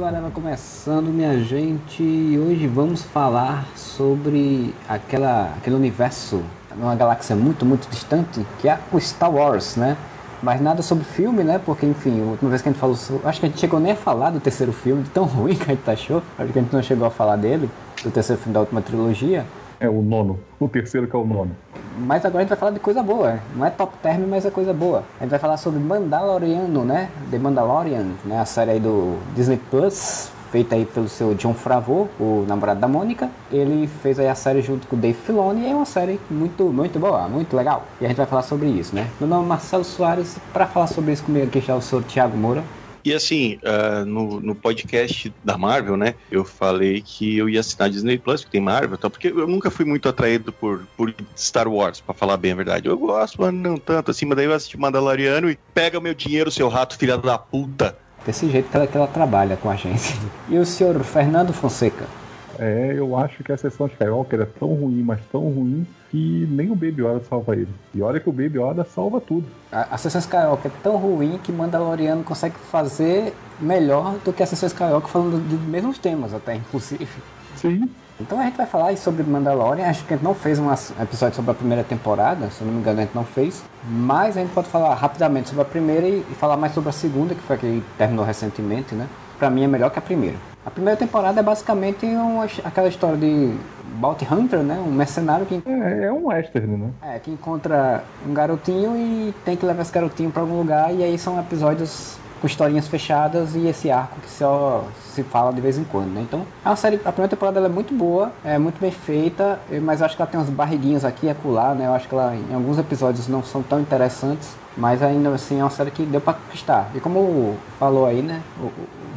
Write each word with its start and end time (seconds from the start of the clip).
do 0.00 0.06
Areva 0.06 0.30
começando, 0.30 1.08
minha 1.08 1.38
gente. 1.44 2.02
E 2.02 2.38
hoje 2.38 2.66
vamos 2.66 3.02
falar 3.02 3.66
sobre 3.76 4.74
aquela, 4.88 5.52
aquele 5.58 5.76
universo, 5.76 6.42
numa 6.74 6.94
galáxia 6.94 7.36
muito, 7.36 7.66
muito 7.66 7.86
distante, 7.90 8.46
que 8.58 8.66
é 8.66 8.78
o 8.90 8.98
Star 8.98 9.30
Wars, 9.30 9.76
né? 9.76 9.98
Mas 10.42 10.58
nada 10.58 10.80
sobre 10.80 11.04
filme, 11.04 11.44
né? 11.44 11.60
Porque, 11.62 11.84
enfim, 11.84 12.18
a 12.18 12.30
última 12.30 12.48
vez 12.48 12.62
que 12.62 12.70
a 12.70 12.72
gente 12.72 12.80
falou. 12.80 12.96
Acho 13.26 13.40
que 13.40 13.46
a 13.46 13.48
gente 13.50 13.60
chegou 13.60 13.78
nem 13.78 13.92
a 13.92 13.96
falar 13.96 14.30
do 14.30 14.40
terceiro 14.40 14.72
filme, 14.72 15.02
de 15.02 15.10
tão 15.10 15.24
ruim 15.28 15.54
que 15.54 15.64
a 15.64 15.74
gente 15.74 15.90
achou. 15.90 16.22
Acho 16.38 16.50
que 16.50 16.58
a 16.58 16.62
gente 16.62 16.72
não 16.72 16.82
chegou 16.82 17.06
a 17.06 17.10
falar 17.10 17.36
dele, 17.36 17.68
do 18.02 18.10
terceiro 18.10 18.40
filme 18.40 18.54
da 18.54 18.60
última 18.60 18.80
trilogia. 18.80 19.44
É 19.80 19.88
o 19.88 20.02
nono. 20.02 20.38
O 20.60 20.68
terceiro 20.68 21.06
que 21.08 21.16
é 21.16 21.18
o 21.18 21.24
nono. 21.24 21.56
Mas 21.98 22.22
agora 22.26 22.40
a 22.40 22.42
gente 22.42 22.50
vai 22.50 22.58
falar 22.58 22.72
de 22.72 22.80
coisa 22.80 23.02
boa. 23.02 23.40
Não 23.56 23.64
é 23.64 23.70
top 23.70 23.96
term, 24.02 24.26
mas 24.28 24.44
é 24.44 24.50
coisa 24.50 24.74
boa. 24.74 25.02
A 25.18 25.22
gente 25.22 25.30
vai 25.30 25.38
falar 25.38 25.56
sobre 25.56 25.80
Mandaloriano, 25.80 26.84
né? 26.84 27.08
The 27.30 27.38
Mandalorian, 27.38 28.08
né? 28.26 28.38
A 28.38 28.44
série 28.44 28.72
aí 28.72 28.80
do 28.80 29.18
Disney 29.34 29.58
Plus, 29.70 30.30
feita 30.52 30.74
aí 30.74 30.84
pelo 30.84 31.08
seu 31.08 31.34
John 31.34 31.54
Favreau, 31.54 32.08
o 32.20 32.44
namorado 32.46 32.78
da 32.78 32.86
Mônica. 32.86 33.30
Ele 33.50 33.86
fez 33.86 34.18
aí 34.18 34.28
a 34.28 34.34
série 34.34 34.60
junto 34.60 34.86
com 34.86 34.96
o 34.96 34.98
Dave 34.98 35.16
Filoni 35.16 35.62
e 35.62 35.70
é 35.70 35.74
uma 35.74 35.86
série 35.86 36.20
muito, 36.30 36.64
muito 36.64 36.98
boa, 36.98 37.26
muito 37.26 37.56
legal. 37.56 37.84
E 38.02 38.04
a 38.04 38.08
gente 38.08 38.18
vai 38.18 38.26
falar 38.26 38.42
sobre 38.42 38.68
isso, 38.68 38.94
né? 38.94 39.08
Meu 39.18 39.28
nome 39.28 39.44
é 39.44 39.48
Marcelo 39.48 39.84
Soares 39.84 40.36
para 40.52 40.66
falar 40.66 40.88
sobre 40.88 41.12
isso 41.12 41.24
comigo 41.24 41.46
aqui 41.46 41.58
está 41.58 41.74
o 41.74 41.80
senhor 41.80 42.04
Thiago 42.04 42.36
Moura. 42.36 42.62
E 43.04 43.12
assim, 43.12 43.58
uh, 43.62 44.04
no, 44.04 44.40
no 44.40 44.54
podcast 44.54 45.32
da 45.42 45.56
Marvel, 45.56 45.96
né, 45.96 46.14
eu 46.30 46.44
falei 46.44 47.02
que 47.04 47.38
eu 47.38 47.48
ia 47.48 47.60
assinar 47.60 47.90
Disney 47.90 48.18
Plus, 48.18 48.44
que 48.44 48.50
tem 48.50 48.60
Marvel 48.60 48.94
e 48.94 48.98
tal, 48.98 49.10
porque 49.10 49.28
eu 49.28 49.46
nunca 49.46 49.70
fui 49.70 49.84
muito 49.84 50.08
atraído 50.08 50.52
por, 50.52 50.86
por 50.96 51.14
Star 51.36 51.68
Wars, 51.68 52.00
para 52.00 52.14
falar 52.14 52.36
bem 52.36 52.52
a 52.52 52.56
verdade. 52.56 52.88
Eu 52.88 52.98
gosto, 52.98 53.40
mas 53.40 53.52
não 53.52 53.76
tanto 53.76 54.10
assim, 54.10 54.26
mas 54.26 54.36
daí 54.36 54.46
eu 54.46 54.52
assisti 54.52 54.78
Mandaloriano 54.78 55.50
e 55.50 55.58
pega 55.74 56.00
meu 56.00 56.14
dinheiro, 56.14 56.50
seu 56.50 56.68
rato, 56.68 56.96
filha 56.96 57.16
da 57.16 57.38
puta. 57.38 57.96
Desse 58.24 58.50
jeito 58.50 58.68
que 58.68 58.76
ela, 58.76 58.86
que 58.86 58.96
ela 58.96 59.06
trabalha 59.06 59.56
com 59.56 59.70
a 59.70 59.76
gente. 59.76 60.14
E 60.48 60.58
o 60.58 60.66
senhor 60.66 60.98
Fernando 61.04 61.52
Fonseca? 61.52 62.19
É, 62.58 62.94
eu 62.96 63.16
acho 63.16 63.42
que 63.42 63.52
a 63.52 63.56
sessão 63.56 63.86
de 63.86 63.92
Skywalker 63.94 64.40
é 64.40 64.46
tão 64.46 64.68
ruim, 64.68 65.02
mas 65.02 65.20
tão 65.30 65.42
ruim, 65.42 65.86
que 66.10 66.46
nem 66.50 66.70
o 66.70 66.74
Baby 66.74 67.02
Yoda 67.02 67.22
salva 67.28 67.54
ele. 67.54 67.68
E 67.94 68.02
olha 68.02 68.20
que 68.20 68.28
o 68.28 68.32
Baby 68.32 68.58
Yoda 68.58 68.84
salva 68.84 69.20
tudo. 69.20 69.46
A, 69.70 69.94
a 69.94 69.98
sessão 69.98 70.20
Skywalker 70.20 70.70
é 70.70 70.82
tão 70.82 70.96
ruim 70.96 71.38
que 71.42 71.52
Mandaloriano 71.52 72.24
consegue 72.24 72.56
fazer 72.70 73.32
melhor 73.60 74.16
do 74.24 74.32
que 74.32 74.42
a 74.42 74.46
sessão 74.46 74.66
Skywalker 74.66 75.08
falando 75.08 75.38
dos 75.38 75.60
mesmos 75.60 75.98
temas, 75.98 76.34
até, 76.34 76.56
inclusive. 76.56 77.08
Sim. 77.56 77.88
Então 78.20 78.38
a 78.38 78.44
gente 78.44 78.56
vai 78.56 78.66
falar 78.66 78.94
sobre 78.98 79.22
Mandalorian. 79.22 79.86
Acho 79.86 80.04
que 80.04 80.12
a 80.12 80.16
gente 80.16 80.24
não 80.24 80.34
fez 80.34 80.58
um 80.58 80.70
episódio 80.70 81.36
sobre 81.36 81.52
a 81.52 81.54
primeira 81.54 81.82
temporada, 81.82 82.50
se 82.50 82.62
não 82.62 82.72
me 82.72 82.80
engano, 82.80 82.98
a 82.98 83.02
gente 83.02 83.14
não 83.14 83.24
fez. 83.24 83.62
Mas 83.88 84.36
a 84.36 84.40
gente 84.40 84.52
pode 84.52 84.68
falar 84.68 84.94
rapidamente 84.94 85.48
sobre 85.48 85.62
a 85.62 85.64
primeira 85.64 86.06
e, 86.06 86.24
e 86.30 86.34
falar 86.34 86.58
mais 86.58 86.74
sobre 86.74 86.90
a 86.90 86.92
segunda, 86.92 87.34
que 87.34 87.40
foi 87.40 87.56
a 87.56 87.58
que 87.58 87.82
terminou 87.96 88.24
recentemente, 88.24 88.94
né? 88.94 89.08
Pra 89.38 89.48
mim 89.48 89.64
é 89.64 89.66
melhor 89.66 89.90
que 89.90 89.98
a 89.98 90.02
primeira. 90.02 90.36
A 90.64 90.70
primeira 90.70 90.96
temporada 90.96 91.40
é 91.40 91.42
basicamente 91.42 92.04
uma, 92.04 92.44
aquela 92.64 92.88
história 92.88 93.16
de 93.16 93.54
Bounty 93.94 94.26
Hunter, 94.30 94.60
né? 94.60 94.74
Um 94.74 94.92
mercenário 94.92 95.46
que. 95.46 95.62
É, 95.66 96.04
é 96.04 96.12
um 96.12 96.28
western, 96.28 96.76
né? 96.76 96.90
É, 97.02 97.18
que 97.18 97.30
encontra 97.30 98.04
um 98.26 98.34
garotinho 98.34 98.96
e 98.96 99.34
tem 99.44 99.56
que 99.56 99.64
levar 99.64 99.82
esse 99.82 99.92
garotinho 99.92 100.30
para 100.30 100.42
algum 100.42 100.58
lugar. 100.58 100.94
E 100.94 101.02
aí 101.02 101.18
são 101.18 101.40
episódios 101.40 102.18
com 102.40 102.46
historinhas 102.46 102.88
fechadas 102.88 103.54
e 103.54 103.66
esse 103.66 103.90
arco 103.90 104.20
que 104.20 104.30
só 104.30 104.84
se 105.10 105.22
fala 105.22 105.52
de 105.52 105.60
vez 105.60 105.78
em 105.78 105.84
quando, 105.84 106.08
né? 106.08 106.22
Então, 106.22 106.46
é 106.64 106.68
uma 106.68 106.76
série, 106.76 106.96
a 107.04 107.12
primeira 107.12 107.28
temporada 107.28 107.60
é 107.60 107.68
muito 107.68 107.94
boa, 107.94 108.32
é 108.44 108.58
muito 108.58 108.80
bem 108.80 108.90
feita, 108.90 109.60
mas 109.82 110.00
eu 110.00 110.06
acho 110.06 110.16
que 110.16 110.22
ela 110.22 110.30
tem 110.30 110.40
umas 110.40 110.50
barriguinhas 110.50 111.04
aqui 111.04 111.26
e 111.26 111.30
acolá, 111.30 111.74
né? 111.74 111.86
Eu 111.86 111.94
acho 111.94 112.08
que 112.08 112.14
ela, 112.14 112.34
em 112.34 112.54
alguns 112.54 112.78
episódios, 112.78 113.28
não 113.28 113.42
são 113.42 113.62
tão 113.62 113.80
interessantes, 113.80 114.50
mas 114.76 115.02
ainda 115.02 115.30
assim 115.30 115.60
é 115.60 115.64
uma 115.64 115.70
série 115.70 115.90
que 115.90 116.04
deu 116.04 116.20
pra 116.20 116.34
conquistar. 116.34 116.90
E 116.94 117.00
como 117.00 117.56
falou 117.78 118.06
aí, 118.06 118.22
né? 118.22 118.40
O, 118.60 118.70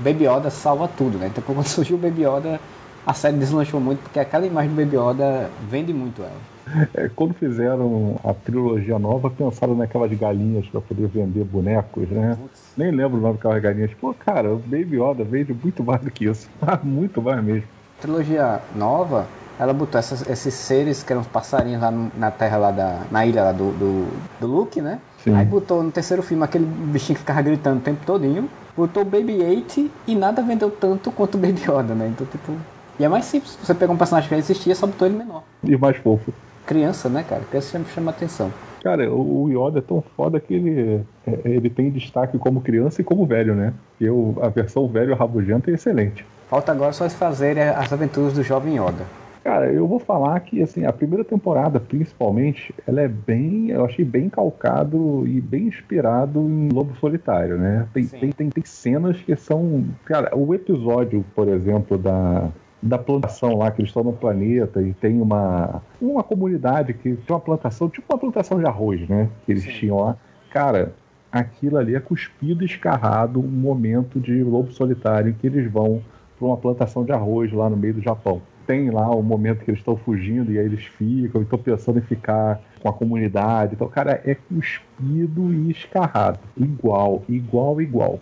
Baby 0.04 0.26
Yoda 0.26 0.50
salva 0.50 0.90
tudo, 0.98 1.18
né? 1.18 1.28
Então, 1.28 1.44
quando 1.48 1.66
surgiu 1.68 1.96
o 1.96 2.00
Baby 2.00 2.24
Yoda, 2.26 2.60
a 3.06 3.14
série 3.14 3.38
deslanchou 3.38 3.80
muito, 3.80 4.00
porque 4.00 4.20
aquela 4.20 4.46
imagem 4.46 4.72
do 4.72 4.76
Baby 4.76 4.98
Yoda 4.98 5.50
vende 5.70 5.94
muito 5.94 6.22
ela. 6.22 6.54
É, 6.94 7.10
quando 7.14 7.34
fizeram 7.34 8.16
a 8.24 8.34
trilogia 8.34 8.98
nova, 8.98 9.30
pensaram 9.30 9.76
naquelas 9.76 10.12
galinhas 10.14 10.66
para 10.68 10.80
poder 10.80 11.08
vender 11.08 11.44
bonecos, 11.44 12.08
né? 12.10 12.38
Putz. 12.40 12.62
Nem 12.78 12.92
lembro 12.92 13.18
o 13.18 13.22
nome 13.22 13.36
daquelas 13.36 13.62
galinhas. 13.62 13.92
Pô, 14.00 14.14
cara, 14.14 14.54
o 14.54 14.58
Baby 14.58 15.02
Yoda 15.02 15.24
vende 15.24 15.54
muito 15.54 15.84
mais 15.84 16.02
do 16.02 16.10
que 16.10 16.26
isso. 16.26 16.50
muito 16.84 17.22
mais 17.22 17.44
mesmo. 17.44 17.68
Trilogia 18.00 18.62
nova, 18.76 19.28
ela 19.60 19.74
botou 19.74 20.00
essas, 20.00 20.28
esses 20.28 20.54
seres 20.54 21.04
que 21.04 21.12
eram 21.12 21.22
os 21.22 21.28
passarinhos 21.28 21.82
lá 21.82 21.92
no, 21.92 22.12
na 22.18 22.32
terra 22.32 22.58
lá 22.58 22.72
da. 22.72 23.02
na 23.12 23.26
ilha 23.26 23.44
lá 23.44 23.52
do, 23.52 23.72
do, 23.72 24.08
do 24.40 24.48
Luke, 24.48 24.82
né? 24.82 25.00
Sim. 25.24 25.36
Aí 25.36 25.46
botou 25.46 25.84
no 25.84 25.92
terceiro 25.92 26.24
filme 26.24 26.44
aquele 26.44 26.66
bichinho 26.66 27.16
que 27.16 27.22
ficava 27.22 27.42
gritando 27.42 27.78
o 27.78 27.82
tempo 27.82 28.06
todinho. 28.06 28.50
Botou 28.76 29.04
o 29.04 29.06
Baby 29.06 29.42
8 29.42 29.92
e 30.08 30.16
nada 30.16 30.42
vendeu 30.42 30.72
tanto 30.72 31.12
quanto 31.12 31.36
o 31.36 31.38
Baby 31.38 31.62
Yoda, 31.62 31.94
né? 31.94 32.08
Então, 32.08 32.26
tipo. 32.26 32.54
E 33.00 33.06
é 33.06 33.10
mais 33.10 33.26
simples. 33.26 33.58
Você 33.62 33.74
pega 33.74 33.92
um 33.92 33.98
personagem 33.98 34.30
que 34.30 34.36
já 34.36 34.40
existia, 34.40 34.76
só 34.76 34.86
botou 34.88 35.08
ele 35.08 35.18
menor. 35.18 35.44
E 35.64 35.76
mais 35.76 35.98
fofo. 35.98 36.34
Criança, 36.66 37.10
né, 37.10 37.26
cara? 37.28 37.42
Criança 37.50 37.72
chama, 37.72 37.86
chama 37.94 38.12
atenção. 38.12 38.52
Cara, 38.84 39.10
o 39.10 39.50
Yoda 39.50 39.80
é 39.80 39.82
tão 39.82 40.04
foda 40.16 40.40
que 40.40 40.54
ele, 40.54 41.02
é, 41.26 41.40
ele 41.46 41.70
tem 41.70 41.90
destaque 41.90 42.38
como 42.38 42.62
criança 42.62 43.02
e 43.02 43.04
como 43.04 43.26
velho, 43.26 43.56
né? 43.56 43.74
E 44.00 44.06
eu, 44.06 44.38
a 44.42 44.50
versão 44.50 44.88
velho 44.88 45.16
rabugento 45.16 45.70
é 45.70 45.74
excelente. 45.74 46.26
Falta 46.50 46.72
agora 46.72 46.92
só 46.92 47.10
fazer 47.10 47.58
as 47.60 47.92
aventuras 47.94 48.34
do 48.34 48.44
jovem 48.44 48.76
Yoda. 48.76 49.06
Cara, 49.44 49.72
eu 49.72 49.86
vou 49.86 50.00
falar 50.00 50.40
que 50.40 50.62
assim, 50.62 50.86
a 50.86 50.94
primeira 50.94 51.24
temporada, 51.24 51.78
principalmente, 51.78 52.74
ela 52.88 53.02
é 53.02 53.08
bem. 53.10 53.72
Eu 53.72 53.84
achei 53.84 54.06
bem 54.06 54.30
calcado 54.30 55.28
e 55.28 55.42
bem 55.42 55.64
inspirado 55.64 56.40
em 56.40 56.70
Lobo 56.70 56.96
Solitário, 56.96 57.58
né? 57.58 57.86
Tem, 57.94 58.06
tem, 58.06 58.32
tem, 58.32 58.50
tem, 58.50 58.64
cenas 58.66 59.18
que 59.18 59.36
são. 59.36 59.84
Cara, 60.06 60.34
o 60.34 60.54
episódio, 60.54 61.26
por 61.36 61.50
exemplo, 61.50 61.98
da, 61.98 62.50
da 62.84 62.98
plantação 62.98 63.58
lá, 63.58 63.72
que 63.72 63.82
eles 63.82 63.90
estão 63.90 64.04
no 64.04 64.14
planeta 64.14 64.82
e 64.82 64.94
tem 64.94 65.22
uma, 65.22 65.82
uma 66.02 66.22
comunidade 66.22 66.94
que 66.94 67.16
tem 67.16 67.34
uma 67.34 67.40
plantação, 67.40 67.90
tipo 67.90 68.12
uma 68.12 68.20
plantação 68.20 68.60
de 68.60 68.66
arroz, 68.66 69.08
né? 69.08 69.30
Que 69.46 69.54
eles 69.54 69.64
Sim. 69.64 69.72
tinham 69.72 69.98
lá. 69.98 70.18
Cara, 70.52 70.94
aquilo 71.32 71.78
ali 71.78 71.96
é 71.96 72.00
cuspido 72.00 72.62
e 72.62 72.66
escarrado 72.66 73.40
um 73.40 73.48
momento 73.48 74.20
de 74.20 74.44
lobo 74.44 74.72
solitário 74.72 75.32
em 75.32 75.34
que 75.34 75.48
eles 75.48 75.72
vão 75.72 76.02
para 76.38 76.46
uma 76.46 76.58
plantação 76.58 77.06
de 77.06 77.14
arroz 77.14 77.52
lá 77.54 77.70
no 77.70 77.78
meio 77.78 77.94
do 77.94 78.02
Japão. 78.02 78.42
Tem 78.68 78.90
lá 78.90 79.10
o 79.10 79.22
momento 79.22 79.64
que 79.64 79.72
eles 79.72 79.80
estão 79.80 79.96
fugindo 79.96 80.52
e 80.52 80.60
aí 80.60 80.66
eles 80.66 80.86
ficam 80.86 81.42
e 81.42 81.44
estão 81.44 81.60
pensando 81.60 82.00
em 82.00 82.02
ficar 82.02 82.62
com 82.82 82.90
a 82.90 82.94
comunidade. 82.94 83.76
Então, 83.76 83.88
cara, 83.88 84.22
é 84.26 84.36
cuspido 84.36 85.54
e 85.54 85.72
escarrado. 85.72 86.40
Igual, 86.58 87.24
igual, 87.28 87.82
igual. 87.82 88.20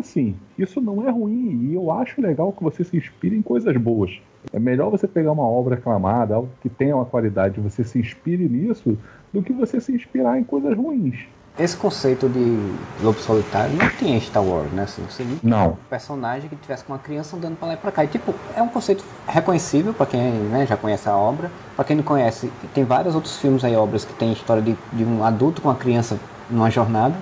Assim, 0.00 0.34
isso 0.58 0.80
não 0.80 1.06
é 1.06 1.10
ruim 1.10 1.68
e 1.70 1.74
eu 1.74 1.90
acho 1.92 2.20
legal 2.20 2.52
que 2.52 2.62
você 2.62 2.82
se 2.82 2.96
inspire 2.96 3.36
em 3.36 3.42
coisas 3.42 3.76
boas. 3.76 4.10
É 4.52 4.58
melhor 4.58 4.90
você 4.90 5.06
pegar 5.06 5.32
uma 5.32 5.46
obra 5.46 5.74
aclamada, 5.74 6.34
algo 6.34 6.48
que 6.62 6.68
tenha 6.68 6.96
uma 6.96 7.04
qualidade, 7.04 7.60
você 7.60 7.84
se 7.84 7.98
inspire 7.98 8.48
nisso, 8.48 8.96
do 9.32 9.42
que 9.42 9.52
você 9.52 9.80
se 9.80 9.92
inspirar 9.92 10.38
em 10.38 10.44
coisas 10.44 10.76
ruins. 10.76 11.28
Esse 11.58 11.76
conceito 11.76 12.28
de 12.28 13.04
lobo 13.04 13.18
solitário 13.18 13.76
não 13.76 13.88
tinha 13.90 14.16
em 14.16 14.20
Star 14.20 14.42
Wars, 14.42 14.72
né? 14.72 14.84
Assim, 14.84 15.02
você 15.02 15.26
não. 15.42 15.72
Um 15.72 15.76
personagem 15.90 16.48
que 16.48 16.56
tivesse 16.56 16.84
com 16.84 16.92
uma 16.92 16.98
criança 16.98 17.36
andando 17.36 17.56
para 17.56 17.68
lá 17.68 17.74
e 17.74 17.76
para 17.76 17.92
cá. 17.92 18.04
E, 18.04 18.08
tipo, 18.08 18.34
é 18.56 18.62
um 18.62 18.68
conceito 18.68 19.04
reconhecível 19.28 19.92
para 19.92 20.06
quem 20.06 20.20
né, 20.20 20.64
já 20.66 20.76
conhece 20.76 21.08
a 21.08 21.16
obra. 21.16 21.50
Para 21.76 21.84
quem 21.84 21.96
não 21.96 22.02
conhece, 22.02 22.50
tem 22.72 22.84
vários 22.84 23.14
outros 23.14 23.36
filmes 23.36 23.62
aí, 23.62 23.76
obras 23.76 24.06
que 24.06 24.14
tem 24.14 24.32
história 24.32 24.62
de, 24.62 24.74
de 24.92 25.04
um 25.04 25.22
adulto 25.22 25.60
com 25.60 25.68
uma 25.68 25.74
criança 25.74 26.18
numa 26.48 26.70
jornada. 26.70 27.14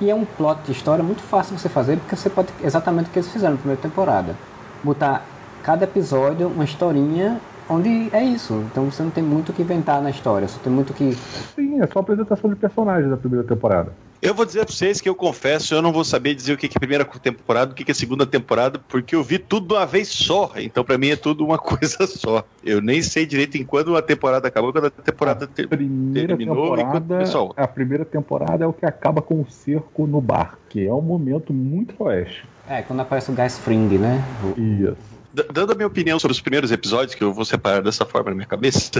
E 0.00 0.10
é 0.10 0.14
um 0.14 0.24
plot 0.24 0.62
de 0.64 0.72
história 0.72 1.02
muito 1.02 1.22
fácil 1.22 1.56
de 1.56 1.60
você 1.60 1.68
fazer, 1.68 1.96
porque 1.98 2.14
você 2.14 2.30
pode 2.30 2.48
exatamente 2.62 3.08
o 3.08 3.10
que 3.10 3.18
eles 3.18 3.30
fizeram 3.30 3.54
na 3.54 3.58
primeira 3.58 3.82
temporada. 3.82 4.36
Botar 4.82 5.24
cada 5.62 5.84
episódio 5.84 6.46
uma 6.46 6.64
historinha 6.64 7.40
onde 7.68 8.08
é 8.12 8.22
isso. 8.22 8.64
Então 8.70 8.84
você 8.84 9.02
não 9.02 9.10
tem 9.10 9.22
muito 9.24 9.50
o 9.50 9.52
que 9.52 9.62
inventar 9.62 10.00
na 10.00 10.10
história, 10.10 10.46
você 10.46 10.58
tem 10.62 10.72
muito 10.72 10.94
que. 10.94 11.14
Sim, 11.54 11.80
é 11.80 11.86
só 11.86 11.98
apresentação 11.98 12.48
de 12.48 12.56
personagens 12.56 13.10
da 13.10 13.16
primeira 13.16 13.46
temporada. 13.46 13.92
Eu 14.20 14.34
vou 14.34 14.44
dizer 14.44 14.64
pra 14.64 14.74
vocês 14.74 15.00
que 15.00 15.08
eu 15.08 15.14
confesso, 15.14 15.74
eu 15.74 15.80
não 15.80 15.92
vou 15.92 16.02
saber 16.02 16.34
dizer 16.34 16.52
o 16.52 16.56
que 16.56 16.66
é 16.66 16.70
a 16.74 16.78
primeira 16.78 17.04
temporada, 17.04 17.70
o 17.70 17.74
que 17.74 17.88
é 17.88 17.92
a 17.92 17.94
segunda 17.94 18.26
temporada, 18.26 18.80
porque 18.88 19.14
eu 19.14 19.22
vi 19.22 19.38
tudo 19.38 19.68
de 19.68 19.74
uma 19.74 19.86
vez 19.86 20.08
só. 20.08 20.50
Então, 20.56 20.84
para 20.84 20.98
mim, 20.98 21.10
é 21.10 21.16
tudo 21.16 21.44
uma 21.44 21.56
coisa 21.58 22.04
só. 22.06 22.44
Eu 22.64 22.80
nem 22.80 23.00
sei 23.00 23.24
direito 23.24 23.56
em 23.56 23.64
quando 23.64 23.96
a 23.96 24.02
temporada 24.02 24.48
acabou, 24.48 24.72
quando 24.72 24.86
a 24.86 24.90
temporada 24.90 25.44
a 25.44 25.68
primeira 25.68 26.36
terminou 26.36 26.76
temporada, 26.76 27.14
e 27.14 27.18
pessoal. 27.18 27.54
A 27.56 27.68
primeira 27.68 28.04
temporada 28.04 28.64
é 28.64 28.66
o 28.66 28.72
que 28.72 28.84
acaba 28.84 29.22
com 29.22 29.40
o 29.40 29.46
cerco 29.48 30.06
no 30.06 30.20
bar, 30.20 30.58
que 30.68 30.84
é 30.84 30.92
um 30.92 31.02
momento 31.02 31.52
muito 31.52 31.94
oeste. 32.02 32.44
É, 32.68 32.82
quando 32.82 33.00
aparece 33.00 33.30
o 33.30 33.34
Guy 33.34 33.48
Fring, 33.48 33.98
né? 33.98 34.22
Isso 34.56 35.17
dando 35.52 35.72
a 35.72 35.74
minha 35.74 35.86
opinião 35.86 36.18
sobre 36.18 36.32
os 36.32 36.40
primeiros 36.40 36.70
episódios, 36.70 37.14
que 37.14 37.22
eu 37.22 37.32
vou 37.32 37.44
separar 37.44 37.82
dessa 37.82 38.04
forma 38.04 38.30
na 38.30 38.36
minha 38.36 38.46
cabeça, 38.46 38.90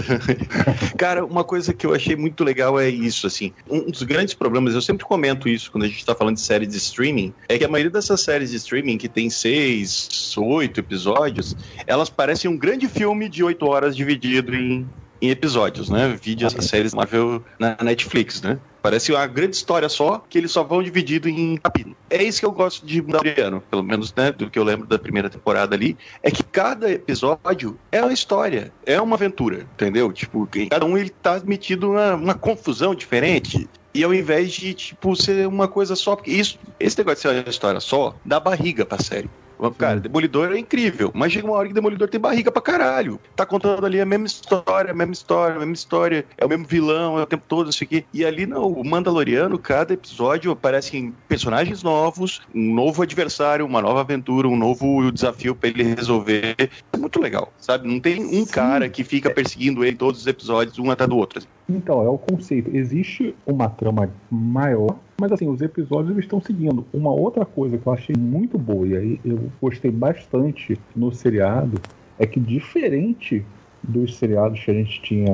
cara, 0.97 1.25
uma 1.25 1.43
coisa 1.43 1.73
que 1.73 1.85
eu 1.85 1.93
achei 1.93 2.15
muito 2.15 2.43
legal 2.43 2.79
é 2.79 2.89
isso, 2.89 3.27
assim. 3.27 3.53
Um 3.69 3.89
dos 3.89 4.03
grandes 4.03 4.33
problemas, 4.33 4.73
eu 4.73 4.81
sempre 4.81 5.05
comento 5.05 5.47
isso 5.47 5.71
quando 5.71 5.83
a 5.85 5.87
gente 5.87 6.05
tá 6.05 6.15
falando 6.15 6.35
de 6.35 6.41
séries 6.41 6.69
de 6.69 6.77
streaming, 6.77 7.33
é 7.47 7.57
que 7.57 7.65
a 7.65 7.67
maioria 7.67 7.91
dessas 7.91 8.21
séries 8.21 8.51
de 8.51 8.57
streaming 8.57 8.97
que 8.97 9.09
tem 9.09 9.29
seis, 9.29 10.35
oito 10.37 10.79
episódios, 10.79 11.55
elas 11.85 12.09
parecem 12.09 12.49
um 12.49 12.57
grande 12.57 12.87
filme 12.87 13.29
de 13.29 13.43
oito 13.43 13.65
horas 13.65 13.95
dividido 13.95 14.55
em 14.55 14.87
em 15.21 15.29
episódios, 15.29 15.89
né? 15.89 16.17
Vídeo 16.21 16.47
essas 16.47 16.65
séries 16.65 16.93
Marvel 16.93 17.43
na 17.57 17.77
Netflix, 17.81 18.41
né? 18.41 18.59
Parece 18.81 19.11
uma 19.11 19.27
grande 19.27 19.57
história 19.57 19.89
só, 19.89 20.23
que 20.29 20.37
eles 20.37 20.51
só 20.51 20.63
vão 20.63 20.81
dividido 20.81 21.27
em 21.27 21.57
capítulos. 21.57 21.97
É 22.09 22.23
isso 22.23 22.39
que 22.39 22.45
eu 22.45 22.51
gosto 22.51 22.85
de 22.85 23.01
Mandaloriano, 23.01 23.61
pelo 23.69 23.83
menos, 23.83 24.13
né, 24.15 24.31
do 24.31 24.49
que 24.49 24.57
eu 24.57 24.63
lembro 24.63 24.87
da 24.87 24.97
primeira 24.97 25.29
temporada 25.29 25.75
ali, 25.75 25.97
é 26.23 26.31
que 26.31 26.43
cada 26.43 26.89
episódio 26.89 27.77
é 27.91 28.01
uma 28.01 28.13
história, 28.13 28.71
é 28.85 28.99
uma 29.01 29.15
aventura, 29.15 29.67
entendeu? 29.73 30.11
Tipo, 30.13 30.47
cada 30.69 30.85
um 30.85 30.97
ele 30.97 31.09
tá 31.09 31.41
metido 31.43 31.91
uma, 31.91 32.15
uma 32.15 32.33
confusão 32.33 32.95
diferente. 32.95 33.69
E 33.93 34.03
ao 34.03 34.13
invés 34.13 34.53
de, 34.53 34.73
tipo, 34.73 35.15
ser 35.15 35.47
uma 35.47 35.67
coisa 35.67 35.95
só, 35.95 36.15
porque 36.15 36.31
isso, 36.31 36.57
esse 36.79 36.97
negócio 36.97 37.15
de 37.15 37.21
ser 37.21 37.43
uma 37.43 37.49
história 37.49 37.79
só, 37.79 38.15
dá 38.23 38.39
barriga 38.39 38.85
pra 38.85 38.99
série. 38.99 39.29
Cara, 39.77 39.99
Demolidor 39.99 40.53
é 40.53 40.57
incrível, 40.57 41.11
mas 41.13 41.33
chega 41.33 41.45
uma 41.45 41.55
hora 41.55 41.67
que 41.67 41.73
Demolidor 41.73 42.07
tem 42.07 42.19
barriga 42.19 42.51
pra 42.51 42.61
caralho. 42.61 43.19
Tá 43.35 43.45
contando 43.45 43.85
ali 43.85 43.99
a 43.99 44.05
mesma 44.05 44.25
história, 44.25 44.91
a 44.91 44.95
mesma 44.95 45.13
história, 45.13 45.55
a 45.55 45.59
mesma 45.59 45.73
história, 45.73 46.25
é 46.37 46.45
o 46.45 46.49
mesmo 46.49 46.65
vilão, 46.65 47.19
é 47.19 47.23
o 47.23 47.25
tempo 47.25 47.43
todo, 47.47 47.69
isso 47.69 47.83
aqui. 47.83 48.05
E 48.13 48.23
ali 48.23 48.45
não, 48.45 48.71
o 48.71 48.87
Mandaloriano, 48.87 49.59
cada 49.59 49.93
episódio 49.93 50.51
aparecem 50.51 51.13
personagens 51.27 51.83
novos, 51.83 52.41
um 52.55 52.73
novo 52.73 53.01
adversário, 53.01 53.65
uma 53.65 53.81
nova 53.81 54.01
aventura, 54.01 54.47
um 54.47 54.57
novo 54.57 55.11
desafio 55.11 55.53
para 55.53 55.69
ele 55.69 55.83
resolver. 55.83 56.55
É 56.93 56.97
muito 56.97 57.19
legal, 57.19 57.51
sabe? 57.57 57.87
Não 57.87 57.99
tem 57.99 58.23
um 58.23 58.45
Sim. 58.45 58.51
cara 58.51 58.87
que 58.87 59.03
fica 59.03 59.29
perseguindo 59.29 59.83
ele 59.83 59.97
todos 59.97 60.21
os 60.21 60.27
episódios, 60.27 60.79
um 60.79 60.89
atrás 60.89 61.09
do 61.09 61.17
outro. 61.17 61.41
Então, 61.67 62.03
é 62.03 62.09
o 62.09 62.17
conceito. 62.17 62.75
Existe 62.75 63.35
uma 63.45 63.69
trama 63.69 64.09
maior 64.29 64.95
mas 65.19 65.31
assim, 65.31 65.47
os 65.47 65.61
episódios 65.61 66.17
estão 66.17 66.41
seguindo. 66.41 66.85
Uma 66.93 67.11
outra 67.11 67.45
coisa 67.45 67.77
que 67.77 67.85
eu 67.85 67.93
achei 67.93 68.15
muito 68.17 68.57
boa, 68.57 68.87
e 68.87 68.97
aí 68.97 69.19
eu 69.25 69.39
gostei 69.61 69.91
bastante 69.91 70.79
no 70.95 71.11
seriado, 71.11 71.79
é 72.17 72.25
que 72.25 72.39
diferente 72.39 73.45
dos 73.81 74.15
seriados 74.17 74.59
que 74.63 74.71
a 74.71 74.73
gente 74.73 75.01
tinha 75.01 75.33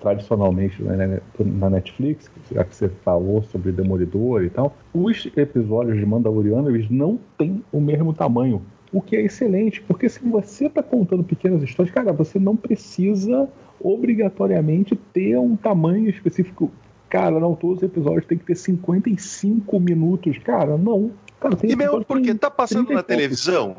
tradicionalmente 0.00 0.82
né, 0.82 1.20
na 1.38 1.70
Netflix, 1.70 2.30
já 2.50 2.64
que 2.64 2.74
você 2.74 2.88
falou 2.88 3.42
sobre 3.42 3.70
Demolidor 3.70 4.44
e 4.44 4.50
tal, 4.50 4.74
os 4.94 5.26
episódios 5.36 5.98
de 5.98 6.06
Mandaloriano 6.06 6.70
eles 6.70 6.88
não 6.90 7.18
têm 7.36 7.62
o 7.70 7.80
mesmo 7.80 8.12
tamanho. 8.12 8.62
O 8.92 9.00
que 9.00 9.16
é 9.16 9.22
excelente, 9.22 9.80
porque 9.80 10.08
se 10.08 10.20
você 10.22 10.66
está 10.66 10.82
contando 10.82 11.24
pequenas 11.24 11.62
histórias, 11.62 11.94
cara, 11.94 12.12
você 12.12 12.38
não 12.38 12.56
precisa 12.56 13.48
obrigatoriamente 13.80 14.94
ter 15.12 15.38
um 15.38 15.56
tamanho 15.56 16.08
específico 16.08 16.70
cara, 17.12 17.38
não, 17.38 17.54
todos 17.54 17.76
os 17.76 17.82
episódios 17.82 18.24
tem 18.24 18.38
que 18.38 18.44
ter 18.46 18.54
55 18.54 19.78
minutos. 19.78 20.38
Cara, 20.38 20.78
não. 20.78 21.12
Cara, 21.38 21.58
e 21.62 21.76
mesmo 21.76 22.02
porque 22.02 22.34
tá 22.34 22.50
passando 22.50 22.90
na 22.90 23.02
televisão, 23.02 23.76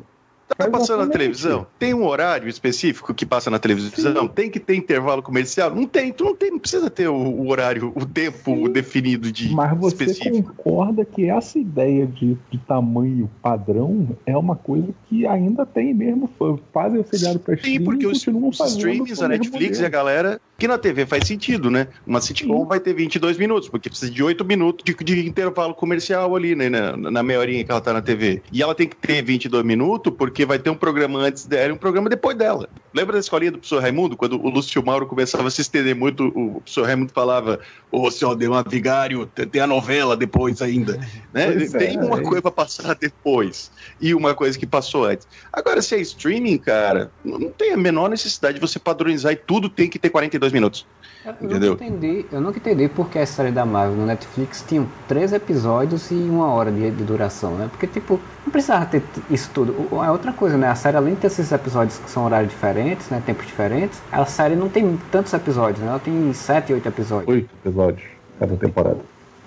Tá 0.58 0.70
passando 0.70 1.06
na 1.06 1.12
televisão? 1.12 1.66
Tem 1.80 1.94
um 1.94 2.06
horário 2.06 2.48
específico 2.48 3.14
que 3.14 3.26
passa 3.26 3.50
na 3.50 3.60
televisão? 3.60 4.24
Sim. 4.24 4.28
Tem 4.28 4.50
que 4.50 4.60
ter 4.60 4.76
intervalo 4.76 5.22
comercial? 5.22 5.74
Não 5.74 5.86
tem, 5.86 6.12
tu 6.12 6.26
não 6.26 6.36
tem, 6.36 6.52
não 6.52 6.60
precisa 6.60 6.90
ter 6.90 7.08
o, 7.08 7.16
o 7.16 7.50
horário, 7.50 7.92
o 7.96 8.06
tempo 8.06 8.44
Sim. 8.44 8.72
definido 8.72 9.32
de 9.32 9.50
Mas 9.54 9.78
você 9.78 10.04
específico. 10.06 10.54
concorda 10.54 11.06
que 11.06 11.30
essa 11.30 11.58
ideia 11.58 12.06
de, 12.06 12.38
de, 12.52 12.58
tamanho 12.60 13.30
padrão 13.42 14.16
é 14.26 14.38
uma 14.38 14.56
coisa 14.56 14.88
que 15.10 15.26
ainda 15.26 15.66
tem 15.66 15.94
mesmo, 15.94 16.30
fazem 16.72 17.00
o 17.00 17.06
seriado 17.06 17.40
para 17.40 17.56
streaming 17.56 17.78
Sim, 17.80 17.84
porque 17.84 18.08
os, 18.08 18.28
os 18.28 18.72
streams, 18.72 19.24
a 19.24 19.28
Netflix 19.28 19.80
e 19.80 19.86
a 19.86 19.90
galera, 19.90 20.40
que 20.58 20.68
na 20.68 20.78
TV 20.78 21.06
faz 21.06 21.28
sentido, 21.28 21.70
né? 21.70 21.88
Uma 22.06 22.22
sitcom 22.22 22.62
Sim. 22.62 22.68
vai 22.68 22.80
ter 22.80 22.94
22 22.94 23.38
minutos, 23.38 23.70
porque 23.70 23.90
precisa 23.90 24.12
de 24.12 24.24
8 24.24 24.46
minutos 24.46 24.84
de, 24.84 24.96
de 25.04 25.28
intervalo 25.28 25.74
comercial 25.74 26.36
ali, 26.36 26.56
né, 26.56 26.70
na, 26.70 26.96
na 26.96 27.24
meia 27.24 27.40
horinha 27.40 27.64
que 27.64 27.72
ela 27.72 27.82
tá 27.82 27.94
na 27.94 28.02
TV. 28.02 28.42
E 28.52 28.62
ela 28.62 28.76
tem 28.76 28.88
que 28.88 28.96
ter 28.96 29.22
22 29.22 29.64
minutos 29.64 30.14
porque 30.16 30.33
vai 30.46 30.58
ter 30.58 30.70
um 30.70 30.76
programa 30.76 31.20
antes 31.20 31.46
dela 31.46 31.70
e 31.70 31.72
um 31.72 31.78
programa 31.78 32.10
depois 32.10 32.36
dela. 32.36 32.68
Lembra 32.94 33.14
da 33.14 33.20
escolinha 33.20 33.52
do 33.52 33.58
professor 33.58 33.82
Raimundo? 33.82 34.18
Quando 34.18 34.40
o 34.40 34.50
Lúcio 34.50 34.84
Mauro 34.84 35.06
começava 35.06 35.48
a 35.48 35.52
se 35.52 35.62
estender 35.62 35.96
muito, 35.96 36.28
o 36.28 36.62
professor 36.62 36.86
Raimundo 36.86 37.12
falava: 37.14 37.60
Ô, 37.92 38.02
oh, 38.02 38.12
senhor, 38.12 38.36
deu 38.36 38.52
uma 38.52 38.64
vigário, 38.64 39.26
tem 39.26 39.62
a 39.62 39.68
novela 39.68 40.18
depois 40.18 40.62
ainda. 40.62 41.00
né? 41.34 41.52
Tem 41.68 41.98
uma 42.00 42.20
é. 42.20 42.24
coisa 42.24 42.42
para 42.42 42.52
passar 42.52 42.96
depois 42.96 43.72
e 44.02 44.14
uma 44.14 44.34
coisa 44.34 44.58
que 44.58 44.66
passou 44.66 45.06
antes. 45.06 45.28
Agora, 45.52 45.82
se 45.82 45.96
é 45.96 46.02
streaming, 46.02 46.58
cara, 46.58 47.12
não 47.24 47.52
tem 47.52 47.74
a 47.74 47.78
menor 47.78 48.10
necessidade 48.10 48.56
de 48.56 48.62
você 48.62 48.80
padronizar 48.80 49.32
e 49.32 49.36
tudo 49.36 49.70
tem 49.70 49.90
que 49.90 50.00
ter 50.00 50.10
42 50.10 50.52
minutos. 50.52 50.86
Eu 51.26 51.32
Entendeu? 51.42 51.72
nunca 51.72 51.86
entendi, 51.86 52.26
eu 52.32 52.42
nunca 52.42 52.58
entendi 52.58 52.90
porque 52.90 53.18
a 53.18 53.26
série 53.26 53.52
da 53.52 53.66
Marvel 53.66 53.96
no 53.96 54.06
Netflix 54.06 54.64
tinha 54.68 54.86
três 55.08 55.32
episódios 55.32 56.12
e 56.12 56.16
uma 56.16 56.48
hora 56.48 56.70
de, 56.70 56.92
de, 56.92 57.04
duração, 57.04 57.56
né? 57.56 57.70
Porque, 57.72 57.88
tipo, 57.88 58.20
não 58.46 58.52
precisava 58.52 58.86
ter 58.86 59.02
isso 59.30 59.50
tudo. 59.54 59.74
É 60.04 60.12
outra 60.24 60.34
coisa, 60.34 60.58
né? 60.58 60.70
A 60.70 60.76
série, 60.76 60.96
além 60.96 61.16
de 61.16 61.22
ter 61.22 61.28
esses 61.28 61.52
episódios 61.52 62.00
que 62.00 62.10
são 62.10 62.26
horários 62.26 62.52
diferentes, 62.52 63.10
né? 63.10 63.22
Tempos 63.26 63.46
diferentes, 63.46 64.02
a 64.12 64.26
série 64.26 64.56
não 64.56 64.70
tem 64.70 64.98
tantos 65.12 65.34
episódios, 65.34 65.80
né? 65.80 65.88
Ela 65.90 66.00
tem 66.00 66.32
sete, 66.34 66.72
oito 66.72 66.88
episódios. 66.88 67.28
Oito 67.28 67.50
episódios 67.62 68.08
cada 68.40 68.56
temporada. 68.56 68.98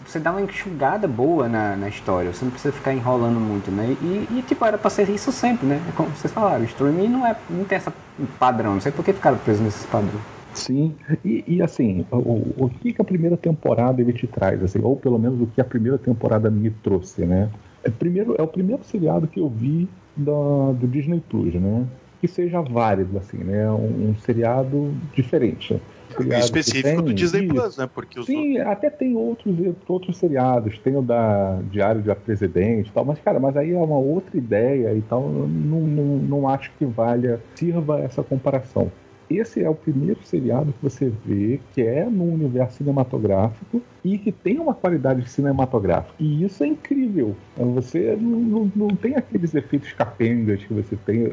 Você 0.06 0.20
dá 0.20 0.30
uma 0.30 0.42
enxugada 0.42 1.08
boa 1.08 1.48
na, 1.48 1.74
na 1.74 1.88
história, 1.88 2.32
você 2.32 2.44
não 2.44 2.52
precisa 2.52 2.72
ficar 2.72 2.92
enrolando 2.92 3.40
muito, 3.40 3.70
né? 3.72 3.96
E, 4.00 4.28
e 4.30 4.44
tipo, 4.46 4.64
era 4.64 4.78
pra 4.78 4.88
ser 4.88 5.08
isso 5.08 5.32
sempre, 5.32 5.66
né? 5.66 5.80
Como 5.96 6.10
vocês 6.10 6.32
falaram, 6.32 6.60
o 6.60 6.64
streaming 6.64 7.08
não, 7.08 7.26
é, 7.26 7.34
não 7.50 7.64
tem 7.64 7.76
essa 7.76 7.92
padrão, 8.38 8.74
não 8.74 8.80
sei 8.80 8.92
por 8.92 9.04
que 9.04 9.12
ficaram 9.12 9.36
presos 9.38 9.62
nesses 9.62 9.84
padrões. 9.86 10.22
Sim, 10.54 10.94
e, 11.24 11.44
e 11.46 11.62
assim, 11.62 12.06
o, 12.10 12.64
o, 12.64 12.70
que, 12.70 12.92
que 12.92 13.02
a 13.02 13.04
primeira 13.04 13.36
temporada 13.36 14.00
ele 14.00 14.12
te 14.12 14.26
traz, 14.26 14.62
assim, 14.62 14.80
ou 14.82 14.96
pelo 14.96 15.18
menos 15.18 15.40
o 15.40 15.46
que 15.48 15.60
a 15.60 15.64
primeira 15.64 15.98
temporada 15.98 16.48
me 16.50 16.70
trouxe, 16.70 17.26
né? 17.26 17.50
É, 17.82 17.90
primeiro, 17.90 18.36
é 18.38 18.42
o 18.42 18.46
primeiro 18.46 18.82
seriado 18.84 19.26
que 19.26 19.40
eu 19.40 19.48
vi 19.48 19.88
da, 20.16 20.72
do 20.72 20.86
Disney 20.86 21.22
Plus, 21.28 21.54
né? 21.54 21.86
Que 22.20 22.28
seja 22.28 22.60
válido, 22.60 23.18
assim, 23.18 23.38
né? 23.38 23.70
Um, 23.70 24.10
um 24.10 24.16
seriado 24.16 24.92
diferente. 25.14 25.80
Seriado 26.16 26.44
específico 26.44 27.02
do 27.02 27.12
Disney 27.12 27.46
Plus, 27.48 27.76
né? 27.76 27.88
Porque 27.92 28.22
Sim, 28.22 28.58
outros... 28.58 28.66
até 28.72 28.90
tem 28.90 29.16
outros, 29.16 29.56
outros 29.86 30.16
seriados, 30.16 30.78
tem 30.78 30.96
o 30.96 31.02
da 31.02 31.60
Diário 31.70 32.00
de 32.00 32.14
Presidente 32.14 32.88
e 32.88 32.92
tal, 32.92 33.04
mas, 33.04 33.18
cara, 33.18 33.38
mas 33.38 33.56
aí 33.56 33.72
é 33.72 33.76
uma 33.76 33.98
outra 33.98 34.36
ideia 34.36 34.94
e 34.94 35.02
tal, 35.02 35.28
não, 35.28 35.80
não, 35.80 36.04
não 36.18 36.48
acho 36.48 36.70
que 36.78 36.84
valha, 36.84 37.40
sirva 37.54 38.00
essa 38.00 38.22
comparação 38.22 38.90
esse 39.28 39.62
é 39.62 39.68
o 39.68 39.74
primeiro 39.74 40.20
seriado 40.24 40.72
que 40.72 40.82
você 40.82 41.12
vê 41.24 41.60
que 41.74 41.82
é 41.82 42.04
no 42.04 42.24
universo 42.24 42.78
cinematográfico 42.78 43.82
e 44.04 44.18
que 44.18 44.30
tem 44.30 44.58
uma 44.58 44.72
qualidade 44.72 45.28
cinematográfica. 45.28 46.14
E 46.18 46.44
isso 46.44 46.62
é 46.62 46.68
incrível. 46.68 47.34
Você 47.56 48.16
não, 48.20 48.40
não, 48.40 48.72
não 48.74 48.88
tem 48.88 49.16
aqueles 49.16 49.54
efeitos 49.54 49.92
capengas 49.92 50.62
que 50.62 50.72
você 50.72 50.96
tem. 51.04 51.26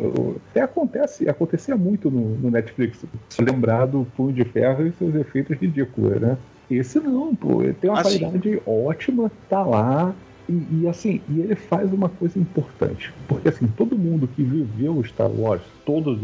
Até 0.50 0.62
acontece, 0.62 1.30
acontecia 1.30 1.78
muito 1.78 2.10
no, 2.10 2.36
no 2.38 2.50
Netflix. 2.50 3.06
Lembrar 3.40 3.86
do 3.86 4.06
Punho 4.18 4.34
de 4.34 4.44
Ferro 4.44 4.88
e 4.88 4.92
seus 4.94 5.14
efeitos 5.16 5.58
ridículos, 5.58 6.20
né? 6.20 6.38
Esse 6.70 7.00
não, 7.00 7.36
pô. 7.36 7.62
Ele 7.62 7.74
tem 7.74 7.90
uma 7.90 8.00
ah, 8.00 8.04
qualidade 8.04 8.62
ótima, 8.66 9.32
tá 9.48 9.62
lá. 9.64 10.16
E, 10.50 10.82
e, 10.82 10.88
assim, 10.90 11.22
e 11.30 11.40
ele 11.40 11.56
faz 11.56 11.92
uma 11.94 12.10
coisa 12.10 12.38
importante, 12.38 13.14
porque 13.30 13.48
assim, 13.48 13.66
todo 13.78 13.98
mundo 13.98 14.28
que 14.28 14.44
viveu 14.44 15.02
Star 15.06 15.32
Wars, 15.32 15.62
todas 15.86 16.20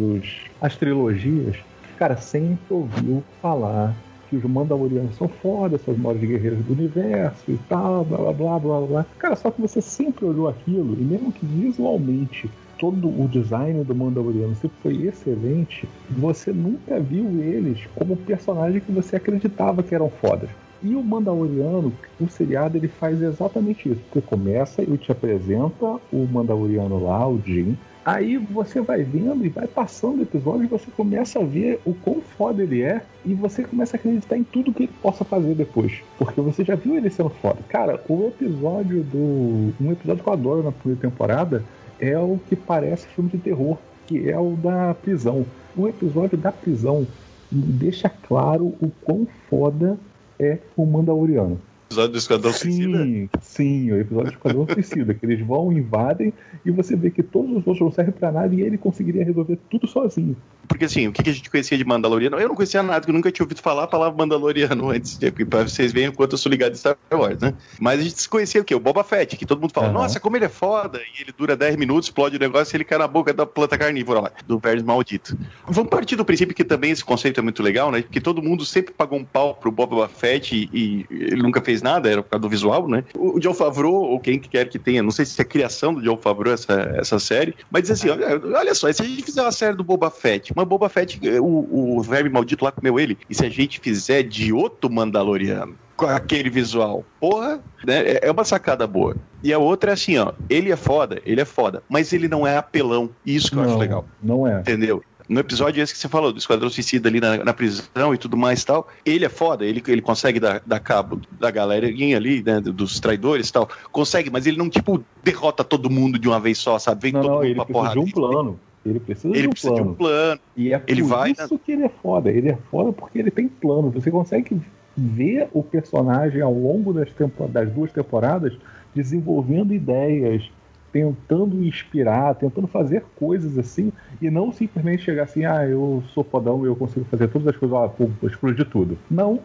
as 0.62 0.76
trilogias, 0.76 1.56
cara, 2.00 2.16
sempre 2.16 2.74
ouviu 2.74 3.22
falar 3.42 3.94
que 4.30 4.38
os 4.38 4.44
Mandalorianos 4.44 5.18
são 5.18 5.28
foda, 5.28 5.78
são 5.78 5.94
os 5.94 6.00
maiores 6.00 6.22
guerreiros 6.22 6.64
do 6.64 6.72
universo 6.72 7.52
e 7.52 7.58
tal, 7.68 8.06
blá 8.06 8.18
blá 8.18 8.32
blá 8.32 8.60
blá 8.60 8.82
blá. 8.82 9.06
Cara, 9.18 9.36
só 9.36 9.52
que 9.52 9.60
você 9.60 9.82
sempre 9.82 10.24
olhou 10.24 10.48
aquilo, 10.48 10.96
e 10.98 11.04
mesmo 11.04 11.30
que 11.30 11.46
visualmente 11.46 12.50
todo 12.78 13.10
o 13.10 13.28
design 13.28 13.84
do 13.84 13.94
Mandaloriano 13.94 14.56
sempre 14.56 14.78
foi 14.82 15.08
excelente, 15.08 15.90
você 16.10 16.54
nunca 16.54 16.98
viu 17.02 17.26
eles 17.42 17.86
como 17.94 18.16
personagem 18.16 18.80
que 18.80 18.92
você 18.94 19.18
acreditava 19.18 19.84
que 19.84 19.94
eram 19.94 20.10
fodas. 20.10 20.50
E 20.82 20.96
o 20.96 21.04
Mandaloriano, 21.04 21.92
o 22.22 22.30
seriado, 22.30 22.78
ele 22.78 22.88
faz 22.88 23.22
exatamente 23.22 23.90
isso. 23.90 24.02
Você 24.14 24.22
começa 24.22 24.82
e 24.82 24.98
te 24.98 25.12
apresenta 25.12 26.00
o 26.14 26.26
Mandaloriano 26.32 27.04
lá, 27.04 27.28
o 27.28 27.42
Jim. 27.46 27.78
Aí 28.06 28.38
você 28.38 28.82
vai 28.82 29.04
vendo 29.04 29.46
e 29.46 29.50
vai 29.50 29.68
passando 29.68 30.20
o 30.20 30.24
episódio 30.24 30.64
e 30.64 30.68
você 30.68 30.90
começa 30.92 31.40
a 31.40 31.44
ver 31.44 31.80
o 31.86 31.94
quão 31.94 32.22
foda 32.22 32.64
ele 32.64 32.82
é 32.82 33.02
e 33.26 33.34
você 33.34 33.64
começa 33.64 33.96
a 33.96 34.00
acreditar 34.00 34.38
em 34.38 34.44
tudo 34.44 34.74
que 34.74 34.84
ele 34.84 34.92
possa 35.02 35.24
fazer 35.26 35.54
depois. 35.54 36.02
Porque 36.18 36.40
você 36.40 36.64
já 36.64 36.76
viu 36.76 36.96
ele 36.96 37.10
sendo 37.10 37.30
foda. 37.30 37.60
Cara, 37.68 38.02
o 38.08 38.28
episódio 38.28 39.04
do. 39.04 39.74
Um 39.80 39.92
episódio 39.92 40.24
que 40.24 40.30
eu 40.30 40.34
adoro 40.34 40.64
na 40.64 40.72
primeira 40.72 41.02
temporada 41.02 41.64
é 42.00 42.18
o 42.18 42.40
que 42.48 42.56
parece 42.56 43.08
filme 43.08 43.30
de 43.30 43.38
terror, 43.38 43.78
que 44.08 44.30
é 44.30 44.40
o 44.40 44.56
da 44.56 44.94
prisão. 44.94 45.46
O 45.76 45.88
episódio 45.88 46.38
da 46.38 46.52
prisão 46.52 47.06
deixa 47.52 48.10
claro 48.10 48.74
o 48.82 48.92
quão 49.02 49.28
foda 49.50 49.98
é 50.40 50.58
o 50.78 50.86
Mandaloriano. 50.86 51.60
Episódio 51.90 52.12
do 52.12 52.18
Esquadrão 52.20 52.54
sim? 52.54 53.30
Sim, 53.42 53.92
o 53.92 54.00
episódio 54.00 54.32
do 54.32 54.36
Esquadrão 54.36 54.68
Suicida, 54.68 55.14
que 55.14 55.26
eles 55.26 55.40
vão, 55.46 55.72
invadem 55.74 56.32
e 56.64 56.70
você 56.70 56.96
vê 56.96 57.10
que 57.10 57.24
todos 57.24 57.50
os 57.50 57.58
outros 57.58 57.82
não 57.82 57.92
servem 57.92 58.14
pra 58.14 58.32
nada 58.32 58.54
e 58.54 58.62
ele 58.62 58.78
conseguiria 58.78 59.26
resolver 59.26 59.58
tudo 59.70 59.88
sozinho. 59.88 60.38
Porque 60.70 60.86
assim, 60.86 61.08
o 61.08 61.12
que 61.12 61.28
a 61.28 61.34
gente 61.34 61.50
conhecia 61.50 61.76
de 61.76 61.84
Mandaloriano? 61.84 62.40
Eu 62.40 62.48
não 62.48 62.56
conhecia 62.56 62.84
nada, 62.84 63.10
eu 63.10 63.14
nunca 63.14 63.32
tinha 63.32 63.44
ouvido 63.44 63.60
falar 63.60 63.84
a 63.84 63.88
palavra 63.88 64.16
Mandaloriano 64.16 64.92
antes, 64.92 65.18
de, 65.18 65.32
pra 65.32 65.64
vocês 65.64 65.92
verem 65.92 66.10
o 66.10 66.14
quanto 66.14 66.34
eu 66.34 66.38
sou 66.38 66.50
ligado 66.50 66.74
em 66.74 66.76
Star 66.76 66.96
Wars, 67.12 67.40
né? 67.40 67.56
Mas 67.80 68.00
a 68.00 68.04
gente 68.04 68.30
conhecia 68.30 68.62
o 68.62 68.64
quê? 68.64 68.76
O 68.76 68.80
Boba 68.80 69.04
Fett, 69.04 69.36
que 69.36 69.48
todo 69.48 69.60
mundo 69.60 69.74
fala, 69.74 69.88
uhum. 69.88 69.94
nossa, 69.94 70.20
como 70.20 70.38
ele 70.38 70.46
é 70.46 70.50
foda, 70.50 71.00
e 71.00 71.24
ele 71.24 71.34
dura 71.36 71.58
10 71.58 71.76
minutos, 71.76 72.06
explode 72.06 72.38
o 72.38 72.40
negócio 72.40 72.76
e 72.76 72.78
ele 72.78 72.84
cai 72.84 73.00
na 73.00 73.08
boca 73.08 73.34
da 73.34 73.48
planta 73.48 73.78
carnívora 73.78 74.22
lá, 74.22 74.32
do 74.46 74.60
verme 74.60 74.84
maldito. 74.84 75.36
Vamos 75.68 75.90
partir 75.90 76.16
do 76.16 76.24
princípio 76.24 76.56
que 76.56 76.64
também 76.64 76.92
esse 76.92 77.04
conceito 77.04 77.40
é 77.40 77.44
muito 77.44 77.64
legal, 77.64 77.92
né? 77.92 78.04
Porque 78.04 78.22
todo 78.22 78.42
mundo 78.42 78.64
sempre 78.64 78.94
pagou 78.94 79.18
um 79.18 79.26
pau 79.26 79.56
pro 79.56 79.72
Boba 79.72 80.08
Fett 80.08 80.56
e, 80.56 80.70
e 80.72 81.06
ele 81.10 81.42
nunca 81.42 81.62
fez 81.62 81.82
nada, 81.82 82.10
era 82.10 82.22
por 82.22 82.30
causa 82.30 82.42
do 82.42 82.50
visual, 82.50 82.88
né? 82.88 83.04
O 83.16 83.40
John 83.40 83.56
Favreau, 83.56 83.94
ou 83.94 84.20
quem 84.20 84.40
quer 84.40 84.70
que 84.70 84.78
tenha, 84.78 85.02
não 85.02 85.12
sei 85.12 85.26
se 85.26 85.40
é 85.40 85.44
a 85.44 85.46
criação 85.46 85.96
do 85.96 86.02
John 86.02 86.18
Favreau 86.18 86.54
essa, 86.54 86.74
essa 86.96 87.18
série, 87.18 87.56
mas 87.72 87.84
diz 87.84 87.92
assim, 87.92 88.10
olha, 88.10 88.40
olha 88.56 88.76
só, 88.76 88.92
se 88.92 89.02
a 89.02 89.06
gente 89.06 89.24
fizer 89.24 89.42
uma 89.42 89.52
série 89.52 89.76
do 89.76 89.84
Boba 89.84 90.12
Fett, 90.12 90.54
mas 90.60 90.68
Boba 90.68 90.90
Fett 90.90 91.20
o, 91.40 91.98
o 91.98 92.02
verme 92.02 92.30
maldito 92.30 92.66
lá 92.66 92.72
comeu 92.72 93.00
ele. 93.00 93.18
E 93.30 93.36
se 93.36 93.46
a 93.46 93.50
gente 93.50 93.80
fizer 93.80 94.24
de 94.24 94.52
outro 94.54 94.90
Mandaloriano? 94.90 95.76
com 96.00 96.06
aquele 96.06 96.50
visual. 96.50 97.04
Porra, 97.20 97.60
né? 97.86 98.00
É, 98.00 98.20
é 98.28 98.32
uma 98.32 98.46
sacada 98.46 98.88
boa. 98.88 99.18
E 99.44 99.52
a 99.52 99.60
outra 99.60 99.92
é 99.92 99.94
assim, 99.94 100.18
ó. 100.18 100.32
Ele 100.50 100.72
é 100.72 100.78
foda, 100.78 101.22
ele 101.26 101.42
é 101.42 101.46
foda, 101.46 101.84
mas 101.90 102.14
ele 102.14 102.30
não 102.30 102.48
é 102.48 102.56
apelão. 102.56 103.10
Isso 103.26 103.52
que 103.52 103.58
eu 103.58 103.64
não, 103.64 103.70
acho 103.70 103.78
legal. 103.78 104.06
Não 104.24 104.48
é. 104.48 104.62
Entendeu? 104.62 105.04
No 105.28 105.42
episódio 105.42 105.84
esse 105.84 105.94
que 105.94 106.00
você 106.00 106.08
falou, 106.08 106.32
do 106.32 106.40
Esquadrão 106.40 106.70
Suicida 106.70 107.08
ali 107.08 107.20
na, 107.20 107.44
na 107.44 107.54
prisão 107.54 108.14
e 108.14 108.18
tudo 108.18 108.36
mais 108.36 108.64
e 108.64 108.66
tal, 108.66 108.88
ele 109.06 109.26
é 109.26 109.30
foda, 109.30 109.64
ele, 109.64 109.84
ele 109.88 110.02
consegue 110.02 110.40
dar, 110.40 110.60
dar 110.66 110.80
cabo 110.80 111.22
da 111.40 111.52
galerinha 111.52 112.18
ali, 112.18 112.42
né, 112.42 112.60
dos 112.60 113.00
traidores 113.00 113.50
e 113.50 113.54
tal, 113.54 113.70
consegue, 113.92 114.32
mas 114.32 114.48
ele 114.48 114.58
não, 114.58 114.68
tipo, 114.68 115.04
derrota 115.24 115.64
todo 115.64 115.88
mundo 115.88 116.18
de 116.18 116.28
uma 116.28 116.40
vez 116.40 116.58
só, 116.58 116.80
sabe? 116.80 117.04
Vem 117.04 117.12
não, 117.12 117.22
todo 117.22 117.30
não, 117.30 117.38
mundo 117.38 117.46
ele 117.46 117.56
pra 117.56 117.66
porrada. 117.66 117.94
de 117.94 118.00
um 118.00 118.10
plano. 118.10 118.60
Ele 118.86 119.00
precisa, 119.00 119.30
ele 119.30 119.42
de, 119.42 119.48
um 119.48 119.52
precisa 119.52 119.74
de 119.74 119.82
um 119.82 119.94
plano. 119.94 120.40
E 120.56 120.74
é 120.74 120.82
ele 120.88 121.02
por 121.02 121.10
vai 121.10 121.32
isso 121.32 121.54
na... 121.54 121.60
que 121.60 121.72
ele 121.72 121.84
é 121.84 121.90
foda. 121.90 122.32
Ele 122.32 122.50
é 122.50 122.58
foda 122.72 122.92
porque 122.94 123.20
ele 123.20 123.32
tem 123.32 123.48
plano. 123.48 123.90
Você 123.92 124.10
consegue 124.10 124.60
ver 124.96 125.48
o 125.54 125.62
personagem 125.64 126.42
ao 126.42 126.54
longo 126.54 126.94
das, 126.94 127.12
tempo... 127.12 127.48
das 127.48 127.72
duas 127.72 127.92
temporadas 127.92 128.58
desenvolvendo 128.94 129.74
ideias, 129.74 130.50
tentando 130.92 131.64
inspirar, 131.64 132.36
tentando 132.36 132.68
fazer 132.68 133.04
coisas 133.16 133.58
assim, 133.58 133.92
e 134.22 134.30
não 134.30 134.52
simplesmente 134.52 135.04
chegar 135.04 135.24
assim, 135.24 135.46
ah, 135.46 135.66
eu 135.66 136.04
sou 136.14 136.24
fodão, 136.24 136.66
eu 136.66 136.76
consigo 136.76 137.06
fazer 137.06 137.28
todas 137.28 137.48
as 137.48 137.58
coisas, 137.58 137.78
ah, 137.78 137.88
pum, 137.88 138.12
explodir 138.24 138.66
tudo. 138.66 138.98
Não, 139.10 139.40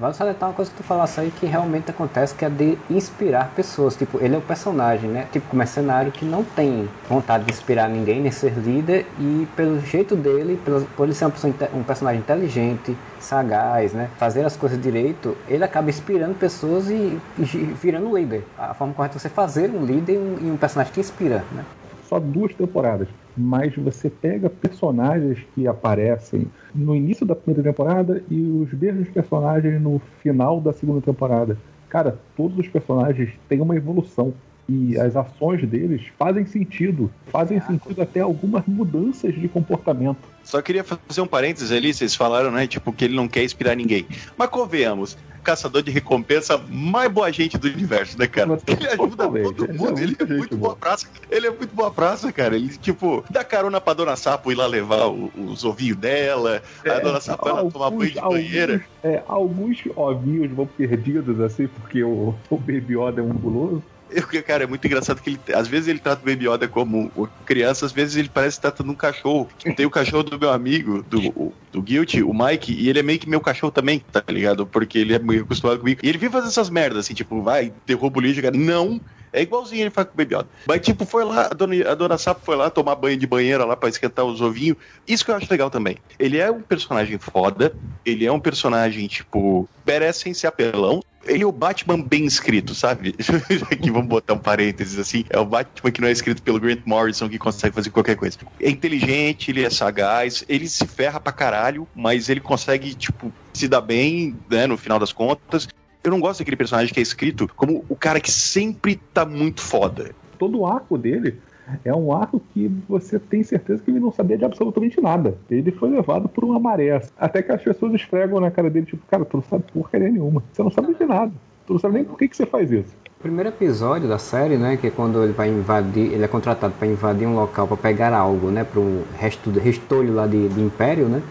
Vale 0.00 0.14
salientar 0.14 0.48
uma 0.48 0.54
coisa 0.54 0.70
que 0.70 0.78
tu 0.78 0.82
falasse 0.82 1.20
aí 1.20 1.30
que 1.30 1.44
realmente 1.44 1.90
acontece, 1.90 2.34
que 2.34 2.42
é 2.42 2.48
de 2.48 2.78
inspirar 2.88 3.52
pessoas. 3.54 3.94
Tipo, 3.94 4.18
ele 4.18 4.34
é 4.34 4.38
o 4.38 4.40
personagem, 4.40 5.10
né? 5.10 5.26
Tipo, 5.30 5.54
mercenário 5.54 6.10
que 6.10 6.24
não 6.24 6.42
tem 6.42 6.88
vontade 7.06 7.44
de 7.44 7.50
inspirar 7.50 7.86
ninguém, 7.86 8.18
nem 8.18 8.32
ser 8.32 8.54
líder, 8.54 9.04
e 9.18 9.46
pelo 9.54 9.78
jeito 9.80 10.16
dele, 10.16 10.58
pelo, 10.64 10.86
por 10.96 11.04
ele 11.04 11.12
ser 11.12 11.26
uma 11.26 11.32
pessoa, 11.32 11.52
um 11.74 11.82
personagem 11.82 12.18
inteligente, 12.18 12.96
sagaz, 13.20 13.92
né? 13.92 14.08
Fazer 14.16 14.42
as 14.42 14.56
coisas 14.56 14.80
direito, 14.80 15.36
ele 15.46 15.64
acaba 15.64 15.90
inspirando 15.90 16.34
pessoas 16.34 16.88
e, 16.88 17.20
e 17.38 17.44
virando 17.44 18.16
líder. 18.16 18.42
A 18.56 18.72
forma 18.72 18.94
correta 18.94 19.18
é 19.18 19.20
você 19.20 19.28
fazer 19.28 19.68
um 19.68 19.84
líder 19.84 20.14
e 20.14 20.16
um, 20.16 20.38
e 20.40 20.50
um 20.50 20.56
personagem 20.56 20.94
que 20.94 21.00
inspira, 21.00 21.44
né? 21.52 21.62
Só 22.08 22.18
duas 22.18 22.54
temporadas 22.54 23.06
mas 23.40 23.74
você 23.74 24.10
pega 24.10 24.50
personagens 24.50 25.38
que 25.54 25.66
aparecem 25.66 26.46
no 26.74 26.94
início 26.94 27.24
da 27.24 27.34
primeira 27.34 27.62
temporada 27.62 28.22
e 28.30 28.40
os 28.40 28.72
mesmos 28.72 29.08
personagens 29.08 29.80
no 29.80 29.98
final 30.22 30.60
da 30.60 30.72
segunda 30.72 31.00
temporada. 31.00 31.56
Cara, 31.88 32.18
todos 32.36 32.58
os 32.58 32.68
personagens 32.68 33.32
têm 33.48 33.60
uma 33.60 33.74
evolução 33.74 34.32
e 34.70 34.96
as 34.96 35.16
ações 35.16 35.68
deles 35.68 36.02
fazem 36.16 36.46
sentido, 36.46 37.10
fazem 37.26 37.60
sentido 37.60 38.00
até 38.00 38.20
algumas 38.20 38.64
mudanças 38.66 39.34
de 39.34 39.48
comportamento. 39.48 40.18
Só 40.44 40.62
queria 40.62 40.84
fazer 40.84 41.20
um 41.20 41.26
parênteses 41.26 41.72
ali, 41.72 41.92
vocês 41.92 42.14
falaram, 42.14 42.52
né, 42.52 42.68
tipo, 42.68 42.92
que 42.92 43.04
ele 43.04 43.16
não 43.16 43.26
quer 43.26 43.42
inspirar 43.42 43.74
ninguém. 43.74 44.06
Mas 44.38 44.48
convenhamos, 44.48 45.18
caçador 45.42 45.82
de 45.82 45.90
recompensa 45.90 46.56
mais 46.68 47.10
boa 47.10 47.32
gente 47.32 47.58
do 47.58 47.66
universo, 47.66 48.16
né, 48.16 48.28
cara? 48.28 48.58
Ele 48.66 48.86
ajuda 48.86 49.28
todo 49.28 49.74
mundo, 49.74 49.98
ele 49.98 50.16
é 50.18 50.24
muito 50.24 50.56
boa 50.56 50.76
praça. 50.76 51.08
Ele 51.28 51.46
é 51.48 51.50
muito 51.50 51.74
boa 51.74 51.90
praça, 51.90 52.32
cara. 52.32 52.54
Ele, 52.54 52.68
tipo, 52.68 53.24
dá 53.28 53.42
carona 53.42 53.80
pra 53.80 53.92
Dona 53.92 54.14
Sapo 54.14 54.52
ir 54.52 54.54
lá 54.54 54.66
levar 54.66 55.08
o, 55.08 55.30
os 55.36 55.64
ovinhos 55.64 55.96
dela, 55.96 56.62
é, 56.84 56.90
a 56.90 57.00
Dona 57.00 57.20
Sapo 57.20 57.48
ela 57.48 57.68
tomar 57.68 57.90
banho 57.90 58.10
de 58.10 58.20
banheira. 58.20 58.74
Alguns, 58.74 58.88
é, 59.02 59.22
alguns 59.26 59.78
ovinhos 59.96 60.52
vão 60.52 60.66
perdidos, 60.66 61.40
assim, 61.40 61.66
porque 61.66 62.04
o, 62.04 62.34
o 62.48 62.56
Baby 62.56 62.96
Yoda 62.96 63.20
é 63.20 63.24
um 63.24 63.32
guloso. 63.32 63.82
Eu, 64.10 64.42
cara, 64.42 64.64
é 64.64 64.66
muito 64.66 64.84
engraçado 64.86 65.20
que 65.20 65.30
ele, 65.30 65.40
às 65.54 65.68
vezes 65.68 65.88
ele 65.88 65.98
trata 65.98 66.22
o 66.22 66.24
Baby 66.24 66.48
Yoda 66.48 66.66
como 66.68 67.10
criança, 67.44 67.86
às 67.86 67.92
vezes 67.92 68.16
ele 68.16 68.28
parece 68.28 68.60
tratando 68.60 68.90
um 68.90 68.94
cachorro. 68.94 69.48
Tem 69.76 69.86
o 69.86 69.90
cachorro 69.90 70.22
do 70.22 70.38
meu 70.38 70.50
amigo, 70.50 71.02
do, 71.02 71.52
do 71.72 71.82
Guilty, 71.82 72.22
o 72.22 72.34
Mike, 72.34 72.72
e 72.72 72.88
ele 72.88 72.98
é 72.98 73.02
meio 73.02 73.18
que 73.18 73.28
meu 73.28 73.40
cachorro 73.40 73.72
também, 73.72 74.00
tá 74.12 74.22
ligado? 74.28 74.66
Porque 74.66 74.98
ele 74.98 75.14
é 75.14 75.18
meio 75.18 75.42
acostumado 75.42 75.78
comigo. 75.78 76.00
E 76.02 76.08
ele 76.08 76.18
vive 76.18 76.32
fazendo 76.32 76.50
essas 76.50 76.70
merdas, 76.70 77.06
assim, 77.06 77.14
tipo, 77.14 77.42
vai, 77.42 77.72
derruba 77.86 78.18
o 78.18 78.22
lixo, 78.22 78.42
cara. 78.42 78.56
Não! 78.56 79.00
É 79.32 79.42
igualzinho 79.42 79.82
ele 79.82 79.90
faz 79.90 80.08
com 80.08 80.14
o 80.14 80.16
Baby 80.16 80.34
Yoda. 80.34 80.48
Mas, 80.66 80.80
tipo, 80.80 81.04
foi 81.04 81.24
lá, 81.24 81.46
a 81.46 81.54
dona, 81.54 81.90
a 81.90 81.94
dona 81.94 82.18
Sapo 82.18 82.44
foi 82.44 82.56
lá 82.56 82.70
tomar 82.70 82.94
banho 82.96 83.16
de 83.16 83.26
banheira 83.26 83.64
lá 83.64 83.76
pra 83.76 83.88
esquentar 83.88 84.24
os 84.24 84.40
ovinhos. 84.40 84.76
Isso 85.06 85.24
que 85.24 85.30
eu 85.30 85.36
acho 85.36 85.50
legal 85.50 85.70
também. 85.70 85.96
Ele 86.18 86.38
é 86.38 86.50
um 86.50 86.60
personagem 86.62 87.18
foda, 87.18 87.74
ele 88.04 88.26
é 88.26 88.32
um 88.32 88.40
personagem, 88.40 89.06
tipo, 89.06 89.68
merece 89.86 90.32
ser 90.34 90.46
apelão, 90.46 91.02
ele 91.24 91.42
é 91.42 91.46
o 91.46 91.52
Batman 91.52 92.00
bem 92.00 92.24
escrito, 92.24 92.74
sabe? 92.74 93.14
Aqui 93.70 93.90
vamos 93.90 94.08
botar 94.08 94.34
um 94.34 94.38
parênteses 94.38 94.98
assim. 94.98 95.24
É 95.28 95.38
o 95.38 95.44
Batman 95.44 95.90
que 95.90 96.00
não 96.00 96.08
é 96.08 96.12
escrito 96.12 96.42
pelo 96.42 96.58
Grant 96.58 96.80
Morrison 96.84 97.28
que 97.28 97.38
consegue 97.38 97.74
fazer 97.74 97.90
qualquer 97.90 98.16
coisa. 98.16 98.38
É 98.60 98.70
inteligente, 98.70 99.50
ele 99.50 99.64
é 99.64 99.70
sagaz, 99.70 100.44
ele 100.48 100.68
se 100.68 100.86
ferra 100.86 101.20
pra 101.20 101.32
caralho, 101.32 101.86
mas 101.94 102.28
ele 102.28 102.40
consegue, 102.40 102.94
tipo, 102.94 103.32
se 103.52 103.68
dar 103.68 103.80
bem, 103.80 104.36
né, 104.48 104.66
no 104.66 104.76
final 104.76 104.98
das 104.98 105.12
contas. 105.12 105.68
Eu 106.02 106.10
não 106.10 106.20
gosto 106.20 106.38
daquele 106.38 106.56
personagem 106.56 106.92
que 106.92 107.00
é 107.00 107.02
escrito 107.02 107.48
como 107.54 107.84
o 107.88 107.94
cara 107.94 108.20
que 108.20 108.30
sempre 108.30 108.96
tá 109.12 109.26
muito 109.26 109.60
foda. 109.60 110.12
Todo 110.38 110.60
o 110.60 110.66
arco 110.66 110.96
dele 110.96 111.38
é 111.84 111.94
um 111.94 112.12
arco 112.12 112.40
que 112.52 112.70
você 112.88 113.18
tem 113.18 113.42
certeza 113.42 113.82
que 113.82 113.90
ele 113.90 114.00
não 114.00 114.10
sabia 114.10 114.38
de 114.38 114.44
absolutamente 114.44 115.00
nada. 115.00 115.36
Ele 115.50 115.70
foi 115.70 115.90
levado 115.90 116.28
por 116.28 116.42
uma 116.42 116.58
maré. 116.58 117.02
Até 117.18 117.42
que 117.42 117.52
as 117.52 117.62
pessoas 117.62 117.92
esfregam 117.94 118.40
na 118.40 118.50
cara 118.50 118.70
dele, 118.70 118.86
tipo, 118.86 119.02
cara, 119.10 119.24
tu 119.24 119.36
não 119.36 119.44
sabe 119.44 119.64
porcaria 119.72 120.08
nenhuma. 120.08 120.42
Você 120.52 120.62
não 120.62 120.70
sabe 120.70 120.94
de 120.94 121.04
nada. 121.04 121.32
Tu 121.66 121.72
não 121.74 121.80
sabe 121.80 121.94
nem 121.94 122.04
por 122.04 122.16
que, 122.16 122.28
que 122.28 122.36
você 122.36 122.46
faz 122.46 122.72
isso. 122.72 122.96
Primeiro 123.20 123.50
episódio 123.50 124.08
da 124.08 124.18
série, 124.18 124.56
né, 124.56 124.78
que 124.78 124.86
é 124.86 124.90
quando 124.90 125.22
ele 125.22 125.34
vai 125.34 125.50
invadir, 125.50 126.14
ele 126.14 126.24
é 126.24 126.28
contratado 126.28 126.72
para 126.78 126.88
invadir 126.88 127.28
um 127.28 127.34
local 127.34 127.68
para 127.68 127.76
pegar 127.76 128.14
algo, 128.14 128.50
né, 128.50 128.64
para 128.64 128.80
o 128.80 129.04
resto 129.18 129.50
do 129.50 129.60
restolho 129.60 130.14
lá 130.14 130.26
de, 130.26 130.48
de 130.48 130.60
Império, 130.62 131.06
né, 131.06 131.22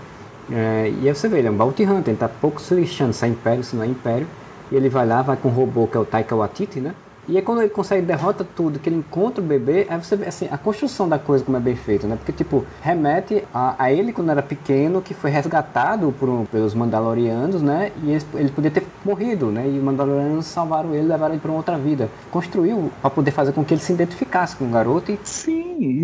é, 0.52 0.94
e 1.02 1.08
aí 1.08 1.16
você 1.16 1.28
vê, 1.28 1.40
ele 1.40 1.48
é 1.48 1.52
um 1.52 1.58
bounty 1.58 1.84
hunter, 1.84 2.10
ele 2.10 2.18
tá 2.18 2.30
pouco 2.30 2.62
se 2.62 2.76
lixando 2.76 3.12
se 3.12 3.26
é 3.26 3.28
Império, 3.28 3.64
se 3.64 3.76
não 3.76 3.84
é 3.84 3.88
Império, 3.88 4.28
e 4.72 4.76
ele 4.76 4.90
vai 4.90 5.06
lá, 5.06 5.22
vai 5.22 5.38
com 5.38 5.50
um 5.50 5.52
robô 5.52 5.88
que 5.88 5.98
é 5.98 6.00
o 6.00 6.06
Taika 6.06 6.36
Waititi, 6.36 6.80
né, 6.80 6.94
e 7.30 7.38
aí 7.38 7.44
quando 7.44 7.62
ele 7.62 7.70
consegue 7.70 8.04
derrota 8.04 8.44
tudo, 8.44 8.80
que 8.80 8.90
ele 8.90 8.96
encontra 8.96 9.40
o 9.40 9.46
bebê, 9.46 9.86
aí 9.88 10.04
você 10.04 10.16
vê 10.16 10.26
assim, 10.26 10.48
a 10.50 10.58
construção 10.58 11.08
da 11.08 11.20
coisa 11.20 11.46
como 11.46 11.56
é 11.58 11.60
bem 11.60 11.76
feita, 11.76 12.08
né? 12.08 12.16
Porque, 12.16 12.32
tipo, 12.32 12.66
remete 12.82 13.44
a, 13.54 13.76
a 13.78 13.94
ele 13.94 14.12
quando 14.12 14.32
era 14.32 14.42
pequeno, 14.42 15.00
que 15.00 15.14
foi 15.14 15.30
resgatado 15.30 16.12
por 16.20 16.28
um, 16.28 16.44
pelos 16.44 16.74
Mandalorianos, 16.74 17.62
né? 17.62 17.92
E 18.04 18.10
ele, 18.10 18.26
ele, 18.34 18.50
podia 18.50 18.72
ter 18.72 18.84
morrido, 19.06 19.52
né? 19.52 19.70
E 19.70 19.78
os 19.78 19.84
Mandalorianos 19.84 20.48
salvaram 20.48 20.96
ele, 20.96 21.06
levaram 21.06 21.36
ele 21.36 21.40
para 21.40 21.52
uma 21.52 21.58
outra 21.58 21.78
vida. 21.78 22.10
Construiu 22.32 22.92
para 23.00 23.12
poder 23.12 23.30
fazer 23.30 23.52
com 23.52 23.64
que 23.64 23.76
ele 23.76 23.82
se 23.82 23.94
identificasse 23.94 24.56
com 24.56 24.66
o 24.66 24.72
garoto 24.72 25.12
e... 25.12 25.20
Sim, 25.24 26.02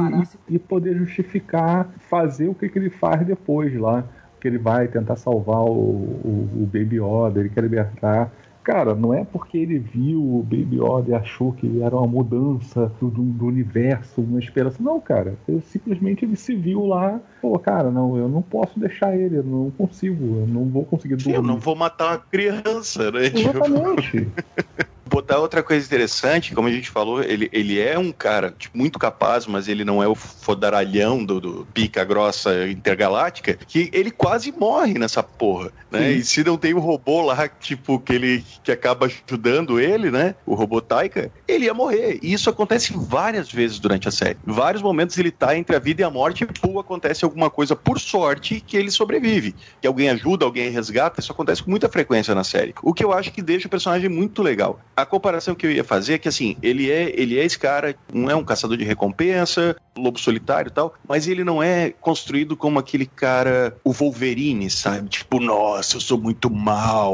e, 0.48 0.56
e 0.56 0.60
poder 0.60 0.96
justificar, 0.96 1.90
fazer 2.08 2.50
o 2.50 2.54
que, 2.54 2.70
que 2.70 2.78
ele 2.78 2.92
faz 2.92 3.26
depois 3.26 3.76
lá. 3.76 4.04
Que 4.40 4.48
ele 4.48 4.60
vai 4.60 4.88
tentar 4.88 5.16
salvar 5.16 5.62
o, 5.62 5.72
o, 5.72 6.50
o 6.54 6.70
Baby 6.72 6.98
Yoda, 6.98 7.40
ele 7.40 7.50
quer 7.50 7.62
libertar 7.62 8.32
Cara, 8.66 8.96
não 8.96 9.14
é 9.14 9.24
porque 9.24 9.60
ele 9.60 9.78
viu 9.78 10.20
o 10.20 10.42
Baby 10.42 10.78
Yoda 10.82 11.12
e 11.12 11.14
achou 11.14 11.54
que 11.54 11.84
era 11.84 11.96
uma 11.96 12.08
mudança 12.08 12.92
do, 13.00 13.12
do 13.12 13.46
universo, 13.46 14.22
uma 14.22 14.40
esperança. 14.40 14.82
Não, 14.82 15.00
cara. 15.00 15.36
Eu, 15.48 15.62
simplesmente 15.62 16.26
ele 16.26 16.36
se 16.36 16.56
viu 16.56 16.84
lá. 16.88 17.22
Pô, 17.40 17.60
cara, 17.60 17.92
não, 17.92 18.18
eu 18.18 18.28
não 18.28 18.42
posso 18.42 18.80
deixar 18.80 19.16
ele, 19.16 19.38
eu 19.38 19.44
não 19.44 19.70
consigo, 19.70 20.40
eu 20.40 20.48
não 20.48 20.66
vou 20.66 20.84
conseguir 20.84 21.16
dormir. 21.16 21.36
Eu 21.36 21.44
não 21.44 21.60
vou 21.60 21.76
matar 21.76 22.14
uma 22.14 22.18
criança, 22.18 23.12
né? 23.12 23.28
Exatamente. 23.28 24.28
É 25.28 25.38
outra 25.38 25.62
coisa 25.62 25.86
interessante, 25.86 26.56
como 26.56 26.68
a 26.68 26.72
gente 26.72 26.90
falou, 26.90 27.22
ele, 27.22 27.50
ele 27.52 27.80
é 27.80 28.00
um 28.00 28.12
cara 28.12 28.56
tipo, 28.58 28.78
muito 28.78 28.98
capaz, 28.98 29.46
mas 29.46 29.68
ele 29.68 29.84
não 29.84 30.02
é 30.02 30.08
o 30.08 30.16
fodaralhão 30.16 31.24
do, 31.24 31.42
do 31.42 31.68
pica 31.74 32.04
grossa 32.04 32.68
intergaláctica, 32.70 33.58
que 33.68 33.90
ele 33.92 34.12
quase 34.12 34.52
morre 34.52 34.94
nessa 34.94 35.22
porra, 35.22 35.72
né? 35.92 36.12
E 36.12 36.24
se 36.24 36.44
não 36.44 36.58
tem 36.58 36.74
o 36.74 36.78
um 36.78 36.80
robô 36.80 37.22
lá, 37.22 37.48
tipo, 37.48 38.00
que 38.00 38.14
ele 38.14 38.46
que 38.64 38.72
acaba 38.72 39.08
ajudando 39.08 39.80
ele, 39.80 40.10
né? 40.10 40.36
O 40.46 40.56
robô 40.56 40.82
Taika, 40.82 41.32
ele 41.48 41.66
ia 41.66 41.74
morrer. 41.74 42.20
E 42.22 42.34
isso 42.34 42.50
acontece 42.50 42.94
várias 42.96 43.52
vezes 43.52 43.80
durante 43.80 44.08
a 44.08 44.12
série. 44.12 44.38
Em 44.48 44.52
vários 44.52 44.82
momentos 44.82 45.18
ele 45.18 45.32
tá 45.32 45.58
entre 45.58 45.76
a 45.76 45.80
vida 45.80 46.02
e 46.02 46.06
a 46.06 46.10
morte 46.10 46.44
e 46.44 46.48
pô, 46.48 46.80
acontece 46.80 47.26
alguma 47.26 47.50
coisa 47.50 47.76
por 47.76 48.00
sorte 48.00 48.60
que 48.60 48.78
ele 48.78 48.92
sobrevive. 48.92 49.56
Que 49.82 49.88
alguém 49.88 50.10
ajuda, 50.10 50.46
alguém 50.46 50.70
resgata, 50.70 51.20
isso 51.20 51.32
acontece 51.32 51.64
com 51.64 51.70
muita 51.70 51.90
frequência 51.90 52.34
na 52.34 52.44
série. 52.44 52.74
O 52.82 52.94
que 52.94 53.04
eu 53.04 53.12
acho 53.12 53.32
que 53.32 53.42
deixa 53.42 53.68
o 53.68 53.70
personagem 53.70 54.10
muito 54.10 54.42
legal. 54.42 54.80
A 54.96 55.06
comparação 55.06 55.54
que 55.54 55.66
eu 55.66 55.72
ia 55.72 55.84
fazer 55.84 56.14
é 56.14 56.18
que 56.18 56.28
assim, 56.28 56.56
ele 56.62 56.90
é, 56.90 57.12
ele 57.20 57.38
é 57.38 57.44
esse 57.44 57.60
cara, 57.60 57.96
não 58.14 58.30
é 58.30 58.36
um 58.36 58.44
caçador 58.44 58.78
de 58.78 58.84
recompensa, 58.84 59.76
lobo 59.98 60.20
solitário 60.20 60.70
e 60.70 60.74
tal, 60.74 60.94
mas 61.08 61.28
ele 61.28 61.44
não 61.44 61.62
é 61.62 61.92
construído 62.00 62.56
como 62.56 62.80
aquele 62.80 63.06
cara, 63.06 63.76
o 63.84 63.92
Wolverine, 63.92 64.70
sabe? 64.70 65.10
Tipo, 65.10 65.40
nossa, 65.40 65.98
eu 65.98 66.02
sou 66.02 66.18
muito 66.18 66.50
mal, 66.50 67.14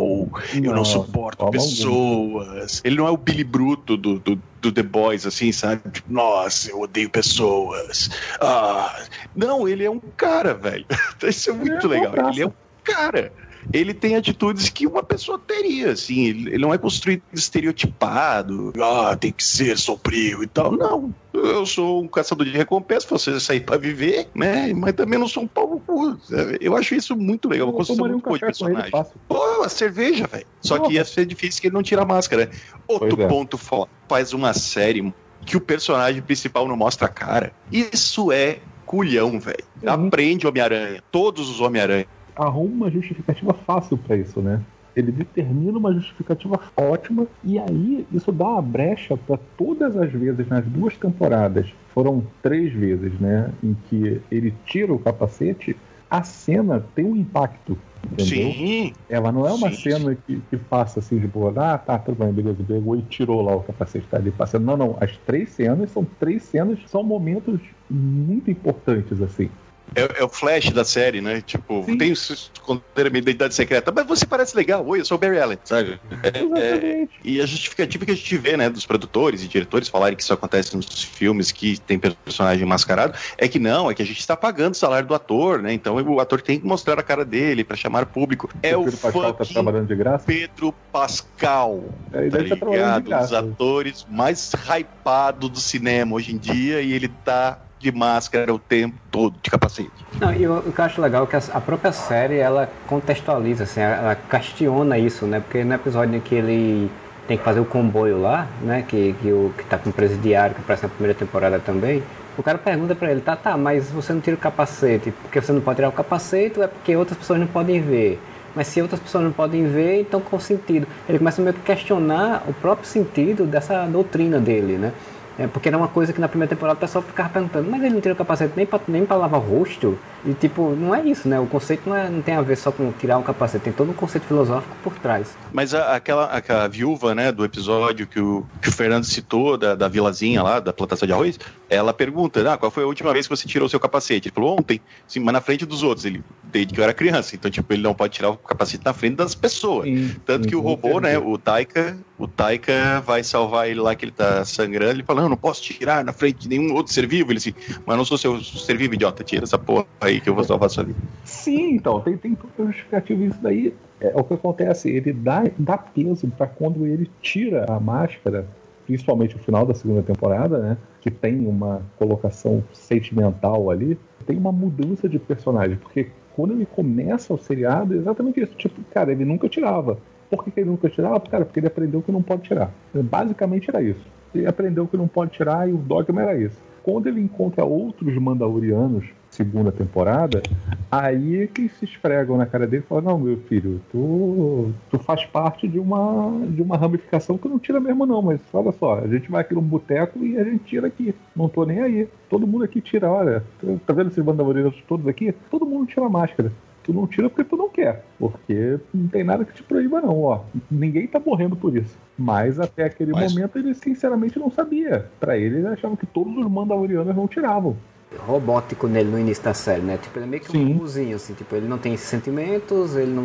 não, 0.54 0.64
eu 0.64 0.76
não 0.76 0.86
suporto 0.86 1.50
pessoas. 1.50 2.82
Ele 2.84 2.96
não 2.96 3.08
é 3.08 3.12
o 3.12 3.18
Billy 3.18 3.44
Bruto 3.44 3.98
do, 3.98 4.20
do, 4.20 4.40
do 4.62 4.72
The 4.72 4.84
Boys, 4.84 5.26
assim, 5.26 5.52
sabe? 5.52 5.82
Tipo, 5.90 6.14
nossa, 6.14 6.70
eu 6.70 6.82
odeio 6.82 7.10
pessoas. 7.10 8.10
Ah. 8.40 9.04
Não, 9.36 9.68
ele 9.68 9.84
é 9.84 9.90
um 9.90 10.00
cara, 10.00 10.54
velho. 10.54 10.86
Isso 11.24 11.50
é 11.50 11.54
muito 11.54 11.88
é 11.88 12.00
legal. 12.00 12.30
Ele 12.30 12.44
é 12.44 12.48
um 12.48 12.54
cara 12.84 13.32
ele 13.74 13.94
tem 13.94 14.16
atitudes 14.16 14.70
que 14.70 14.88
uma 14.88 15.04
pessoa 15.04 15.40
teria, 15.40 15.92
assim, 15.92 16.26
ele, 16.26 16.58
não 16.58 16.74
é 16.74 16.78
construído 16.78 17.24
estereotipado, 17.34 18.74
ah, 18.82 19.16
tem 19.16 19.32
que 19.32 19.44
ser 19.44 19.78
sombrio 19.78 20.44
e 20.44 20.48
tal, 20.48 20.72
não. 20.72 21.14
Eu 21.34 21.66
sou 21.66 22.04
um 22.04 22.08
caçador 22.08 22.46
de 22.46 22.52
recompensa, 22.52 23.08
você 23.10 23.40
sair 23.40 23.62
para 23.62 23.78
viver, 23.78 24.28
né? 24.36 24.74
Mas 24.74 24.94
também 24.94 25.18
não 25.18 25.28
sou 25.28 25.44
um 25.44 25.48
pau 25.48 25.82
cu. 25.86 26.18
Eu 26.60 26.76
acho 26.76 26.94
isso 26.94 27.16
muito 27.16 27.48
legal. 27.48 27.68
Uma 27.68 27.74
construção 27.74 28.06
muito 28.06 28.18
um 28.18 28.22
boa 28.22 28.38
de 28.38 28.46
personagem. 28.46 28.92
Pô, 29.30 29.64
a 29.64 29.70
cerveja, 29.70 30.28
velho. 30.28 30.46
Só 30.60 30.78
que 30.80 30.94
ia 30.94 31.06
ser 31.06 31.26
difícil 31.26 31.62
que 31.62 31.68
ele 31.68 31.74
não 31.74 31.82
tira 31.82 32.02
a 32.02 32.06
máscara. 32.06 32.52
Outro 32.86 33.22
é. 33.22 33.28
ponto 33.28 33.58
foda. 33.58 33.90
Faz 34.10 34.34
uma 34.34 34.54
série 34.54 35.14
que 35.46 35.56
o 35.56 35.62
personagem 35.62 36.22
principal 36.22 36.68
não 36.68 36.76
mostra 36.76 37.08
a 37.08 37.10
cara. 37.10 37.54
Isso 37.72 38.32
é 38.32 38.60
culhão, 38.86 39.40
velho. 39.40 39.64
Uhum. 39.82 40.08
Aprende 40.08 40.46
Homem-Aranha. 40.46 41.02
Todos 41.10 41.50
os 41.50 41.62
Homem-Aranha 41.62 42.06
arruma 42.36 42.86
uma 42.86 42.92
justificativa 42.92 43.54
fácil 43.54 43.98
para 43.98 44.16
isso, 44.16 44.42
né? 44.42 44.62
Ele 44.96 45.12
determina 45.12 45.78
uma 45.78 45.94
justificativa 45.94 46.60
ótima 46.76 47.26
e 47.44 47.58
aí 47.58 48.06
isso 48.12 48.32
dá 48.32 48.46
uma 48.46 48.62
brecha 48.62 49.16
para 49.16 49.40
todas 49.58 49.96
as 49.96 50.12
vezes 50.12 50.48
nas 50.50 50.66
duas 50.66 50.98
temporadas, 50.98 51.72
foram 51.94 52.24
três 52.42 52.74
vezes, 52.74 53.18
né, 53.20 53.52
em 53.64 53.76
que 53.88 54.22
ele 54.30 54.54
tira 54.66 54.94
o 54.94 55.00
capacete, 55.00 55.78
a 56.10 56.24
cena 56.24 56.86
tem 56.94 57.06
um 57.06 57.16
impacto. 57.16 57.78
Entendeu? 58.04 58.52
Sim. 58.52 58.94
Ela 59.08 59.32
não 59.32 59.48
é 59.48 59.54
uma 59.54 59.70
sim, 59.72 59.92
cena 59.92 60.16
que, 60.16 60.42
que 60.50 60.58
passa 60.58 61.00
assim 61.00 61.20
de 61.20 61.28
boa, 61.28 61.54
ah, 61.56 61.78
tá, 61.78 61.98
tudo 61.98 62.18
bem, 62.18 62.34
beleza, 62.34 62.62
pegou 62.68 62.98
e 62.98 63.02
tirou 63.04 63.42
lá 63.42 63.56
o 63.56 63.64
capacete, 63.64 64.08
tá 64.10 64.18
ali 64.18 64.32
passando. 64.32 64.66
Não, 64.66 64.76
não. 64.76 64.98
As 65.00 65.16
três 65.18 65.52
cenas 65.52 65.92
são 65.92 66.06
três 66.20 66.44
cenas, 66.44 66.80
são 66.88 67.04
momentos 67.04 67.62
muito 67.90 68.52
importantes, 68.52 69.22
assim. 69.22 69.50
É, 69.94 70.22
é, 70.22 70.24
o 70.24 70.30
flash 70.30 70.72
da 70.72 70.86
série, 70.86 71.20
né? 71.20 71.42
Tipo, 71.42 71.84
Sim. 71.84 71.98
tem 71.98 72.12
esconder 72.12 73.08
a 73.08 73.10
minha 73.10 73.20
identidade 73.20 73.54
secreta, 73.54 73.92
mas 73.94 74.08
você 74.08 74.26
parece 74.26 74.56
legal. 74.56 74.86
Oi, 74.86 75.02
eu 75.02 75.06
sou 75.06 75.18
o 75.18 75.20
Barry 75.20 75.40
Allen, 75.40 75.58
sabe? 75.64 76.00
É, 76.24 76.60
é, 76.60 77.08
e 77.24 77.42
a 77.42 77.46
justificativa 77.46 78.06
que 78.06 78.12
a 78.12 78.16
gente 78.16 78.38
vê, 78.38 78.56
né, 78.56 78.70
dos 78.70 78.86
produtores 78.86 79.44
e 79.44 79.48
diretores 79.48 79.90
falarem 79.90 80.16
que 80.16 80.24
isso 80.24 80.34
acontece 80.34 80.76
nos 80.76 81.04
filmes 81.04 81.52
que 81.52 81.78
tem 81.80 82.00
personagem 82.00 82.66
mascarado, 82.66 83.18
é 83.38 83.48
que 83.48 83.60
não, 83.60 83.92
é 83.92 83.94
que 83.94 84.02
a 84.02 84.06
gente 84.06 84.20
está 84.20 84.38
pagando 84.38 84.74
o 84.74 84.78
salário 84.78 85.08
do 85.08 85.14
ator, 85.14 85.62
né? 85.62 85.74
Então 85.74 85.96
o 85.96 86.20
ator 86.20 86.42
tem 86.42 86.60
que 86.60 86.66
mostrar 86.66 86.98
a 86.98 87.04
cara 87.04 87.26
dele 87.26 87.64
para 87.64 87.76
chamar 87.76 88.06
público. 88.06 88.50
É 88.64 88.78
o, 88.78 88.86
Pedro 88.86 88.98
Pascal 88.98 89.34
tá 89.34 89.46
trabalhando 89.46 89.88
de 89.88 89.96
graça? 89.96 90.26
Pedro 90.26 90.74
Pascal, 90.92 91.84
é, 92.14 92.30
tá, 92.30 92.38
tá 92.38 92.66
ligado? 92.66 93.14
Um 93.14 93.20
dos 93.20 93.34
atores 93.34 94.08
mais 94.10 94.52
hypados 94.54 95.50
do 95.50 95.60
cinema 95.60 96.16
hoje 96.16 96.34
em 96.34 96.38
dia 96.38 96.82
e 96.82 96.94
ele 96.94 97.10
tá 97.26 97.60
de 97.82 97.92
máscara 97.92 98.54
o 98.54 98.60
tempo 98.60 98.96
todo, 99.10 99.36
de 99.42 99.50
capacete. 99.50 99.92
Não, 100.20 100.34
e 100.34 100.48
o, 100.48 100.62
que 100.62 100.80
eu 100.80 100.86
acho 100.86 101.02
legal 101.02 101.24
é 101.24 101.28
que 101.28 101.36
a, 101.36 101.62
própria 101.62 101.92
série, 101.92 102.38
ela 102.38 102.70
contextualiza, 102.88 103.64
assim, 103.64 103.82
ela 103.82 104.16
questiona 104.16 104.98
isso, 104.98 105.26
né? 105.26 105.40
Porque 105.40 105.64
no 105.64 105.74
episódio 105.74 106.16
em 106.16 106.20
que 106.20 106.36
ele 106.36 106.92
tem 107.28 107.38
que 107.38 107.44
fazer 107.44 107.60
o 107.60 107.66
comboio 107.66 108.22
lá, 108.22 108.48
né? 108.62 108.84
Que, 108.88 109.16
que, 109.22 109.32
o, 109.32 109.54
que 109.58 109.66
tá 109.66 109.78
com 109.78 109.90
o 109.90 109.94
presidiário, 109.94 110.56
que 110.56 110.62
aparece 110.62 110.84
na 110.84 110.90
primeira 110.90 111.18
temporada 111.18 111.60
também, 111.60 112.04
o 112.38 112.44
cara 112.44 112.58
pergunta 112.58 112.96
para 112.96 113.12
ele, 113.12 113.22
tá, 113.22 113.36
tá, 113.36 113.58
mas 113.58 113.90
você 113.90 114.14
não 114.14 114.22
tira 114.22 114.36
o 114.36 114.40
capacete, 114.40 115.12
porque 115.12 115.42
você 115.42 115.52
não 115.52 115.62
pode 115.62 115.78
tirar 115.78 115.90
o 115.90 115.92
capacete 115.92 116.60
ou 116.60 116.64
é 116.64 116.68
porque 116.68 116.96
outras 116.96 117.18
pessoas 117.18 117.40
não 117.40 117.48
podem 117.48 117.82
ver? 117.82 118.20
Mas 118.56 118.68
se 118.68 118.82
outras 118.82 119.00
pessoas 119.00 119.24
não 119.24 119.32
podem 119.32 119.68
ver, 119.68 120.02
então 120.02 120.20
qual 120.20 120.40
sentido? 120.40 120.88
Ele 121.08 121.18
começa 121.18 121.42
meio 121.42 121.54
que 121.54 121.62
questionar 121.62 122.44
o 122.48 122.54
próprio 122.54 122.88
sentido 122.88 123.46
dessa 123.46 123.86
doutrina 123.86 124.40
dele, 124.40 124.78
né? 124.78 124.92
É, 125.38 125.48
porque 125.48 125.70
era 125.70 125.78
uma 125.78 125.88
coisa 125.88 126.12
que 126.12 126.20
na 126.20 126.28
primeira 126.28 126.50
temporada 126.50 126.78
o 126.78 126.80
pessoal 126.80 127.04
ficava 127.04 127.30
perguntando, 127.30 127.70
mas 127.70 127.82
ele 127.82 127.94
não 127.94 128.02
tira 128.02 128.14
o 128.14 128.18
capacete 128.18 128.54
nem 128.56 128.66
pra, 128.66 128.80
nem 128.88 129.06
pra 129.06 129.16
lavar 129.16 129.40
o 129.40 129.44
rosto? 129.44 129.98
E 130.26 130.34
tipo, 130.34 130.72
não 130.72 130.94
é 130.94 131.04
isso, 131.04 131.28
né? 131.28 131.40
O 131.40 131.48
conceito 131.48 131.90
não, 131.90 131.96
é, 131.96 132.10
não 132.10 132.22
tem 132.22 132.36
a 132.36 132.42
ver 132.42 132.56
só 132.58 132.72
com 132.72 132.92
tirar 132.92 133.18
o 133.18 133.24
capacete, 133.24 133.64
tem 133.64 133.74
todo 133.74 133.90
um 133.90 133.94
conceito 133.94 134.26
filosófico 134.26 134.76
por 134.84 134.94
trás. 135.00 135.36
Mas 135.52 135.74
a, 135.74 135.96
aquela, 135.96 136.26
aquela 136.26 136.68
viúva, 136.68 137.16
né, 137.16 137.32
do 137.32 137.44
episódio 137.44 138.06
que 138.06 138.20
o, 138.20 138.46
que 138.62 138.70
o 138.70 138.72
Fernando 138.72 139.04
citou, 139.04 139.58
da, 139.58 139.74
da 139.74 139.88
vilazinha 139.88 140.44
lá, 140.44 140.60
da 140.60 140.72
plantação 140.72 141.08
de 141.08 141.14
arroz, 141.14 141.40
ela 141.70 141.94
pergunta, 141.94 142.54
ah, 142.54 142.58
qual 142.58 142.70
foi 142.70 142.84
a 142.84 142.88
última 142.88 143.12
vez 143.14 143.28
que 143.28 143.36
você 143.36 143.48
tirou 143.48 143.66
o 143.66 143.70
seu 143.70 143.80
capacete? 143.80 144.28
Ele 144.28 144.36
falou, 144.36 144.60
ontem, 144.60 144.80
sim, 145.08 145.20
mas 145.20 145.34
na 145.34 145.42
frente 145.42 145.66
dos 145.66 145.82
outros, 145.82 146.06
ele, 146.06 146.24
desde 146.44 146.74
que 146.74 146.80
eu 146.80 146.84
era 146.84 146.94
criança, 146.94 147.36
então, 147.36 147.50
tipo, 147.50 147.72
ele 147.74 147.82
não 147.82 147.94
pode 147.94 148.14
tirar 148.14 148.30
o 148.30 148.38
capacete 148.38 148.84
na 148.86 148.94
frente 148.94 149.16
das 149.16 149.34
pessoas. 149.34 149.86
Sim, 149.86 150.16
Tanto 150.26 150.44
sim, 150.44 150.50
que 150.50 150.56
o 150.56 150.62
robô, 150.62 151.00
né, 151.00 151.18
o 151.18 151.38
Taika, 151.38 151.98
o 152.22 152.28
Taika 152.28 153.02
vai 153.02 153.24
salvar 153.24 153.68
ele 153.68 153.80
lá 153.80 153.96
que 153.96 154.06
ele 154.06 154.12
tá 154.12 154.46
sangrando, 154.46 154.92
ele 154.92 155.04
fala, 155.04 155.24
não, 155.24 155.30
não 155.30 155.38
posso 155.38 155.64
tirar 155.64 156.06
na 156.06 156.14
frente 156.14 156.48
de 156.48 156.50
nenhum 156.50 156.74
outro 156.76 156.94
ser 156.94 157.08
vivo, 157.08 157.32
ele 157.32 157.40
assim, 157.40 157.54
mas 157.84 157.98
não 157.98 158.06
sou 158.06 158.18
seu 158.18 158.40
ser 158.42 158.78
vivo, 158.78 158.94
idiota, 158.94 159.24
tira 159.24 159.44
essa 159.44 159.58
porra 159.58 159.88
aí 160.00 160.22
que 160.22 160.30
eu 160.30 160.36
vou 160.36 160.44
salvar 160.44 160.70
sua 160.70 160.84
vida. 160.84 161.00
Sim, 161.26 161.74
então, 161.74 162.00
tem, 162.02 162.16
tem 162.16 162.36
tudo 162.36 162.68
justificativo 162.68 163.24
isso 163.24 163.40
daí. 163.42 163.74
É, 164.00 164.12
o 164.16 164.24
que 164.24 164.36
acontece, 164.36 164.90
ele 164.90 165.12
dá, 165.12 165.44
dá 165.58 165.78
peso 165.78 166.28
para 166.28 166.46
quando 166.46 166.86
ele 166.86 167.10
tira 167.22 167.66
a 167.68 167.80
máscara, 167.80 168.48
principalmente 168.86 169.36
no 169.36 169.42
final 169.42 169.66
da 169.66 169.74
segunda 169.74 170.04
temporada, 170.04 170.60
né? 170.60 170.78
Que 171.02 171.10
tem 171.10 171.48
uma 171.48 171.82
colocação 171.98 172.64
sentimental 172.72 173.72
ali, 173.72 173.98
tem 174.28 174.38
uma 174.38 174.52
mudança 174.52 175.10
de 175.10 175.18
personagem, 175.18 175.78
porque 175.78 176.10
quando 176.36 176.54
ele 176.54 176.66
começa 176.66 177.34
o 177.34 177.38
seriado, 177.38 177.94
é 177.94 177.98
exatamente 177.98 178.42
isso. 178.42 178.54
Tipo, 178.56 178.82
cara, 178.92 179.12
ele 179.12 179.26
nunca 179.26 179.50
tirava. 179.50 179.98
Por 180.32 180.46
que, 180.46 180.52
que 180.52 180.62
ele 180.62 180.70
nunca 180.70 180.90
tirava? 180.90 181.20
Cara, 181.20 181.44
porque 181.44 181.60
ele 181.60 181.68
aprendeu 181.68 182.02
que 182.02 182.12
não 182.12 182.24
pode 182.24 182.44
tirar. 182.44 182.72
Basicamente 182.94 183.70
era 183.70 183.84
isso. 183.84 184.02
Ele 184.34 184.48
aprendeu 184.48 184.88
que 184.88 184.96
não 184.96 185.10
pode 185.10 185.32
tirar 185.32 185.70
e 185.70 185.74
o 185.74 185.78
dogma 185.78 186.22
era 186.22 186.38
isso. 186.38 186.58
Quando 186.84 187.08
ele 187.08 187.20
encontra 187.20 187.66
outros 187.66 188.16
Mandalorianos, 188.16 189.06
segunda 189.30 189.72
temporada, 189.72 190.42
aí 190.90 191.44
é 191.44 191.48
que 191.48 191.68
se 191.70 191.86
esfregam 191.86 192.38
na 192.38 192.46
cara 192.46 192.66
dele 192.66 192.84
e 192.84 192.88
falam, 192.88 193.04
não, 193.04 193.20
meu 193.20 193.38
filho, 193.38 193.82
tu, 193.92 194.72
tu 194.90 194.98
faz 195.00 195.26
parte 195.26 195.68
de 195.68 195.78
uma, 195.78 196.32
de 196.48 196.62
uma 196.62 196.78
ramificação 196.78 197.38
que 197.38 197.48
não 197.48 197.60
tira 197.60 197.80
mesmo 197.80 198.06
não, 198.06 198.22
mas 198.22 198.40
olha 198.54 198.72
só, 198.72 199.00
a 199.00 199.08
gente 199.08 199.30
vai 199.30 199.42
aqui 199.42 199.54
num 199.54 199.62
boteco 199.62 200.18
e 200.24 200.38
a 200.38 200.44
gente 200.44 200.64
tira 200.64 200.88
aqui. 200.88 201.14
Não 201.36 201.50
tô 201.50 201.66
nem 201.66 201.82
aí. 201.82 202.08
Todo 202.30 202.48
mundo 202.48 202.64
aqui 202.64 202.80
tira, 202.82 203.12
olha, 203.12 203.44
tá 203.86 203.94
vendo 203.94 204.08
esses 204.08 204.24
Mandalorianos 204.24 204.82
todos 204.88 205.08
aqui? 205.08 205.36
Todo 205.52 205.66
mundo 205.66 205.86
tira 205.86 206.10
máscara. 206.10 206.52
Tu 206.84 206.94
não 206.94 207.06
tira 207.06 207.30
porque 207.30 207.44
tu 207.44 207.56
não 207.56 207.70
quer. 207.70 208.04
Porque 208.18 208.80
não 208.94 209.08
tem 209.08 209.24
nada 209.24 209.46
que 209.46 209.54
te 209.54 209.64
proíba, 209.64 210.02
não, 210.02 210.22
ó. 210.22 210.42
Ninguém 210.70 211.08
tá 211.08 211.20
morrendo 211.20 211.56
por 211.56 211.76
isso. 211.76 211.96
Mas 212.18 212.60
até 212.60 212.86
aquele 212.86 213.12
Mas... 213.12 213.34
momento 213.34 213.58
ele 213.58 213.74
sinceramente 213.74 214.40
não 214.40 214.50
sabia. 214.50 215.08
Para 215.20 215.38
ele, 215.38 215.58
ele 215.58 215.68
achava 215.68 215.96
que 215.96 216.06
todos 216.06 216.36
os 216.38 216.50
Mandalorianos 216.50 217.16
não 217.16 217.28
tiravam 217.28 217.76
robótico 218.18 218.88
nele 218.88 219.10
no 219.10 219.20
início 219.20 219.44
da 219.44 219.54
série, 219.54 219.82
né? 219.82 219.98
Tipo, 219.98 220.20
ele 220.20 220.26
é 220.26 220.28
meio 220.28 220.44
que 220.44 220.58
um 220.58 220.68
robozinho, 220.74 221.16
assim, 221.16 221.34
tipo, 221.34 221.56
ele 221.56 221.68
não 221.68 221.78
tem 221.78 221.96
sentimentos, 221.96 222.96
ele 222.96 223.12
não 223.12 223.24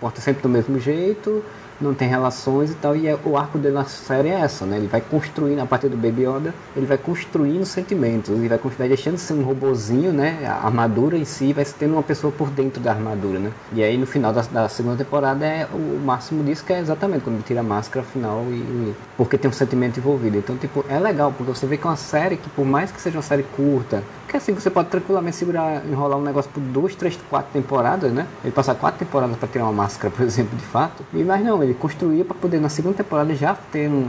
porta 0.00 0.20
sempre 0.20 0.42
do 0.42 0.48
mesmo 0.48 0.78
jeito, 0.78 1.44
não 1.80 1.94
tem 1.94 2.08
relações 2.08 2.70
e 2.70 2.74
tal. 2.74 2.96
E 2.96 3.06
é, 3.06 3.18
o 3.24 3.36
arco 3.36 3.58
dele 3.58 3.74
na 3.74 3.84
série 3.84 4.28
é 4.28 4.40
essa, 4.40 4.64
né? 4.64 4.76
Ele 4.76 4.86
vai 4.86 5.00
construindo, 5.00 5.60
a 5.60 5.66
partir 5.66 5.88
do 5.88 5.96
Baby 5.96 6.22
Yoda, 6.22 6.54
ele 6.76 6.86
vai 6.86 6.98
construindo 6.98 7.64
sentimentos, 7.64 8.30
ele 8.30 8.48
vai, 8.48 8.58
vai 8.58 8.88
deixando 8.88 9.14
de 9.14 9.20
ser 9.20 9.34
um 9.34 9.42
robozinho, 9.42 10.12
né? 10.12 10.46
A 10.46 10.66
armadura 10.66 11.16
em 11.16 11.24
si 11.24 11.52
vai 11.52 11.64
tendo 11.64 11.92
uma 11.94 12.02
pessoa 12.02 12.32
por 12.32 12.50
dentro 12.50 12.80
da 12.80 12.92
armadura, 12.92 13.38
né? 13.38 13.50
E 13.72 13.82
aí 13.82 13.96
no 13.96 14.06
final 14.06 14.32
da, 14.32 14.42
da 14.42 14.68
segunda 14.68 14.96
temporada 14.96 15.44
é 15.44 15.66
o 15.72 16.00
máximo 16.04 16.42
disso 16.44 16.64
que 16.64 16.72
é 16.72 16.80
exatamente 16.80 17.22
quando 17.22 17.36
ele 17.36 17.44
tira 17.44 17.60
a 17.60 17.62
máscara 17.62 18.04
final 18.04 18.44
e, 18.48 18.54
e, 18.54 18.94
porque 19.16 19.36
tem 19.36 19.50
um 19.50 19.54
sentimento 19.54 19.98
envolvido. 19.98 20.38
Então, 20.38 20.56
tipo, 20.56 20.84
é 20.88 20.98
legal, 20.98 21.32
porque 21.36 21.52
você 21.52 21.66
vê 21.66 21.76
que 21.76 21.86
é 21.86 21.90
uma 21.90 21.96
série 21.96 22.36
que 22.36 22.48
por 22.50 22.64
mais 22.64 22.90
que 22.90 23.00
seja 23.00 23.16
uma 23.16 23.22
série 23.22 23.42
curta, 23.42 24.02
que 24.34 24.38
assim 24.38 24.52
você 24.52 24.68
pode 24.68 24.88
tranquilamente 24.88 25.36
segurar, 25.36 25.86
enrolar 25.86 26.18
um 26.18 26.22
negócio 26.22 26.50
por 26.50 26.60
duas, 26.60 26.96
três, 26.96 27.16
quatro 27.30 27.52
temporadas, 27.52 28.12
né? 28.12 28.26
Ele 28.42 28.52
passar 28.52 28.74
quatro 28.74 28.98
temporadas 28.98 29.36
para 29.36 29.46
tirar 29.46 29.62
uma 29.62 29.72
máscara, 29.72 30.12
por 30.12 30.22
exemplo, 30.26 30.58
de 30.58 30.64
fato. 30.64 31.04
E 31.14 31.22
mas 31.22 31.44
não, 31.44 31.62
ele 31.62 31.72
construía 31.72 32.24
para 32.24 32.34
poder 32.34 32.60
na 32.60 32.68
segunda 32.68 32.96
temporada 32.96 33.32
já 33.36 33.54
ter 33.54 33.88
um, 33.88 34.08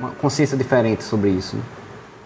uma 0.00 0.10
consciência 0.10 0.58
diferente 0.58 1.04
sobre 1.04 1.30
isso. 1.30 1.54
Né? 1.54 1.62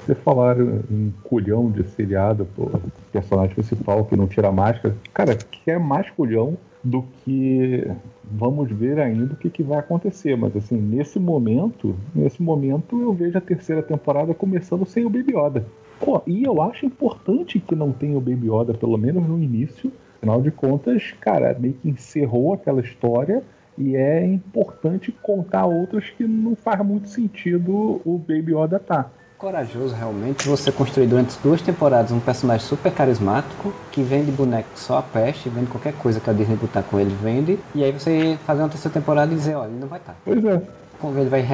Vocês 0.07 0.19
falaram 0.25 0.81
em 0.91 1.13
culhão 1.25 1.71
de 1.71 1.87
seriado, 1.91 2.49
pô, 2.57 2.71
personagem 3.13 3.55
principal 3.55 4.07
que 4.07 4.17
não 4.17 4.27
tira 4.27 4.51
máscara. 4.51 4.97
Cara, 5.13 5.37
que 5.37 5.71
é 5.71 5.79
mais 5.79 6.09
culhão 6.09 6.57
do 6.87 7.05
que 7.25 7.85
vamos 8.23 8.71
ver 8.71 9.01
ainda 9.01 9.35
o 9.35 9.37
que, 9.37 9.51
que, 9.51 9.63
vai 9.63 9.79
acontecer. 9.79 10.37
Mas 10.37 10.57
assim, 10.57 10.81
nesse 10.81 11.19
momento, 11.19 11.97
nesse 12.15 12.41
momento 12.41 13.01
eu 13.01 13.13
vejo 13.13 13.37
a 13.37 13.41
terceira 13.41 13.83
temporada 13.83 14.33
começando 14.33 14.87
sem 14.87 15.05
o 15.05 15.11
Baby 15.11 15.37
Yoda. 15.37 15.67
Pô, 15.99 16.23
e 16.27 16.45
eu 16.45 16.63
acho 16.63 16.87
importante 16.87 17.59
que 17.59 17.75
não 17.75 17.91
tenha 17.93 18.17
o 18.17 18.21
Baby 18.21 18.49
Yoda, 18.49 18.73
pelo 18.73 18.97
menos 18.97 19.27
no 19.27 19.43
início. 19.43 19.91
Afinal 20.17 20.41
de 20.41 20.51
contas, 20.51 21.13
cara, 21.21 21.57
meio 21.59 21.75
que 21.75 21.89
encerrou 21.89 22.55
aquela 22.55 22.81
história 22.81 23.43
e 23.77 23.97
é 23.97 24.25
importante 24.25 25.13
contar 25.13 25.67
outras 25.67 26.09
que 26.11 26.25
não 26.25 26.55
faz 26.55 26.81
muito 26.85 27.09
sentido 27.09 28.01
o 28.05 28.19
Baby 28.19 28.55
Yoda 28.55 28.77
estar. 28.77 29.05
Tá 29.05 29.11
corajoso 29.39 29.95
realmente 29.95 30.49
você 30.49 30.73
construir 30.73 31.07
durante 31.07 31.39
duas 31.43 31.61
temporadas 31.61 32.11
um 32.11 32.21
personagem 32.21 32.67
super 32.67 32.93
carismático 32.93 33.73
que 33.93 34.03
vende 34.03 34.31
boneco 34.31 34.69
só 34.75 34.99
a 34.99 35.03
peste, 35.03 35.49
vende 35.49 35.67
qualquer 35.67 35.93
coisa 35.95 36.19
que 36.21 36.29
a 36.31 36.33
Disney 36.33 36.57
botar 36.57 36.83
com 36.83 36.99
ele, 36.99 37.15
vende, 37.23 37.59
e 37.75 37.85
aí 37.85 37.93
você 37.93 38.39
fazer 38.47 38.63
uma 38.63 38.69
terceira 38.69 38.95
temporada 38.95 39.33
e 39.33 39.37
dizer, 39.37 39.55
olha, 39.55 39.69
ele 39.69 39.81
não 39.81 39.89
vai 39.89 39.99
estar. 39.99 40.13
Tá. 40.13 40.19
Pois 40.25 40.45
é. 40.45 40.63
Quando 40.99 41.19
ele 41.19 41.29
vai 41.29 41.45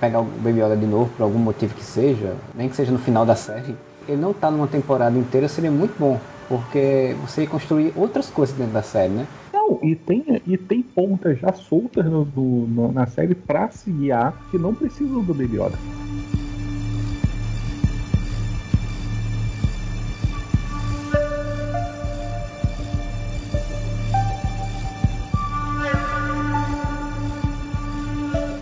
pegar 0.00 0.20
o 0.20 0.24
Baby 0.24 0.60
Yoda 0.60 0.76
de 0.76 0.86
novo 0.86 1.10
por 1.14 1.22
algum 1.22 1.38
motivo 1.38 1.74
que 1.74 1.84
seja, 1.84 2.34
nem 2.54 2.70
que 2.70 2.76
seja 2.76 2.90
no 2.90 2.98
final 2.98 3.26
da 3.26 3.36
série, 3.36 3.76
ele 4.08 4.20
não 4.20 4.32
tá 4.32 4.50
numa 4.50 4.66
temporada 4.66 5.16
inteira 5.18 5.46
seria 5.46 5.70
muito 5.70 5.94
bom, 5.98 6.18
porque 6.48 7.14
você 7.20 7.42
ia 7.42 7.46
construir 7.46 7.92
outras 7.94 8.30
coisas 8.30 8.56
dentro 8.56 8.72
da 8.72 8.82
série, 8.82 9.12
né? 9.12 9.26
Não, 9.52 9.78
e 9.82 9.94
tem, 9.94 10.24
e 10.46 10.56
tem 10.56 10.82
pontas 10.82 11.38
já 11.38 11.52
soltas 11.52 12.06
no, 12.06 12.24
no, 12.34 12.92
na 12.92 13.06
série 13.06 13.34
pra 13.34 13.68
se 13.70 13.90
guiar 13.90 14.34
que 14.50 14.56
não 14.56 14.74
precisam 14.74 15.22
do 15.22 15.34
Baby 15.34 15.58
Yoda. 15.58 15.78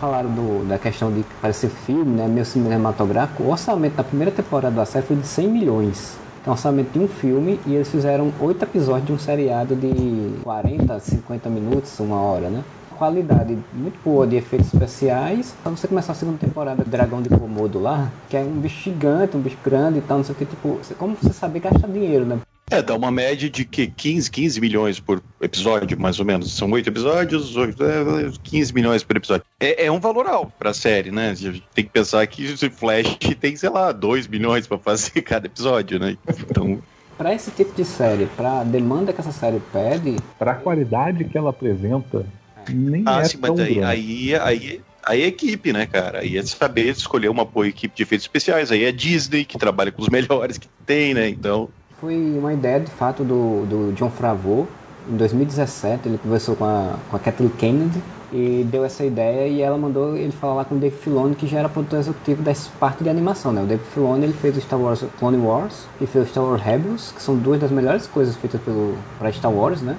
Falaram 0.00 0.30
do, 0.30 0.66
da 0.66 0.78
questão 0.78 1.12
de 1.12 1.22
parecer 1.42 1.68
filme, 1.68 2.10
né, 2.16 2.26
meio 2.26 2.46
cinematográfico, 2.46 3.42
o 3.42 3.50
orçamento 3.50 3.96
da 3.96 4.02
primeira 4.02 4.32
temporada 4.32 4.74
da 4.74 4.86
série 4.86 5.04
foi 5.04 5.16
de 5.16 5.26
100 5.26 5.48
milhões. 5.48 6.16
É 6.44 6.48
um 6.48 6.52
orçamento 6.52 6.90
de 6.90 6.98
um 6.98 7.06
filme 7.06 7.60
e 7.66 7.74
eles 7.74 7.90
fizeram 7.90 8.32
oito 8.40 8.64
episódios 8.64 9.06
de 9.06 9.12
um 9.12 9.18
seriado 9.18 9.76
de 9.76 10.40
40, 10.42 10.98
50 10.98 11.50
minutos, 11.50 12.00
uma 12.00 12.18
hora, 12.18 12.48
né? 12.48 12.64
Qualidade 12.96 13.58
muito 13.74 13.98
boa 14.02 14.26
de 14.26 14.36
efeitos 14.36 14.72
especiais. 14.72 15.54
Pra 15.62 15.70
você 15.70 15.86
começar 15.86 16.12
a 16.12 16.14
segunda 16.14 16.38
temporada 16.38 16.82
do 16.82 16.90
Dragão 16.90 17.20
de 17.20 17.28
Komodo 17.28 17.78
lá, 17.78 18.10
que 18.28 18.36
é 18.36 18.40
um 18.40 18.58
bicho 18.58 18.82
gigante, 18.82 19.36
um 19.36 19.40
bicho 19.40 19.58
grande 19.62 19.98
e 19.98 20.02
tal, 20.02 20.18
não 20.18 20.24
sei 20.24 20.34
o 20.34 20.38
que, 20.38 20.46
tipo, 20.46 20.78
como 20.98 21.14
você 21.14 21.32
saber 21.32 21.60
gastar 21.60 21.88
dinheiro, 21.88 22.24
né? 22.24 22.38
É, 22.70 22.80
dá 22.80 22.94
uma 22.94 23.10
média 23.10 23.50
de 23.50 23.64
que 23.64 23.88
15, 23.88 24.30
15 24.30 24.60
milhões 24.60 25.00
por 25.00 25.20
episódio, 25.40 25.98
mais 25.98 26.20
ou 26.20 26.24
menos. 26.24 26.56
São 26.56 26.70
oito 26.70 26.88
episódios, 26.88 27.56
8, 27.56 28.38
15 28.44 28.72
milhões 28.72 29.02
por 29.02 29.16
episódio. 29.16 29.44
É, 29.58 29.86
é 29.86 29.90
um 29.90 29.98
valor 29.98 30.28
alto 30.28 30.52
pra 30.56 30.72
série, 30.72 31.10
né? 31.10 31.30
A 31.30 31.34
gente 31.34 31.64
tem 31.74 31.84
que 31.84 31.90
pensar 31.90 32.24
que 32.28 32.44
o 32.44 32.70
Flash 32.70 33.18
tem, 33.40 33.56
sei 33.56 33.70
lá, 33.70 33.90
2 33.90 34.28
milhões 34.28 34.68
para 34.68 34.78
fazer 34.78 35.20
cada 35.22 35.46
episódio, 35.46 35.98
né? 35.98 36.16
Então. 36.48 36.80
Para 37.18 37.34
esse 37.34 37.50
tipo 37.50 37.74
de 37.74 37.84
série, 37.84 38.26
para 38.36 38.60
a 38.60 38.64
demanda 38.64 39.12
que 39.12 39.20
essa 39.20 39.32
série 39.32 39.60
pede, 39.72 40.16
para 40.38 40.52
a 40.52 40.54
qualidade 40.54 41.24
que 41.24 41.36
ela 41.36 41.50
apresenta, 41.50 42.24
nem 42.68 43.02
ah, 43.04 43.20
é 43.20 43.24
sim, 43.24 43.38
tão 43.38 43.56
mas 43.56 43.66
aí, 43.66 43.82
aí, 43.82 44.34
aí, 44.36 44.80
aí 45.04 45.22
é 45.22 45.26
equipe, 45.26 45.72
né, 45.72 45.86
cara? 45.86 46.20
Aí 46.20 46.38
é 46.38 46.42
saber 46.44 46.86
escolher 46.86 47.28
uma 47.28 47.44
boa 47.44 47.66
equipe 47.66 47.96
de 47.96 48.04
efeitos 48.04 48.24
especiais. 48.24 48.70
Aí 48.70 48.84
é 48.84 48.92
Disney, 48.92 49.44
que 49.44 49.58
trabalha 49.58 49.90
com 49.90 50.00
os 50.00 50.08
melhores 50.08 50.56
que 50.56 50.68
tem, 50.86 51.12
né? 51.12 51.28
Então 51.28 51.68
foi 52.00 52.16
uma 52.38 52.52
ideia 52.52 52.80
de 52.80 52.90
fato 52.90 53.22
do, 53.22 53.66
do 53.66 53.92
John 53.92 54.10
Favreau. 54.10 54.66
Em 55.08 55.16
2017 55.16 56.08
ele 56.08 56.18
conversou 56.18 56.56
com 56.56 56.64
a, 56.64 56.94
com 57.10 57.16
a 57.16 57.18
Kathleen 57.18 57.50
Kennedy 57.50 58.02
e 58.32 58.66
deu 58.70 58.84
essa 58.84 59.04
ideia 59.04 59.48
e 59.48 59.60
ela 59.60 59.76
mandou 59.76 60.16
ele 60.16 60.32
falar 60.32 60.54
lá 60.54 60.64
com 60.64 60.76
o 60.76 60.78
Dave 60.78 60.96
Filoni 60.96 61.34
que 61.34 61.46
já 61.46 61.58
era 61.58 61.68
produtor 61.68 61.98
executivo 61.98 62.42
dessa 62.42 62.70
parte 62.78 63.02
de 63.02 63.10
animação, 63.10 63.52
né? 63.52 63.62
O 63.62 63.66
Dave 63.66 63.82
Filoni 63.92 64.24
ele 64.24 64.32
fez 64.32 64.56
o 64.56 64.60
Star 64.60 64.80
Wars 64.80 65.04
Clone 65.18 65.38
Wars 65.38 65.86
e 66.00 66.06
fez 66.06 66.26
o 66.26 66.28
Star 66.28 66.44
Wars 66.44 66.62
Rebels, 66.62 67.12
que 67.12 67.22
são 67.22 67.36
duas 67.36 67.60
das 67.60 67.70
melhores 67.70 68.06
coisas 68.06 68.36
feitas 68.36 68.60
pelo 68.62 68.94
para 69.18 69.32
Star 69.32 69.52
Wars, 69.52 69.82
né? 69.82 69.96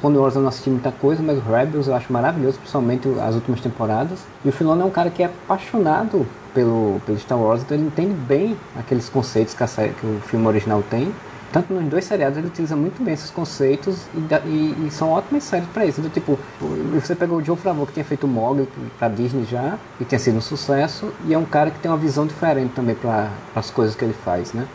Clone 0.00 0.18
Wars 0.18 0.34
eu 0.34 0.42
não 0.42 0.48
assisti 0.48 0.70
muita 0.70 0.90
coisa, 0.92 1.22
mas 1.22 1.38
o 1.38 1.40
Rebels 1.40 1.86
eu 1.86 1.94
acho 1.94 2.12
maravilhoso, 2.12 2.58
principalmente 2.58 3.08
as 3.20 3.34
últimas 3.34 3.60
temporadas. 3.60 4.18
E 4.44 4.48
o 4.48 4.52
Filoni 4.52 4.82
é 4.82 4.84
um 4.84 4.90
cara 4.90 5.10
que 5.10 5.22
é 5.22 5.26
apaixonado 5.26 6.26
pelo, 6.52 7.00
pelo 7.06 7.18
Star 7.18 7.38
Wars, 7.38 7.62
então 7.62 7.76
ele 7.76 7.86
entende 7.86 8.12
bem 8.12 8.56
aqueles 8.76 9.08
conceitos 9.08 9.54
que, 9.54 9.62
a 9.62 9.66
que 9.66 10.06
o 10.06 10.20
filme 10.26 10.46
original 10.46 10.82
tem 10.88 11.12
tanto 11.54 11.72
nos 11.72 11.88
dois 11.88 12.04
seriados 12.04 12.36
ele 12.36 12.48
utiliza 12.48 12.74
muito 12.74 13.00
bem 13.00 13.14
esses 13.14 13.30
conceitos 13.30 14.08
e, 14.12 14.48
e, 14.48 14.86
e 14.88 14.90
são 14.90 15.10
ótimas 15.10 15.44
séries 15.44 15.68
para 15.68 15.86
isso. 15.86 16.00
Então, 16.00 16.10
tipo, 16.10 16.36
você 16.92 17.14
pegou 17.14 17.38
o 17.38 17.44
Joe 17.44 17.56
Favreau 17.56 17.86
que 17.86 17.92
tinha 17.92 18.04
feito 18.04 18.26
Mogli 18.26 18.68
pra 18.98 19.08
Disney 19.08 19.44
já 19.44 19.78
e 20.00 20.04
tinha 20.04 20.18
sido 20.18 20.36
um 20.36 20.40
sucesso 20.40 21.14
e 21.26 21.32
é 21.32 21.38
um 21.38 21.44
cara 21.44 21.70
que 21.70 21.78
tem 21.78 21.88
uma 21.88 21.96
visão 21.96 22.26
diferente 22.26 22.74
também 22.74 22.96
para 22.96 23.30
as 23.54 23.70
coisas 23.70 23.94
que 23.94 24.04
ele 24.04 24.12
faz, 24.12 24.52
né? 24.52 24.66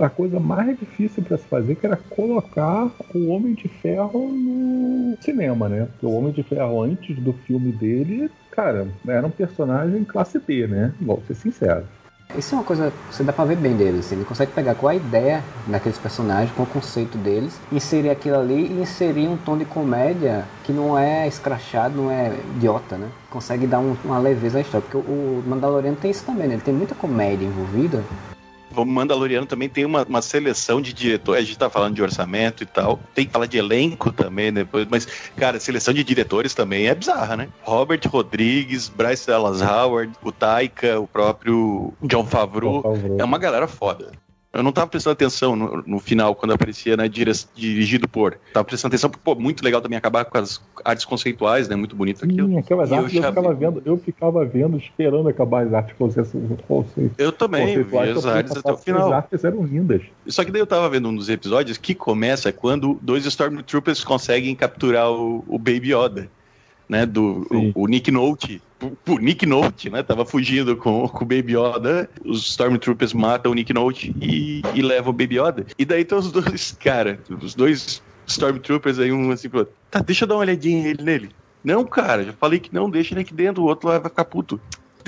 A 0.00 0.08
coisa 0.08 0.38
mais 0.38 0.78
difícil 0.78 1.20
para 1.24 1.36
se 1.36 1.48
fazer 1.48 1.74
que 1.74 1.84
era 1.84 1.96
colocar 1.96 2.88
o 3.12 3.26
Homem 3.26 3.54
de 3.54 3.66
Ferro 3.66 4.28
no 4.30 5.16
cinema, 5.20 5.68
né? 5.68 5.88
Porque 5.90 6.06
o 6.06 6.12
Homem 6.12 6.32
de 6.32 6.44
Ferro 6.44 6.80
antes 6.80 7.18
do 7.18 7.32
filme 7.32 7.72
dele, 7.72 8.30
cara, 8.52 8.86
era 9.08 9.26
um 9.26 9.30
personagem 9.30 10.04
classe 10.04 10.38
B, 10.38 10.68
né? 10.68 10.94
Vou 11.00 11.20
ser 11.26 11.34
sincero. 11.34 11.84
Isso 12.36 12.54
é 12.54 12.58
uma 12.58 12.64
coisa 12.64 12.92
que 13.08 13.14
você 13.14 13.22
dá 13.22 13.32
pra 13.32 13.44
ver 13.44 13.56
bem 13.56 13.76
deles. 13.76 14.06
Assim. 14.06 14.16
Ele 14.16 14.24
consegue 14.24 14.52
pegar 14.52 14.74
qual 14.74 14.90
a 14.90 14.94
ideia 14.94 15.42
daqueles 15.66 15.98
personagens, 15.98 16.52
qual 16.54 16.66
o 16.66 16.70
conceito 16.70 17.18
deles, 17.18 17.58
inserir 17.72 18.10
aquilo 18.10 18.38
ali 18.38 18.66
e 18.66 18.82
inserir 18.82 19.28
um 19.28 19.36
tom 19.36 19.56
de 19.56 19.64
comédia 19.64 20.44
que 20.64 20.72
não 20.72 20.98
é 20.98 21.26
escrachado, 21.26 21.96
não 21.96 22.10
é 22.10 22.32
idiota, 22.56 22.96
né? 22.96 23.08
Consegue 23.30 23.66
dar 23.66 23.80
um, 23.80 23.96
uma 24.04 24.18
leveza 24.18 24.58
à 24.58 24.60
história. 24.60 24.86
Porque 24.88 25.10
o 25.10 25.42
Mandaloriano 25.46 25.96
tem 25.96 26.10
isso 26.10 26.24
também, 26.24 26.46
né? 26.48 26.54
Ele 26.54 26.62
tem 26.62 26.74
muita 26.74 26.94
comédia 26.94 27.44
envolvida. 27.44 28.02
O 28.74 28.84
Mandaloriano 28.84 29.46
também 29.46 29.68
tem 29.68 29.84
uma, 29.84 30.04
uma 30.04 30.22
seleção 30.22 30.80
de 30.80 30.92
diretores. 30.92 31.42
A 31.42 31.46
gente 31.46 31.58
tá 31.58 31.68
falando 31.68 31.94
de 31.94 32.02
orçamento 32.02 32.62
e 32.62 32.66
tal. 32.66 33.00
Tem 33.14 33.26
que 33.26 33.32
falar 33.32 33.46
de 33.46 33.58
elenco 33.58 34.12
também 34.12 34.52
depois. 34.52 34.86
Mas, 34.90 35.06
cara, 35.36 35.58
seleção 35.58 35.92
de 35.92 36.04
diretores 36.04 36.54
também 36.54 36.88
é 36.88 36.94
bizarra, 36.94 37.36
né? 37.36 37.48
Robert 37.62 38.00
Rodrigues, 38.06 38.88
Bryce 38.88 39.26
Dallas 39.26 39.60
Howard, 39.60 40.12
o 40.22 40.32
Taika, 40.32 41.00
o 41.00 41.06
próprio 41.06 41.92
John 42.02 42.24
Favreau. 42.24 42.82
John 42.82 42.94
Favreau. 42.94 43.16
É 43.18 43.24
uma 43.24 43.38
galera 43.38 43.66
foda. 43.66 44.12
Eu 44.52 44.64
não 44.64 44.72
tava 44.72 44.88
prestando 44.88 45.12
atenção 45.12 45.54
no, 45.54 45.82
no 45.86 45.98
final, 46.00 46.34
quando 46.34 46.52
aparecia, 46.52 46.96
né, 46.96 47.08
dirigido 47.08 48.08
por. 48.08 48.36
Tava 48.52 48.64
prestando 48.64 48.90
atenção, 48.90 49.08
porque, 49.08 49.22
pô, 49.24 49.36
muito 49.36 49.64
legal 49.64 49.80
também 49.80 49.96
acabar 49.96 50.24
com 50.24 50.38
as 50.38 50.60
artes 50.84 51.04
conceituais, 51.04 51.68
né? 51.68 51.76
Muito 51.76 51.94
bonito 51.94 52.24
aquilo. 52.24 52.48
Sim, 52.48 52.58
aquelas 52.58 52.92
artes 52.92 53.14
eu, 53.14 53.22
eu 53.22 53.28
ficava 53.28 53.54
vendo, 53.54 53.82
eu 53.84 53.96
ficava 53.96 54.44
vendo, 54.44 54.76
esperando 54.76 55.28
acabar 55.28 55.66
as 55.66 55.72
artes 55.72 55.96
conceituais. 55.96 56.86
Eu 57.16 57.30
também, 57.30 57.80
vi 57.80 57.96
as 57.96 58.26
artes 58.26 58.56
até 58.56 58.72
o 58.72 58.76
final. 58.76 59.06
As 59.06 59.12
artes 59.12 59.44
eram 59.44 59.62
lindas. 59.64 60.02
Só 60.26 60.44
que 60.44 60.50
daí 60.50 60.60
eu 60.60 60.66
tava 60.66 60.88
vendo 60.88 61.08
um 61.08 61.14
dos 61.14 61.28
episódios 61.28 61.78
que 61.78 61.94
começa 61.94 62.52
quando 62.52 62.98
dois 63.00 63.24
Stormtroopers 63.26 64.02
conseguem 64.02 64.56
capturar 64.56 65.12
o, 65.12 65.44
o 65.46 65.58
Baby 65.58 65.94
Yoda 65.94 66.28
né, 66.90 67.06
do 67.06 67.46
o, 67.48 67.84
o, 67.84 67.86
Nick 67.86 68.10
Note, 68.10 68.60
o, 69.06 69.18
Nick 69.18 69.46
Note, 69.46 69.88
né, 69.88 70.02
tava 70.02 70.26
fugindo 70.26 70.76
com, 70.76 71.06
com 71.08 71.24
o 71.24 71.26
Baby 71.26 71.56
Yoda, 71.56 72.10
os 72.24 72.48
Stormtroopers 72.50 73.14
matam 73.14 73.52
o 73.52 73.54
Nick 73.54 73.72
Note 73.72 74.12
e, 74.20 74.60
e 74.74 74.82
levam 74.82 75.10
o 75.10 75.16
Baby 75.16 75.38
Yoda. 75.38 75.66
E 75.78 75.84
daí 75.84 76.02
estão 76.02 76.18
os 76.18 76.32
dois, 76.32 76.76
cara, 76.82 77.20
os 77.40 77.54
dois 77.54 78.02
Stormtroopers 78.26 78.98
aí, 78.98 79.12
um 79.12 79.30
assim, 79.30 79.48
falou, 79.48 79.72
tá, 79.88 80.00
deixa 80.00 80.24
eu 80.24 80.28
dar 80.28 80.34
uma 80.34 80.40
olhadinha 80.40 80.92
nele. 81.00 81.30
Não, 81.62 81.84
cara, 81.84 82.24
já 82.24 82.32
falei 82.32 82.58
que 82.58 82.74
não, 82.74 82.90
deixa 82.90 83.14
ele 83.14 83.20
aqui 83.20 83.32
dentro, 83.32 83.62
o 83.62 83.66
outro 83.66 83.88
vai 83.88 84.00
ficar 84.00 84.24
puto 84.24 84.60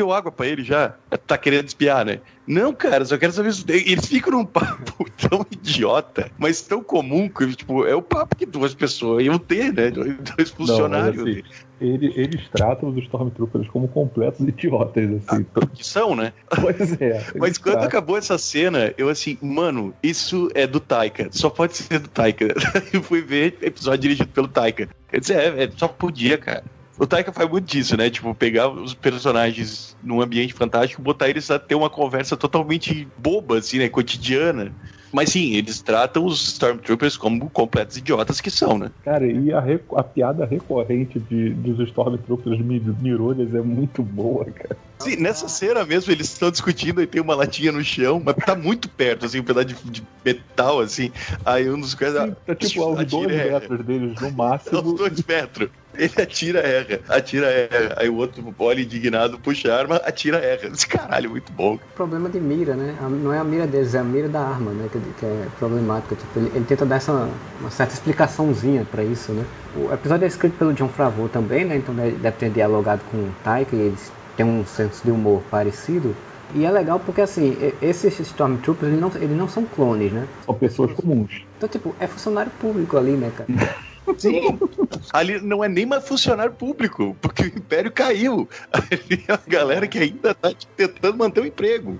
deu 0.02 0.12
água 0.12 0.32
para 0.32 0.46
ele 0.46 0.64
já. 0.64 0.94
Tá 1.26 1.38
querendo 1.38 1.68
espiar, 1.68 2.04
né? 2.04 2.20
Não, 2.44 2.72
cara, 2.72 3.04
só 3.04 3.16
quero 3.16 3.32
saber. 3.32 3.52
Eles 3.68 4.06
ficam 4.06 4.32
num 4.32 4.44
papo 4.44 5.06
tão 5.12 5.46
idiota, 5.50 6.30
mas 6.36 6.60
tão 6.62 6.82
comum 6.82 7.28
que, 7.28 7.54
tipo, 7.54 7.86
é 7.86 7.94
o 7.94 8.02
papo 8.02 8.34
que 8.34 8.44
duas 8.44 8.74
pessoas 8.74 9.24
iam 9.24 9.38
ter, 9.38 9.72
né? 9.72 9.90
Dois 9.90 10.50
funcionários. 10.50 11.22
Não, 11.22 11.30
assim, 11.30 11.42
ele, 11.80 12.12
eles 12.16 12.48
tratam 12.48 12.88
os 12.88 12.96
Stormtroopers 13.04 13.68
como 13.68 13.86
completos 13.86 14.40
idiotas, 14.46 15.04
assim. 15.04 15.46
Ah, 15.54 15.66
que 15.66 15.86
são, 15.86 16.16
né? 16.16 16.32
Pois 16.48 17.00
é. 17.00 17.24
mas 17.38 17.58
quando 17.58 17.74
tratam. 17.74 17.88
acabou 17.88 18.18
essa 18.18 18.36
cena, 18.36 18.92
eu 18.98 19.08
assim, 19.08 19.38
mano, 19.40 19.94
isso 20.02 20.48
é 20.54 20.66
do 20.66 20.80
Taika. 20.80 21.28
Só 21.30 21.48
pode 21.48 21.76
ser 21.76 22.00
do 22.00 22.08
Taika. 22.08 22.48
eu 22.92 23.02
fui 23.02 23.20
ver 23.20 23.56
episódio 23.62 24.00
dirigido 24.00 24.28
pelo 24.30 24.48
Taika. 24.48 24.88
Eu 25.12 25.20
disse, 25.20 25.32
é, 25.32 25.64
é 25.64 25.70
só 25.76 25.86
podia, 25.86 26.36
cara. 26.38 26.64
O 27.02 27.06
Taika 27.06 27.32
faz 27.32 27.50
muito 27.50 27.64
disso, 27.64 27.96
né? 27.96 28.08
Tipo, 28.08 28.32
pegar 28.32 28.68
os 28.68 28.94
personagens 28.94 29.96
num 30.00 30.22
ambiente 30.22 30.54
fantástico, 30.54 31.02
botar 31.02 31.28
eles 31.28 31.50
a 31.50 31.58
ter 31.58 31.74
uma 31.74 31.90
conversa 31.90 32.36
totalmente 32.36 33.08
boba, 33.18 33.58
assim, 33.58 33.78
né? 33.78 33.88
Cotidiana. 33.88 34.72
Mas 35.12 35.30
sim, 35.30 35.54
eles 35.54 35.82
tratam 35.82 36.24
os 36.24 36.40
Stormtroopers 36.52 37.16
como 37.16 37.50
completos 37.50 37.96
idiotas 37.96 38.40
que 38.40 38.52
são, 38.52 38.78
né? 38.78 38.92
Cara, 39.04 39.26
e 39.26 39.52
a, 39.52 39.64
a 39.96 40.02
piada 40.04 40.46
recorrente 40.46 41.18
de, 41.18 41.50
dos 41.50 41.80
Stormtroopers 41.88 42.60
mirolhas 43.00 43.52
é 43.52 43.60
muito 43.60 44.00
boa, 44.00 44.44
cara. 44.44 44.76
Sim, 45.00 45.16
nessa 45.16 45.48
cena 45.48 45.84
mesmo, 45.84 46.12
eles 46.12 46.30
estão 46.30 46.52
discutindo 46.52 47.02
e 47.02 47.06
tem 47.08 47.20
uma 47.20 47.34
latinha 47.34 47.72
no 47.72 47.82
chão, 47.82 48.22
mas 48.24 48.36
tá 48.36 48.54
muito 48.54 48.88
perto, 48.88 49.26
assim, 49.26 49.40
um 49.40 49.44
pedaço 49.44 49.66
de, 49.66 49.74
de 49.90 50.04
metal, 50.24 50.78
assim. 50.78 51.10
Aí 51.44 51.68
um 51.68 51.80
dos 51.80 51.96
caras. 51.96 52.32
Tá 52.46 52.54
tipo 52.54 52.80
aos 52.80 53.04
dois 53.06 53.26
metros 53.26 53.84
deles 53.84 54.20
no 54.20 54.30
máximo. 54.30 54.78
Aos 54.78 54.94
dois 54.94 55.24
metros. 55.24 55.68
Ele 55.96 56.12
atira, 56.22 56.60
erra. 56.60 57.00
Atira, 57.08 57.46
erra. 57.46 57.94
Aí 57.96 58.08
o 58.08 58.16
outro 58.16 58.42
olha 58.58 58.80
indignado, 58.80 59.38
puxa 59.38 59.72
a 59.72 59.78
arma, 59.78 59.96
atira, 59.96 60.38
erra. 60.38 60.68
Esse 60.68 60.86
caralho, 60.86 61.30
muito 61.30 61.52
bom. 61.52 61.78
Problema 61.94 62.28
de 62.28 62.40
mira, 62.40 62.74
né? 62.74 62.96
Não 63.00 63.32
é 63.32 63.38
a 63.38 63.44
mira 63.44 63.66
deles, 63.66 63.94
é 63.94 63.98
a 63.98 64.04
mira 64.04 64.28
da 64.28 64.40
arma, 64.40 64.70
né? 64.72 64.88
Que, 64.90 64.98
que 64.98 65.26
é 65.26 65.46
problemática. 65.58 66.14
Tipo, 66.14 66.38
ele, 66.38 66.52
ele, 66.54 66.64
tenta 66.64 66.86
dar 66.86 66.96
essa, 66.96 67.28
uma 67.60 67.70
certa 67.70 67.94
explicaçãozinha 67.94 68.86
pra 68.90 69.04
isso, 69.04 69.32
né? 69.32 69.44
O 69.76 69.92
episódio 69.92 70.24
é 70.24 70.28
escrito 70.28 70.56
pelo 70.56 70.72
John 70.72 70.88
Favreau 70.88 71.28
também, 71.28 71.64
né? 71.64 71.76
Então 71.76 71.94
deve 71.94 72.32
ter 72.32 72.50
dialogado 72.50 73.02
com 73.10 73.18
o 73.18 73.34
Taika 73.44 73.76
e 73.76 73.80
eles 73.80 74.12
têm 74.36 74.46
um 74.46 74.64
senso 74.64 75.04
de 75.04 75.10
humor 75.10 75.42
parecido. 75.50 76.14
E 76.54 76.66
é 76.66 76.70
legal 76.70 77.00
porque, 77.00 77.22
assim, 77.22 77.56
esses 77.80 78.20
Stormtroopers, 78.20 78.92
eles 78.92 79.00
não, 79.00 79.10
eles 79.14 79.36
não 79.36 79.48
são 79.48 79.64
clones, 79.64 80.12
né? 80.12 80.26
São 80.44 80.54
pessoas 80.54 80.92
comuns. 80.92 81.42
Então, 81.56 81.66
tipo, 81.66 81.94
é 81.98 82.06
funcionário 82.06 82.52
público 82.60 82.98
ali, 82.98 83.12
né, 83.12 83.32
cara? 83.34 83.48
Sim. 84.18 84.58
Ali 85.12 85.40
não 85.40 85.62
é 85.62 85.68
nem 85.68 85.86
mais 85.86 86.06
funcionário 86.06 86.52
público, 86.52 87.16
porque 87.20 87.44
o 87.44 87.46
Império 87.46 87.90
caiu. 87.90 88.48
Ali 88.72 89.24
é 89.28 89.32
a 89.32 89.40
galera 89.46 89.86
que 89.86 89.98
ainda 89.98 90.34
tá 90.34 90.52
tentando 90.76 91.16
manter 91.16 91.40
o 91.40 91.46
emprego. 91.46 91.98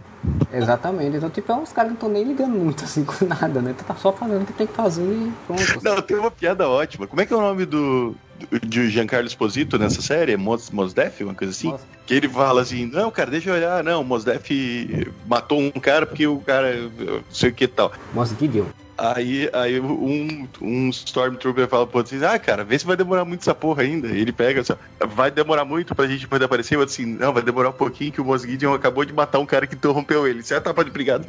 Exatamente. 0.53 1.17
Então, 1.17 1.31
tipo, 1.31 1.51
é 1.51 1.55
uns 1.55 1.73
caras 1.73 1.93
que 1.93 2.05
não 2.05 2.09
estão 2.09 2.09
nem 2.09 2.25
ligando 2.25 2.57
muito 2.59 2.85
assim 2.85 3.05
com 3.05 3.25
nada, 3.25 3.61
né? 3.61 3.75
Tu 3.77 3.85
tá 3.85 3.95
só 3.95 4.13
fazendo 4.13 4.43
o 4.43 4.47
que 4.47 4.53
tem 4.53 4.67
que 4.67 4.75
fazer 4.75 5.03
e 5.03 5.33
pronto. 5.47 5.81
Não, 5.83 6.01
tem 6.01 6.17
uma 6.17 6.31
piada 6.31 6.69
ótima. 6.69 7.07
Como 7.07 7.21
é 7.21 7.27
que 7.27 7.33
é 7.33 7.37
o 7.37 7.41
nome 7.41 7.65
do, 7.67 8.15
de 8.63 8.89
Giancarlo 8.89 9.27
Esposito 9.27 9.79
nessa 9.79 10.03
série, 10.03 10.37
Mos, 10.37 10.71
Mosdef, 10.71 11.23
uma 11.25 11.35
coisa 11.35 11.53
assim, 11.53 11.71
Nossa. 11.71 11.85
que 12.07 12.15
ele 12.15 12.29
fala 12.29 12.63
assim, 12.63 12.87
não, 12.87 13.11
cara, 13.11 13.31
deixa 13.31 13.51
eu 13.51 13.55
olhar, 13.55 13.85
não, 13.85 14.03
Mosdef 14.05 15.13
matou 15.27 15.61
um 15.61 15.71
cara 15.71 16.07
porque 16.07 16.27
o 16.27 16.39
cara, 16.39 16.91
sei 17.31 17.51
o 17.51 17.55
que 17.55 17.67
tal. 17.67 17.93
Mos 18.15 18.31
Gideon. 18.39 18.67
Aí, 19.03 19.51
aí 19.53 19.81
um, 19.81 20.47
um 20.61 20.89
Stormtrooper 20.91 21.67
fala 21.67 21.85
pro 21.89 21.99
outro 21.99 22.15
assim, 22.15 22.25
ah, 22.25 22.39
cara, 22.39 22.63
vê 22.63 22.79
se 22.79 22.87
vai 22.87 22.97
demorar 22.97 23.25
muito 23.25 23.41
essa 23.41 23.53
porra 23.53 23.83
ainda. 23.83 24.07
E 24.07 24.21
ele 24.21 24.31
pega 24.31 24.61
assim, 24.61 24.75
vai 25.09 25.29
demorar 25.29 25.65
muito 25.65 25.93
pra 25.93 26.07
gente 26.07 26.29
poder 26.29 26.45
aparecer. 26.45 26.77
E 26.77 26.79
outro 26.79 26.95
assim, 26.95 27.05
não, 27.05 27.33
vai 27.33 27.43
demorar 27.43 27.71
um 27.71 27.73
pouquinho 27.73 28.13
que 28.13 28.21
o 28.21 28.25
Mos 28.25 28.43
Gideon 28.43 28.73
acabou 28.73 29.05
de 29.05 29.13
matar 29.13 29.41
um 29.41 29.47
cara 29.47 29.67
que 29.67 29.75
interrompeu 29.75 30.25
ele. 30.25 30.45
Você 30.45 30.61
tá, 30.61 30.73
pode 30.73 30.91
obrigado. 30.91 31.27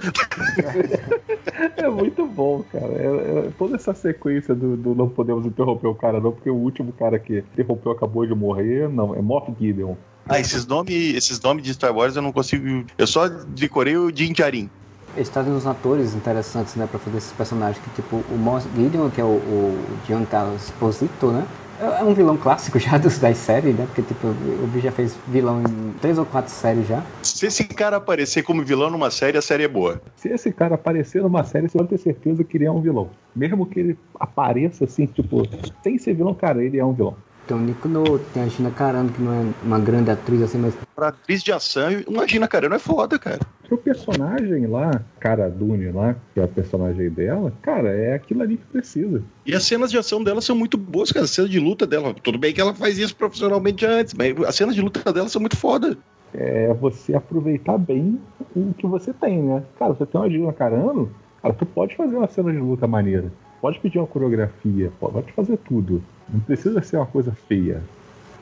É 1.78 1.88
muito 1.90 2.26
bom, 2.26 2.64
cara. 2.72 2.94
É, 2.94 3.48
é, 3.48 3.52
toda 3.58 3.76
essa 3.76 3.94
sequência 3.94 4.54
do, 4.54 4.78
do, 4.78 4.96
não 4.96 5.10
podemos 5.10 5.46
interromper 5.46 5.88
o 5.88 5.96
cara 5.96 6.20
não, 6.20 6.32
porque 6.32 6.50
o 6.50 6.56
último 6.56 6.92
cara 6.94 7.18
que 7.18 7.40
interrompeu 7.40 7.92
acabou 7.92 8.26
de 8.26 8.36
morrer, 8.36 8.88
não, 8.90 9.16
é 9.16 9.22
Moff 9.22 9.52
Gideon. 9.60 9.96
Ah, 10.28 10.40
esses 10.40 10.66
nomes 10.66 11.16
esses 11.16 11.42
nome 11.42 11.62
de 11.62 11.74
Star 11.74 11.96
Wars 11.96 12.16
eu 12.16 12.22
não 12.22 12.32
consigo. 12.32 12.86
Eu 12.98 13.08
só 13.08 13.28
decorei 13.28 13.98
o 13.98 14.12
Din 14.12 14.32
Djarin. 14.32 14.70
Eles 15.16 15.30
trazem 15.30 15.54
uns 15.54 15.68
atores 15.68 16.16
interessantes, 16.16 16.76
né, 16.76 16.88
pra 16.90 17.00
fazer 17.00 17.18
esses 17.18 17.32
personagens, 17.32 17.84
que 17.84 18.02
tipo 18.02 18.24
o 18.30 18.38
Moss 18.38 18.68
Gideon, 18.76 19.10
que 19.10 19.22
é 19.22 19.24
o, 19.24 19.28
o 19.28 19.86
Giancarlo 20.08 20.56
Esposito, 20.56 21.28
né? 21.28 21.46
É, 21.80 22.02
é 22.02 22.04
um 22.04 22.14
vilão 22.14 22.38
clássico 22.38 22.78
já 22.80 22.98
dos, 22.98 23.18
das 23.18 23.38
séries, 23.38 23.76
né? 23.76 23.86
Porque, 23.86 24.02
tipo, 24.02 24.28
o 24.28 24.68
bicho 24.68 24.86
já 24.86 24.92
fez 24.92 25.18
vilão 25.28 25.62
em 25.62 25.94
três 26.00 26.18
ou 26.18 26.26
quatro 26.26 26.52
séries 26.52 26.88
já. 26.88 27.04
Se 27.22 27.46
esse 27.48 27.64
cara 27.66 27.98
aparecer 27.98 28.44
como 28.44 28.64
vilão 28.64 28.90
numa 28.90 29.12
série, 29.12 29.38
a 29.38 29.42
série 29.42 29.64
é 29.64 29.68
boa. 29.68 30.02
Se 30.16 30.30
esse 30.30 30.52
cara 30.52 30.76
aparecer 30.76 31.22
numa 31.22 31.44
série, 31.44 31.68
você 31.68 31.78
pode 31.78 31.90
ter 31.90 31.98
certeza 31.98 32.44
que 32.44 32.58
ele 32.58 32.66
é 32.66 32.72
um 32.72 32.82
vilão. 32.82 33.10
Mesmo 33.36 33.66
que 33.66 33.80
ele 33.80 33.98
apareça 34.20 34.86
assim, 34.86 35.06
tipo, 35.06 35.48
sem 35.84 35.98
ser 35.98 36.14
vilão, 36.14 36.34
cara, 36.34 36.64
ele 36.64 36.78
é 36.78 36.86
um 36.86 36.94
vilão. 36.94 37.16
Tem 37.48 37.58
o 37.58 37.60
Nico 37.60 37.90
Note, 37.90 38.24
tem 38.34 38.44
a 38.44 38.48
Gina 38.48 38.72
Carano, 38.72 39.10
que 39.10 39.22
não 39.22 39.34
é 39.34 39.46
uma 39.64 39.80
grande 39.80 40.10
atriz 40.10 40.42
assim, 40.42 40.58
mas. 40.58 40.74
Pra 40.96 41.10
atriz 41.10 41.44
de 41.44 41.52
ação, 41.52 41.90
a 42.22 42.28
Gina 42.28 42.48
Carano 42.48 42.76
é 42.76 42.80
foda, 42.80 43.20
cara. 43.20 43.40
O 43.70 43.78
personagem 43.78 44.68
lá, 44.68 45.02
Cara 45.20 45.50
Dune 45.50 45.92
lá, 45.92 46.16
que 46.34 46.40
é 46.40 46.44
a 46.44 46.48
personagem 46.48 47.10
dela, 47.10 47.52
cara, 47.62 47.90
é 47.90 48.14
aquilo 48.14 48.44
ali 48.44 48.58
que 48.58 48.66
precisa. 48.66 49.22
E 49.46 49.54
as 49.54 49.64
cenas 49.64 49.92
de 49.92 49.98
ação 49.98 50.24
dela 50.24 50.42
são 50.42 50.56
muito 50.56 50.78
boas, 50.78 51.12
cara. 51.12 51.26
As 51.26 51.32
cenas 51.32 51.50
de 51.50 51.60
luta 51.60 51.86
dela, 51.86 52.14
tudo 52.14 52.38
bem 52.38 52.54
que 52.54 52.62
ela 52.62 52.74
faz 52.74 52.98
isso 52.98 53.16
profissionalmente 53.16 53.86
antes, 53.86 54.14
mas 54.14 54.40
as 54.44 54.56
cenas 54.56 54.76
de 54.76 54.82
luta 54.82 55.12
dela 55.12 55.28
são 55.28 55.42
muito 55.42 55.58
foda. 55.58 55.98
É 56.34 56.74
você 56.74 57.16
aproveitar 57.16 57.78
bem 57.78 58.20
o 58.56 58.74
que 58.74 58.88
você 58.88 59.12
tem, 59.14 59.42
né? 59.42 59.64
Cara, 59.78 59.94
você 59.94 60.06
tem 60.06 60.22
uma 60.22 60.30
Gina 60.30 60.54
Carano, 60.54 61.12
cara, 61.42 61.54
tu 61.54 61.66
pode 61.66 61.96
fazer 61.96 62.16
uma 62.16 62.28
cena 62.28 62.52
de 62.52 62.60
luta 62.60 62.88
maneira. 62.88 63.32
Pode 63.64 63.80
pedir 63.80 63.98
uma 63.98 64.06
coreografia, 64.06 64.92
pode 65.00 65.32
fazer 65.32 65.56
tudo. 65.56 66.04
Não 66.28 66.42
precisa 66.42 66.82
ser 66.82 66.98
uma 66.98 67.06
coisa 67.06 67.32
feia. 67.48 67.82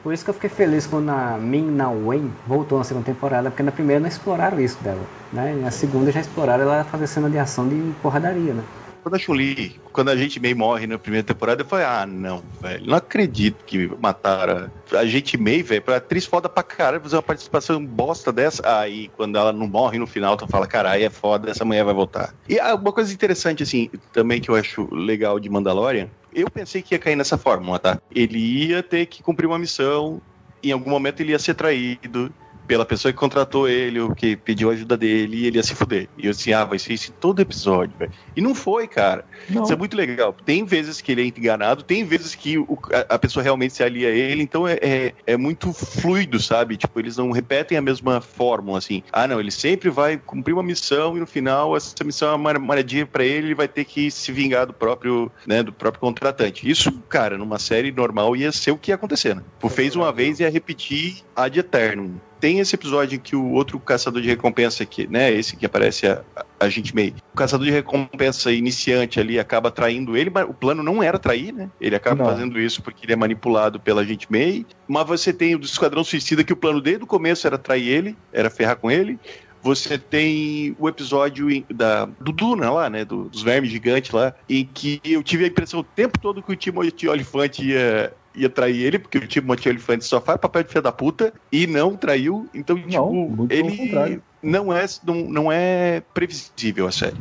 Por 0.02 0.12
isso 0.12 0.24
que 0.24 0.32
eu 0.32 0.34
fiquei 0.34 0.50
feliz 0.50 0.88
quando 0.88 1.10
a 1.10 1.38
Min 1.38 1.70
Na 1.70 1.92
Wen 1.92 2.32
voltou 2.48 2.80
na 2.80 2.84
segunda 2.84 3.06
temporada, 3.06 3.52
porque 3.52 3.62
na 3.62 3.72
primeira 3.72 4.00
não 4.00 4.08
exploraram 4.08 4.60
isso 4.60 4.84
dela. 4.84 5.04
Né? 5.32 5.56
Na 5.62 5.70
segunda 5.70 6.12
já 6.12 6.22
exploraram 6.22 6.64
ela 6.64 6.84
fazer 6.86 7.06
cena 7.06 7.30
de 7.30 7.38
ação 7.38 7.70
de 7.70 7.94
porradaria, 8.02 8.52
né? 8.52 8.64
Quando 9.02 9.16
a 9.16 9.20
Chun-Li, 9.20 9.82
quando 9.92 10.10
a 10.10 10.16
gente 10.16 10.40
meio 10.40 10.56
morre 10.56 10.86
na 10.86 10.98
primeira 10.98 11.26
temporada, 11.26 11.62
eu 11.62 11.66
falei, 11.66 11.86
ah, 11.86 12.06
não, 12.06 12.44
velho, 12.62 12.86
não 12.86 12.96
acredito 12.96 13.66
que 13.66 13.88
mataram 14.00 14.70
a 14.92 15.06
gente 15.06 15.38
meio, 15.38 15.64
velho, 15.64 15.82
pra 15.82 15.98
atriz 15.98 16.26
foda 16.26 16.48
pra 16.48 16.64
caralho 16.64 17.02
fazer 17.02 17.16
uma 17.16 17.22
participação 17.22 17.84
bosta 17.84 18.32
dessa. 18.32 18.62
Aí, 18.80 19.10
quando 19.10 19.38
ela 19.38 19.52
não 19.52 19.68
morre 19.68 19.98
no 19.98 20.06
final, 20.06 20.38
tu 20.38 20.48
fala, 20.48 20.68
caralho, 20.68 21.04
é 21.04 21.10
foda, 21.10 21.50
essa 21.50 21.66
mulher 21.66 21.84
vai 21.84 21.94
voltar. 21.94 22.34
E 22.48 22.60
ah, 22.60 22.76
uma 22.76 22.92
coisa 22.92 23.14
interessante, 23.14 23.64
assim, 23.64 23.90
também 24.12 24.40
que 24.40 24.50
eu 24.50 24.56
acho 24.56 24.88
legal 24.94 25.40
de 25.40 25.50
Mandalorian, 25.50 26.08
eu 26.34 26.50
pensei 26.50 26.82
que 26.82 26.94
ia 26.94 27.00
cair 27.00 27.16
nessa 27.16 27.38
fórmula, 27.38 27.80
tá? 27.80 27.98
Ele 28.14 28.38
ia 28.38 28.84
ter 28.84 29.06
que 29.06 29.24
cumprir 29.24 29.48
uma 29.48 29.60
missão, 29.60 30.22
em 30.64 30.72
algum 30.72 30.90
momento 30.90 31.22
ele 31.22 31.32
ia 31.32 31.40
ser 31.40 31.56
traído, 31.56 32.32
pela 32.72 32.86
pessoa 32.86 33.12
que 33.12 33.20
contratou 33.20 33.68
ele, 33.68 34.00
ou 34.00 34.16
que 34.16 34.38
pediu 34.38 34.72
ajuda 34.72 34.96
dele, 34.96 35.40
e 35.40 35.46
ele 35.46 35.58
ia 35.58 35.64
se 35.64 35.76
fuder. 35.76 36.08
E 36.18 36.28
eu 36.28 36.32
assim, 36.32 36.54
ah, 36.54 36.64
vai 36.64 36.80
ser 36.80 36.94
isso 36.94 37.12
em 37.12 37.14
todo 37.20 37.42
episódio, 37.42 37.94
velho. 38.00 38.14
E 38.34 38.40
não 38.40 38.56
foi, 38.56 38.88
cara. 38.88 39.26
Não. 39.50 39.64
Isso 39.64 39.74
é 39.74 39.76
muito 39.76 39.94
legal. 39.94 40.34
Tem 40.46 40.64
vezes 40.64 41.02
que 41.02 41.12
ele 41.12 41.22
é 41.22 41.26
enganado, 41.26 41.84
tem 41.84 42.06
vezes 42.06 42.34
que 42.34 42.58
o, 42.58 42.80
a, 42.94 43.16
a, 43.16 43.20
pessoa 43.20 43.44
realmente 43.44 43.74
se 43.74 43.84
alia 43.84 44.08
a 44.08 44.12
ele, 44.12 44.42
então 44.42 44.66
é, 44.66 44.80
é, 44.82 45.14
é, 45.28 45.36
muito 45.36 45.74
fluido, 45.74 46.40
sabe? 46.40 46.78
Tipo, 46.78 46.98
eles 46.98 47.18
não 47.18 47.32
repetem 47.32 47.78
a 47.78 47.82
mesma 47.82 48.22
fórmula, 48.22 48.78
assim. 48.78 49.04
Ah, 49.12 49.28
não, 49.28 49.42
ele 49.42 49.52
sempre 49.52 49.90
vai 49.90 50.16
cumprir 50.16 50.54
uma 50.54 50.64
missão 50.64 51.18
e 51.18 51.20
no 51.20 51.28
final 51.28 51.76
essa 51.76 52.06
missão 52.06 52.30
é 52.30 52.36
uma 52.36 52.54
maradinha 52.54 53.06
para 53.06 53.26
ele, 53.26 53.48
ele 53.48 53.56
vai 53.56 53.68
ter 53.68 53.84
que 53.84 54.10
se 54.10 54.32
vingar 54.32 54.66
do 54.66 54.72
próprio, 54.72 55.30
né, 55.46 55.62
do 55.62 55.74
próprio 55.74 56.00
contratante. 56.00 56.72
Isso, 56.72 56.90
cara, 57.10 57.38
numa 57.38 57.60
série 57.60 57.92
normal 57.92 58.34
ia 58.34 58.50
ser 58.50 58.72
o 58.72 58.78
que 58.78 58.92
ia 58.92 58.96
acontecer, 58.96 59.36
né? 59.36 59.44
Tipo, 59.56 59.68
fez 59.68 59.94
uma 59.94 60.14
vez 60.14 60.40
e 60.40 60.44
ia 60.44 60.50
repetir 60.50 61.18
ad 61.36 61.60
eternum 61.60 62.16
tem 62.42 62.60
esse 62.60 62.74
episódio 62.76 63.16
em 63.16 63.20
que 63.20 63.36
o 63.36 63.52
outro 63.52 63.80
caçador 63.80 64.20
de 64.20 64.28
recompensa, 64.28 64.84
que, 64.84 65.08
né, 65.08 65.32
esse 65.32 65.56
que 65.56 65.64
aparece 65.64 66.08
a, 66.08 66.24
a 66.60 66.68
gente 66.68 66.94
meio. 66.94 67.14
O 67.32 67.38
caçador 67.38 67.68
de 67.68 67.72
recompensa 67.72 68.52
iniciante 68.52 69.20
ali 69.20 69.40
acaba 69.40 69.70
traindo 69.70 70.18
ele, 70.18 70.32
mas 70.32 70.50
o 70.50 70.54
plano 70.54 70.82
não 70.82 71.04
era 71.04 71.20
trair, 71.20 71.54
né? 71.54 71.70
Ele 71.80 71.96
acaba 71.96 72.24
não. 72.24 72.26
fazendo 72.26 72.60
isso 72.60 72.82
porque 72.82 73.06
ele 73.06 73.14
é 73.14 73.16
manipulado 73.16 73.80
pela 73.80 74.04
gente 74.04 74.30
meio. 74.30 74.66
Mas 74.88 75.06
você 75.06 75.32
tem 75.32 75.54
o 75.54 75.60
do 75.60 75.66
Esquadrão 75.66 76.04
Suicida, 76.04 76.44
que 76.44 76.52
o 76.52 76.58
plano 76.58 76.82
desde 76.82 77.04
o 77.04 77.08
começo 77.08 77.46
era 77.46 77.60
trair 77.60 77.88
ele, 77.88 78.18
era 78.34 78.50
ferrar 78.50 78.76
com 78.76 78.90
ele. 78.90 79.20
Você 79.62 80.00
tem 80.00 80.76
o 80.80 80.90
episódio 80.90 81.48
da, 81.70 82.06
do 82.06 82.32
Duna 82.32 82.72
lá, 82.72 82.90
né? 82.90 83.06
Do, 83.06 83.26
dos 83.26 83.44
vermes 83.44 83.70
gigantes 83.70 84.10
lá, 84.10 84.34
em 84.50 84.66
que 84.66 85.00
eu 85.06 85.22
tive 85.22 85.44
a 85.44 85.48
impressão 85.48 85.82
o 85.82 85.84
tempo 85.84 86.20
todo 86.20 86.42
que 86.42 86.52
o 86.52 86.56
Timothy 86.56 87.08
Olyphant 87.08 87.60
ia, 87.60 88.12
ia 88.36 88.50
trair 88.50 88.82
ele, 88.82 89.00
porque 89.00 89.18
o 89.18 89.28
Timothy 89.28 89.70
Olyphant 89.70 90.02
só 90.02 90.22
faz 90.22 90.40
papel 90.40 90.64
de 90.64 90.70
filha 90.70 90.82
da 90.82 90.92
puta 90.92 91.34
e 91.52 91.68
não 91.68 91.96
traiu. 91.96 92.48
Então, 92.54 92.76
tipo, 92.76 93.48
ele 93.50 94.22
não 94.42 94.74
é, 94.74 94.86
não, 95.06 95.16
não 95.16 95.52
é 95.52 96.02
previsível 96.14 96.88
a 96.88 96.92
série. 96.92 97.18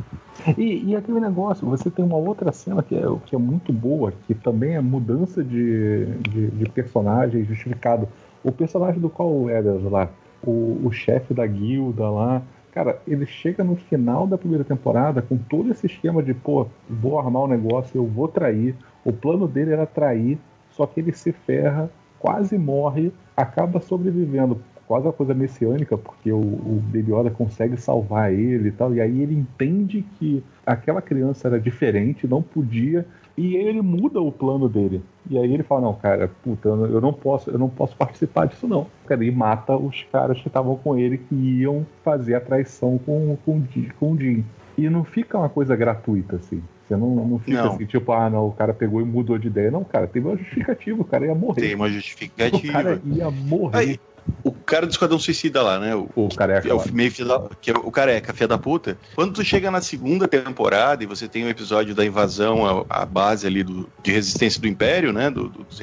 E, 0.57 0.89
e, 0.89 0.95
aquele 0.95 1.19
negócio, 1.19 1.67
você 1.67 1.89
tem 1.89 2.03
uma 2.03 2.17
outra 2.17 2.51
cena 2.51 2.81
que 2.81 2.95
é, 2.95 3.03
que 3.25 3.35
é 3.35 3.37
muito 3.37 3.71
boa, 3.71 4.11
que 4.25 4.33
também 4.33 4.75
é 4.75 4.81
mudança 4.81 5.43
de, 5.43 6.05
de, 6.17 6.47
de 6.47 6.69
personagem 6.69 7.45
justificado. 7.45 8.07
O 8.43 8.51
personagem 8.51 8.99
do 8.99 9.09
qual 9.09 9.49
era 9.49 9.71
lá, 9.73 10.09
o, 10.43 10.81
o 10.83 10.91
chefe 10.91 11.33
da 11.33 11.45
guilda 11.45 12.09
lá, 12.09 12.41
cara, 12.71 12.99
ele 13.07 13.25
chega 13.27 13.63
no 13.63 13.75
final 13.75 14.25
da 14.25 14.37
primeira 14.37 14.63
temporada 14.63 15.21
com 15.21 15.37
todo 15.37 15.69
esse 15.69 15.85
esquema 15.85 16.23
de, 16.23 16.33
pô, 16.33 16.65
vou 16.89 17.19
armar 17.19 17.43
o 17.43 17.45
um 17.45 17.49
negócio, 17.49 17.97
eu 17.97 18.07
vou 18.07 18.27
trair. 18.27 18.75
O 19.05 19.13
plano 19.13 19.47
dele 19.47 19.73
era 19.73 19.85
trair 19.85 20.39
só 20.71 20.85
que 20.85 20.99
ele 20.99 21.11
se 21.11 21.31
ferra, 21.31 21.89
quase 22.19 22.57
morre, 22.57 23.11
acaba 23.35 23.79
sobrevivendo. 23.79 24.61
Quase 24.87 25.05
uma 25.05 25.13
coisa 25.13 25.33
messiânica, 25.33 25.97
porque 25.97 26.33
o, 26.33 26.39
o 26.39 26.83
Baby 26.85 27.13
Yoda 27.13 27.31
consegue 27.31 27.77
salvar 27.77 28.33
ele 28.33 28.67
e 28.67 28.71
tal. 28.71 28.93
E 28.93 28.99
aí 28.99 29.21
ele 29.21 29.33
entende 29.33 30.05
que 30.19 30.43
aquela 30.65 31.01
criança 31.01 31.47
era 31.47 31.57
diferente, 31.57 32.27
não 32.27 32.41
podia, 32.41 33.05
e 33.37 33.55
ele 33.55 33.81
muda 33.81 34.19
o 34.19 34.31
plano 34.31 34.67
dele. 34.67 35.01
E 35.29 35.37
aí 35.37 35.53
ele 35.53 35.63
fala, 35.63 35.81
não, 35.81 35.93
cara, 35.93 36.29
puta, 36.43 36.67
eu 36.67 36.99
não 36.99 37.13
posso, 37.13 37.49
eu 37.49 37.57
não 37.57 37.69
posso 37.69 37.95
participar 37.95 38.47
disso 38.47 38.67
não. 38.67 38.87
Cara, 39.05 39.23
e 39.23 39.31
mata 39.31 39.77
os 39.77 40.03
caras 40.11 40.41
que 40.41 40.47
estavam 40.47 40.75
com 40.75 40.97
ele 40.97 41.17
que 41.17 41.35
iam 41.35 41.85
fazer 42.03 42.35
a 42.35 42.41
traição 42.41 42.97
com, 42.97 43.37
com, 43.45 43.63
com 43.97 44.11
o 44.11 44.19
Jim. 44.19 44.43
E 44.77 44.89
não 44.89 45.03
fica 45.03 45.37
uma 45.37 45.49
coisa 45.49 45.75
gratuita, 45.75 46.35
assim. 46.35 46.61
Você 46.91 46.97
não, 46.97 47.15
não 47.25 47.39
fica 47.39 47.63
não. 47.63 47.73
assim, 47.73 47.85
tipo, 47.85 48.11
ah, 48.11 48.29
não, 48.29 48.47
o 48.47 48.51
cara 48.51 48.73
pegou 48.73 48.99
e 48.99 49.05
mudou 49.05 49.37
de 49.37 49.47
ideia. 49.47 49.71
Não, 49.71 49.81
cara, 49.81 50.07
teve 50.07 50.27
uma 50.27 50.35
justificativa, 50.35 51.01
o 51.01 51.05
cara 51.05 51.25
ia 51.25 51.33
morrer. 51.33 51.61
Tem 51.61 51.75
uma 51.75 51.89
justificativa. 51.89 52.51
O 52.61 52.71
cara 52.71 53.01
ia 53.05 53.31
morrer. 53.31 53.77
Aí, 53.77 53.99
cara 54.71 54.87
do 54.87 54.91
Esquadrão 54.91 55.19
Suicida 55.19 55.61
lá, 55.61 55.77
né? 55.77 55.93
O, 55.93 56.09
o 56.15 56.29
careca. 56.29 56.69
É 56.69 56.73
o, 56.73 56.81
meio 56.93 57.11
da, 57.25 57.49
que 57.59 57.71
é 57.71 57.73
o 57.73 57.91
careca, 57.91 58.33
filha 58.33 58.47
da 58.47 58.57
puta. 58.57 58.97
Quando 59.13 59.33
tu 59.33 59.43
chega 59.43 59.69
na 59.69 59.81
segunda 59.81 60.29
temporada 60.29 61.03
e 61.03 61.05
você 61.05 61.27
tem 61.27 61.43
o 61.43 61.47
um 61.47 61.49
episódio 61.49 61.93
da 61.93 62.05
invasão 62.05 62.85
à, 62.89 63.01
à, 63.01 63.05
base 63.05 63.45
ali 63.45 63.63
do, 63.63 63.89
de 64.01 64.13
resistência 64.13 64.61
do 64.61 64.67
Império, 64.69 65.11
né? 65.11 65.29
Do, 65.29 65.49
dos 65.49 65.77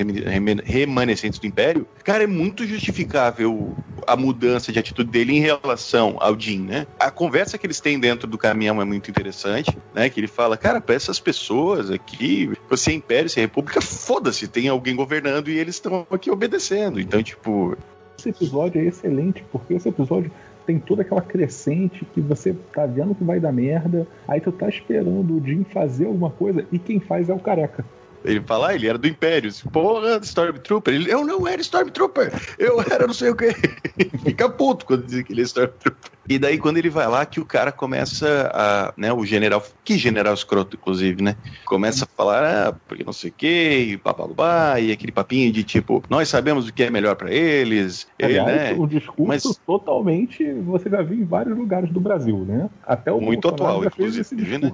remanescentes 0.64 1.38
do 1.38 1.46
Império, 1.46 1.86
cara, 2.02 2.24
é 2.24 2.26
muito 2.26 2.66
justificável 2.66 3.76
a 4.06 4.16
mudança 4.16 4.72
de 4.72 4.78
atitude 4.78 5.10
dele 5.10 5.36
em 5.36 5.40
relação 5.40 6.16
ao 6.18 6.38
Jim, 6.38 6.60
né? 6.60 6.86
A 6.98 7.10
conversa 7.10 7.58
que 7.58 7.66
eles 7.66 7.80
têm 7.80 8.00
dentro 8.00 8.26
do 8.26 8.38
caminhão 8.38 8.80
é 8.80 8.86
muito 8.86 9.10
interessante, 9.10 9.76
né? 9.94 10.08
Que 10.08 10.18
ele 10.18 10.28
fala, 10.28 10.56
cara, 10.56 10.80
para 10.80 10.94
essas 10.94 11.20
pessoas 11.20 11.90
aqui, 11.90 12.50
você 12.70 12.92
é 12.92 12.94
Império, 12.94 13.28
você 13.28 13.40
é 13.40 13.42
República, 13.42 13.82
foda-se, 13.82 14.48
tem 14.48 14.68
alguém 14.68 14.96
governando 14.96 15.48
e 15.48 15.58
eles 15.58 15.74
estão 15.74 16.06
aqui 16.10 16.30
obedecendo. 16.30 16.98
Então, 16.98 17.22
tipo, 17.22 17.76
esse 18.18 18.30
episódio 18.30 18.80
é 18.80 18.84
excelente, 18.84 19.44
porque 19.52 19.74
esse 19.74 19.88
episódio 19.88 20.30
tem 20.66 20.78
toda 20.78 21.02
aquela 21.02 21.22
crescente 21.22 22.04
que 22.12 22.20
você 22.20 22.54
tá 22.74 22.84
vendo 22.84 23.14
que 23.14 23.24
vai 23.24 23.40
dar 23.40 23.52
merda, 23.52 24.06
aí 24.26 24.40
tu 24.40 24.52
tá 24.52 24.68
esperando 24.68 25.36
o 25.36 25.46
Jim 25.46 25.64
fazer 25.64 26.06
alguma 26.06 26.30
coisa 26.30 26.66
e 26.70 26.78
quem 26.78 27.00
faz 27.00 27.28
é 27.28 27.34
o 27.34 27.38
careca. 27.38 27.84
Ele 28.24 28.40
fala, 28.40 28.68
ah, 28.68 28.74
ele 28.74 28.88
era 28.88 28.98
do 28.98 29.06
Império. 29.06 29.50
Porra, 29.72 30.18
Stormtrooper. 30.22 30.94
Ele, 30.94 31.12
eu 31.12 31.24
não 31.24 31.46
era 31.46 31.60
Stormtrooper. 31.60 32.32
Eu 32.58 32.80
era 32.80 33.06
não 33.06 33.14
sei 33.14 33.30
o 33.30 33.36
que. 33.36 33.52
Fica 34.24 34.48
puto 34.48 34.84
quando 34.84 35.04
dizem 35.04 35.24
que 35.24 35.32
ele 35.32 35.42
é 35.42 35.44
Stormtrooper. 35.44 36.10
E 36.28 36.38
daí, 36.38 36.58
quando 36.58 36.76
ele 36.76 36.90
vai 36.90 37.06
lá, 37.06 37.24
que 37.24 37.40
o 37.40 37.44
cara 37.44 37.72
começa 37.72 38.50
a. 38.52 38.92
Né, 38.96 39.12
o 39.12 39.24
general. 39.24 39.64
Que 39.82 39.96
general 39.96 40.34
escroto, 40.34 40.76
inclusive, 40.76 41.22
né? 41.22 41.36
Começa 41.64 42.04
a 42.04 42.08
falar, 42.08 42.44
ah, 42.44 42.72
porque 42.86 43.02
não 43.02 43.14
sei 43.14 43.30
o 43.30 43.32
que, 43.32 43.78
e 43.92 43.96
papalubá, 43.96 44.78
e 44.78 44.92
aquele 44.92 45.10
papinho 45.10 45.50
de 45.50 45.64
tipo, 45.64 46.02
nós 46.10 46.28
sabemos 46.28 46.68
o 46.68 46.72
que 46.72 46.82
é 46.82 46.90
melhor 46.90 47.16
para 47.16 47.32
eles. 47.32 48.06
Aliás, 48.22 48.46
né? 48.46 48.72
o 48.78 48.86
discurso 48.86 49.48
Mas... 49.48 49.60
totalmente. 49.66 50.44
Você 50.66 50.90
já 50.90 51.00
viu 51.00 51.18
em 51.18 51.24
vários 51.24 51.56
lugares 51.56 51.90
do 51.90 52.00
Brasil, 52.00 52.44
né? 52.46 52.68
Até 52.86 53.10
o 53.10 53.20
Muito 53.20 53.48
atual, 53.48 53.84
inclusive. 53.84 54.58
Né? 54.58 54.72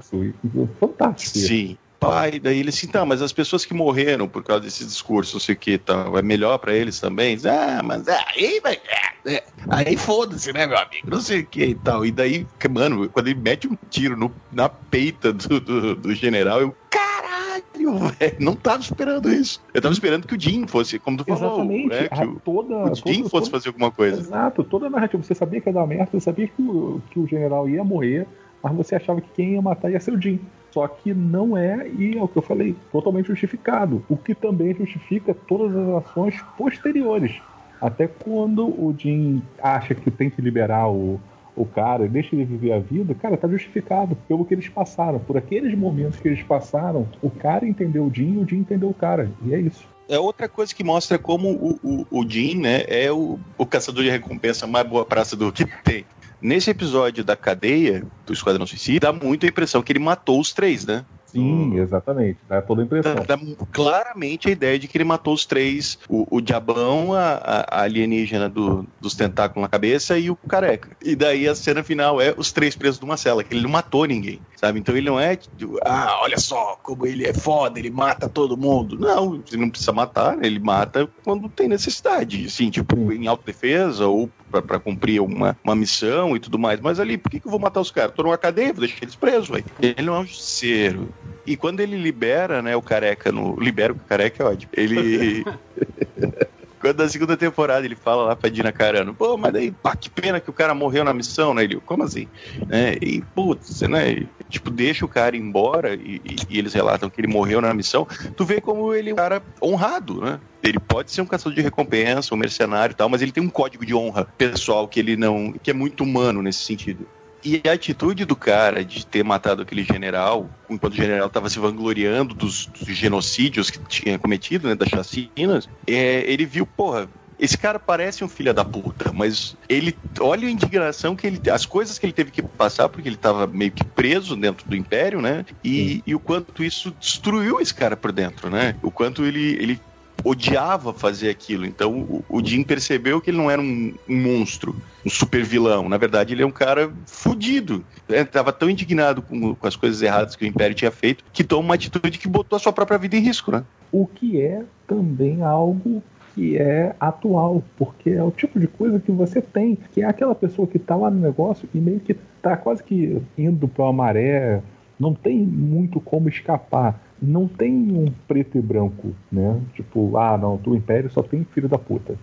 Fantástico. 0.81 1.39
Sim 1.39 1.79
pai, 2.05 2.39
daí 2.39 2.61
ele 2.61 2.69
assim, 2.69 2.87
tá, 2.87 3.05
mas 3.05 3.23
as 3.23 3.33
pessoas 3.33 3.65
que 3.65 3.73
morreram 3.73 4.29
por 4.29 4.43
causa 4.43 4.63
desse 4.63 4.85
discurso, 4.85 5.35
não 5.35 5.41
sei 5.41 5.55
o 5.55 5.59
que, 5.59 5.79
tá, 5.79 6.07
é 6.15 6.23
melhor 6.23 6.59
para 6.59 6.75
eles 6.75 7.01
também? 7.01 7.37
Ah, 7.47 7.83
mas 7.83 8.07
aí 8.09 8.61
vai. 8.63 8.75
É, 8.75 9.35
é, 9.37 9.45
aí 9.71 9.97
foda-se, 9.97 10.53
né, 10.53 10.67
meu 10.67 10.77
amigo? 10.77 11.09
Não 11.09 11.21
sei 11.21 11.41
o 11.41 11.47
que 11.47 11.65
e 11.65 11.75
tal. 11.75 12.05
E 12.05 12.13
daí, 12.13 12.47
mano, 12.71 13.09
quando 13.09 13.29
ele 13.29 13.41
mete 13.41 13.67
um 13.67 13.77
tiro 13.89 14.17
no, 14.17 14.31
na 14.53 14.69
peita 14.69 15.33
do, 15.33 15.61
do, 15.61 15.95
do 15.95 16.15
general, 16.15 16.61
eu. 16.61 16.75
Caralho, 16.91 17.99
velho, 18.19 18.37
não 18.39 18.55
tava 18.55 18.83
esperando 18.83 19.33
isso. 19.33 19.63
Eu 19.73 19.81
tava 19.81 19.95
esperando 19.95 20.27
que 20.27 20.35
o 20.35 20.41
Jim 20.41 20.67
fosse, 20.67 20.99
como 20.99 21.17
tu 21.17 21.25
falou, 21.25 21.55
Exatamente. 21.55 21.89
Né, 21.89 22.09
que 22.09 22.25
o, 22.25 22.41
toda, 22.41 22.93
o 22.93 22.95
Jim 22.95 23.29
fosse 23.29 23.51
fazer 23.51 23.69
alguma 23.69 23.91
coisa. 23.91 24.21
Exato, 24.21 24.63
toda 24.63 24.87
a 24.87 24.91
narrativa. 24.91 25.23
Você 25.23 25.35
sabia 25.35 25.61
que 25.61 25.69
ia 25.69 25.73
dar 25.73 25.87
merda, 25.87 26.11
você 26.13 26.21
sabia 26.21 26.47
que 26.47 26.63
o, 26.63 27.01
que 27.11 27.19
o 27.19 27.27
general 27.27 27.69
ia 27.69 27.83
morrer, 27.83 28.27
mas 28.63 28.77
você 28.77 28.95
achava 28.95 29.21
que 29.21 29.29
quem 29.35 29.55
ia 29.55 29.63
matar 29.63 29.91
ia 29.91 30.01
ser 30.01 30.13
o 30.13 30.21
Jim. 30.21 30.39
Só 30.75 30.89
que 30.89 31.15
não 31.15 31.57
é, 31.57 31.89
e 31.89 32.19
é 32.19 32.23
o 32.23 32.27
que 32.27 32.37
eu 32.37 32.43
falei, 32.43 32.75
totalmente 32.91 33.29
justificado. 33.29 34.05
O 34.09 34.17
que 34.17 34.35
também 34.35 34.75
justifica 34.75 35.33
todas 35.33 35.75
as 35.77 36.05
ações 36.05 36.43
posteriores. 36.59 37.41
Até 37.81 38.09
quando 38.09 38.67
o 38.67 38.93
Jim 38.99 39.41
acha 39.63 39.95
que 39.95 40.11
tem 40.11 40.29
que 40.29 40.43
liberar 40.43 40.91
o, 40.91 41.21
o 41.55 41.65
cara, 41.65 42.09
deixa 42.09 42.35
ele 42.35 42.45
viver 42.45 42.73
a 42.73 42.81
vida, 42.81 43.15
cara, 43.15 43.37
tá 43.37 43.47
justificado 43.47 44.17
pelo 44.27 44.45
que 44.45 44.53
eles 44.53 44.69
passaram. 44.69 45.21
Por 45.21 45.37
aqueles 45.37 45.79
momentos 45.79 46.19
que 46.19 46.27
eles 46.27 46.43
passaram, 46.43 47.07
o 47.23 47.31
cara 47.31 47.65
entendeu 47.65 48.05
o 48.05 48.13
Jim 48.13 48.35
e 48.35 48.39
o 48.39 48.49
Jim 48.49 48.57
entendeu 48.57 48.89
o 48.89 48.95
cara. 48.95 49.31
E 49.47 49.55
é 49.55 49.61
isso. 49.61 49.87
É 50.09 50.19
outra 50.19 50.49
coisa 50.49 50.75
que 50.75 50.83
mostra 50.83 51.21
como 51.21 51.51
o, 51.51 51.79
o, 51.85 52.07
o 52.21 52.29
Jim, 52.29 52.57
né, 52.57 52.83
é 52.89 53.13
o, 53.13 53.39
o 53.57 53.65
caçador 53.65 54.03
de 54.03 54.11
recompensa 54.11 54.67
mais 54.67 54.87
boa 54.89 55.05
praça 55.05 55.37
do 55.37 55.53
que 55.53 55.65
tem. 55.85 56.05
Nesse 56.45 56.71
episódio 56.71 57.25
da 57.25 57.35
cadeia 57.35 58.05
do 58.27 58.35
Esquadrão 58.35 58.67
Suicida, 58.67 59.11
dá 59.11 59.13
muito 59.15 59.47
a 59.47 59.49
impressão 59.49 59.83
que 59.83 59.91
ele 59.91 59.99
matou 59.99 60.39
os 60.39 60.53
três, 60.53 60.85
né? 60.85 61.03
Sim, 61.25 61.81
exatamente. 61.81 62.39
Dá 62.49 62.63
toda 62.63 62.83
a 62.83 62.85
impressão. 62.85 63.15
Dá, 63.15 63.35
dá 63.35 63.39
claramente 63.73 64.49
a 64.49 64.53
ideia 64.53 64.79
de 64.79 64.87
que 64.87 64.97
ele 64.97 65.05
matou 65.05 65.35
os 65.35 65.45
três: 65.45 65.99
o, 66.09 66.37
o 66.37 66.41
diabão, 66.43 67.13
a, 67.13 67.65
a 67.69 67.81
alienígena 67.83 68.49
do, 68.49 68.87
dos 69.01 69.15
tentáculos 69.15 69.63
na 69.63 69.69
cabeça 69.69 70.17
e 70.17 70.31
o 70.31 70.37
careca. 70.37 70.97
E 71.03 71.17
daí 71.17 71.49
a 71.49 71.55
cena 71.55 71.83
final 71.83 72.21
é 72.21 72.33
os 72.37 72.53
três 72.53 72.77
presos 72.77 73.01
numa 73.01 73.17
cela, 73.17 73.43
que 73.43 73.53
ele 73.53 73.63
não 73.63 73.71
matou 73.71 74.05
ninguém, 74.05 74.39
sabe? 74.55 74.79
Então 74.79 74.95
ele 74.95 75.09
não 75.09 75.19
é, 75.19 75.35
tipo, 75.35 75.79
ah, 75.83 76.21
olha 76.23 76.39
só 76.39 76.79
como 76.83 77.05
ele 77.05 77.27
é 77.27 77.33
foda, 77.33 77.79
ele 77.79 77.91
mata 77.91 78.29
todo 78.29 78.57
mundo. 78.57 78.97
Não, 78.97 79.43
ele 79.51 79.57
não 79.57 79.71
precisa 79.71 79.93
matar, 79.93 80.45
ele 80.45 80.61
mata 80.61 81.09
quando 81.25 81.49
tem 81.49 81.69
necessidade, 81.69 82.45
assim, 82.45 82.71
tipo, 82.71 82.95
Sim. 82.95 83.23
em 83.23 83.27
autodefesa 83.27 84.07
ou 84.07 84.31
para 84.63 84.81
cumprir 84.81 85.21
uma, 85.21 85.57
uma 85.65 85.75
missão 85.75 86.37
e 86.37 86.41
tudo 86.41 86.59
mais. 86.59 86.81
Mas 86.81 87.01
ali, 87.01 87.17
por 87.19 87.31
que, 87.31 87.41
que 87.41 87.47
eu 87.47 87.51
vou 87.51 87.61
matar 87.61 87.81
os 87.81 87.91
caras? 87.91 88.15
Tô 88.15 88.23
numa 88.23 88.39
cadeia, 88.39 88.73
vou 88.73 88.81
deixar 88.81 88.99
eles 89.03 89.17
presos, 89.17 89.49
velho. 89.49 89.65
Ele 89.81 90.03
não 90.03 90.17
é 90.17 90.19
um 90.21 90.27
justiceiro. 90.27 91.15
E 91.47 91.57
quando 91.57 91.81
ele 91.81 91.97
libera, 91.97 92.63
né, 92.63 92.75
o 92.75 92.83
careca 92.83 93.31
no. 93.31 93.55
Libera 93.61 93.93
o 93.93 93.97
careca 93.97 94.43
é 94.43 94.47
ótimo. 94.47 94.73
Ele. 94.77 95.45
Quando 96.85 96.99
na 96.99 97.09
segunda 97.09 97.35
temporada 97.35 97.87
ele 97.87 97.97
fala 97.97 98.25
lá 98.25 98.37
pra 98.37 98.51
Dina 98.51 98.71
Carano, 98.71 99.15
pô, 99.15 99.39
mas 99.39 99.55
daí, 99.55 99.71
pá, 99.73 99.97
que 99.97 100.11
pena 100.11 100.39
que 100.39 100.51
o 100.51 100.53
cara 100.53 100.75
morreu 100.75 101.03
na 101.03 101.15
missão, 101.15 101.55
né? 101.55 101.65
Ele, 101.65 101.81
como 101.81 102.03
assim? 102.03 102.29
É, 102.69 102.99
e, 103.01 103.23
putz, 103.35 103.81
né? 103.89 104.27
Tipo, 104.51 104.71
deixa 104.71 105.03
o 105.03 105.09
cara 105.09 105.35
embora 105.35 105.95
e, 105.95 106.21
e, 106.23 106.37
e, 106.51 106.59
eles 106.59 106.75
relatam 106.75 107.09
que 107.09 107.19
ele 107.19 107.27
morreu 107.27 107.63
na 107.63 107.73
missão. 107.73 108.07
Tu 108.37 108.45
vê 108.45 108.61
como 108.61 108.93
ele 108.93 109.09
é 109.09 109.13
um 109.15 109.17
cara 109.17 109.43
honrado, 109.63 110.21
né? 110.21 110.39
Ele 110.63 110.79
pode 110.79 111.11
ser 111.11 111.23
um 111.23 111.27
caçador 111.27 111.55
de 111.55 111.63
recompensa, 111.63 112.35
um 112.35 112.39
mercenário 112.39 112.93
e 112.93 112.97
tal, 112.97 113.09
mas 113.09 113.23
ele 113.23 113.33
tem 113.33 113.43
um 113.43 113.49
código 113.49 113.87
de 113.87 113.95
honra 113.95 114.27
pessoal 114.37 114.87
que 114.87 115.01
ele 115.01 115.17
não. 115.17 115.53
que 115.53 115.71
é 115.71 115.75
muito 115.75 116.05
humano 116.05 116.43
nesse 116.43 116.65
sentido. 116.65 117.09
E 117.45 117.61
a 117.69 117.73
atitude 117.73 118.25
do 118.25 118.35
cara 118.35 118.83
de 118.83 119.07
ter 119.07 119.23
matado 119.23 119.63
aquele 119.63 119.85
general, 119.85 120.49
enquanto 120.69 120.95
o 120.95 120.97
general 120.97 121.27
estava 121.27 121.51
se 121.51 121.59
vangloriando 121.59 122.35
dos, 122.35 122.67
dos, 122.67 122.97
genocídios 122.97 123.69
que 123.69 123.79
tinha 123.87 124.19
cometido, 124.19 124.67
né, 124.67 124.75
das 124.75 124.89
chacinas, 124.89 125.69
é, 125.87 126.25
ele 126.31 126.47
viu, 126.47 126.65
porra, 126.65 127.07
esse 127.39 127.59
cara 127.59 127.79
parece 127.79 128.25
um 128.25 128.29
filho 128.29 128.55
da 128.55 128.65
puta, 128.65 129.13
mas 129.13 129.57
ele 129.69 129.95
olha 130.21 130.49
a 130.49 130.51
indignação 130.51 131.15
que 131.15 131.27
ele, 131.27 131.41
as 131.51 131.67
coisas 131.67 131.99
que 131.99 132.07
ele 132.07 132.13
teve 132.13 132.31
que 132.31 132.43
passar 132.43 132.89
porque 132.89 133.09
ele 133.09 133.17
estava 133.17 133.47
meio 133.47 133.73
que 133.73 133.85
preso 133.85 134.37
dentro 134.37 134.67
do 134.67 134.77
império, 134.77 135.21
né? 135.21 135.45
E, 135.63 136.03
e, 136.07 136.15
o 136.15 136.21
quanto 136.21 136.63
isso 136.63 136.93
destruiu 136.99 137.61
esse 137.61 137.75
cara 137.75 137.97
por 137.97 138.13
dentro, 138.13 138.49
né? 138.49 138.77
O 138.83 138.91
quanto 138.91 139.25
ele, 139.25 139.57
ele 139.61 139.81
odiava 140.25 140.93
fazer 140.93 141.29
aquilo. 141.29 141.67
Então 141.67 142.01
o, 142.01 142.25
o 142.29 142.45
Jim 142.45 142.63
percebeu 142.63 143.21
que 143.21 143.31
ele 143.31 143.37
não 143.37 143.51
era 143.51 143.61
um, 143.61 143.95
um, 144.09 144.17
monstro, 144.17 144.75
um 145.05 145.11
super 145.11 145.45
vilão. 145.45 145.89
Na 145.89 145.99
verdade, 145.99 146.33
ele 146.33 146.43
é 146.43 146.47
um 146.47 146.51
cara 146.51 146.91
fudido. 147.07 147.85
Ele 148.09 148.21
estava 148.21 148.53
tão 148.53 148.71
indignado 148.71 149.21
com, 149.21 149.55
com, 149.55 149.67
as 149.67 149.77
coisas 149.77 150.01
erradas 150.01 150.35
que 150.35 150.45
o 150.45 150.49
Império 150.49 150.75
tinha 150.75 150.91
feito 150.91 151.25
que 151.33 151.45
tomou 151.45 151.65
uma 151.65 151.75
atitude 151.75 152.19
que 152.19 152.27
botou 152.27 152.57
a 152.57 152.61
sua 152.61 152.73
própria 152.73 152.99
vida 152.99 153.17
em 153.17 153.21
risco, 153.21 153.53
né? 153.53 153.63
O 153.93 154.07
que 154.07 154.41
é 154.41 154.65
também 154.87 155.43
algo 155.43 156.03
que 156.35 156.57
é 156.57 156.97
atual, 156.99 157.63
porque 157.77 158.11
é 158.11 158.23
o 158.23 158.31
tipo 158.31 158.59
de 158.59 158.67
coisa 158.67 158.99
que 158.99 159.13
você 159.13 159.41
tem, 159.41 159.79
que 159.93 160.03
é 160.03 160.05
aquela 160.05 160.35
pessoa 160.35 160.67
que 160.67 160.79
está 160.79 160.97
lá 160.97 161.09
no 161.09 161.21
negócio 161.21 161.69
e 161.73 161.79
meio 161.79 162.01
que 162.01 162.17
está 162.37 162.57
quase 162.57 162.83
que 162.83 163.23
indo 163.39 163.69
para 163.69 163.85
uma 163.85 163.93
maré, 163.93 164.61
não 164.99 165.15
tem 165.15 165.39
muito 165.39 166.01
como 166.01 166.29
escapar 166.29 167.01
não 167.25 167.49
tem 167.49 167.73
um 167.73 168.07
preto 168.29 168.59
e 168.59 168.63
branco, 168.63 169.15
né? 169.31 169.61
Tipo, 169.75 170.17
ah, 170.17 170.37
não, 170.37 170.57
do 170.57 170.77
Império 170.77 171.11
só 171.11 171.23
tem 171.23 171.45
filho 171.45 171.69
da 171.69 171.79
puta. 171.79 172.15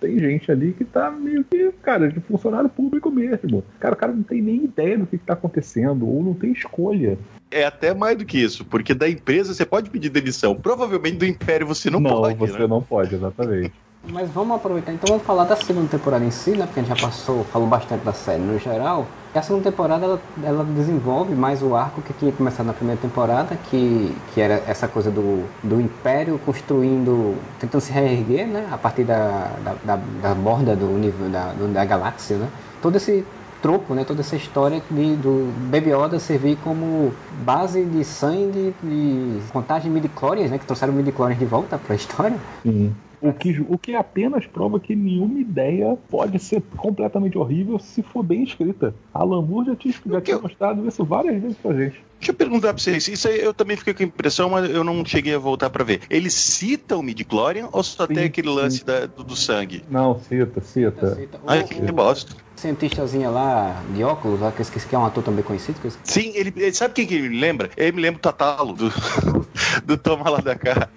Tem 0.00 0.18
gente 0.18 0.50
ali 0.50 0.72
que 0.72 0.84
tá 0.84 1.10
meio 1.10 1.42
que, 1.44 1.72
cara, 1.82 2.08
de 2.08 2.20
funcionário 2.20 2.68
público 2.68 3.10
mesmo. 3.10 3.64
Cara, 3.80 3.94
o 3.94 3.96
cara 3.96 4.12
não 4.12 4.22
tem 4.22 4.40
nem 4.40 4.64
ideia 4.64 4.96
do 4.96 5.06
que, 5.06 5.18
que 5.18 5.24
tá 5.24 5.32
acontecendo, 5.32 6.08
ou 6.08 6.22
não 6.22 6.34
tem 6.34 6.52
escolha. 6.52 7.18
É 7.50 7.64
até 7.64 7.92
mais 7.94 8.16
do 8.16 8.24
que 8.24 8.38
isso, 8.38 8.64
porque 8.64 8.94
da 8.94 9.08
empresa 9.08 9.52
você 9.54 9.64
pode 9.64 9.90
pedir 9.90 10.10
demissão. 10.10 10.54
Provavelmente 10.54 11.16
do 11.16 11.26
Império 11.26 11.66
você 11.66 11.90
não, 11.90 11.98
não 11.98 12.10
pode. 12.10 12.38
Não, 12.38 12.46
você 12.46 12.58
né? 12.58 12.66
não 12.66 12.82
pode, 12.82 13.14
exatamente. 13.14 13.72
Mas 14.06 14.30
vamos 14.30 14.56
aproveitar, 14.56 14.92
então 14.92 15.06
vamos 15.08 15.24
falar 15.24 15.44
da 15.44 15.56
segunda 15.56 15.88
temporada 15.88 16.24
em 16.24 16.30
si, 16.30 16.52
né? 16.52 16.64
Porque 16.66 16.80
a 16.80 16.82
gente 16.82 16.96
já 16.96 17.06
passou, 17.06 17.44
falou 17.44 17.68
bastante 17.68 18.04
da 18.04 18.12
série 18.12 18.40
no 18.40 18.58
geral. 18.58 19.06
E 19.34 19.38
a 19.38 19.42
segunda 19.42 19.70
temporada 19.70 20.04
ela, 20.04 20.20
ela 20.42 20.64
desenvolve 20.64 21.34
mais 21.34 21.62
o 21.62 21.74
arco 21.74 22.00
que 22.00 22.12
tinha 22.14 22.32
começado 22.32 22.66
na 22.66 22.72
primeira 22.72 23.00
temporada, 23.00 23.58
que, 23.68 24.16
que 24.32 24.40
era 24.40 24.62
essa 24.66 24.88
coisa 24.88 25.10
do, 25.10 25.44
do 25.62 25.80
Império 25.80 26.40
construindo, 26.46 27.36
tentando 27.60 27.80
se 27.80 27.92
reerguer, 27.92 28.46
né? 28.46 28.68
A 28.70 28.78
partir 28.78 29.04
da, 29.04 29.50
da, 29.62 29.74
da, 29.84 29.96
da 30.22 30.34
borda 30.34 30.74
do 30.74 30.86
nível 30.86 31.28
da, 31.28 31.52
da 31.52 31.84
galáxia, 31.84 32.38
né? 32.38 32.48
Todo 32.80 32.96
esse 32.96 33.26
tropo, 33.60 33.92
né, 33.92 34.04
toda 34.04 34.20
essa 34.20 34.36
história 34.36 34.80
de, 34.88 35.16
do 35.16 35.52
Baby 35.68 35.90
Yoda 35.90 36.20
servir 36.20 36.56
como 36.62 37.12
base 37.42 37.84
de 37.84 38.04
sangue 38.04 38.72
e 38.84 39.42
contagem 39.52 39.92
de 39.92 40.00
midi 40.00 40.10
né, 40.48 40.58
que 40.58 40.64
trouxeram 40.64 40.92
midi 40.92 41.10
de 41.10 41.44
volta 41.44 41.76
para 41.76 41.92
a 41.92 41.96
história. 41.96 42.36
Sim. 42.62 42.94
O 43.20 43.32
que, 43.32 43.64
o 43.68 43.76
que 43.76 43.94
apenas 43.94 44.46
prova 44.46 44.78
que 44.78 44.94
nenhuma 44.94 45.40
ideia 45.40 45.96
pode 46.08 46.38
ser 46.38 46.62
completamente 46.76 47.36
horrível 47.36 47.78
se 47.78 48.02
for 48.02 48.22
bem 48.22 48.42
escrita. 48.42 48.94
Alan 49.12 49.42
Moore 49.42 49.66
já 49.66 49.76
tinha, 49.76 49.94
já 50.06 50.20
tinha 50.20 50.38
mostrado 50.38 50.86
isso 50.86 51.04
várias 51.04 51.40
vezes 51.40 51.56
pra 51.56 51.72
gente. 51.72 52.02
Deixa 52.18 52.32
eu 52.32 52.34
perguntar 52.34 52.74
pra 52.74 52.82
vocês, 52.82 53.06
isso 53.06 53.28
aí 53.28 53.40
eu 53.40 53.54
também 53.54 53.76
fiquei 53.76 53.94
com 53.94 54.02
a 54.02 54.06
impressão, 54.06 54.50
mas 54.50 54.68
eu 54.70 54.82
não 54.82 55.04
cheguei 55.04 55.34
a 55.34 55.38
voltar 55.38 55.70
pra 55.70 55.84
ver. 55.84 56.00
Ele 56.10 56.30
cita 56.30 56.96
o 56.96 57.02
midi-chlorian 57.02 57.68
ou 57.72 57.82
só 57.82 58.06
sim, 58.06 58.14
tem 58.14 58.24
aquele 58.24 58.48
lance 58.48 58.84
da, 58.84 59.06
do, 59.06 59.22
do, 59.22 59.36
sangue? 59.36 59.84
Não, 59.88 60.18
cita, 60.18 60.60
cita. 60.60 61.14
cita. 61.14 61.40
Ai, 61.46 61.62
que 61.62 61.80
bosta 61.92 62.47
cientistazinha 62.58 63.30
lá 63.30 63.82
de 63.94 64.02
óculos, 64.02 64.40
lá, 64.40 64.50
que 64.50 64.60
eu 64.60 64.62
esqueci 64.62 64.86
que 64.86 64.94
é 64.94 64.98
um 64.98 65.06
ator 65.06 65.22
também 65.22 65.44
conhecido. 65.44 65.78
Sim, 66.02 66.32
ele, 66.34 66.52
ele, 66.56 66.72
sabe 66.72 66.94
quem 66.94 67.06
que 67.06 67.14
ele 67.14 67.28
me 67.28 67.40
lembra? 67.40 67.70
Ele 67.76 67.92
me 67.92 68.02
lembra 68.02 68.18
o 68.18 68.20
Tatalo, 68.20 68.72
do, 68.72 68.92
do 69.84 69.96
Toma 69.96 70.28
lá 70.28 70.40
da 70.40 70.54
cá. 70.54 70.88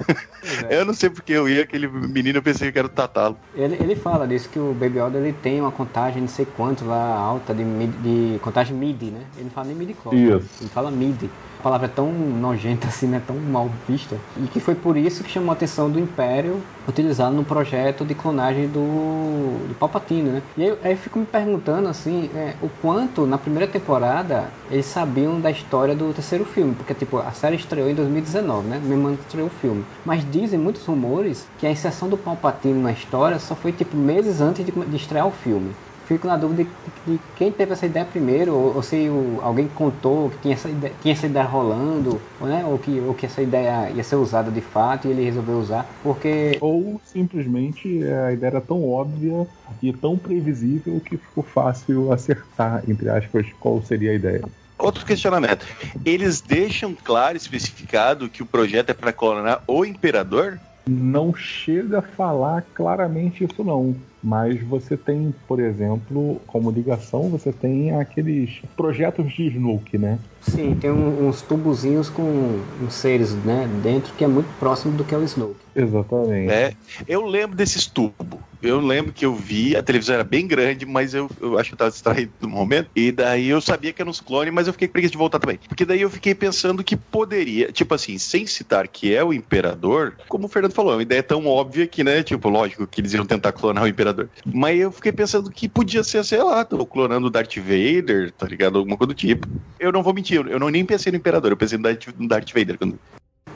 É. 0.70 0.80
Eu 0.80 0.86
não 0.86 0.94
sei 0.94 1.10
porque 1.10 1.34
eu 1.34 1.48
ia, 1.48 1.64
aquele 1.64 1.88
menino, 1.88 2.40
eu 2.40 2.44
pensei 2.44 2.72
que 2.72 2.80
era 2.80 2.88
o 2.88 2.90
Tatalo. 2.90 3.38
Ele, 3.56 3.76
ele 3.76 3.96
fala 3.96 4.28
disso, 4.28 4.50
que 4.50 4.60
o 4.60 4.74
Baby 4.74 5.00
Yoda 5.00 5.20
ele 5.20 5.34
tem 5.34 5.62
uma 5.62 5.72
contagem, 5.72 6.22
não 6.22 6.30
sei 6.30 6.46
quanto 6.46 6.84
lá, 6.86 7.16
alta 7.16 7.54
de, 7.54 7.64
de 7.64 8.40
contagem 8.40 8.76
MIDI, 8.76 9.12
né? 9.12 9.22
Ele 9.36 9.46
não 9.46 9.52
fala 9.52 9.68
nem 9.68 9.76
MIDI-chlorian, 9.76 10.42
ele 10.60 10.70
fala 10.70 10.90
MIDI 10.90 11.30
palavra 11.62 11.88
é 11.88 11.90
tão 11.90 12.12
nojenta 12.12 12.88
assim, 12.88 13.08
né? 13.08 13.22
Tão 13.26 13.36
mal 13.36 13.70
vista. 13.88 14.18
E 14.38 14.48
que 14.48 14.60
foi 14.60 14.76
por 14.76 14.98
isso 14.98 15.24
que 15.24 15.30
chamou 15.30 15.52
a 15.52 15.54
atenção 15.54 15.90
do 15.90 16.00
Império 16.00 16.62
utilizado 16.88 17.36
no 17.36 17.44
projeto 17.44 18.04
de 18.04 18.16
clonagem 18.16 18.68
do, 18.68 19.68
do 19.68 19.76
Palpatine, 19.76 20.30
né? 20.30 20.42
E 20.58 20.64
aí, 20.64 20.78
aí 20.84 20.92
eu 20.92 20.98
fico 20.98 21.20
me 21.20 21.26
perguntando 21.26 21.88
assim, 21.88 22.30
é, 22.36 22.56
o 22.62 22.70
quanto 22.82 23.26
na 23.26 23.38
primeira 23.38 23.68
temporada 23.68 24.46
eles 24.70 24.86
sabiam 24.86 25.40
da 25.40 25.52
história 25.52 25.96
do 25.96 26.14
terceiro 26.14 26.44
filme, 26.44 26.74
porque 26.74 26.94
tipo, 26.94 27.18
a 27.18 27.32
série 27.32 27.56
estreou 27.56 27.90
em 27.90 27.96
2019, 27.96 28.68
né? 28.68 28.82
Mesmo 28.84 29.08
ano 29.08 29.20
estreou 29.22 29.48
o 29.48 29.52
filme. 29.52 29.86
Mas 30.06 30.30
dizem 30.30 30.60
muitos 30.60 30.86
rumores 30.86 31.48
que 31.60 31.68
a 31.68 31.72
inserção 31.72 32.10
do 32.10 32.18
Palpatine 32.18 32.82
na 32.82 32.92
história 32.92 33.40
só 33.40 33.56
foi 33.56 33.72
tipo 33.72 33.96
meses 33.96 34.42
antes 34.42 34.66
de, 34.66 34.72
de 34.72 34.96
estrear 34.96 35.28
o 35.28 35.32
filme 35.32 35.72
fico 36.12 36.28
na 36.28 36.36
dúvida 36.36 36.66
de, 36.66 37.14
de, 37.14 37.20
quem 37.38 37.52
teve 37.52 37.72
essa 37.72 37.86
ideia 37.86 38.06
primeiro, 38.06 38.54
ou, 38.54 38.76
ou 38.76 38.84
se 38.84 39.08
o, 39.08 39.40
alguém 39.42 39.68
contou 39.70 40.30
que 40.30 40.38
tinha 40.40 40.54
essa 40.56 40.68
ideia, 40.68 40.94
tinha 41.02 41.14
essa 41.14 41.26
ideia 41.26 41.46
rolando, 41.46 42.22
ou, 42.40 42.48
né, 42.48 42.66
ou, 42.66 42.78
que, 42.78 43.00
ou 43.00 43.14
que 43.14 43.26
essa 43.26 43.42
ideia 43.42 43.90
ia 43.92 44.04
ser 44.04 44.18
usada 44.18 44.52
de 44.52 44.60
fato 44.60 45.08
e 45.08 45.12
ele 45.12 45.24
resolveu 45.24 45.58
usar, 45.58 45.90
porque... 46.04 46.58
Ou 46.60 47.00
simplesmente 47.06 48.04
a 48.04 48.34
ideia 48.34 48.52
era 48.52 48.62
tão 48.62 48.88
óbvia 48.90 49.48
e 49.82 49.94
tão 49.94 50.18
previsível 50.18 51.00
que 51.00 51.16
ficou 51.16 51.44
fácil 51.44 52.12
acertar, 52.12 52.84
entre 52.88 53.10
aspas, 53.10 53.46
qual 53.60 53.82
seria 53.82 54.12
a 54.12 54.16
ideia. 54.16 54.44
Outro 54.78 55.06
questionamento. 55.06 55.66
Eles 56.04 56.42
deixam 56.42 56.94
claro, 56.94 57.38
especificado, 57.38 58.28
que 58.28 58.44
o 58.44 58.46
projeto 58.46 58.90
é 58.90 58.94
para 58.94 59.14
clonar 59.14 59.64
o 59.66 59.86
imperador? 59.86 60.60
Não 60.90 61.34
chega 61.34 62.00
a 62.00 62.02
falar 62.02 62.66
claramente 62.74 63.44
isso 63.44 63.64
não 63.64 63.96
mas 64.24 64.62
você 64.62 64.96
tem, 64.96 65.34
por 65.48 65.60
exemplo, 65.60 66.42
como 66.48 66.72
ligação, 66.72 67.30
você 67.30 67.52
tem 67.52 67.96
aqueles 67.96 68.62
projetos 68.76 69.32
de 69.34 69.48
Snoke, 69.48 69.98
né? 69.98 70.20
Sim, 70.42 70.76
tem 70.80 70.92
um, 70.92 71.28
uns 71.28 71.42
tubozinhos 71.42 72.10
com 72.10 72.60
uns 72.82 72.94
seres 72.94 73.34
né, 73.46 73.70
dentro 73.84 74.14
que 74.14 74.24
é 74.24 74.28
muito 74.28 74.50
próximo 74.60 74.96
do 74.98 75.04
que 75.04 75.14
é 75.14 75.18
o 75.18 75.24
Snoke. 75.24 75.56
Exatamente. 75.76 76.52
É, 76.52 76.74
eu 77.08 77.26
lembro 77.26 77.56
desses 77.56 77.86
tubos. 77.86 78.40
Eu 78.62 78.80
lembro 78.80 79.12
que 79.12 79.26
eu 79.26 79.34
vi, 79.34 79.76
a 79.76 79.82
televisão 79.82 80.14
era 80.14 80.24
bem 80.24 80.46
grande, 80.46 80.86
mas 80.86 81.16
eu, 81.16 81.28
eu 81.42 81.58
acho 81.58 81.70
que 81.70 81.74
eu 81.74 81.78
tava 81.78 81.90
distraído 81.90 82.32
no 82.42 82.50
momento. 82.50 82.90
E 82.96 83.12
daí 83.12 83.48
eu 83.48 83.60
sabia 83.60 83.92
que 83.92 84.02
eram 84.02 84.12
os 84.12 84.22
clones, 84.22 84.54
mas 84.54 84.68
eu 84.68 84.74
fiquei 84.74 84.88
preguiça 84.88 85.14
de 85.14 85.18
voltar 85.18 85.40
também. 85.40 85.60
Porque 85.68 85.84
daí 85.84 86.02
eu 86.02 86.10
fiquei 86.12 86.36
pensando 86.36 86.84
que 86.84 86.96
poderia, 86.96 87.72
tipo 87.72 87.96
assim, 87.96 88.20
sem 88.20 88.46
citar 88.46 88.88
que 88.88 89.16
é 89.16 89.24
o 89.24 89.34
imperador, 89.34 90.14
como 90.28 90.46
o 90.46 90.48
Fernando 90.48 90.74
falou, 90.74 90.94
é 90.94 90.98
uma 90.98 91.02
ideia 91.02 91.24
tão 91.24 91.48
óbvia 91.48 91.88
que, 91.88 92.04
né, 92.04 92.22
tipo, 92.22 92.50
lógico 92.50 92.86
que 92.86 93.02
eles 93.02 93.14
iam 93.14 93.26
tentar 93.26 93.52
clonar 93.52 93.84
o 93.84 93.88
imperador. 93.88 94.11
Mas 94.46 94.80
eu 94.80 94.92
fiquei 94.92 95.12
pensando 95.12 95.50
que 95.50 95.68
podia 95.68 96.04
ser, 96.04 96.24
sei 96.24 96.42
lá, 96.42 96.64
tô 96.66 96.86
clonando 96.86 97.28
o 97.28 97.30
Darth 97.30 97.58
Vader, 97.58 98.32
tá 98.32 98.48
ligado? 98.48 98.78
Alguma 98.78 98.98
coisa 98.98 99.14
do 99.14 99.16
tipo. 99.16 99.48
Eu 99.80 99.92
não 99.92 100.04
vou 100.04 100.14
mentir, 100.14 100.46
eu 100.48 100.60
não 100.60 100.70
nem 100.70 100.86
pensei 100.86 101.12
no 101.12 101.18
imperador, 101.18 101.52
eu 101.52 101.58
pensei 101.58 101.78
no 101.78 101.84
Darth, 101.84 102.08
no 102.18 102.28
Darth 102.28 102.52
Vader 102.54 102.78
quando 102.78 102.98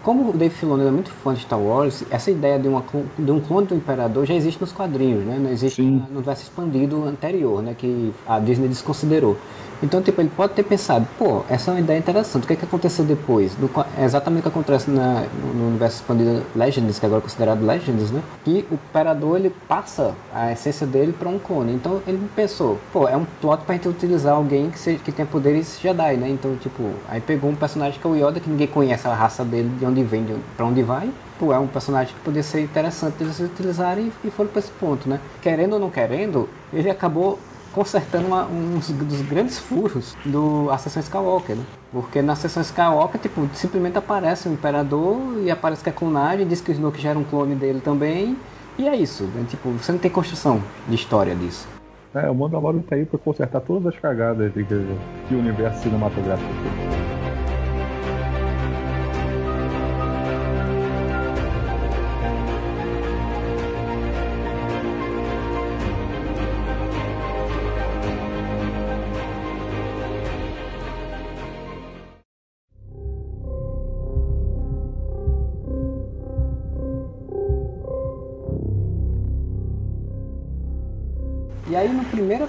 como 0.06 0.30
o 0.30 0.34
Dave 0.34 0.54
Filoni 0.54 0.86
é 0.86 0.92
muito 0.92 1.10
fã 1.10 1.34
de 1.34 1.42
Star 1.42 1.60
Wars, 1.60 2.04
essa 2.12 2.30
ideia 2.30 2.60
de, 2.60 2.68
uma, 2.68 2.86
de 3.18 3.32
um 3.32 3.40
clone 3.40 3.66
do 3.66 3.74
Imperador 3.74 4.24
já 4.24 4.36
existe 4.36 4.62
nos 4.62 4.72
quadrinhos, 4.72 5.26
né? 5.26 5.40
Não 5.40 5.50
existe 5.50 5.82
Sim. 5.82 6.04
no 6.12 6.18
universo 6.18 6.44
expandido 6.44 7.04
anterior, 7.06 7.64
né? 7.64 7.74
Que 7.76 8.14
a 8.28 8.38
Disney 8.38 8.68
desconsiderou. 8.68 9.36
Então, 9.84 10.02
tipo, 10.02 10.22
ele 10.22 10.32
pode 10.36 10.54
ter 10.54 10.64
pensado, 10.64 11.08
pô, 11.18 11.44
essa 11.50 11.72
é 11.72 11.74
uma 11.74 11.80
ideia 11.80 11.98
interessante, 11.98 12.44
o 12.44 12.48
que, 12.48 12.54
é 12.54 12.56
que 12.56 12.66
aconteceu 12.66 13.04
depois? 13.06 13.58
No, 13.58 13.70
é 13.98 14.04
exatamente 14.04 14.40
o 14.40 14.44
que 14.44 14.48
acontece 14.50 14.90
na, 14.90 15.26
no 15.54 15.68
universo 15.68 15.98
expandido 15.98 16.44
Legends, 16.56 17.00
que 17.00 17.06
agora 17.06 17.20
é 17.20 17.24
considerado 17.24 17.66
Legends, 17.66 18.12
né? 18.12 18.22
Que 18.44 18.66
o 18.72 18.76
Imperador, 18.76 19.38
ele 19.38 19.54
passa 19.68 20.16
a 20.34 20.52
essência 20.52 20.88
dele 20.88 21.14
para 21.14 21.28
um 21.30 21.38
clone. 21.38 21.74
Então, 21.74 22.02
ele 22.08 22.20
pensou, 22.36 22.80
pô, 22.94 23.08
é 23.08 23.18
um 23.18 23.26
plot 23.42 23.64
pra 23.64 23.76
gente 23.76 23.88
utilizar 23.88 24.34
alguém 24.34 24.70
que, 24.70 24.80
seja, 24.80 25.00
que 25.00 25.12
tenha 25.12 25.28
poderes 25.28 25.80
Jedi, 25.80 26.18
né? 26.18 26.30
Então, 26.30 26.56
tipo, 26.56 26.84
aí 27.10 27.20
pegou 27.20 27.50
um 27.50 27.56
personagem 27.56 28.00
que 28.00 28.08
é 28.08 28.10
o 28.10 28.16
Yoda, 28.16 28.40
que 28.40 28.50
ninguém 28.50 28.68
conhece 28.68 29.08
a 29.08 29.14
raça 29.14 29.44
dele, 29.44 29.70
de 29.78 29.86
onde 29.86 30.04
vem, 30.04 30.24
de 30.24 30.36
para 30.56 30.66
onde 30.66 30.82
vai. 30.82 31.10
Pô, 31.38 31.52
é 31.52 31.60
um 31.60 31.68
personagem 31.68 32.14
que 32.14 32.20
poderia 32.22 32.44
ser 32.44 32.62
interessante 32.62 33.16
eles 33.20 33.40
utilizarem 33.40 34.12
e 34.24 34.32
foram 34.32 34.50
para 34.50 34.60
esse 34.60 34.72
ponto, 34.72 35.10
né? 35.10 35.20
Querendo 35.42 35.74
ou 35.74 35.80
não 35.80 35.90
querendo, 35.90 36.48
ele 36.72 36.90
acabou 36.90 37.38
consertando 37.76 38.28
uma, 38.28 38.46
um 38.46 38.80
dos 38.80 39.22
grandes 39.24 39.60
furos 39.60 40.16
do 40.26 40.72
Ascensão 40.72 41.02
Skywalker, 41.02 41.58
né? 41.58 41.64
Porque 41.92 42.22
na 42.22 42.32
Ascensão 42.32 42.64
Skywalker, 42.64 43.20
tipo, 43.20 43.48
simplesmente 43.54 43.98
aparece 43.98 44.48
o 44.48 44.54
Imperador 44.54 45.18
e 45.44 45.52
aparece 45.52 45.84
que 45.84 45.90
é 45.90 45.92
clonagem, 45.92 46.48
diz 46.48 46.62
que 46.62 46.72
o 46.72 46.74
Snoke 46.74 47.02
já 47.02 47.10
era 47.10 47.20
um 47.20 47.26
clone 47.26 47.54
dele 47.54 47.82
também, 47.82 48.38
e 48.80 48.88
é 48.88 48.96
isso. 48.96 49.26
Né? 49.26 49.46
Tipo, 49.50 49.72
você 49.72 49.92
não 49.92 50.00
tem 50.00 50.10
construção 50.10 50.64
de 50.88 50.96
história 50.96 51.36
disso. 51.36 51.68
É, 52.14 52.30
o 52.30 52.34
Mandalorian 52.34 52.80
tá 52.80 52.96
aí 52.96 53.06
pra 53.06 53.20
consertar 53.20 53.60
todas 53.60 53.94
as 53.94 54.00
cagadas 54.00 54.54
de, 54.54 54.64
de 54.64 55.36
universo 55.36 55.84
cinematográfico. 55.84 56.50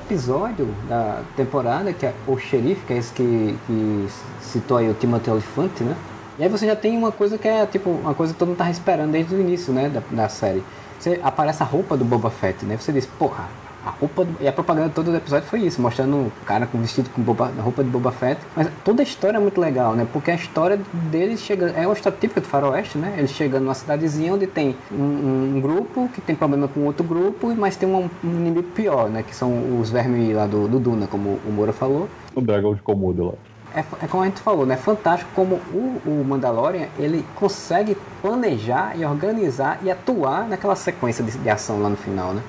Episódio 0.06 0.68
da 0.88 1.22
temporada, 1.36 1.92
que 1.92 2.06
é 2.06 2.14
o 2.26 2.38
xerife, 2.38 2.80
que 2.86 2.92
é 2.92 2.96
esse 2.96 3.12
que, 3.12 3.58
que 3.66 4.08
citou 4.40 4.76
aí 4.76 4.88
o 4.88 4.94
Timothy 4.94 5.30
Olyphant, 5.30 5.80
né? 5.80 5.96
E 6.38 6.44
aí 6.44 6.48
você 6.48 6.66
já 6.66 6.76
tem 6.76 6.96
uma 6.96 7.10
coisa 7.10 7.36
que 7.36 7.48
é 7.48 7.66
tipo 7.66 7.90
uma 7.90 8.14
coisa 8.14 8.32
que 8.32 8.38
todo 8.38 8.48
mundo 8.48 8.58
tá 8.58 8.70
esperando 8.70 9.10
desde 9.10 9.34
o 9.34 9.40
início, 9.40 9.72
né, 9.72 9.88
da, 9.88 10.02
da 10.10 10.28
série. 10.28 10.62
Você 10.98 11.20
aparece 11.22 11.62
a 11.62 11.66
roupa 11.66 11.96
do 11.96 12.04
Boba 12.04 12.30
Fett, 12.30 12.64
né? 12.64 12.76
Você 12.76 12.92
diz, 12.92 13.06
porra, 13.06 13.48
a 13.86 13.90
roupa 13.90 14.24
do, 14.24 14.42
e 14.42 14.48
a 14.48 14.52
propaganda 14.52 14.88
todo 14.88 15.12
do 15.12 15.16
episódio 15.16 15.48
foi 15.48 15.60
isso, 15.60 15.80
mostrando 15.80 16.16
o 16.16 16.32
cara 16.44 16.66
com 16.66 16.76
vestido 16.78 17.08
com 17.10 17.22
Boba, 17.22 17.52
roupa 17.60 17.84
de 17.84 17.88
Boba 17.88 18.10
Fett. 18.10 18.40
Mas 18.56 18.68
toda 18.84 19.00
a 19.00 19.04
história 19.04 19.36
é 19.36 19.40
muito 19.40 19.60
legal, 19.60 19.94
né? 19.94 20.04
Porque 20.12 20.32
a 20.32 20.34
história 20.34 20.78
deles 20.92 21.40
chega 21.40 21.66
é 21.70 21.86
uma 21.86 21.94
história 21.94 22.18
típica 22.20 22.40
do 22.40 22.48
Faroeste, 22.48 22.98
né? 22.98 23.14
Eles 23.16 23.30
chegando 23.30 23.62
numa 23.62 23.74
cidadezinha 23.74 24.34
onde 24.34 24.48
tem 24.48 24.76
um, 24.90 25.56
um 25.56 25.60
grupo 25.60 26.08
que 26.12 26.20
tem 26.20 26.34
problema 26.34 26.66
com 26.66 26.80
outro 26.80 27.04
grupo, 27.04 27.54
mas 27.54 27.76
tem 27.76 27.88
um, 27.88 28.10
um, 28.24 28.30
inimigo 28.30 28.64
pior, 28.64 29.08
né? 29.08 29.22
Que 29.22 29.34
são 29.34 29.78
os 29.80 29.88
vermes 29.88 30.34
lá 30.34 30.46
do, 30.46 30.66
do 30.66 30.80
Duna, 30.80 31.06
como 31.06 31.38
o 31.46 31.52
Moura 31.52 31.72
falou. 31.72 32.08
O 32.34 32.40
dragão 32.40 32.74
de 32.74 32.82
Komodo 32.82 33.26
lá. 33.26 33.32
É, 33.72 33.80
é, 34.02 34.06
como 34.08 34.22
a 34.22 34.26
gente 34.26 34.40
falou, 34.40 34.66
né? 34.66 34.76
Fantástico 34.76 35.30
como 35.34 35.60
o, 35.72 36.00
o 36.04 36.24
Mandalorian 36.26 36.88
ele 36.98 37.24
consegue 37.36 37.96
planejar 38.20 38.98
e 38.98 39.04
organizar 39.04 39.78
e 39.82 39.90
atuar 39.90 40.48
naquela 40.48 40.74
sequência 40.74 41.22
de, 41.22 41.36
de 41.38 41.50
ação 41.50 41.80
lá 41.80 41.88
no 41.88 41.96
final, 41.96 42.32
né? 42.32 42.42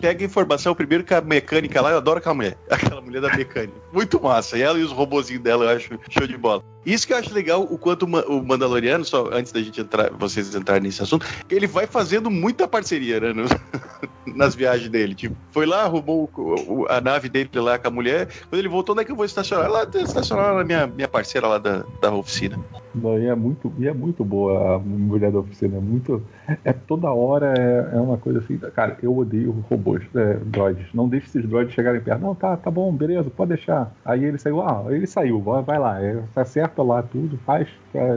Pega 0.00 0.24
informação 0.24 0.74
primeiro 0.74 1.04
com 1.04 1.14
a 1.14 1.20
mecânica 1.20 1.80
lá, 1.80 1.90
eu 1.90 1.98
adoro 1.98 2.18
aquela 2.18 2.34
mulher. 2.34 2.56
Aquela 2.70 3.00
mulher 3.00 3.20
da 3.20 3.34
mecânica. 3.34 3.74
Muito 3.92 4.20
massa. 4.20 4.58
E 4.58 4.62
ela 4.62 4.78
e 4.78 4.82
os 4.82 4.92
robozinhos 4.92 5.42
dela, 5.42 5.64
eu 5.64 5.76
acho 5.76 5.98
show 6.10 6.26
de 6.26 6.36
bola. 6.36 6.62
Isso 6.84 7.06
que 7.06 7.12
eu 7.12 7.16
acho 7.16 7.34
legal, 7.34 7.62
o 7.62 7.76
quanto 7.76 8.04
o 8.04 8.42
Mandaloriano, 8.44 9.04
só 9.04 9.28
antes 9.32 9.50
da 9.50 9.60
gente 9.60 9.80
entrar, 9.80 10.10
vocês 10.12 10.54
entrarem 10.54 10.84
nesse 10.84 11.02
assunto, 11.02 11.26
ele 11.50 11.66
vai 11.66 11.86
fazendo 11.86 12.30
muita 12.30 12.68
parceria, 12.68 13.18
né? 13.18 13.32
Nas 14.26 14.54
viagens 14.54 14.88
dele. 14.88 15.14
Tipo, 15.14 15.36
foi 15.50 15.66
lá, 15.66 15.82
arrumou 15.82 16.30
o, 16.36 16.86
a 16.88 17.00
nave 17.00 17.28
dele 17.28 17.50
lá 17.54 17.78
com 17.78 17.88
a 17.88 17.90
mulher. 17.90 18.28
Quando 18.48 18.58
ele 18.58 18.68
voltou, 18.68 18.94
onde 18.94 19.02
é 19.02 19.04
que 19.04 19.10
eu 19.10 19.16
vou 19.16 19.24
estacionar? 19.24 19.66
Ela 19.66 19.90
estacionar 19.94 20.54
na 20.54 20.64
minha, 20.64 20.86
minha 20.86 21.08
parceira 21.08 21.48
lá 21.48 21.58
da, 21.58 21.84
da 22.00 22.12
oficina. 22.12 22.58
Não, 22.96 23.18
e 23.18 23.26
é 23.26 23.34
muito, 23.34 23.72
e 23.78 23.86
é 23.86 23.92
muito 23.92 24.24
boa 24.24 24.76
a 24.76 24.78
mulher 24.78 25.30
da 25.30 25.38
oficina. 25.38 25.76
É 25.76 25.80
muito. 25.80 26.22
É 26.64 26.72
toda 26.72 27.10
hora 27.10 27.54
é, 27.56 27.96
é 27.96 28.00
uma 28.00 28.16
coisa 28.16 28.38
assim. 28.38 28.58
Cara, 28.58 28.96
eu 29.02 29.16
odeio 29.16 29.52
robôs, 29.68 30.02
é, 30.14 30.34
droids. 30.44 30.86
Não 30.94 31.08
deixe 31.08 31.26
esses 31.26 31.46
droids 31.46 31.74
chegarem 31.74 32.00
perto. 32.00 32.22
Não, 32.22 32.34
tá, 32.34 32.56
tá 32.56 32.70
bom, 32.70 32.92
beleza, 32.92 33.28
pode 33.30 33.50
deixar. 33.50 33.92
Aí 34.04 34.24
ele 34.24 34.38
saiu, 34.38 34.62
ah, 34.62 34.86
ele 34.88 35.06
saiu, 35.06 35.40
vai 35.40 35.78
lá, 35.78 36.02
é, 36.02 36.22
tá 36.34 36.44
certo 36.44 36.82
lá 36.82 37.02
tudo, 37.02 37.36
faz, 37.38 37.68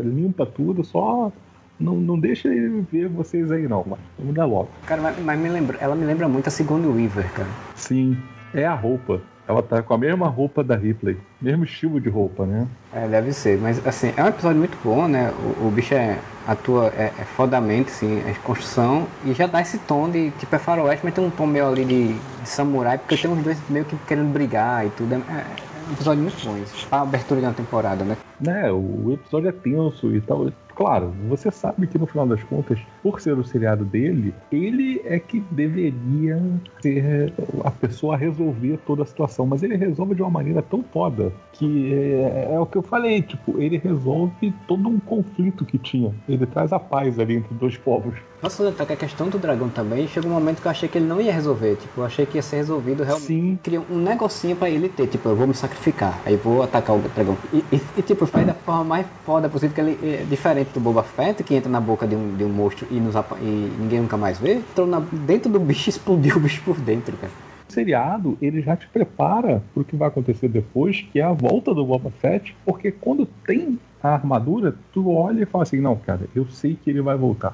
limpa 0.03 0.45
tudo, 0.45 0.83
só 0.83 1.31
não, 1.79 1.95
não 1.95 2.19
deixa 2.19 2.49
ele 2.49 2.81
ver 2.91 3.07
vocês 3.07 3.51
aí 3.51 3.67
não, 3.67 3.85
mas 3.87 3.99
vamos 4.17 4.35
dar 4.35 4.45
logo. 4.45 4.69
Cara, 4.85 5.01
mas, 5.01 5.17
mas 5.19 5.39
me 5.39 5.49
lembra, 5.49 5.77
ela 5.79 5.95
me 5.95 6.05
lembra 6.05 6.27
muito 6.27 6.47
a 6.47 6.51
segunda 6.51 6.87
Weaver, 6.87 7.31
cara. 7.33 7.49
Sim, 7.75 8.17
é 8.53 8.65
a 8.65 8.73
roupa. 8.73 9.21
Ela 9.49 9.63
tá 9.63 9.81
com 9.81 9.95
a 9.95 9.97
mesma 9.97 10.27
roupa 10.27 10.63
da 10.63 10.75
Ripley, 10.75 11.17
mesmo 11.41 11.63
estilo 11.63 11.99
de 11.99 12.07
roupa, 12.07 12.45
né? 12.45 12.67
É, 12.93 13.07
deve 13.07 13.33
ser, 13.33 13.57
mas 13.57 13.83
assim, 13.83 14.13
é 14.15 14.23
um 14.23 14.27
episódio 14.27 14.59
muito 14.59 14.77
bom, 14.83 15.07
né? 15.07 15.33
O, 15.59 15.65
o 15.65 15.71
bicho 15.71 15.95
é, 15.95 16.19
atua 16.47 16.93
é, 16.95 17.11
é 17.17 17.25
fodamente, 17.25 17.89
assim, 17.89 18.21
a 18.29 18.45
construção, 18.45 19.07
e 19.25 19.33
já 19.33 19.47
dá 19.47 19.59
esse 19.59 19.79
tom 19.79 20.07
de, 20.07 20.29
tipo, 20.37 20.55
é 20.55 20.59
faroeste, 20.59 21.03
mas 21.03 21.15
tem 21.15 21.25
um 21.25 21.31
tom 21.31 21.47
meio 21.47 21.67
ali 21.67 21.83
de, 21.83 22.13
de 22.13 22.47
samurai, 22.47 22.99
porque 22.99 23.17
tem 23.17 23.31
uns 23.31 23.43
dois 23.43 23.57
meio 23.67 23.85
que 23.85 23.97
querendo 24.07 24.31
brigar 24.31 24.85
e 24.85 24.91
tudo. 24.91 25.15
É, 25.15 25.17
é 25.17 25.45
um 25.89 25.93
episódio 25.93 26.21
muito 26.21 26.45
bom 26.45 26.55
isso. 26.55 26.87
A 26.91 27.01
abertura 27.01 27.39
de 27.39 27.47
uma 27.47 27.53
temporada, 27.53 28.05
né? 28.05 28.17
É, 28.45 28.71
o 28.71 29.11
episódio 29.11 29.49
é 29.49 29.51
tenso 29.51 30.15
e 30.15 30.21
tal 30.21 30.51
claro, 30.79 31.13
você 31.27 31.51
sabe 31.51 31.87
que 31.87 31.97
no 31.97 32.05
final 32.05 32.25
das 32.25 32.41
contas, 32.41 32.79
por 33.01 33.21
ser 33.21 33.37
o 33.37 33.43
seriado 33.43 33.85
dele, 33.85 34.33
ele 34.51 35.01
é 35.05 35.19
que 35.19 35.39
deveria 35.51 36.41
ser 36.81 37.33
a 37.63 37.71
pessoa 37.71 38.15
a 38.15 38.17
resolver 38.17 38.79
toda 38.85 39.03
a 39.03 39.05
situação, 39.05 39.45
mas 39.45 39.63
ele 39.63 39.75
resolve 39.75 40.15
de 40.15 40.21
uma 40.21 40.29
maneira 40.29 40.61
tão 40.61 40.83
foda 40.83 41.31
que 41.53 41.93
é, 41.93 42.53
é, 42.53 42.59
o 42.59 42.65
que 42.65 42.77
eu 42.77 42.81
falei, 42.81 43.21
tipo, 43.21 43.59
ele 43.61 43.77
resolve 43.77 44.53
todo 44.67 44.87
um 44.87 44.99
conflito 44.99 45.65
que 45.65 45.77
tinha. 45.77 46.13
Ele 46.27 46.45
traz 46.45 46.71
a 46.71 46.79
paz 46.79 47.19
ali 47.19 47.35
entre 47.35 47.53
dois 47.53 47.77
povos. 47.77 48.15
Nossa, 48.41 48.69
até 48.69 48.85
que 48.85 48.93
a 48.93 48.95
questão 48.95 49.27
do 49.27 49.37
dragão 49.37 49.67
também, 49.67 50.07
chegou 50.07 50.31
um 50.31 50.33
momento 50.33 50.61
que 50.61 50.67
eu 50.67 50.71
achei 50.71 50.87
que 50.87 50.97
ele 50.97 51.05
não 51.05 51.19
ia 51.19 51.33
resolver. 51.33 51.75
Tipo, 51.75 52.01
eu 52.01 52.05
achei 52.05 52.25
que 52.25 52.37
ia 52.37 52.41
ser 52.41 52.57
resolvido 52.57 53.03
realmente. 53.03 53.27
Sim. 53.27 53.59
Queria 53.61 53.81
um 53.81 53.97
negocinho 53.97 54.55
pra 54.55 54.69
ele 54.69 54.87
ter. 54.87 55.07
Tipo, 55.07 55.27
eu 55.27 55.35
vou 55.35 55.45
me 55.45 55.53
sacrificar. 55.53 56.17
Aí 56.25 56.37
vou 56.37 56.63
atacar 56.63 56.95
o 56.95 56.99
dragão. 56.99 57.37
E, 57.51 57.57
e, 57.73 57.81
e 57.97 58.01
tipo, 58.01 58.25
faz 58.25 58.47
da 58.47 58.53
forma 58.53 58.85
mais 58.85 59.05
foda 59.25 59.49
possível, 59.49 59.75
que 59.75 59.81
ele 59.81 59.99
é 60.01 60.23
diferente 60.23 60.69
do 60.73 60.79
Boba 60.79 61.03
Fett, 61.03 61.43
que 61.43 61.53
entra 61.53 61.69
na 61.69 61.81
boca 61.81 62.07
de 62.07 62.15
um, 62.15 62.35
de 62.37 62.45
um 62.45 62.49
monstro 62.49 62.87
e, 62.91 62.99
nos, 62.99 63.15
e 63.41 63.71
ninguém 63.79 64.01
nunca 64.01 64.17
mais 64.17 64.39
vê. 64.39 64.55
Entrou 64.55 64.87
na, 64.87 64.99
dentro 64.99 65.51
do 65.51 65.59
bicho 65.59 65.89
e 65.89 65.91
explodiu 65.91 66.37
o 66.37 66.39
bicho 66.39 66.61
por 66.63 66.77
dentro, 66.79 67.15
cara 67.17 67.31
seriado 67.69 68.35
ele 68.41 68.61
já 68.61 68.75
te 68.75 68.87
prepara 68.87 69.61
para 69.73 69.81
o 69.81 69.85
que 69.85 69.95
vai 69.95 70.07
acontecer 70.07 70.47
depois, 70.47 71.05
que 71.13 71.19
é 71.19 71.23
a 71.23 71.31
volta 71.31 71.73
do 71.73 71.85
Boba 71.85 72.11
Fett, 72.19 72.55
porque 72.65 72.91
quando 72.91 73.27
tem 73.45 73.79
a 74.01 74.09
armadura, 74.09 74.75
tu 74.91 75.11
olha 75.11 75.43
e 75.43 75.45
fala 75.45 75.63
assim, 75.63 75.79
não, 75.79 75.95
cara, 75.95 76.21
eu 76.35 76.47
sei 76.49 76.75
que 76.81 76.89
ele 76.89 77.01
vai 77.01 77.15
voltar 77.15 77.53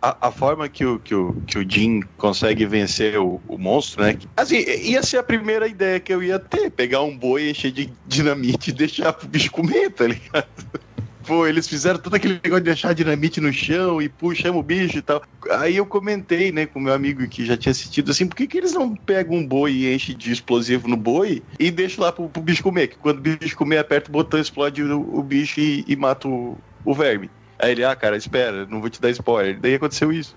a, 0.00 0.28
a, 0.28 0.30
forma 0.30 0.68
que 0.68 0.84
o, 0.84 0.98
que, 0.98 1.14
o, 1.14 1.34
que 1.46 1.58
o 1.58 1.68
Jim 1.68 2.00
consegue 2.16 2.64
vencer 2.66 3.18
o, 3.18 3.40
o, 3.48 3.58
monstro, 3.58 4.04
né? 4.04 4.16
Assim, 4.36 4.58
ia 4.58 5.02
ser 5.02 5.16
a 5.16 5.22
primeira 5.22 5.66
ideia 5.66 5.98
que 5.98 6.12
eu 6.12 6.22
ia 6.22 6.38
ter: 6.38 6.70
pegar 6.70 7.02
um 7.02 7.16
boi, 7.16 7.50
encher 7.50 7.72
de 7.72 7.90
dinamite 8.06 8.70
e 8.70 8.74
deixar 8.74 9.12
pro 9.12 9.26
bicho 9.26 9.50
comer, 9.50 9.90
tá 9.90 10.06
ligado? 10.06 10.46
Pô, 11.26 11.44
eles 11.44 11.66
fizeram 11.66 11.98
todo 11.98 12.14
aquele 12.14 12.34
negócio 12.34 12.62
de 12.62 12.70
deixar 12.70 12.94
dinamite 12.94 13.40
no 13.40 13.52
chão 13.52 14.00
e 14.00 14.08
puxamos 14.08 14.60
o 14.60 14.62
bicho 14.62 14.98
e 14.98 15.02
tal. 15.02 15.20
Aí 15.50 15.76
eu 15.76 15.84
comentei, 15.84 16.52
né, 16.52 16.66
com 16.66 16.78
meu 16.78 16.94
amigo 16.94 17.26
que 17.26 17.44
já 17.44 17.56
tinha 17.56 17.72
assistido 17.72 18.12
assim, 18.12 18.28
por 18.28 18.36
que, 18.36 18.46
que 18.46 18.56
eles 18.56 18.72
não 18.72 18.94
pegam 18.94 19.36
um 19.36 19.46
boi 19.46 19.72
e 19.72 19.94
enchem 19.94 20.16
de 20.16 20.30
explosivo 20.30 20.86
no 20.86 20.96
boi 20.96 21.42
e 21.58 21.70
deixam 21.70 22.04
lá 22.04 22.12
pro, 22.12 22.28
pro 22.28 22.40
bicho 22.40 22.62
comer? 22.62 22.88
Que 22.88 22.96
quando 22.96 23.18
o 23.18 23.20
bicho 23.20 23.56
comer, 23.56 23.78
aperta 23.78 24.08
o 24.08 24.12
botão, 24.12 24.38
explode 24.38 24.82
o, 24.84 25.18
o 25.18 25.22
bicho 25.22 25.58
e, 25.58 25.84
e 25.88 25.96
mata 25.96 26.28
o, 26.28 26.56
o 26.84 26.94
verme. 26.94 27.28
Aí 27.58 27.72
ele, 27.72 27.84
ah, 27.84 27.96
cara, 27.96 28.16
espera, 28.16 28.66
não 28.66 28.80
vou 28.80 28.90
te 28.90 29.00
dar 29.00 29.10
spoiler. 29.10 29.58
Daí 29.58 29.74
aconteceu 29.74 30.12
isso. 30.12 30.36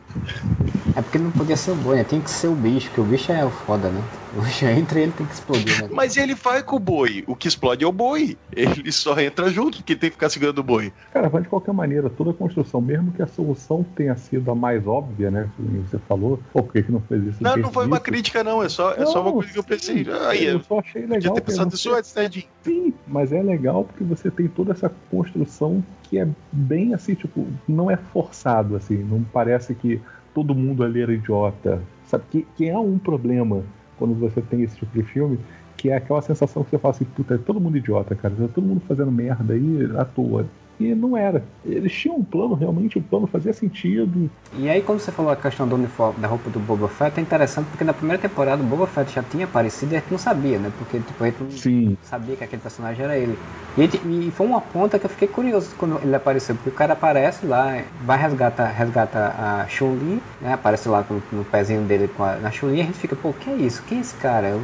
É 0.96 1.02
porque 1.02 1.20
não 1.20 1.32
podia 1.32 1.56
ser 1.56 1.72
o 1.72 1.76
boi, 1.76 1.98
né? 1.98 2.04
Tem 2.04 2.20
que 2.20 2.32
ser 2.32 2.48
o 2.48 2.56
bicho, 2.56 2.88
porque 2.88 3.02
o 3.02 3.04
bicho 3.04 3.32
é 3.32 3.46
o 3.46 3.52
foda, 3.52 3.90
né? 3.90 4.02
O 4.36 4.42
bicho 4.42 4.66
entra 4.66 5.00
e 5.00 5.04
ele 5.04 5.12
tem 5.12 5.26
que 5.26 5.34
explodir, 5.34 5.82
né? 5.82 5.90
Mas 5.92 6.16
ele 6.16 6.36
vai 6.36 6.62
com 6.62 6.76
o 6.76 6.80
boi. 6.80 7.24
O 7.26 7.36
que 7.36 7.48
explode 7.48 7.84
é 7.84 7.88
o 7.88 7.92
boi. 7.92 8.38
Ele 8.56 8.92
só 8.92 9.20
entra 9.20 9.50
junto, 9.50 9.78
porque 9.78 9.96
tem 9.96 10.10
que 10.10 10.16
ficar 10.16 10.30
segurando 10.30 10.60
o 10.60 10.64
boi. 10.64 10.94
Cara, 11.12 11.30
mas 11.32 11.44
de 11.44 11.50
qualquer 11.50 11.74
maneira, 11.74 12.10
toda 12.10 12.32
a 12.32 12.34
construção, 12.34 12.80
mesmo 12.80 13.12
que 13.12 13.24
a 13.24 13.28
solução 13.28 13.84
tenha 13.96 14.16
sido 14.16 14.52
a 14.52 14.56
mais 14.56 14.86
óbvia, 14.86 15.32
né? 15.32 15.50
Como 15.58 15.82
você 15.82 15.98
falou, 16.08 16.40
pô, 16.54 16.62
por 16.62 16.74
que, 16.74 16.84
que 16.84 16.92
não 16.92 17.02
fez 17.02 17.24
isso? 17.24 17.44
Não, 17.44 17.58
não 17.58 17.72
foi 17.72 17.86
isso? 17.86 17.92
uma 17.92 18.00
crítica, 18.00 18.44
não. 18.44 18.62
É 18.62 18.70
só, 18.70 18.94
é 18.94 19.06
só 19.06 19.22
uma 19.22 19.32
coisa 19.32 19.52
que 19.52 19.58
eu 19.58 19.64
pensei. 19.64 20.06
Aí, 20.28 20.46
eu 20.46 20.60
só 20.60 20.80
achei 20.80 21.02
legal. 21.02 21.16
Podia 21.16 21.34
ter 21.34 21.42
pensado 21.42 21.74
isso 21.74 21.94
antes, 21.94 22.14
né, 22.14 22.30
Sim, 22.64 22.94
mas 23.08 23.32
é 23.32 23.42
legal 23.42 23.84
porque 23.84 24.04
você 24.04 24.30
tem 24.30 24.48
toda 24.48 24.74
essa 24.74 24.92
construção 25.10 25.84
que 26.04 26.20
é 26.20 26.28
bem 26.52 26.94
assim, 26.94 27.16
tipo, 27.16 27.48
não 27.68 27.90
é 27.90 27.98
forçado, 27.98 28.76
assim, 28.76 28.98
não 28.98 29.24
parece 29.24 29.74
que 29.74 30.00
todo 30.34 30.54
mundo 30.54 30.84
ali 30.84 31.02
era 31.02 31.14
idiota. 31.14 31.82
Sabe 32.06 32.24
que, 32.30 32.48
que 32.56 32.68
é 32.68 32.78
um 32.78 32.98
problema 32.98 33.64
quando 34.00 34.16
você 34.16 34.42
tem 34.42 34.64
esse 34.64 34.78
tipo 34.78 34.98
de 34.98 35.04
filme, 35.04 35.38
que 35.78 35.90
é 35.90 35.98
aquela 35.98 36.22
sensação 36.22 36.64
que 36.64 36.72
você 36.72 36.80
fala 36.80 36.94
assim, 36.96 37.06
puta, 37.06 37.36
é 37.36 37.38
todo 37.38 37.60
mundo 37.60 37.78
idiota, 37.78 38.16
cara, 38.16 38.34
tá 38.34 38.48
todo 38.48 38.66
mundo 38.66 38.82
fazendo 38.88 39.12
merda 39.12 39.54
aí 39.54 39.90
à 39.98 40.06
toa 40.06 40.46
e 40.80 40.96
não 40.96 41.18
era. 41.18 41.44
Eles 41.66 41.92
tinham 41.92 42.18
um 42.18 42.24
plano, 42.24 42.54
realmente 42.54 42.98
o 42.98 43.02
plano 43.02 43.28
fazia 43.28 43.52
sentido. 43.52 44.30
E 44.54 44.70
aí, 44.70 44.82
quando 44.82 45.00
você 45.00 45.12
falou 45.12 45.32
a 45.32 45.36
questão 45.36 45.68
do 45.68 45.76
uniforme, 45.76 46.20
da 46.20 46.28
roupa 46.28 46.50
do 46.50 46.60
Boba 46.60 46.88
Fett, 46.88 47.20
é 47.20 47.22
interessante 47.22 47.68
porque 47.68 47.84
na 47.84 47.94
primeira 47.94 48.22
temporada 48.22 48.64
o 48.64 48.66
Boba 48.66 48.88
Fett 48.88 49.14
já 49.14 49.22
tinha 49.22 49.46
aparecido 49.46 49.94
e 49.94 49.98
a 49.98 50.00
gente 50.00 50.12
não 50.12 50.18
sabia, 50.18 50.58
né? 50.58 50.72
Porque 50.78 51.00
tipo, 51.00 51.24
a 51.24 51.28
gente 51.28 51.44
não 51.44 51.52
Sim. 51.52 51.98
sabia 52.02 52.36
que 52.36 52.44
aquele 52.44 52.62
personagem 52.62 53.04
era 53.04 53.18
ele. 53.18 53.38
E, 53.78 54.28
e, 54.28 54.32
foi 54.32 54.48
uma 54.48 54.62
ponta 54.62 54.98
que 54.98 55.06
eu 55.06 55.10
fiquei 55.10 55.28
curioso 55.28 55.76
quando 55.78 56.00
ele 56.02 56.16
apareceu, 56.16 56.56
porque 56.56 56.70
o 56.70 56.74
cara 56.74 56.94
aparece 56.94 57.46
lá, 57.46 57.82
vai 58.06 58.18
resgata, 58.18 58.66
resgata 58.66 59.36
a 59.38 59.66
Chun-Li, 59.68 60.22
né? 60.42 60.54
Aparece 60.54 60.88
lá 60.88 61.06
no, 61.10 61.22
no 61.40 61.46
pezinho 61.46 61.82
dele 61.82 62.08
com 62.08 62.24
a, 62.24 62.38
na 62.38 62.52
Chun-Li 62.52 62.78
e 62.78 62.82
a 62.82 62.86
gente 62.86 62.98
fica, 62.98 63.16
pô, 63.16 63.34
que 63.34 63.50
é 63.50 63.56
isso? 63.56 63.84
Quem 63.88 63.98
é 63.98 64.02
esse 64.02 64.16
cara? 64.16 64.48
Eu, 64.48 64.62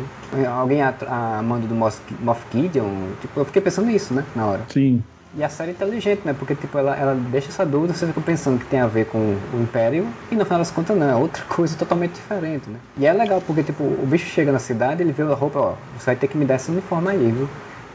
alguém 0.49 0.81
a, 0.81 0.93
a 1.07 1.41
mando 1.43 1.67
do 1.67 1.75
Moff 1.75 2.41
Gideon? 2.51 3.11
Tipo, 3.21 3.41
eu 3.41 3.45
fiquei 3.45 3.61
pensando 3.61 3.87
nisso, 3.87 4.13
né? 4.13 4.23
Na 4.35 4.45
hora. 4.47 4.61
Sim. 4.69 5.03
E 5.37 5.43
a 5.43 5.49
série 5.49 5.71
é 5.71 5.73
inteligente, 5.73 6.21
né? 6.23 6.33
Porque 6.37 6.55
tipo, 6.55 6.77
ela, 6.77 6.95
ela 6.95 7.13
deixa 7.13 7.49
essa 7.49 7.65
dúvida, 7.65 7.93
você 7.93 8.07
fica 8.07 8.21
pensando 8.21 8.57
que 8.57 8.65
tem 8.65 8.79
a 8.79 8.87
ver 8.87 9.05
com 9.07 9.17
o 9.17 9.61
Império, 9.61 10.07
e 10.31 10.35
no 10.35 10.45
final 10.45 10.59
das 10.59 10.71
contas 10.71 10.97
não, 10.97 11.09
é 11.09 11.15
outra 11.15 11.43
coisa 11.49 11.75
totalmente 11.75 12.13
diferente, 12.13 12.69
né? 12.69 12.79
E 12.97 13.05
é 13.05 13.11
legal, 13.11 13.41
porque 13.45 13.61
tipo, 13.61 13.83
o 13.83 14.05
bicho 14.05 14.25
chega 14.27 14.51
na 14.51 14.59
cidade, 14.59 15.03
ele 15.03 15.11
vê 15.11 15.23
a 15.23 15.33
roupa, 15.33 15.59
ó, 15.59 15.75
você 15.97 16.05
vai 16.05 16.15
ter 16.15 16.27
que 16.27 16.37
me 16.37 16.45
dar 16.45 16.55
esse 16.55 16.71
uniforme 16.71 17.09
aí, 17.09 17.31
viu? 17.31 17.49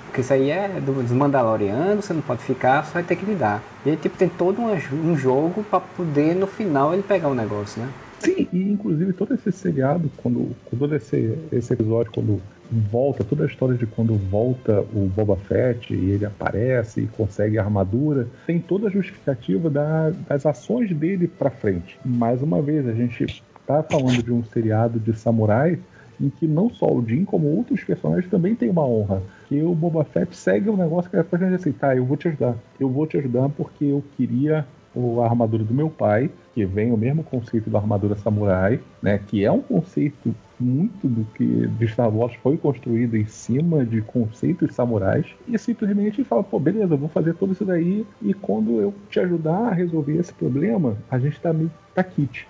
Porque 0.07 0.20
isso 0.20 0.32
aí 0.32 0.51
é 0.51 0.68
dos 0.80 1.12
Mandalorianos, 1.12 2.05
você 2.05 2.12
não 2.12 2.20
pode 2.20 2.43
ficar, 2.43 2.84
você 2.84 2.93
vai 2.93 3.05
ter 3.05 3.16
que 3.16 3.24
me 3.24 3.34
dar. 3.34 3.62
E 3.86 3.91
aí 3.91 3.97
tipo, 3.97 4.18
tem 4.18 4.28
todo 4.28 4.61
um, 4.61 4.72
um 5.09 5.16
jogo 5.16 5.62
para 5.62 5.80
poder 5.80 6.34
no 6.34 6.47
final 6.47 6.93
ele 6.93 7.03
pegar 7.03 7.28
o 7.28 7.34
negócio, 7.34 7.80
né? 7.80 7.88
Sim, 8.18 8.49
e 8.53 8.72
inclusive 8.72 9.14
todo 9.14 9.32
esse 9.32 9.51
seriado, 9.51 10.11
quando, 10.18 10.55
todo 10.78 10.95
esse, 10.95 11.38
esse 11.51 11.72
episódio, 11.72 12.12
quando 12.12 12.43
volta, 12.71 13.25
toda 13.25 13.45
a 13.45 13.47
história 13.47 13.77
de 13.77 13.87
quando 13.87 14.14
volta 14.14 14.81
o 14.95 15.11
Boba 15.14 15.37
Fett 15.37 15.93
e 15.93 16.11
ele 16.11 16.25
aparece 16.25 17.03
e 17.03 17.07
consegue 17.07 17.59
a 17.59 17.62
armadura, 17.62 18.29
tem 18.47 18.61
toda 18.61 18.89
a 18.89 18.91
justificativa 18.91 19.68
da, 19.68 20.11
das 20.11 20.47
ações 20.47 20.95
dele 20.95 21.27
para 21.27 21.51
frente. 21.51 21.99
Mais 22.05 22.43
uma 22.43 22.62
vez, 22.62 22.87
a 22.87 22.93
gente 22.93 23.25
está 23.25 23.83
falando 23.83 24.23
de 24.23 24.33
um 24.33 24.45
seriado 24.45 24.99
de 25.01 25.16
samurai 25.16 25.79
em 26.21 26.29
que 26.29 26.47
não 26.47 26.68
só 26.68 26.87
o 26.87 27.05
Jin, 27.07 27.25
como 27.25 27.49
outros 27.49 27.83
personagens 27.83 28.31
também 28.31 28.55
tem 28.55 28.68
uma 28.68 28.87
honra. 28.87 29.23
Que 29.49 29.62
o 29.62 29.75
Boba 29.75 30.05
Fett 30.05 30.37
segue 30.37 30.68
um 30.68 30.77
negócio 30.77 31.11
que 31.11 31.16
é 31.16 31.23
pra 31.23 31.39
gente 31.39 31.55
assim, 31.55 31.73
tá, 31.73 31.97
eu 31.97 32.05
vou 32.05 32.16
te 32.16 32.29
ajudar. 32.29 32.57
Eu 32.79 32.91
vou 32.91 33.07
te 33.07 33.16
ajudar 33.16 33.49
porque 33.49 33.87
eu 33.87 34.05
queria 34.16 34.66
a 34.95 35.25
armadura 35.25 35.64
do 35.64 35.73
meu 35.73 35.89
pai, 35.89 36.31
que 36.53 36.64
vem 36.64 36.93
o 36.93 36.97
mesmo 36.97 37.23
conceito 37.23 37.71
da 37.71 37.79
armadura 37.79 38.16
samurai, 38.16 38.81
né? 39.01 39.18
Que 39.18 39.45
é 39.45 39.51
um 39.51 39.62
conceito 39.62 40.35
muito 40.61 41.09
do 41.09 41.25
que 41.35 41.67
de 41.67 41.89
Star 41.89 42.15
Wars 42.15 42.35
foi 42.43 42.57
construído 42.57 43.17
em 43.17 43.27
cima 43.27 43.85
de 43.85 44.03
conceitos 44.03 44.75
samurais 44.75 45.27
e 45.49 45.59
simplesmente 45.59 46.23
fala, 46.25 46.43
pô, 46.43 46.59
beleza, 46.59 46.97
vou 46.97 47.09
fazer 47.09 47.35
tudo 47.35 47.53
isso 47.53 47.65
daí 47.65 48.07
e 48.23 48.35
quando 48.35 48.81
eu 48.81 48.95
te 49.09 49.19
ajudar 49.21 49.69
a 49.69 49.73
resolver 49.73 50.17
esse 50.17 50.33
problema, 50.33 50.97
a 51.11 51.19
gente 51.19 51.41
tá 51.41 51.53
meio 51.53 51.71
tá 51.95 52.05
kit. 52.05 52.47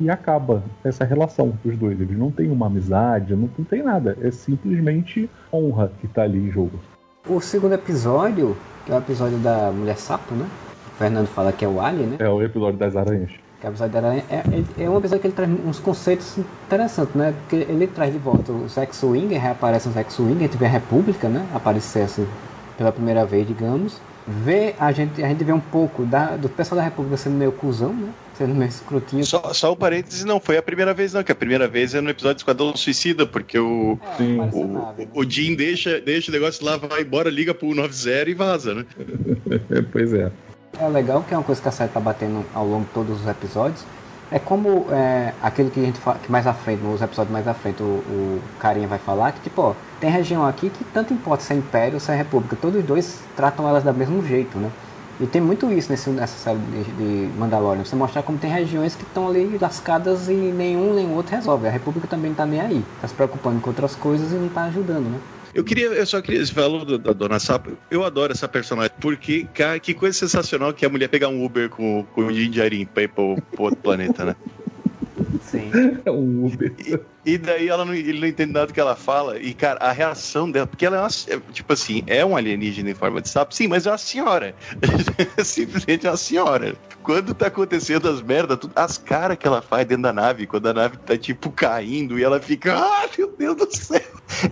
E 0.00 0.08
acaba 0.08 0.62
essa 0.82 1.04
relação 1.04 1.52
dos 1.62 1.76
dois. 1.76 2.00
Eles 2.00 2.16
não 2.16 2.30
têm 2.30 2.50
uma 2.50 2.66
amizade, 2.66 3.36
não, 3.36 3.48
não 3.58 3.64
tem 3.64 3.82
nada. 3.82 4.16
É 4.22 4.30
simplesmente 4.30 5.28
honra 5.52 5.92
que 6.00 6.08
tá 6.08 6.22
ali 6.22 6.38
em 6.38 6.50
jogo. 6.50 6.80
O 7.28 7.40
segundo 7.40 7.74
episódio, 7.74 8.56
que 8.86 8.90
é 8.90 8.94
o 8.94 8.98
episódio 8.98 9.38
da 9.38 9.70
Mulher 9.70 9.96
Sapo, 9.96 10.34
né? 10.34 10.48
O 10.86 10.96
Fernando 10.96 11.26
fala 11.26 11.52
que 11.52 11.64
é 11.64 11.68
o 11.68 11.80
Alien, 11.80 12.06
né? 12.06 12.16
É 12.20 12.28
o 12.28 12.42
episódio 12.42 12.78
das 12.78 12.96
aranhas 12.96 13.41
que 13.62 13.66
é 13.66 13.70
o 13.70 13.70
episódio 13.70 13.92
da 13.92 13.98
Aranha, 14.08 14.24
é, 14.28 14.36
é, 14.80 14.84
é 14.84 14.90
um 14.90 14.98
episódio 14.98 15.20
que 15.20 15.26
ele 15.28 15.34
traz 15.34 15.50
uns 15.64 15.78
conceitos 15.78 16.36
interessantes, 16.36 17.14
né? 17.14 17.32
Porque 17.42 17.64
ele 17.70 17.86
traz 17.86 18.12
de 18.12 18.18
volta 18.18 18.50
o 18.50 18.68
Sex 18.68 19.00
Winger, 19.04 19.40
reaparece 19.40 19.88
o 19.88 19.92
Sex 19.92 20.18
Winger, 20.18 20.38
a 20.38 20.40
gente 20.40 20.56
vê 20.56 20.66
a 20.66 20.68
República, 20.68 21.28
né? 21.28 21.46
Aparecer 21.54 22.02
assim, 22.02 22.26
pela 22.76 22.90
primeira 22.90 23.24
vez, 23.24 23.46
digamos. 23.46 24.00
Vê, 24.26 24.74
a 24.80 24.90
gente, 24.90 25.22
a 25.22 25.28
gente 25.28 25.44
vê 25.44 25.52
um 25.52 25.60
pouco 25.60 26.04
da, 26.04 26.36
do 26.36 26.48
pessoal 26.48 26.78
da 26.78 26.82
República 26.82 27.16
sendo 27.16 27.36
meio 27.36 27.52
cuzão, 27.52 27.94
né? 27.94 28.08
Sendo 28.36 28.52
meio 28.52 28.68
escrotinho. 28.68 29.24
Só, 29.24 29.52
só 29.52 29.72
um 29.72 29.76
parênteses, 29.76 30.24
não 30.24 30.40
foi 30.40 30.56
a 30.56 30.62
primeira 30.62 30.92
vez, 30.92 31.12
não, 31.12 31.22
que 31.22 31.30
a 31.30 31.34
primeira 31.34 31.68
vez 31.68 31.94
é 31.94 32.00
no 32.00 32.10
episódio 32.10 32.34
do 32.34 32.38
Esquadrão 32.38 32.76
Suicida, 32.76 33.26
porque 33.26 33.60
o, 33.60 33.96
é, 34.18 34.56
o, 34.56 34.66
nave, 34.66 35.04
né? 35.04 35.10
o 35.14 35.22
Jim 35.22 35.54
deixa, 35.54 36.00
deixa 36.00 36.32
o 36.32 36.34
negócio 36.34 36.64
lá, 36.64 36.76
vai 36.78 37.02
embora, 37.02 37.30
liga 37.30 37.54
pro 37.54 37.72
90 37.72 38.28
e 38.28 38.34
vaza, 38.34 38.74
né? 38.74 38.86
pois 39.92 40.12
é. 40.12 40.32
É 40.78 40.88
legal 40.88 41.22
que 41.22 41.34
é 41.34 41.36
uma 41.36 41.44
coisa 41.44 41.60
que 41.60 41.68
a 41.68 41.72
série 41.72 41.90
tá 41.90 42.00
batendo 42.00 42.44
ao 42.54 42.66
longo 42.66 42.84
de 42.84 42.90
todos 42.90 43.20
os 43.20 43.28
episódios. 43.28 43.84
É 44.30 44.38
como 44.38 44.86
é, 44.90 45.34
aquele 45.42 45.70
que 45.70 45.78
a 45.78 45.82
gente 45.82 45.98
fala, 46.00 46.18
que 46.18 46.32
mais 46.32 46.46
à 46.46 46.54
frente, 46.54 46.82
nos 46.82 47.02
episódios 47.02 47.30
mais 47.30 47.46
à 47.46 47.52
frente, 47.52 47.82
o, 47.82 47.84
o 47.84 48.40
carinha 48.58 48.88
vai 48.88 48.98
falar, 48.98 49.32
que 49.32 49.40
tipo, 49.40 49.60
ó, 49.60 49.74
tem 50.00 50.10
região 50.10 50.46
aqui 50.46 50.70
que 50.70 50.82
tanto 50.84 51.12
importa 51.12 51.44
se 51.44 51.52
é 51.52 51.56
império 51.56 51.94
ou 51.94 52.00
se 52.00 52.10
é 52.10 52.16
república. 52.16 52.56
Todos 52.56 52.82
dois 52.82 53.20
tratam 53.36 53.68
elas 53.68 53.84
do 53.84 53.92
mesmo 53.92 54.26
jeito, 54.26 54.56
né? 54.56 54.70
E 55.20 55.26
tem 55.26 55.42
muito 55.42 55.70
isso 55.70 55.90
nesse, 55.90 56.08
nessa 56.08 56.38
série 56.38 56.58
de, 56.58 56.84
de 56.84 57.38
Mandalorian. 57.38 57.84
Você 57.84 57.94
mostrar 57.94 58.22
como 58.22 58.38
tem 58.38 58.50
regiões 58.50 58.94
que 58.94 59.02
estão 59.02 59.28
ali 59.28 59.58
lascadas 59.60 60.28
e 60.28 60.32
nenhum 60.32 60.94
nem 60.94 61.14
outro 61.14 61.36
resolve. 61.36 61.68
A 61.68 61.70
República 61.70 62.08
também 62.08 62.30
não 62.30 62.36
tá 62.36 62.46
nem 62.46 62.60
aí. 62.60 62.84
Tá 63.00 63.06
se 63.06 63.14
preocupando 63.14 63.60
com 63.60 63.68
outras 63.68 63.94
coisas 63.94 64.32
e 64.32 64.36
não 64.36 64.48
tá 64.48 64.64
ajudando, 64.64 65.04
né? 65.10 65.20
Eu 65.54 65.62
queria, 65.62 65.86
eu 65.86 66.06
só 66.06 66.20
queria, 66.22 66.44
você 66.44 66.52
falou 66.52 66.98
da 66.98 67.12
Dona 67.12 67.38
Sapa, 67.38 67.70
eu 67.90 68.02
adoro 68.04 68.32
essa 68.32 68.48
personagem, 68.48 68.92
porque, 68.98 69.44
cara, 69.52 69.78
que 69.78 69.92
coisa 69.92 70.18
sensacional 70.18 70.72
que 70.72 70.86
a 70.86 70.88
mulher 70.88 71.08
pegar 71.08 71.28
um 71.28 71.44
Uber 71.44 71.68
com, 71.68 72.04
com 72.06 72.24
o 72.24 72.32
Jinjarin 72.32 72.86
pra 72.86 73.02
ir 73.02 73.08
pro, 73.08 73.36
pro 73.50 73.64
outro 73.64 73.80
planeta, 73.80 74.24
né? 74.24 74.36
Sim. 75.42 75.70
É 76.06 76.10
um 76.10 76.46
Uber. 76.46 76.74
E, 77.24 77.38
daí 77.38 77.68
ela 77.68 77.84
não, 77.84 77.94
ele 77.94 78.18
não 78.18 78.26
entende 78.26 78.52
nada 78.52 78.66
do 78.66 78.74
que 78.74 78.80
ela 78.80 78.96
fala. 78.96 79.38
E, 79.38 79.54
cara, 79.54 79.78
a 79.80 79.92
reação 79.92 80.50
dela, 80.50 80.66
porque 80.66 80.84
ela 80.84 80.96
é 80.96 81.00
uma, 81.00 81.08
é, 81.28 81.52
tipo 81.52 81.72
assim, 81.72 82.02
é 82.06 82.24
um 82.24 82.36
alienígena 82.36 82.90
em 82.90 82.94
forma 82.94 83.20
de 83.20 83.28
sapo, 83.28 83.54
sim, 83.54 83.68
mas 83.68 83.86
é 83.86 83.90
uma 83.90 83.98
senhora. 83.98 84.54
Simplesmente 85.44 86.06
é 86.06 86.10
uma 86.10 86.16
senhora. 86.16 86.74
Quando 87.02 87.34
tá 87.34 87.46
acontecendo 87.46 88.08
as 88.08 88.20
merdas, 88.20 88.58
as 88.74 88.98
caras 88.98 89.36
que 89.36 89.46
ela 89.46 89.62
faz 89.62 89.86
dentro 89.86 90.02
da 90.02 90.12
nave, 90.12 90.46
quando 90.46 90.68
a 90.68 90.72
nave 90.72 90.96
tá 90.98 91.16
tipo 91.16 91.50
caindo 91.50 92.18
e 92.18 92.24
ela 92.24 92.40
fica, 92.40 92.76
ah, 92.76 93.08
meu 93.16 93.32
Deus 93.36 93.56
do 93.56 93.76
céu. 93.76 94.00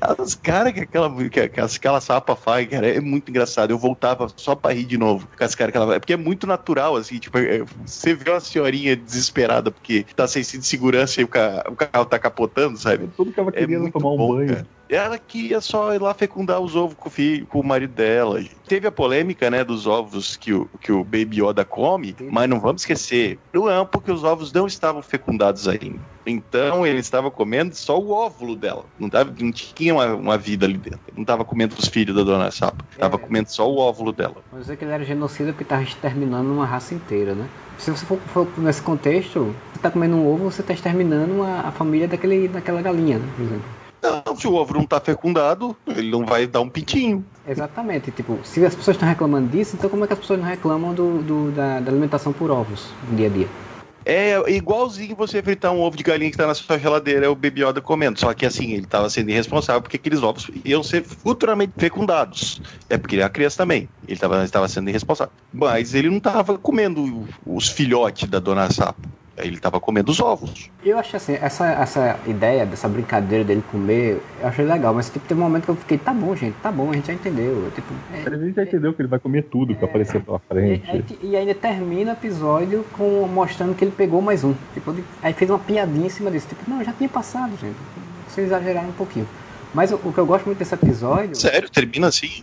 As 0.00 0.34
caras 0.34 0.72
que 0.72 0.80
aquela, 0.80 1.10
que, 1.28 1.48
que 1.48 1.60
aquela 1.60 2.00
sapa 2.00 2.36
faz, 2.36 2.68
cara, 2.68 2.88
é 2.88 3.00
muito 3.00 3.30
engraçado. 3.30 3.70
Eu 3.70 3.78
voltava 3.78 4.28
só 4.36 4.54
pra 4.54 4.72
rir 4.72 4.84
de 4.84 4.98
novo 4.98 5.28
com 5.36 5.44
as 5.44 5.54
caras 5.54 5.72
que 5.72 5.76
ela 5.76 5.86
faz. 5.86 5.98
Porque 5.98 6.12
é 6.12 6.16
muito 6.16 6.46
natural, 6.46 6.96
assim, 6.96 7.18
tipo, 7.18 7.38
é, 7.38 7.62
você 7.84 8.14
vê 8.14 8.30
uma 8.30 8.40
senhorinha 8.40 8.94
desesperada 8.96 9.70
porque 9.70 10.04
tá 10.14 10.26
sem 10.28 10.42
cinto 10.42 10.62
de 10.62 10.66
segurança 10.66 11.20
e 11.20 11.24
o 11.24 11.28
carro, 11.28 11.62
o 11.68 11.76
carro 11.76 12.04
tá 12.04 12.18
capotando, 12.18 12.59
sabe? 12.76 13.08
Tudo 13.16 13.32
que 13.32 13.40
ela 13.40 13.50
queria 13.52 13.76
era 13.78 13.90
tomar 13.90 14.10
um 14.10 14.16
bom, 14.16 14.36
banho. 14.36 14.48
cara. 14.48 14.66
Ela 14.88 15.18
queria 15.18 15.60
só 15.60 15.94
ir 15.94 16.00
lá 16.02 16.12
fecundar 16.12 16.58
os 16.60 16.74
ovos 16.74 16.96
com 16.98 17.06
o, 17.08 17.12
filho, 17.12 17.46
com 17.46 17.60
o 17.60 17.64
marido 17.64 17.92
dela. 17.94 18.42
Teve 18.66 18.88
a 18.88 18.90
polêmica, 18.90 19.48
né, 19.48 19.62
dos 19.62 19.86
ovos 19.86 20.36
que 20.36 20.52
o, 20.52 20.68
que 20.80 20.90
o 20.90 21.04
Baby 21.04 21.40
Yoda 21.40 21.64
come, 21.64 22.16
mas 22.28 22.48
não 22.50 22.58
vamos 22.58 22.82
esquecer, 22.82 23.38
não 23.54 23.70
é 23.70 23.84
porque 23.84 24.10
os 24.10 24.24
ovos 24.24 24.52
não 24.52 24.66
estavam 24.66 25.00
fecundados 25.00 25.68
ainda. 25.68 26.00
Então 26.26 26.84
ele 26.84 26.98
estava 26.98 27.30
comendo 27.30 27.72
só 27.76 28.00
o 28.00 28.10
óvulo 28.10 28.56
dela. 28.56 28.84
Não, 28.98 29.08
tava, 29.08 29.32
não 29.38 29.52
tinha 29.52 29.94
uma, 29.94 30.06
uma 30.14 30.36
vida 30.36 30.66
ali 30.66 30.76
dentro. 30.76 30.98
Ele 31.06 31.16
não 31.18 31.22
estava 31.22 31.44
comendo 31.44 31.76
os 31.78 31.86
filhos 31.86 32.16
da 32.16 32.24
dona 32.24 32.50
Sapa. 32.50 32.84
Estava 32.90 33.14
É. 33.14 33.18
comendo 33.18 33.48
só 33.48 33.70
o 33.70 33.78
óvulo 33.78 34.12
dela. 34.12 34.36
Vamos 34.50 34.66
dizer 34.66 34.76
que 34.76 34.84
ele 34.84 34.92
era 34.92 35.04
genocida 35.04 35.52
porque 35.52 35.62
estava 35.62 35.82
exterminando 35.84 36.52
uma 36.52 36.66
raça 36.66 36.94
inteira, 36.94 37.32
né? 37.34 37.48
Se 37.78 37.92
você 37.92 38.04
for, 38.04 38.18
for 38.34 38.46
nesse 38.58 38.82
contexto, 38.82 39.54
está 39.80 39.90
comendo 39.90 40.16
um 40.16 40.26
ovo, 40.32 40.50
você 40.50 40.60
está 40.60 40.72
exterminando 40.72 41.42
a, 41.42 41.68
a 41.68 41.72
família 41.72 42.06
daquele, 42.06 42.48
daquela 42.48 42.80
galinha, 42.82 43.18
né? 43.18 43.24
Por 43.36 43.42
exemplo. 43.44 43.64
Não, 44.02 44.34
se 44.36 44.46
o 44.48 44.54
ovo 44.54 44.72
não 44.74 44.82
está 44.82 44.98
fecundado, 44.98 45.76
ele 45.86 46.10
não 46.10 46.24
vai 46.24 46.46
dar 46.46 46.60
um 46.62 46.68
pintinho. 46.70 47.24
Exatamente, 47.46 48.10
tipo, 48.10 48.38
se 48.44 48.64
as 48.64 48.74
pessoas 48.74 48.96
estão 48.96 49.08
reclamando 49.08 49.48
disso, 49.48 49.76
então 49.76 49.90
como 49.90 50.04
é 50.04 50.06
que 50.06 50.14
as 50.14 50.18
pessoas 50.18 50.38
não 50.40 50.46
reclamam 50.46 50.94
do, 50.94 51.18
do- 51.22 51.50
da, 51.50 51.80
da 51.80 51.90
alimentação 51.90 52.32
por 52.32 52.50
ovos 52.50 52.88
no 53.10 53.16
dia 53.16 53.26
a 53.26 53.30
dia? 53.30 53.46
É 54.02 54.34
igualzinho 54.50 55.14
você 55.14 55.42
fritar 55.42 55.70
um 55.72 55.80
ovo 55.80 55.94
de 55.94 56.02
galinha 56.02 56.30
que 56.30 56.36
tá 56.36 56.46
na 56.46 56.54
sua 56.54 56.78
geladeira, 56.78 57.26
é 57.26 57.28
o 57.28 57.34
Baby 57.34 57.62
Yoda 57.62 57.82
comendo. 57.82 58.18
Só 58.18 58.32
que 58.32 58.46
assim, 58.46 58.72
ele 58.72 58.86
tava 58.86 59.10
sendo 59.10 59.28
irresponsável 59.30 59.82
porque 59.82 59.98
aqueles 59.98 60.22
ovos 60.22 60.50
iam 60.64 60.82
ser 60.82 61.04
futuramente 61.04 61.72
fecundados. 61.76 62.62
É 62.88 62.96
porque 62.96 63.14
ele 63.16 63.22
é 63.22 63.26
uma 63.26 63.30
criança 63.30 63.58
também. 63.58 63.88
Ele 64.08 64.18
tava, 64.18 64.42
estava 64.42 64.66
sendo 64.68 64.88
irresponsável. 64.88 65.32
Mas 65.52 65.94
ele 65.94 66.08
não 66.08 66.18
tava 66.18 66.56
comendo 66.56 67.24
os 67.46 67.68
filhotes 67.68 68.26
da 68.28 68.38
dona 68.38 68.70
Sapo. 68.72 69.06
Ele 69.42 69.58
tava 69.58 69.80
comendo 69.80 70.10
os 70.10 70.20
ovos. 70.20 70.70
Eu 70.84 70.98
achei 70.98 71.16
assim, 71.16 71.34
essa, 71.40 71.66
essa 71.72 72.18
ideia 72.26 72.64
dessa 72.66 72.88
brincadeira 72.88 73.44
dele 73.44 73.62
comer, 73.70 74.20
eu 74.40 74.48
achei 74.48 74.64
legal, 74.64 74.92
mas 74.94 75.10
tipo, 75.10 75.26
teve 75.26 75.40
um 75.40 75.44
momento 75.44 75.64
que 75.64 75.70
eu 75.70 75.76
fiquei, 75.76 75.98
tá 75.98 76.12
bom, 76.12 76.34
gente, 76.36 76.54
tá 76.62 76.70
bom, 76.72 76.90
a 76.90 76.94
gente 76.94 77.06
já 77.06 77.14
entendeu. 77.14 77.70
Tipo, 77.74 77.92
é- 78.14 78.34
A 78.34 78.38
gente 78.38 78.54
já 78.54 78.62
entendeu 78.62 78.92
que 78.92 79.02
ele 79.02 79.08
vai 79.08 79.18
comer 79.18 79.42
tudo 79.44 79.74
que 79.74 79.84
aparecer 79.84 80.20
pela 80.22 80.38
E, 80.38 80.48
frente. 80.48 80.90
aí- 80.90 81.04
e 81.22 81.36
ainda 81.36 81.54
termina 81.54 82.10
o 82.10 82.14
episódio 82.14 82.84
com, 82.96 83.26
mostrando 83.26 83.74
que 83.74 83.84
ele 83.84 83.92
pegou 83.92 84.20
mais 84.22 84.44
um. 84.44 84.54
Tipo, 84.74 84.94
aí 85.22 85.32
fez 85.32 85.50
uma 85.50 85.58
piadinha 85.58 86.06
em 86.06 86.10
cima 86.10 86.30
disso. 86.30 86.46
Tipo, 86.48 86.68
não, 86.70 86.82
já 86.84 86.92
tinha 86.92 87.08
passado, 87.08 87.50
gente. 87.60 87.76
Vocês 88.28 88.46
exageraram 88.46 88.88
um 88.90 88.92
pouquinho. 88.92 89.26
Mas 89.72 89.92
o, 89.92 89.96
o 90.04 90.12
que 90.12 90.18
eu 90.18 90.26
gosto 90.26 90.46
muito 90.46 90.58
desse 90.58 90.74
episódio. 90.74 91.36
Sério, 91.36 91.70
termina 91.70 92.08
assim. 92.08 92.42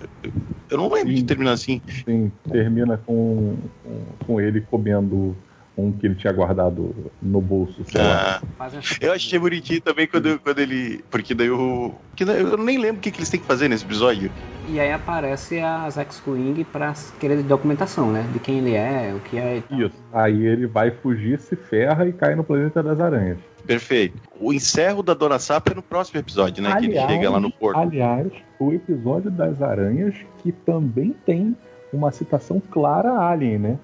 Eu 0.69 0.77
não 0.77 0.89
lembro 0.91 1.13
de 1.13 1.19
Sim. 1.19 1.25
terminar 1.25 1.51
assim. 1.51 1.81
Assim, 1.87 2.31
termina 2.49 2.97
com, 3.05 3.57
com, 3.83 4.01
com 4.25 4.41
ele 4.41 4.61
comendo 4.61 5.35
um 5.77 5.91
que 5.91 6.07
ele 6.07 6.15
tinha 6.15 6.33
guardado 6.33 6.93
no 7.21 7.39
bolso. 7.39 7.83
Sei 7.85 8.01
lá. 8.01 8.41
Ah, 8.59 8.67
uma- 8.67 8.81
eu 8.99 9.13
achei 9.13 9.37
bonitinho 9.37 9.79
também 9.81 10.07
quando, 10.07 10.39
quando 10.39 10.59
ele. 10.59 11.03
Porque 11.09 11.33
daí 11.35 11.49
o. 11.51 11.93
Que 12.15 12.25
daí 12.25 12.41
eu 12.41 12.57
nem 12.57 12.77
lembro 12.79 12.97
o 12.97 12.99
que, 13.01 13.11
que 13.11 13.19
eles 13.19 13.29
têm 13.29 13.39
que 13.39 13.45
fazer 13.45 13.67
nesse 13.67 13.85
episódio. 13.85 14.31
E 14.67 14.79
aí 14.79 14.91
aparece 14.91 15.59
a 15.59 15.89
Zax 15.89 16.21
Wing 16.27 16.63
pra 16.65 16.93
querer 17.19 17.41
documentação, 17.43 18.11
né? 18.11 18.25
De 18.33 18.39
quem 18.39 18.57
ele 18.57 18.73
é, 18.73 19.13
o 19.15 19.19
que 19.19 19.37
é. 19.37 19.61
Isso. 19.71 19.95
Aí 20.11 20.45
ele 20.45 20.65
vai 20.67 20.91
fugir, 20.91 21.39
se 21.39 21.55
ferra 21.55 22.05
e 22.07 22.11
cai 22.11 22.35
no 22.35 22.43
planeta 22.43 22.81
das 22.81 22.99
aranhas. 22.99 23.37
Perfeito. 23.65 24.17
O 24.39 24.51
encerro 24.53 25.03
da 25.03 25.13
Dona 25.13 25.37
Sapa 25.39 25.71
é 25.71 25.75
no 25.75 25.81
próximo 25.83 26.19
episódio, 26.19 26.63
né? 26.63 26.73
que 26.79 26.85
ele 26.85 26.99
chega 26.99 27.29
lá 27.29 27.39
no 27.39 27.51
porto. 27.51 27.77
Aliás, 27.77 28.27
o 28.59 28.71
episódio 28.73 29.29
das 29.29 29.61
aranhas 29.61 30.15
que 30.41 30.51
também 30.51 31.13
tem 31.25 31.55
uma 31.93 32.11
citação 32.11 32.61
clara 32.71 33.11
a 33.11 33.29
Alien, 33.29 33.57
né? 33.59 33.79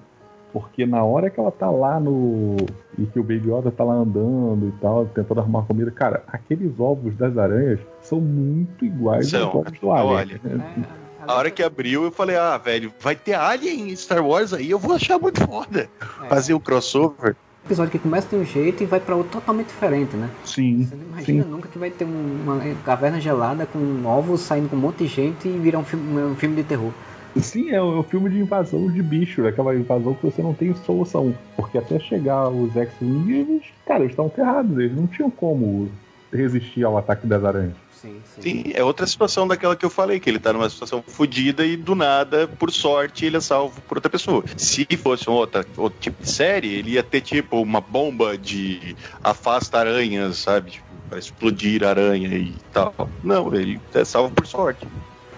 Porque 0.54 0.86
na 0.86 1.02
hora 1.02 1.28
que 1.30 1.38
ela 1.40 1.50
tá 1.50 1.68
lá 1.68 1.98
no. 1.98 2.54
E 2.96 3.04
que 3.06 3.18
o 3.18 3.24
Baby 3.24 3.50
Yoda 3.50 3.72
tá 3.72 3.82
lá 3.82 3.94
andando 3.94 4.68
e 4.68 4.72
tal, 4.80 5.04
tentando 5.06 5.40
arrumar 5.40 5.62
comida, 5.62 5.90
cara, 5.90 6.22
aqueles 6.28 6.78
ovos 6.78 7.16
das 7.16 7.36
aranhas 7.36 7.80
são 8.00 8.20
muito 8.20 8.84
iguais 8.84 9.28
São, 9.28 9.46
aos 9.48 9.54
ovos 9.56 9.80
do 9.80 9.88
olha. 9.88 10.20
Alien. 10.20 10.40
né? 10.44 10.84
É, 11.20 11.24
A 11.26 11.34
hora 11.34 11.50
que 11.50 11.60
abriu, 11.60 12.04
eu 12.04 12.12
falei, 12.12 12.36
ah, 12.36 12.56
velho, 12.56 12.92
vai 13.00 13.16
ter 13.16 13.34
Alien 13.34 13.90
em 13.90 13.96
Star 13.96 14.24
Wars 14.24 14.52
aí, 14.54 14.70
eu 14.70 14.78
vou 14.78 14.94
achar 14.94 15.18
muito 15.18 15.44
foda. 15.44 15.88
é, 16.22 16.28
Fazer 16.28 16.54
o 16.54 16.60
crossover. 16.60 17.34
episódio 17.64 17.90
que 17.90 17.98
começa 17.98 18.28
de 18.28 18.36
um 18.36 18.44
jeito 18.44 18.80
e 18.84 18.86
vai 18.86 19.00
pra 19.00 19.16
outro 19.16 19.32
totalmente 19.32 19.66
diferente, 19.68 20.14
né? 20.16 20.30
Sim. 20.44 20.84
Você 20.84 20.94
não 20.94 21.02
imagina 21.04 21.42
Sim. 21.42 21.50
nunca 21.50 21.66
que 21.66 21.78
vai 21.80 21.90
ter 21.90 22.04
um- 22.04 22.42
uma 22.44 22.60
caverna 22.84 23.20
gelada 23.20 23.66
com 23.66 23.78
ovos 24.06 24.42
saindo 24.42 24.68
com 24.68 24.76
um 24.76 24.80
monte 24.80 24.98
de 24.98 25.06
gente 25.08 25.48
e 25.48 25.58
virar 25.58 25.80
um 25.80 25.84
filme, 25.84 26.22
um 26.22 26.36
filme 26.36 26.54
de 26.54 26.62
terror. 26.62 26.92
Sim, 27.36 27.70
é 27.70 27.82
um, 27.82 28.00
é 28.00 28.02
filme 28.04 28.30
de 28.30 28.38
invasão 28.38 28.90
de 28.90 29.02
bicho, 29.02 29.46
aquela 29.46 29.74
invasão 29.74 30.14
que 30.14 30.22
você 30.22 30.42
não 30.42 30.54
tem 30.54 30.74
solução. 30.76 31.34
Porque 31.56 31.78
até 31.78 31.98
chegar 31.98 32.48
os 32.48 32.74
X-Wing, 32.76 33.32
eles, 33.32 33.62
cara, 33.86 34.00
eles 34.00 34.12
estavam 34.12 34.30
ferrados, 34.30 34.78
eles 34.78 34.96
não 34.96 35.06
tinham 35.06 35.30
como 35.30 35.90
resistir 36.32 36.84
ao 36.84 36.98
ataque 36.98 37.26
das 37.26 37.44
aranhas. 37.44 37.74
Sim, 37.90 38.20
sim. 38.24 38.42
Sim, 38.42 38.62
é 38.74 38.82
outra 38.84 39.06
situação 39.06 39.46
daquela 39.48 39.74
que 39.74 39.84
eu 39.84 39.90
falei, 39.90 40.20
que 40.20 40.28
ele 40.28 40.38
tá 40.38 40.52
numa 40.52 40.68
situação 40.68 41.02
fodida 41.06 41.64
e 41.64 41.76
do 41.76 41.94
nada, 41.94 42.46
por 42.46 42.70
sorte, 42.70 43.24
ele 43.24 43.36
é 43.36 43.40
salvo 43.40 43.80
por 43.82 43.98
outra 43.98 44.10
pessoa. 44.10 44.44
Se 44.56 44.86
fosse 44.96 45.30
um 45.30 45.32
outra, 45.34 45.64
outro 45.76 45.98
tipo 46.00 46.22
de 46.22 46.30
série, 46.30 46.74
ele 46.74 46.92
ia 46.92 47.02
ter 47.02 47.20
tipo 47.20 47.60
uma 47.60 47.80
bomba 47.80 48.36
de 48.36 48.96
afasta 49.22 49.78
aranhas, 49.78 50.38
sabe? 50.38 50.72
Tipo, 50.72 50.94
pra 51.08 51.18
explodir 51.18 51.84
aranha 51.84 52.36
e 52.36 52.56
tal. 52.72 52.94
Não, 53.22 53.54
ele 53.54 53.80
é 53.94 54.04
salvo 54.04 54.34
por 54.34 54.46
sorte. 54.46 54.86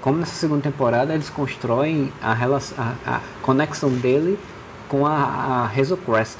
Como 0.06 0.18
nessa 0.18 0.36
segunda 0.36 0.62
temporada 0.62 1.12
eles 1.12 1.28
constroem 1.28 2.12
a, 2.22 2.32
relação, 2.32 2.78
a, 2.78 3.16
a 3.16 3.20
conexão 3.42 3.90
dele 3.90 4.38
com 4.88 5.04
a, 5.04 5.64
a 5.64 5.66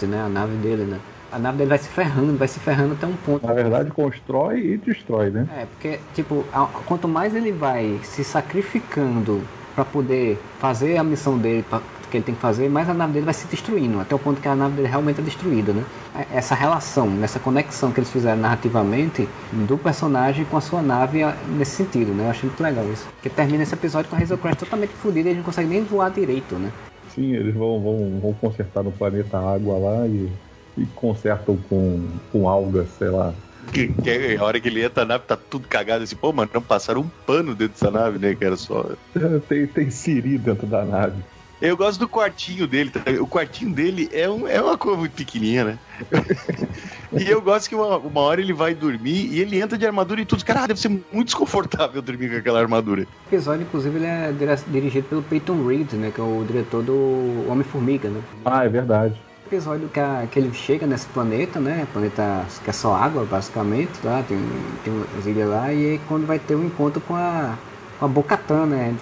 né? 0.07 0.23
A 0.23 0.29
nave 0.29 0.55
dele, 0.59 0.85
né? 0.85 1.01
A 1.33 1.39
nave 1.41 1.59
dele 1.59 1.71
vai 1.71 1.79
se 1.79 1.89
ferrando, 1.89 2.39
vai 2.39 2.47
se 2.47 2.61
ferrando 2.61 2.93
até 2.93 3.09
um 3.09 3.17
ponto. 3.17 3.45
Na 3.45 3.53
verdade, 3.53 3.91
constrói 3.91 4.61
e 4.61 4.77
destrói, 4.77 5.31
né? 5.31 5.49
É, 5.53 5.67
porque, 5.67 5.99
tipo, 6.15 6.45
quanto 6.87 7.09
mais 7.09 7.35
ele 7.35 7.51
vai 7.51 7.99
se 8.05 8.23
sacrificando 8.23 9.43
pra 9.75 9.85
poder 9.85 10.41
fazer 10.61 10.97
a 10.97 11.03
missão 11.03 11.37
dele, 11.37 11.65
pra- 11.69 11.83
que 12.17 12.19
ele 12.19 12.25
tem 12.25 12.35
que 12.35 12.41
fazer, 12.41 12.69
mais 12.69 12.89
a 12.89 12.95
nave 12.95 13.13
dele 13.13 13.25
vai 13.25 13.35
se 13.35 13.47
destruindo, 13.47 14.01
até 14.01 14.15
o 14.15 14.19
ponto 14.19 14.41
que 14.41 14.49
a 14.49 14.55
nave 14.55 14.77
dele 14.77 14.89
realmente 14.89 15.21
é 15.21 15.23
destruída, 15.23 15.73
né? 15.73 15.85
É- 16.15 16.39
Essa 16.39 16.55
relação, 16.55 17.23
essa 17.23 17.39
conexão 17.39 17.93
que 17.93 18.01
eles 18.01 18.11
fizeram 18.11 18.41
narrativamente 18.41 19.29
do 19.53 19.77
personagem 19.79 20.45
com 20.47 20.57
a 20.57 20.61
sua 20.61 20.83
nave 20.83 21.23
a- 21.23 21.35
nesse 21.57 21.73
sentido, 21.77 22.13
né? 22.13 22.25
Eu 22.27 22.31
achei 22.31 22.49
muito 22.49 22.63
legal 22.63 22.85
isso. 22.93 23.07
Porque 23.17 23.29
termina 23.29 23.63
esse 23.63 23.75
episódio 23.75 24.09
com 24.11 24.17
a 24.17 24.19
Hazel 24.19 24.39
Crest 24.39 24.59
totalmente 24.61 24.91
fodida 24.95 25.29
e 25.29 25.33
eles 25.33 25.37
não 25.39 25.45
conseguem 25.45 25.71
nem 25.71 25.83
voar 25.85 26.11
direito, 26.11 26.55
né? 26.57 26.71
Sim, 27.15 27.33
eles 27.35 27.55
vão, 27.55 27.81
vão, 27.81 28.21
vão 28.21 28.33
consertar 28.35 28.83
no 28.83 28.93
planeta 28.93 29.39
água 29.39 29.79
lá 29.79 30.07
e, 30.07 30.31
e 30.79 30.87
consertam 30.95 31.57
com, 31.69 32.03
com 32.33 32.49
algas, 32.49 32.89
sei 32.99 33.09
lá. 33.09 33.33
Que, 33.73 33.89
que 33.89 34.11
é 34.11 34.37
a 34.37 34.45
hora 34.45 34.61
que 34.61 34.69
ele 34.69 34.85
entra 34.85 35.05
na 35.05 35.15
nave, 35.15 35.25
tá 35.27 35.37
tudo 35.37 35.67
cagado 35.67 36.05
assim, 36.05 36.15
pô, 36.15 36.33
mano, 36.33 36.51
não 36.55 36.63
passaram 36.63 37.01
um 37.01 37.11
pano 37.27 37.55
dentro 37.55 37.75
dessa 37.75 37.91
nave, 37.91 38.19
né, 38.19 38.35
cara? 38.35 38.57
Só. 38.57 38.85
Tem, 39.49 39.67
tem 39.67 39.91
Siri 39.91 40.39
dentro 40.39 40.67
da 40.67 40.85
nave. 40.85 41.17
Eu 41.61 41.77
gosto 41.77 41.99
do 41.99 42.09
quartinho 42.09 42.67
dele. 42.67 42.91
tá? 42.91 43.01
O 43.21 43.27
quartinho 43.27 43.73
dele 43.73 44.09
é, 44.13 44.29
um, 44.29 44.47
é 44.47 44.61
uma 44.61 44.77
coisa 44.77 44.99
muito 44.99 45.13
pequenininha, 45.13 45.65
né? 45.65 45.79
e 47.19 47.29
eu 47.31 47.41
gosto 47.41 47.69
que 47.69 47.75
uma, 47.75 47.97
uma 47.97 48.21
hora 48.21 48.41
ele 48.41 48.53
vai 48.53 48.75
dormir 48.75 49.27
e 49.33 49.41
ele 49.41 49.61
entra 49.61 49.79
de 49.79 49.87
armadura 49.87 50.21
e 50.21 50.27
tudo. 50.27 50.45
Cara, 50.45 50.67
deve 50.67 50.81
ser 50.81 50.89
muito 50.89 51.25
desconfortável 51.27 52.03
dormir 52.03 52.31
com 52.31 52.37
aquela 52.37 52.61
armadura. 52.61 53.03
O 53.03 53.35
episódio, 53.35 53.63
inclusive, 53.63 53.97
ele 53.97 54.07
é 54.07 54.33
dirigido 54.69 55.09
pelo 55.09 55.23
Peyton 55.23 55.67
Reed, 55.67 55.93
né? 55.95 56.11
Que 56.15 56.21
é 56.21 56.25
o 56.25 56.45
diretor 56.47 56.83
do 56.83 57.47
Homem-Formiga, 57.49 58.09
né? 58.11 58.21
Ah, 58.45 58.65
é 58.65 58.69
verdade. 58.69 59.15
episódio 59.47 59.89
que, 59.89 59.99
a- 60.01 60.27
que 60.31 60.39
ele 60.39 60.53
chega 60.53 60.87
nesse 60.87 61.07
planeta, 61.07 61.59
né? 61.59 61.87
Planeta 61.93 62.45
que 62.65 62.69
é 62.69 62.73
só 62.73 62.95
água, 62.95 63.25
basicamente, 63.25 63.93
lá, 64.05 64.23
tem, 64.23 64.39
tem 64.85 64.93
umas 64.93 65.27
ilhas 65.27 65.49
lá, 65.49 65.73
e 65.73 65.93
aí 65.93 66.01
quando 66.07 66.27
vai 66.27 66.39
ter 66.39 66.55
um 66.55 66.67
encontro 66.67 67.01
com 67.01 67.15
a 67.15 67.57
com 67.99 68.05
a 68.05 68.09
Bocatan, 68.09 68.67
né? 68.67 68.95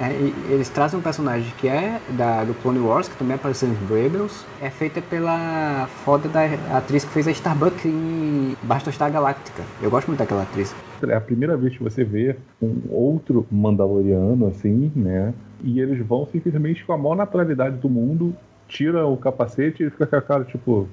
É, 0.00 0.12
eles 0.52 0.68
trazem 0.68 0.98
um 0.98 1.02
personagem 1.02 1.52
que 1.58 1.68
é 1.68 2.00
da, 2.10 2.44
do 2.44 2.54
Clone 2.54 2.78
Wars, 2.78 3.08
que 3.08 3.16
também 3.16 3.36
apareceu 3.36 3.68
em 3.68 3.76
Rebels, 3.88 4.44
é 4.60 4.70
feita 4.70 5.00
pela 5.00 5.86
foda 6.04 6.28
da 6.28 6.44
atriz 6.76 7.04
que 7.04 7.10
fez 7.10 7.26
a 7.26 7.30
Starbuck 7.30 7.86
em 7.86 8.56
Battlestar 8.62 9.10
Galáctica. 9.10 9.62
Eu 9.80 9.90
gosto 9.90 10.08
muito 10.08 10.18
daquela 10.18 10.42
atriz. 10.42 10.74
É 11.06 11.14
a 11.14 11.20
primeira 11.20 11.56
vez 11.56 11.76
que 11.76 11.82
você 11.82 12.04
vê 12.04 12.36
um 12.60 12.80
outro 12.90 13.46
Mandaloriano, 13.50 14.46
assim, 14.46 14.92
né? 14.94 15.34
E 15.62 15.80
eles 15.80 16.04
vão 16.06 16.26
simplesmente 16.26 16.84
com 16.84 16.92
a 16.92 16.98
maior 16.98 17.16
naturalidade 17.16 17.76
do 17.76 17.88
mundo, 17.88 18.34
tira 18.68 19.06
o 19.06 19.16
capacete 19.16 19.84
e 19.84 19.90
fica 19.90 20.06
com 20.06 20.16
a 20.16 20.22
cara, 20.22 20.44
tipo, 20.44 20.88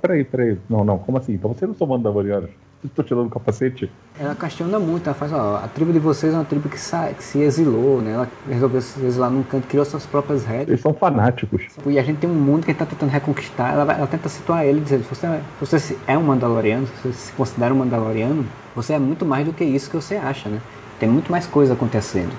Peraí, 0.00 0.24
peraí. 0.24 0.58
Não, 0.68 0.84
não, 0.84 0.98
como 0.98 1.18
assim? 1.18 1.34
Então 1.34 1.52
você 1.52 1.66
não 1.66 1.74
são 1.74 1.86
Mandalorianos? 1.86 2.50
Estou 2.84 3.04
tirando 3.04 3.26
o 3.26 3.30
capacete? 3.30 3.88
Ela 4.18 4.34
questiona 4.34 4.76
muito, 4.78 5.06
ela 5.06 5.14
faz, 5.14 5.32
ó, 5.32 5.60
a 5.62 5.68
tribo 5.68 5.92
de 5.92 6.00
vocês 6.00 6.34
é 6.34 6.36
uma 6.36 6.44
tribo 6.44 6.68
que, 6.68 6.76
que 6.76 7.24
se 7.24 7.38
exilou, 7.38 8.00
né? 8.00 8.12
Ela 8.12 8.28
resolveu 8.48 8.80
se 8.80 9.00
exilar 9.04 9.30
num 9.30 9.44
canto, 9.44 9.68
criou 9.68 9.84
suas 9.84 10.04
próprias 10.04 10.44
regras. 10.44 10.68
Eles 10.68 10.80
são 10.80 10.92
fanáticos. 10.92 11.68
E 11.86 11.96
a 11.96 12.02
gente 12.02 12.18
tem 12.18 12.28
um 12.28 12.34
mundo 12.34 12.64
que 12.64 12.72
ele 12.72 12.78
tá 12.78 12.84
tentando 12.84 13.10
reconquistar, 13.10 13.72
ela, 13.72 13.92
ela 13.92 14.06
tenta 14.08 14.28
situar 14.28 14.66
ele, 14.66 14.80
dizendo, 14.80 15.04
você, 15.04 15.26
é, 15.26 15.40
você 15.60 15.96
é 16.08 16.18
um 16.18 16.24
Mandaloriano, 16.24 16.86
se 16.88 16.92
você 17.02 17.12
se 17.12 17.32
considera 17.32 17.72
um 17.72 17.76
Mandaloriano, 17.78 18.44
você 18.74 18.94
é 18.94 18.98
muito 18.98 19.24
mais 19.24 19.46
do 19.46 19.52
que 19.52 19.62
isso 19.62 19.88
que 19.88 19.94
você 19.94 20.16
acha, 20.16 20.48
né? 20.48 20.60
Tem 20.98 21.08
muito 21.08 21.30
mais 21.30 21.46
coisa 21.46 21.74
acontecendo. 21.74 22.32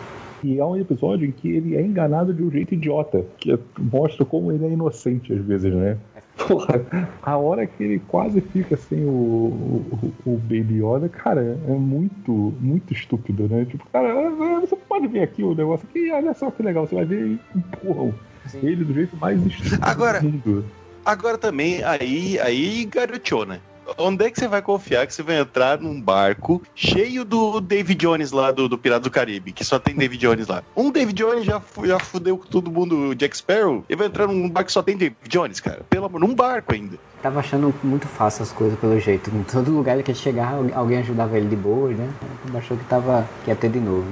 E 0.44 0.60
é 0.60 0.66
um 0.66 0.76
episódio 0.76 1.26
em 1.26 1.32
que 1.32 1.50
ele 1.50 1.78
é 1.78 1.82
enganado 1.82 2.34
de 2.34 2.44
um 2.44 2.52
jeito 2.52 2.74
idiota, 2.74 3.26
que 3.38 3.58
mostra 3.80 4.26
como 4.26 4.52
ele 4.52 4.66
é 4.66 4.70
inocente 4.70 5.32
às 5.32 5.40
vezes, 5.40 5.74
né? 5.74 5.98
Porra, 6.36 6.82
a 7.22 7.38
hora 7.38 7.66
que 7.68 7.84
ele 7.84 8.00
quase 8.00 8.42
fica 8.42 8.76
sem 8.76 9.06
o, 9.06 9.10
o, 9.10 10.14
o 10.26 10.38
Baby 10.38 10.84
Yoda, 10.84 11.08
cara, 11.08 11.60
é 11.68 11.72
muito, 11.72 12.54
muito 12.60 12.92
estúpido, 12.92 13.48
né? 13.48 13.66
Tipo, 13.66 13.86
cara, 13.92 14.14
você 14.60 14.76
pode 14.76 15.08
ver 15.08 15.22
aqui 15.22 15.44
o 15.44 15.54
negócio 15.54 15.88
aqui, 15.88 16.12
olha 16.12 16.34
só 16.34 16.50
que 16.50 16.64
legal, 16.64 16.88
você 16.88 16.96
vai 16.96 17.06
ver 17.06 17.28
e 17.28 17.40
empurram 17.56 18.14
ele 18.62 18.84
do 18.84 18.94
jeito 18.94 19.16
mais 19.18 19.44
estúpido 19.46 19.78
agora, 19.82 20.20
do 20.20 20.30
mundo. 20.30 20.66
Agora 21.06 21.38
também, 21.38 21.84
aí, 21.84 22.40
aí 22.40 22.86
garoteou, 22.86 23.46
né? 23.46 23.60
Onde 23.98 24.26
é 24.26 24.32
que 24.32 24.40
você 24.40 24.48
vai 24.48 24.62
confiar 24.62 25.06
que 25.06 25.14
você 25.14 25.24
vai 25.24 25.40
entrar 25.40 25.80
num 25.80 26.00
barco 26.02 26.62
cheio 26.76 27.24
do 27.24 27.60
David 27.60 28.00
Jones 28.00 28.32
lá 28.32 28.52
do, 28.52 28.68
do 28.68 28.78
Pirata 28.78 29.02
do 29.02 29.12
Caribe, 29.12 29.52
que 29.52 29.64
só 29.64 29.80
tem 29.80 29.96
David 29.96 30.20
Jones 30.20 30.48
lá? 30.48 30.64
Um 30.76 30.92
David 30.92 31.16
Jones 31.16 31.46
já, 31.46 31.62
já 31.84 32.00
fudeu 32.00 32.38
com 32.38 32.46
todo 32.46 32.72
mundo 32.72 33.14
Jack 33.16 33.38
Sparrow. 33.38 33.84
Ele 33.90 33.98
vai 33.98 34.08
entrar 34.08 34.28
num 34.28 34.50
barco 34.50 34.68
que 34.68 34.74
só 34.74 34.82
tem 34.82 34.98
David 34.98 35.18
Jones, 35.28 35.60
cara. 35.60 35.82
Pelo 35.90 36.06
amor, 36.06 36.20
num 36.20 36.34
barco 36.34 36.74
ainda. 36.74 36.98
Tava 37.22 37.40
achando 37.40 37.74
muito 37.84 38.08
fácil 38.08 38.44
as 38.44 38.52
coisas 38.52 38.78
pelo 38.80 39.00
jeito. 39.00 39.30
Em 39.30 39.44
todo 39.44 39.72
lugar 39.72 39.94
ele 39.94 40.04
quer 40.04 40.16
chegar, 40.16 40.56
alguém 40.74 41.00
ajudava 41.00 41.38
ele 41.38 41.48
de 41.48 41.56
boa, 41.56 41.90
né? 41.90 42.10
Achou 42.56 42.78
que 42.78 42.84
tava 42.86 43.28
que 43.44 43.52
ia 43.52 43.56
ter 43.56 43.70
de 43.70 43.80
novo. 43.80 44.06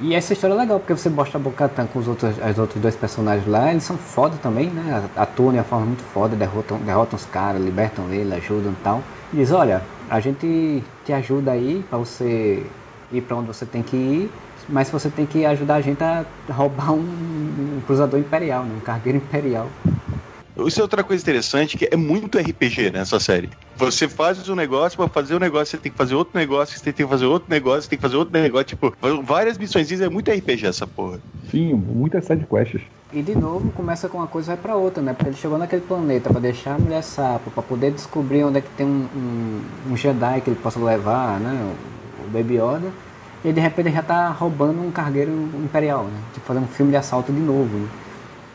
E 0.00 0.14
essa 0.14 0.32
história 0.32 0.54
é 0.54 0.56
legal, 0.56 0.78
porque 0.78 0.92
você 0.92 1.08
mostra 1.08 1.38
a 1.38 1.42
Bocatan 1.42 1.86
com 1.86 1.98
os 1.98 2.06
outros, 2.06 2.36
os 2.38 2.58
outros 2.58 2.80
dois 2.80 2.94
personagens 2.94 3.48
lá, 3.48 3.72
eles 3.72 3.82
são 3.82 3.96
foda 3.96 4.36
também, 4.40 4.70
né? 4.70 5.08
Atuam 5.16 5.50
de 5.50 5.58
uma 5.58 5.64
forma 5.64 5.86
muito 5.86 6.04
foda, 6.04 6.36
derrotam, 6.36 6.78
derrotam 6.78 7.16
os 7.16 7.24
caras, 7.24 7.60
libertam 7.60 8.08
ele, 8.12 8.32
ajudam 8.34 8.70
e 8.70 8.76
tal. 8.84 9.02
Diz, 9.32 9.52
olha, 9.52 9.82
a 10.08 10.20
gente 10.20 10.82
te 11.04 11.12
ajuda 11.12 11.52
aí 11.52 11.82
para 11.88 11.98
você 11.98 12.62
ir 13.12 13.20
para 13.22 13.36
onde 13.36 13.46
você 13.46 13.66
tem 13.66 13.82
que 13.82 13.96
ir, 13.96 14.30
mas 14.68 14.90
você 14.90 15.10
tem 15.10 15.26
que 15.26 15.44
ajudar 15.44 15.76
a 15.76 15.80
gente 15.80 16.02
a 16.02 16.24
roubar 16.50 16.92
um, 16.92 16.98
um 17.00 17.80
cruzador 17.86 18.18
imperial, 18.18 18.64
né? 18.64 18.74
um 18.76 18.80
cargueiro 18.80 19.18
imperial. 19.18 19.68
Isso 20.66 20.80
é 20.80 20.82
outra 20.82 21.04
coisa 21.04 21.22
interessante, 21.22 21.76
que 21.76 21.88
é 21.90 21.96
muito 21.96 22.36
RPG 22.36 22.90
nessa 22.90 23.20
série. 23.20 23.48
Você 23.76 24.08
faz 24.08 24.48
um 24.48 24.56
negócio, 24.56 24.96
para 24.96 25.06
fazer 25.08 25.36
um 25.36 25.38
negócio, 25.38 25.66
você 25.66 25.78
tem 25.78 25.92
que 25.92 25.98
fazer 25.98 26.14
outro 26.14 26.36
negócio, 26.36 26.76
você 26.76 26.84
tem 26.84 26.92
que 26.92 27.06
fazer 27.06 27.26
outro 27.26 27.48
negócio, 27.48 27.82
você 27.82 27.90
tem 27.90 27.98
que 27.98 28.02
fazer 28.02 28.16
outro 28.16 28.40
negócio. 28.40 28.66
Tipo, 28.66 28.92
várias 29.22 29.56
missões, 29.56 29.92
é 29.92 30.08
muito 30.08 30.30
RPG 30.30 30.66
essa 30.66 30.86
porra. 30.86 31.20
Sim, 31.50 31.74
muitas 31.74 32.24
sidequests. 32.24 32.82
E 33.10 33.22
de 33.22 33.34
novo 33.34 33.70
começa 33.72 34.06
com 34.06 34.18
uma 34.18 34.26
coisa 34.26 34.52
e 34.52 34.54
vai 34.54 34.62
pra 34.62 34.76
outra, 34.76 35.02
né? 35.02 35.14
Porque 35.14 35.30
ele 35.30 35.36
chegou 35.36 35.56
naquele 35.56 35.80
planeta 35.80 36.28
para 36.28 36.40
deixar 36.40 36.74
a 36.74 36.78
mulher 36.78 37.02
sapo, 37.02 37.50
para 37.50 37.62
poder 37.62 37.90
descobrir 37.90 38.44
onde 38.44 38.58
é 38.58 38.60
que 38.60 38.68
tem 38.70 38.84
um, 38.84 39.08
um, 39.16 39.92
um, 39.92 39.96
Jedi 39.96 40.42
que 40.42 40.50
ele 40.50 40.60
possa 40.62 40.78
levar, 40.78 41.40
né? 41.40 41.74
O, 42.20 42.26
o 42.26 42.30
Baby 42.30 42.56
Yoda. 42.56 42.92
E 43.42 43.50
de 43.50 43.60
repente 43.60 43.88
ele 43.88 43.96
já 43.96 44.02
tá 44.02 44.28
roubando 44.28 44.82
um 44.82 44.90
cargueiro 44.90 45.32
imperial, 45.54 46.04
né? 46.04 46.20
Tipo, 46.34 46.46
fazendo 46.46 46.64
um 46.64 46.68
filme 46.68 46.90
de 46.90 46.98
assalto 46.98 47.32
de 47.32 47.40
novo. 47.40 47.78
Né? 47.78 47.88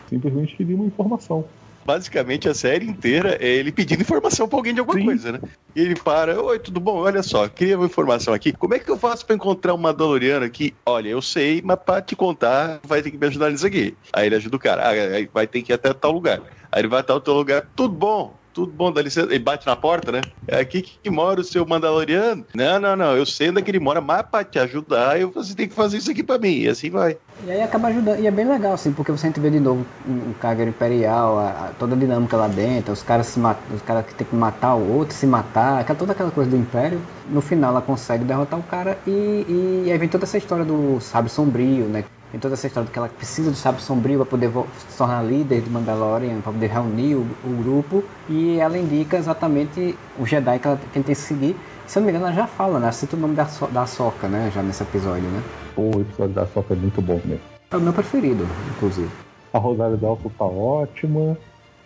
Simplesmente 0.08 0.56
queria 0.56 0.76
uma 0.76 0.86
informação 0.86 1.43
basicamente 1.86 2.47
a 2.47 2.53
série 2.53 2.88
inteira 2.88 3.38
é 3.39 3.47
ele 3.47 3.71
pedindo 3.71 4.01
informação 4.01 4.47
pra 4.47 4.57
alguém 4.57 4.73
de 4.73 4.79
alguma 4.79 4.97
Sim. 4.97 5.05
coisa, 5.05 5.31
né? 5.34 5.39
E 5.75 5.81
ele 5.81 5.95
para, 5.95 6.41
oi, 6.41 6.59
tudo 6.59 6.79
bom? 6.79 6.97
Olha 6.97 7.23
só, 7.23 7.47
queria 7.47 7.77
uma 7.77 7.88
informação 7.88 8.34
aqui. 8.34 8.53
Como 8.53 8.73
é 8.73 8.79
que 8.79 8.89
eu 8.89 8.97
faço 8.97 9.25
pra 9.25 9.36
encontrar 9.36 9.73
um 9.73 9.77
Mandaloriano 9.77 10.45
aqui? 10.45 10.73
Olha, 10.88 11.09
eu 11.09 11.21
sei, 11.21 11.61
mas 11.63 11.77
pra 11.84 12.01
te 12.01 12.15
contar, 12.15 12.79
vai 12.86 13.01
ter 13.01 13.11
que 13.11 13.17
me 13.17 13.27
ajudar 13.27 13.49
nisso 13.49 13.65
aqui. 13.65 13.97
Aí 14.13 14.27
ele 14.27 14.36
ajuda 14.36 14.55
o 14.55 14.59
cara, 14.59 14.89
ah, 14.89 15.27
vai 15.34 15.47
ter 15.47 15.61
que 15.61 15.71
ir 15.71 15.75
até 15.75 15.93
tal 15.93 16.11
lugar. 16.11 16.41
Aí 16.71 16.81
ele 16.81 16.88
vai 16.88 16.99
até 16.99 17.13
outro 17.13 17.34
lugar, 17.34 17.67
tudo 17.75 17.93
bom, 17.95 18.43
tudo 18.54 18.72
bom, 18.72 18.91
dá 18.91 19.01
licença. 19.01 19.28
Ele 19.28 19.39
bate 19.39 19.66
na 19.66 19.76
porta, 19.76 20.12
né? 20.12 20.22
É 20.47 20.60
aqui 20.60 20.82
que 20.82 21.10
mora 21.10 21.41
o 21.41 21.43
seu 21.43 21.66
Mandaloriano. 21.66 22.45
Não, 22.54 22.80
não, 22.80 22.95
não, 22.95 23.18
eu 23.18 23.26
sei 23.26 23.49
onde 23.49 23.60
é 23.60 23.62
que 23.62 23.72
ele 23.72 23.80
mora, 23.80 23.99
mas 23.99 24.22
pra 24.24 24.43
te 24.43 24.60
ajudar, 24.60 25.20
eu, 25.20 25.32
você 25.32 25.56
tem 25.56 25.68
que 25.68 25.74
fazer 25.74 25.97
isso 25.97 26.12
aqui 26.12 26.24
pra 26.24 26.38
mim. 26.38 26.60
E 26.60 26.70
assim 26.70 26.89
vai. 26.89 27.18
E 27.45 27.51
aí 27.51 27.62
acaba 27.62 27.88
ajudando. 27.88 28.20
E 28.20 28.28
é 28.28 28.32
bem 28.32 28.47
legal, 28.47 28.74
assim, 28.74 28.93
porque 28.93 29.12
você 29.12 29.30
vê 29.32 29.49
de 29.49 29.60
novo 29.60 29.86
um 30.08 30.34
cargueiro 30.34 30.70
imperial, 30.70 31.39
a, 31.39 31.49
a, 31.49 31.72
toda 31.80 31.95
a 31.95 31.97
dinâmica 31.97 32.38
lá 32.38 32.47
dentro, 32.47 32.93
os 32.93 33.01
caras 33.01 33.28
se 33.28 33.39
os 33.74 33.82
caras 33.82 34.06
que 34.06 34.14
tem 34.14 34.28
que 34.28 34.36
matar 34.36 34.76
o 34.76 34.97
outro, 34.97 35.16
se 35.16 35.26
matar, 35.26 35.80
aquela, 35.80 35.97
toda 35.97 36.12
aquela 36.12 36.32
coisa 36.32 36.49
do 36.49 36.58
Império. 36.58 37.01
No 37.30 37.41
final 37.41 37.72
ela 37.72 37.82
consegue 37.82 38.24
derrotar 38.24 38.60
o 38.60 38.64
cara 38.64 38.97
e, 39.08 39.10
e, 39.10 39.84
e 39.88 39.91
aí 39.91 39.97
vem 39.97 40.10
toda 40.10 40.26
essa 40.26 40.38
história 40.38 40.64
do 40.64 40.99
sábio 40.99 41.30
sombrio, 41.30 41.86
né? 41.86 42.04
Tem 42.34 42.39
toda 42.39 42.55
essa 42.55 42.65
história 42.65 42.88
de 42.88 42.91
que 42.91 42.97
ela 42.97 43.07
precisa 43.09 43.51
do 43.51 43.55
sábio 43.55 43.79
sombrio 43.79 44.17
para 44.17 44.25
poder 44.25 44.51
se 44.89 44.97
tornar 44.97 45.21
líder 45.21 45.61
de 45.61 45.69
Mandalorian, 45.69 46.41
para 46.41 46.51
poder 46.51 46.65
reunir 46.65 47.13
o, 47.13 47.27
o, 47.45 47.63
grupo. 47.63 48.03
E 48.27 48.57
ela 48.57 48.75
indica 48.75 49.17
exatamente 49.17 49.95
o 50.17 50.25
Jedi 50.25 50.57
que, 50.57 50.67
ela, 50.67 50.75
que 50.75 50.88
tem 50.88 51.03
que 51.03 51.13
seguir. 51.13 51.55
Se 51.86 51.99
eu 51.99 52.01
não 52.01 52.05
me 52.07 52.11
engano, 52.11 52.25
ela 52.25 52.36
já 52.36 52.47
fala, 52.47 52.79
né? 52.79 52.91
Cita 52.91 53.15
o 53.15 53.19
nome 53.19 53.36
da, 53.36 53.45
so, 53.45 53.67
da 53.67 53.86
Soca, 53.86 54.27
né? 54.27 54.51
Já 54.51 54.63
nesse 54.63 54.81
episódio, 54.81 55.29
né? 55.29 55.43
O 55.77 56.01
episódio 56.01 56.34
da 56.34 56.47
Soca 56.47 56.73
é 56.73 56.75
muito 56.75 56.99
bom 57.03 57.21
mesmo. 57.23 57.43
É 57.69 57.77
o 57.77 57.79
meu 57.79 57.93
preferido, 57.93 58.47
inclusive. 58.75 59.11
A 59.53 59.59
Rosário 59.59 59.95
Dalto 59.95 60.27
tá 60.31 60.45
ótima. 60.45 61.38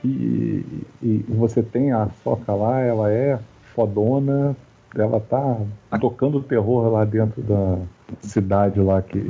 E, 0.01 0.63
e 1.03 1.25
você 1.27 1.61
tem 1.61 1.91
a 1.91 2.07
Soca 2.23 2.53
lá, 2.53 2.79
ela 2.79 3.11
é 3.11 3.37
fodona. 3.75 4.55
Ela 4.95 5.19
tá 5.19 5.57
tocando 5.99 6.41
terror 6.41 6.89
lá 6.89 7.03
dentro 7.03 7.41
da 7.41 7.79
cidade 8.21 8.79
lá 8.79 9.01
que 9.01 9.27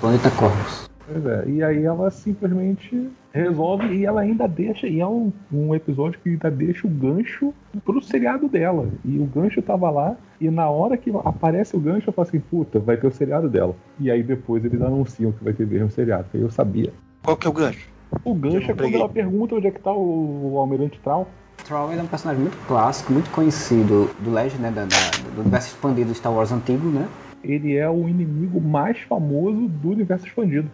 Planeta 0.00 0.30
Corvus. 0.30 0.90
Pois 1.06 1.26
é, 1.26 1.44
e 1.48 1.62
aí 1.62 1.84
ela 1.84 2.10
simplesmente 2.10 3.10
resolve 3.32 3.86
e 3.94 4.04
ela 4.04 4.20
ainda 4.20 4.46
deixa, 4.46 4.86
e 4.86 5.00
é 5.00 5.06
um, 5.06 5.32
um 5.52 5.74
episódio 5.74 6.18
que 6.22 6.30
ainda 6.30 6.50
deixa 6.50 6.86
o 6.86 6.90
gancho 6.90 7.52
pro 7.84 8.02
seriado 8.02 8.48
dela. 8.48 8.88
E 9.04 9.18
o 9.18 9.24
gancho 9.24 9.60
tava 9.62 9.90
lá, 9.90 10.16
e 10.40 10.50
na 10.50 10.68
hora 10.68 10.96
que 10.96 11.10
aparece 11.24 11.76
o 11.76 11.80
gancho, 11.80 12.08
eu 12.08 12.12
falo 12.12 12.28
assim, 12.28 12.40
puta, 12.40 12.78
vai 12.78 12.96
ter 12.96 13.06
o 13.06 13.12
seriado 13.12 13.48
dela. 13.48 13.74
E 13.98 14.10
aí 14.10 14.22
depois 14.22 14.64
eles 14.64 14.80
anunciam 14.80 15.32
que 15.32 15.42
vai 15.42 15.52
ter 15.52 15.66
mesmo 15.66 15.90
seriado. 15.90 16.26
Aí 16.34 16.40
eu 16.40 16.50
sabia. 16.50 16.92
Qual 17.22 17.36
que 17.36 17.46
é 17.46 17.50
o 17.50 17.52
gancho? 17.52 17.88
O 18.24 18.34
gancho 18.34 18.70
é 18.70 18.74
quando 18.74 18.94
ela 18.94 19.08
pergunta 19.08 19.54
onde 19.54 19.66
é 19.66 19.70
que 19.70 19.80
tá 19.80 19.92
o, 19.92 20.52
o 20.52 20.58
Almirante 20.58 21.00
Troll. 21.02 21.26
Troll 21.66 21.92
é 21.92 22.02
um 22.02 22.06
personagem 22.06 22.42
muito 22.42 22.66
clássico, 22.66 23.12
muito 23.12 23.30
conhecido 23.30 24.10
do 24.20 24.30
Legend, 24.30 24.62
né, 24.62 24.70
da, 24.70 24.82
da, 24.84 25.30
do 25.34 25.40
universo 25.40 25.68
expandido 25.68 26.10
do 26.10 26.14
Star 26.14 26.32
Wars 26.32 26.52
antigo, 26.52 26.88
né? 26.88 27.08
Ele 27.42 27.76
é 27.76 27.88
o 27.88 28.08
inimigo 28.08 28.60
mais 28.60 29.00
famoso 29.00 29.68
do 29.68 29.90
universo 29.90 30.26
expandido. 30.26 30.70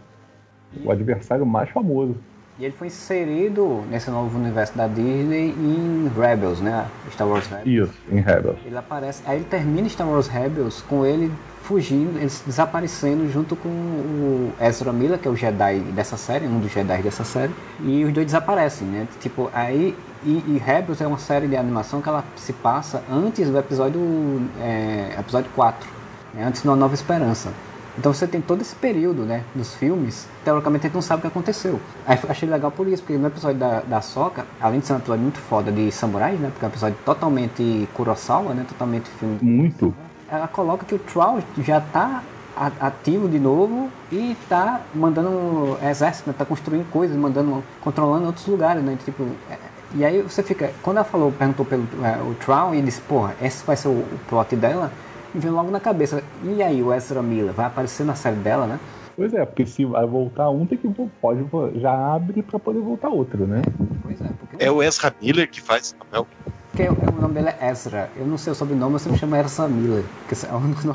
O 0.84 0.90
adversário 0.90 1.46
mais 1.46 1.70
famoso. 1.70 2.16
E 2.58 2.64
ele 2.64 2.74
foi 2.74 2.88
inserido 2.88 3.84
nesse 3.88 4.10
novo 4.10 4.36
universo 4.36 4.76
da 4.76 4.88
Disney 4.88 5.50
em 5.50 6.08
Rebels, 6.08 6.60
né? 6.60 6.88
Star 7.12 7.28
Wars 7.28 7.46
Rebels. 7.46 7.90
Isso, 7.90 7.94
em 8.10 8.20
Rebels. 8.20 8.58
Ele 8.66 8.76
aparece. 8.76 9.22
Aí 9.26 9.36
ele 9.36 9.44
termina 9.44 9.88
Star 9.88 10.08
Wars 10.08 10.26
Rebels 10.26 10.82
com 10.82 11.06
ele 11.06 11.30
fugindo, 11.62 12.18
eles 12.18 12.42
desaparecendo 12.44 13.30
junto 13.30 13.54
com 13.54 13.68
o 13.68 14.52
Ezra 14.60 14.92
Miller, 14.92 15.18
que 15.20 15.28
é 15.28 15.30
o 15.30 15.36
Jedi 15.36 15.78
dessa 15.94 16.16
série, 16.16 16.46
um 16.46 16.58
dos 16.58 16.72
Jedi 16.72 17.00
dessa 17.00 17.22
série. 17.22 17.52
E 17.80 18.04
os 18.04 18.12
dois 18.12 18.26
desaparecem, 18.26 18.88
né? 18.88 19.06
Tipo, 19.20 19.48
aí. 19.54 19.96
E, 20.24 20.42
e 20.48 20.58
Rebels 20.58 21.00
é 21.00 21.06
uma 21.06 21.18
série 21.18 21.46
de 21.46 21.56
animação 21.56 22.02
que 22.02 22.08
ela 22.08 22.24
se 22.34 22.52
passa 22.52 23.04
antes 23.08 23.48
do 23.48 23.56
episódio, 23.56 24.00
é, 24.60 25.14
episódio 25.16 25.48
4 25.54 25.97
né, 26.38 26.46
antes 26.46 26.62
de 26.62 26.68
uma 26.68 26.76
nova 26.76 26.94
esperança. 26.94 27.50
Então 27.98 28.14
você 28.14 28.28
tem 28.28 28.40
todo 28.40 28.62
esse 28.62 28.76
período, 28.76 29.22
né, 29.24 29.42
dos 29.56 29.74
filmes, 29.74 30.28
teoricamente 30.44 30.86
a 30.86 30.88
gente 30.88 30.94
não 30.94 31.02
sabe 31.02 31.18
o 31.18 31.20
que 31.22 31.26
aconteceu. 31.26 31.80
Aí 32.06 32.16
achei 32.28 32.48
legal 32.48 32.70
por 32.70 32.86
isso, 32.86 33.02
porque 33.02 33.18
no 33.18 33.26
episódio 33.26 33.58
da, 33.58 33.80
da 33.80 34.00
Soca, 34.00 34.46
além 34.60 34.78
de 34.78 34.86
ser 34.86 34.92
um 34.92 34.98
episódio 34.98 35.22
muito 35.22 35.40
foda 35.40 35.72
de 35.72 35.90
samurais, 35.90 36.38
né, 36.38 36.48
porque 36.52 36.64
é 36.64 36.68
um 36.68 36.70
episódio 36.70 36.96
totalmente 37.04 37.88
Kurosawa, 37.94 38.54
né, 38.54 38.64
totalmente 38.68 39.10
filme. 39.10 39.38
Muito. 39.42 39.92
Ela 40.30 40.46
coloca 40.46 40.86
que 40.86 40.94
o 40.94 40.98
Troll 41.00 41.40
já 41.58 41.78
está 41.78 42.22
ativo 42.80 43.28
de 43.28 43.38
novo 43.38 43.88
e 44.12 44.32
está 44.32 44.80
mandando 44.94 45.76
exército, 45.82 46.30
está 46.30 46.44
construindo 46.44 46.88
coisas, 46.90 47.16
mandando, 47.16 47.64
controlando 47.80 48.26
outros 48.26 48.46
lugares, 48.46 48.82
né, 48.82 48.96
tipo... 49.04 49.24
É, 49.50 49.58
e 49.94 50.04
aí 50.04 50.20
você 50.20 50.42
fica, 50.42 50.70
quando 50.82 50.98
ela 50.98 51.04
falou, 51.04 51.32
perguntou 51.32 51.64
pelo 51.64 51.82
é, 52.04 52.18
o 52.22 52.34
Troll 52.34 52.74
e 52.74 52.82
disse, 52.82 53.00
porra, 53.00 53.34
esse 53.40 53.64
vai 53.64 53.74
ser 53.74 53.88
o, 53.88 53.92
o 53.92 54.20
plot 54.28 54.54
dela, 54.54 54.92
vem 55.38 55.50
logo 55.50 55.70
na 55.70 55.80
cabeça. 55.80 56.22
E 56.44 56.62
aí, 56.62 56.82
o 56.82 56.92
Ezra 56.92 57.22
Miller 57.22 57.52
vai 57.52 57.66
aparecer 57.66 58.04
na 58.04 58.14
série 58.14 58.36
dela, 58.36 58.66
né? 58.66 58.78
Pois 59.18 59.34
é, 59.34 59.44
porque 59.44 59.66
se 59.66 59.84
vai 59.84 60.06
voltar 60.06 60.48
um, 60.48 60.64
tem 60.64 60.78
que 60.78 60.88
pode 61.20 61.44
já 61.80 62.14
abre 62.14 62.40
para 62.40 62.56
poder 62.56 62.78
voltar 62.78 63.08
outro, 63.08 63.48
né? 63.48 63.62
Pois 64.02 64.20
é. 64.20 64.28
Porque... 64.38 64.64
É 64.64 64.70
o 64.70 64.80
Ezra 64.80 65.12
Miller 65.20 65.50
que 65.50 65.60
faz 65.60 65.86
esse 65.86 65.94
papel. 65.96 66.24
Porque 66.70 66.88
o 66.88 67.20
nome 67.20 67.34
dele 67.34 67.48
é 67.48 67.68
Ezra. 67.68 68.08
Eu 68.16 68.24
não 68.24 68.38
sei 68.38 68.52
o 68.52 68.54
sobrenome, 68.54 68.92
mas 68.92 69.02
sempre 69.02 69.18
chama 69.18 69.40
Ezra 69.40 69.66
Miller. 69.66 70.04
É 70.30 70.34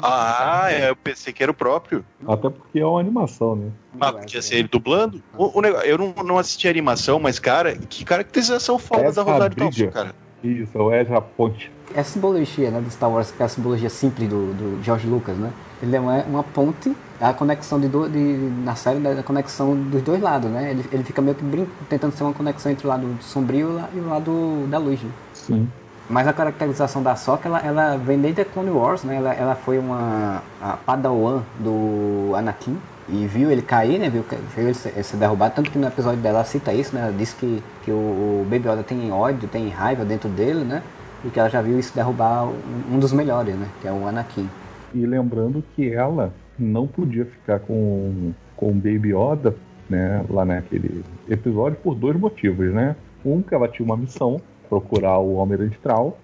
ah, 0.01 0.67
é, 0.71 0.89
eu 0.89 0.95
pensei 0.95 1.33
que 1.33 1.43
era 1.43 1.51
o 1.51 1.55
próprio. 1.55 2.05
Até 2.25 2.49
porque 2.49 2.79
é 2.79 2.85
uma 2.85 3.01
animação, 3.01 3.57
né? 3.57 3.69
Ah, 3.99 4.13
porque 4.13 4.37
ia 4.37 4.41
ser 4.41 4.55
ele 4.55 4.69
dublando? 4.69 5.21
O, 5.37 5.59
o 5.59 5.61
negócio, 5.61 5.85
eu 5.85 5.97
não, 5.97 6.13
não 6.23 6.37
assisti 6.37 6.69
a 6.69 6.71
animação, 6.71 7.19
mas, 7.19 7.39
cara, 7.39 7.75
que 7.75 8.05
caracterização 8.05 8.79
foda 8.79 9.11
da 9.11 9.21
Rosário 9.21 9.55
Dawson, 9.57 9.89
cara. 9.89 10.15
Isso, 10.43 10.77
é 10.77 10.81
o 10.81 10.93
Ezra 10.93 11.21
Ponte. 11.21 11.71
É 11.95 12.01
a 12.01 12.03
simbologia, 12.03 12.69
né, 12.69 12.81
do 12.81 12.89
Star 12.91 13.09
Wars, 13.09 13.31
que 13.31 13.41
é 13.41 13.45
a 13.45 13.49
simbologia 13.49 13.89
simples 13.89 14.27
do, 14.27 14.53
do 14.53 14.83
George 14.83 15.07
Lucas, 15.07 15.37
né? 15.37 15.51
Ele 15.81 15.95
é 15.95 15.99
uma, 15.99 16.23
uma 16.23 16.43
ponte, 16.43 16.95
a 17.19 17.33
conexão 17.33 17.79
de, 17.79 17.87
do, 17.87 18.09
de 18.09 18.19
na 18.63 18.75
série 18.75 18.99
da 18.99 19.23
conexão 19.23 19.75
dos 19.75 20.01
dois 20.01 20.21
lados, 20.21 20.49
né? 20.49 20.71
Ele, 20.71 20.85
ele 20.91 21.03
fica 21.03 21.21
meio 21.21 21.35
que 21.35 21.43
brin 21.43 21.67
tentando 21.89 22.13
ser 22.13 22.23
uma 22.23 22.33
conexão 22.33 22.71
entre 22.71 22.85
o 22.85 22.89
lado 22.89 23.07
sombrio 23.21 23.79
e 23.93 23.99
o 23.99 24.09
lado 24.09 24.67
da 24.69 24.77
luz, 24.77 25.01
né? 25.01 25.11
Sim. 25.33 25.69
Mas 26.09 26.27
a 26.27 26.33
caracterização 26.33 27.01
da 27.01 27.15
Soca, 27.15 27.47
ela, 27.47 27.59
ela 27.59 27.97
vem 27.97 28.19
desde 28.19 28.41
a 28.41 28.45
Clone 28.45 28.71
Wars, 28.71 29.03
né? 29.03 29.15
Ela, 29.15 29.33
ela 29.33 29.55
foi 29.55 29.79
uma 29.79 30.41
a 30.61 30.75
Padawan 30.77 31.43
do 31.59 32.35
Anakin 32.35 32.77
e 33.09 33.27
viu 33.27 33.51
ele 33.51 33.61
cair, 33.61 33.99
né? 33.99 34.09
Viu, 34.09 34.23
viu 34.55 34.65
ele 34.65 34.73
ser, 34.73 35.03
ser 35.03 35.17
derrubado, 35.17 35.55
tanto 35.55 35.71
que 35.71 35.77
no 35.77 35.87
episódio 35.87 36.19
dela 36.21 36.39
ela 36.39 36.45
cita 36.45 36.73
isso, 36.73 36.95
né? 36.95 37.01
Ela 37.01 37.11
diz 37.11 37.33
que, 37.33 37.61
que 37.83 37.91
o, 37.91 37.95
o 37.95 38.47
Baby 38.49 38.69
Yoda 38.69 38.83
tem 38.83 39.11
ódio, 39.11 39.47
tem 39.47 39.69
raiva 39.69 40.05
dentro 40.05 40.29
dele, 40.29 40.63
né? 40.63 40.81
E 41.25 41.29
que 41.29 41.39
ela 41.39 41.49
já 41.49 41.61
viu 41.61 41.79
isso 41.79 41.93
derrubar 41.95 42.45
um, 42.45 42.95
um 42.95 42.99
dos 42.99 43.13
melhores, 43.13 43.55
né? 43.55 43.67
Que 43.81 43.87
é 43.87 43.91
o 43.91 44.07
Anakin. 44.07 44.49
E 44.93 45.05
lembrando 45.05 45.63
que 45.75 45.91
ela 45.91 46.33
não 46.57 46.87
podia 46.87 47.25
ficar 47.25 47.59
com, 47.59 48.31
com 48.55 48.69
o 48.69 48.73
Baby 48.73 49.13
Yoda, 49.13 49.55
né? 49.89 50.23
Lá 50.29 50.45
naquele 50.45 51.03
episódio 51.29 51.77
por 51.83 51.95
dois 51.95 52.17
motivos, 52.17 52.73
né? 52.73 52.95
Um, 53.25 53.41
que 53.41 53.53
ela 53.53 53.67
tinha 53.67 53.85
uma 53.85 53.97
missão 53.97 54.41
procurar 54.69 55.19
o 55.19 55.39
Almirante 55.39 55.77
Troll, 55.81 56.17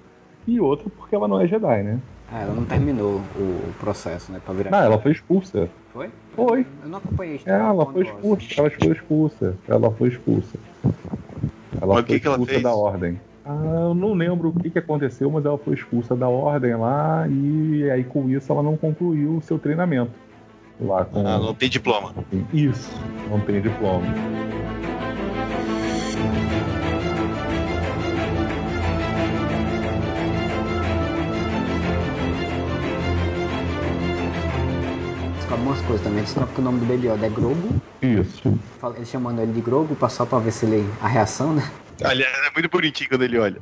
e 0.48 0.60
outro 0.60 0.90
porque 0.90 1.16
ela 1.16 1.28
não 1.28 1.40
é 1.40 1.48
Jedi, 1.48 1.84
né? 1.84 2.00
Ah, 2.32 2.42
ela 2.42 2.54
não 2.54 2.66
terminou 2.66 3.22
o, 3.36 3.74
processo, 3.80 4.32
né? 4.32 4.40
Pra 4.44 4.54
virar. 4.54 4.72
Não, 4.72 4.80
ela 4.80 5.00
foi 5.00 5.12
expulsa. 5.12 5.70
Foi? 5.94 6.10
Foi. 6.36 6.66
Eu 6.84 6.90
não 6.90 6.98
acompanhei 7.00 7.36
isso. 7.38 7.50
É, 7.50 7.54
ela 7.54 7.86
foi 7.86 8.04
expulsa. 8.04 8.46
Ela 8.58 8.70
foi 8.70 8.92
expulsa. 8.92 9.58
Ela 9.68 9.92
foi 9.92 10.10
expulsa. 10.10 10.60
Ela 11.82 11.96
mas 11.96 12.06
foi 12.06 12.20
que 12.20 12.28
expulsa 12.28 12.54
que 12.54 12.60
da 12.60 12.74
ordem. 12.74 13.20
Ah, 13.46 13.88
eu 13.88 13.96
não 13.96 14.14
lembro 14.14 14.50
o 14.50 14.54
que, 14.54 14.70
que 14.70 14.78
aconteceu, 14.78 15.32
mas 15.32 15.44
ela 15.44 15.58
foi 15.58 15.74
expulsa 15.74 16.16
da 16.16 16.30
ordem 16.30 16.76
lá 16.76 17.28
e 17.28 17.90
aí 17.90 18.04
com 18.04 18.30
isso 18.30 18.52
ela 18.52 18.62
não 18.62 18.78
concluiu 18.78 19.38
o 19.38 19.42
seu 19.42 19.58
treinamento. 19.58 20.12
Lá 20.80 21.04
com... 21.04 21.26
Ah, 21.26 21.40
não 21.40 21.54
tem 21.56 21.70
diploma. 21.70 22.14
Isso, 22.54 22.90
não 23.30 23.40
tem 23.42 23.60
diploma. 23.62 24.06
Algumas 35.54 35.82
coisas 35.82 36.02
também. 36.02 36.20
Eles 36.20 36.34
que 36.34 36.60
o 36.60 36.64
nome 36.64 36.80
do 36.80 36.86
Baby 36.86 37.08
Yoda 37.08 37.26
é 37.26 37.30
Grogu. 37.30 37.82
Isso. 38.02 38.60
Ele 38.96 39.06
chamando 39.06 39.42
ele 39.42 39.52
de 39.52 39.62
Grogu, 39.62 39.98
só 40.10 40.26
pra 40.26 40.40
ver 40.40 40.52
se 40.52 40.66
ele. 40.66 40.88
a 41.02 41.08
reação, 41.08 41.54
né? 41.54 41.70
Aliás, 42.04 42.34
é 42.48 42.52
muito 42.54 42.70
bonitinho 42.70 43.10
quando 43.10 43.24
ele 43.24 43.38
olha. 43.38 43.58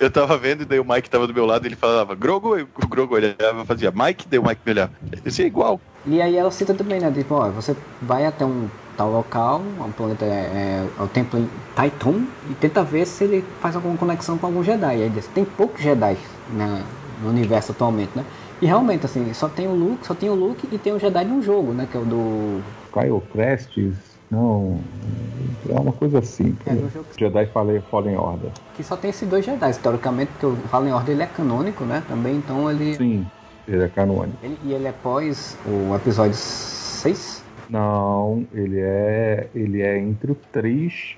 Eu 0.00 0.10
tava 0.10 0.36
vendo 0.36 0.62
e 0.62 0.64
daí 0.64 0.80
o 0.80 0.84
Mike 0.84 1.08
tava 1.08 1.28
do 1.28 1.34
meu 1.34 1.46
lado 1.46 1.64
e 1.64 1.68
ele 1.68 1.76
falava 1.76 2.14
Grogu, 2.16 2.58
e 2.58 2.62
o 2.62 2.88
Grogu 2.88 3.14
olhava 3.14 3.62
e 3.62 3.66
fazia 3.66 3.92
Mike, 3.94 4.26
daí 4.28 4.38
o 4.38 4.42
Mike 4.42 4.60
me 4.66 4.72
olhava. 4.72 4.92
Esse 5.24 5.44
é 5.44 5.46
igual. 5.46 5.80
E 6.04 6.20
aí 6.20 6.36
ela 6.36 6.50
cita 6.50 6.74
também, 6.74 6.98
né? 6.98 7.08
Tipo, 7.12 7.36
ó, 7.36 7.50
você 7.50 7.76
vai 8.00 8.26
até 8.26 8.44
um 8.44 8.68
tal 8.96 9.12
local, 9.12 9.60
um 9.60 9.92
planeta 9.92 10.24
é, 10.24 10.86
é 10.98 11.02
o 11.02 11.06
templo 11.06 11.38
em 11.38 11.48
Titan, 11.76 12.24
e 12.50 12.54
tenta 12.54 12.82
ver 12.82 13.06
se 13.06 13.22
ele 13.24 13.44
faz 13.60 13.76
alguma 13.76 13.96
conexão 13.96 14.36
com 14.36 14.46
algum 14.46 14.64
Jedi. 14.64 14.96
E 14.96 15.02
aí 15.04 15.08
diz, 15.08 15.28
tem 15.28 15.44
poucos 15.44 15.80
Jedi 15.80 16.16
né, 16.50 16.82
no 17.22 17.28
universo 17.28 17.70
atualmente, 17.70 18.10
né? 18.16 18.24
E 18.62 18.66
realmente, 18.66 19.04
assim, 19.04 19.34
só 19.34 19.48
tem 19.48 19.66
o 19.66 19.74
Luke, 19.74 20.06
só 20.06 20.14
tem 20.14 20.30
o 20.30 20.34
Luke 20.34 20.68
e 20.70 20.78
tem 20.78 20.92
o 20.92 20.98
Jedi 20.98 21.24
no 21.24 21.42
jogo, 21.42 21.72
né? 21.72 21.88
Que 21.90 21.96
é 21.96 22.00
o 22.00 22.04
do. 22.04 22.62
Kyle 22.92 23.20
Crestes, 23.32 23.96
não. 24.30 24.78
É 25.68 25.80
uma 25.80 25.92
coisa 25.92 26.20
assim. 26.20 26.56
É, 26.64 26.76
Jedi 27.18 27.46
Fallen, 27.46 27.82
Fallen 27.90 28.16
Order. 28.16 28.52
Que 28.76 28.84
só 28.84 28.96
tem 28.96 29.10
esses 29.10 29.28
dois 29.28 29.44
Jedi, 29.44 29.74
teoricamente, 29.74 30.30
porque 30.30 30.46
o 30.46 30.54
Fallen 30.68 30.92
Order 30.92 31.12
ele 31.12 31.24
é 31.24 31.26
canônico, 31.26 31.82
né? 31.82 32.04
Também, 32.06 32.36
então 32.36 32.70
ele. 32.70 32.94
Sim, 32.94 33.26
ele 33.66 33.82
é 33.82 33.88
canônico. 33.88 34.38
Ele, 34.40 34.56
e 34.64 34.72
ele 34.72 34.86
é 34.86 34.92
pós 34.92 35.58
o 35.66 35.92
episódio 35.96 36.36
6? 36.36 37.42
Não, 37.68 38.46
ele 38.54 38.78
é. 38.78 39.48
Ele 39.56 39.82
é 39.82 39.98
entre 39.98 40.30
o 40.30 40.36
3 40.52 41.16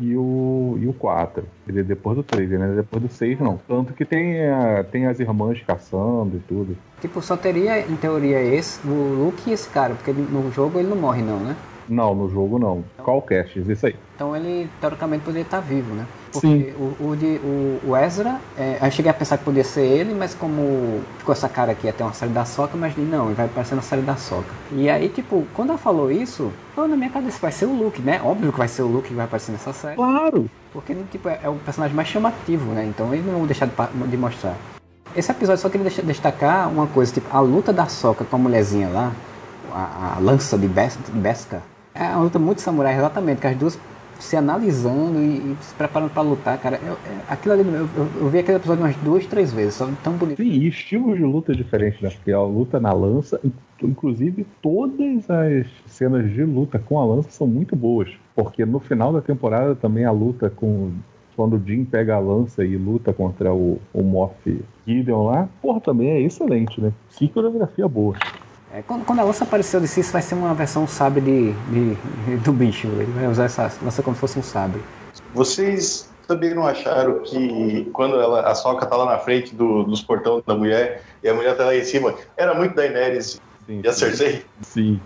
e 0.00 0.16
o, 0.16 0.76
e 0.80 0.88
o 0.88 0.92
4. 0.92 1.44
Ele 1.68 1.80
é 1.80 1.82
depois 1.82 2.16
do 2.16 2.22
3, 2.22 2.50
né? 2.50 2.72
Depois 2.76 3.02
do 3.02 3.08
6 3.08 3.38
não. 3.38 3.58
Tanto 3.68 3.92
que 3.92 4.04
tem, 4.04 4.48
a, 4.48 4.82
tem 4.82 5.06
as 5.06 5.20
irmãs 5.20 5.60
caçando 5.62 6.36
e 6.36 6.40
tudo. 6.40 6.76
Tipo, 7.00 7.20
só 7.20 7.36
teria 7.36 7.80
em 7.80 7.96
teoria 7.96 8.40
esse, 8.42 8.86
o 8.86 9.24
Luke 9.24 9.48
e 9.48 9.52
esse 9.52 9.68
cara, 9.68 9.94
porque 9.94 10.12
no 10.12 10.50
jogo 10.50 10.78
ele 10.78 10.88
não 10.88 10.96
morre 10.96 11.22
não, 11.22 11.38
né? 11.38 11.54
Não, 11.90 12.14
no 12.14 12.30
jogo 12.30 12.58
não. 12.58 12.84
Então, 12.94 13.04
Qual 13.04 13.20
cast? 13.22 13.58
Isso 13.58 13.86
aí. 13.86 13.96
Então 14.14 14.36
ele 14.36 14.70
teoricamente 14.80 15.24
poderia 15.24 15.42
estar 15.42 15.60
vivo, 15.60 15.92
né? 15.94 16.06
Porque 16.30 16.46
Sim. 16.46 16.72
O, 16.78 17.08
o, 17.08 17.16
de, 17.16 17.40
o, 17.42 17.80
o 17.88 17.96
Ezra, 17.96 18.38
é, 18.56 18.78
eu 18.80 18.90
cheguei 18.90 19.10
a 19.10 19.14
pensar 19.14 19.36
que 19.36 19.44
podia 19.44 19.64
ser 19.64 19.82
ele, 19.82 20.14
mas 20.14 20.34
como 20.34 21.00
ficou 21.18 21.32
essa 21.32 21.48
cara 21.48 21.72
aqui 21.72 21.88
até 21.88 22.04
uma 22.04 22.12
série 22.12 22.30
da 22.30 22.44
Soca, 22.44 22.76
mas 22.76 22.96
não, 22.96 23.26
ele 23.26 23.34
vai 23.34 23.46
aparecer 23.46 23.74
na 23.74 23.82
série 23.82 24.02
da 24.02 24.14
Soca. 24.14 24.52
E 24.70 24.88
aí, 24.88 25.08
tipo, 25.08 25.44
quando 25.54 25.70
ela 25.70 25.78
falou 25.78 26.12
isso, 26.12 26.52
falou 26.74 26.88
na 26.88 26.96
minha 26.96 27.10
cabeça, 27.10 27.38
vai 27.40 27.50
ser 27.50 27.66
o 27.66 27.72
Luke, 27.72 28.00
né? 28.00 28.20
Óbvio 28.22 28.52
que 28.52 28.58
vai 28.58 28.68
ser 28.68 28.82
o 28.82 28.86
Luke 28.86 29.08
que 29.08 29.14
vai 29.14 29.24
aparecer 29.24 29.50
nessa 29.50 29.72
série. 29.72 29.96
Claro! 29.96 30.48
Porque 30.72 30.94
tipo, 31.10 31.28
é, 31.28 31.40
é 31.42 31.48
o 31.48 31.54
personagem 31.54 31.96
mais 31.96 32.06
chamativo, 32.06 32.72
né? 32.72 32.84
Então 32.84 33.12
eles 33.12 33.26
não 33.26 33.32
vão 33.32 33.46
deixar 33.46 33.66
de, 33.66 33.72
de 34.08 34.16
mostrar. 34.16 34.54
Esse 35.16 35.32
episódio 35.32 35.60
só 35.60 35.68
queria 35.68 35.90
destacar 35.90 36.70
uma 36.70 36.86
coisa, 36.86 37.12
tipo, 37.12 37.26
a 37.36 37.40
luta 37.40 37.72
da 37.72 37.86
Soca 37.86 38.24
com 38.24 38.36
a 38.36 38.38
mulherzinha 38.38 38.88
lá, 38.88 39.12
a, 39.72 40.16
a 40.16 40.20
lança 40.20 40.56
de 40.56 40.68
Beskar, 40.68 41.62
é 41.94 42.04
uma 42.04 42.24
luta 42.24 42.38
muito 42.38 42.60
samurai, 42.60 42.96
exatamente, 42.96 43.40
que 43.40 43.46
as 43.46 43.56
duas 43.56 43.78
se 44.20 44.36
analisando 44.36 45.18
e, 45.18 45.52
e 45.52 45.56
se 45.60 45.74
preparando 45.74 46.10
para 46.10 46.22
lutar, 46.22 46.58
cara. 46.58 46.78
Eu, 46.84 46.92
é, 46.92 47.20
aquilo 47.28 47.54
ali, 47.54 47.62
eu, 47.62 47.88
eu, 48.20 48.28
vi 48.28 48.38
aquele 48.38 48.58
episódio 48.58 48.84
umas 48.84 48.96
duas, 48.96 49.26
três 49.26 49.52
vezes, 49.52 49.74
só 49.74 49.88
tão 50.04 50.12
bonito. 50.12 50.42
Sim, 50.42 50.48
e 50.48 50.68
estilos 50.68 51.16
de 51.16 51.24
luta 51.24 51.54
diferentes, 51.54 52.00
né? 52.00 52.10
Porque 52.10 52.30
a 52.30 52.42
luta 52.42 52.78
na 52.78 52.92
lança, 52.92 53.40
inclusive 53.82 54.46
todas 54.62 55.28
as 55.30 55.66
cenas 55.86 56.30
de 56.30 56.44
luta 56.44 56.78
com 56.78 57.00
a 57.00 57.04
lança 57.04 57.30
são 57.30 57.46
muito 57.46 57.74
boas. 57.74 58.10
Porque 58.34 58.64
no 58.64 58.78
final 58.78 59.12
da 59.12 59.20
temporada 59.20 59.74
também 59.74 60.04
a 60.04 60.12
luta 60.12 60.50
com. 60.50 60.92
Quando 61.36 61.56
o 61.56 61.62
Jim 61.64 61.86
pega 61.86 62.16
a 62.16 62.18
lança 62.18 62.62
e 62.62 62.76
luta 62.76 63.14
contra 63.14 63.54
o, 63.54 63.80
o 63.94 64.02
Moff 64.02 64.62
Gideon 64.86 65.24
lá, 65.24 65.48
porra, 65.62 65.80
também 65.80 66.10
é 66.10 66.20
excelente, 66.20 66.78
né? 66.82 66.92
Que 67.16 67.28
coreografia 67.28 67.88
boa. 67.88 68.14
É, 68.72 68.82
quando, 68.82 69.04
quando, 69.04 69.18
a 69.18 69.24
lança 69.24 69.42
apareceu, 69.42 69.78
eu 69.78 69.82
disse 69.82 70.00
isso 70.00 70.12
vai 70.12 70.22
ser 70.22 70.34
uma 70.34 70.54
versão 70.54 70.86
sabre 70.86 71.20
de, 71.20 71.52
de, 71.52 72.36
do 72.38 72.52
bicho. 72.52 72.86
Ele 72.86 73.10
vai 73.12 73.26
usar 73.26 73.44
essa 73.44 73.72
lança 73.82 74.02
como 74.02 74.14
se 74.14 74.20
fosse 74.20 74.38
um 74.38 74.42
sabre. 74.42 74.80
Vocês 75.34 76.08
também 76.28 76.54
não 76.54 76.64
acharam 76.64 77.18
que 77.20 77.90
quando 77.92 78.20
ela, 78.20 78.42
a 78.42 78.54
Soca 78.54 78.86
tá 78.86 78.96
lá 78.96 79.04
na 79.04 79.18
frente 79.18 79.54
do, 79.54 79.82
dos 79.82 80.00
portões 80.00 80.44
da 80.44 80.54
mulher 80.54 81.02
e 81.22 81.28
a 81.28 81.34
mulher 81.34 81.56
tá 81.56 81.64
lá 81.64 81.74
em 81.74 81.82
cima, 81.82 82.14
era 82.36 82.54
muito 82.54 82.76
Daenerys 82.76 83.40
sim, 83.66 83.80
e 83.82 83.88
a 83.88 83.92
Cersei? 83.92 84.44
Sim. 84.62 85.00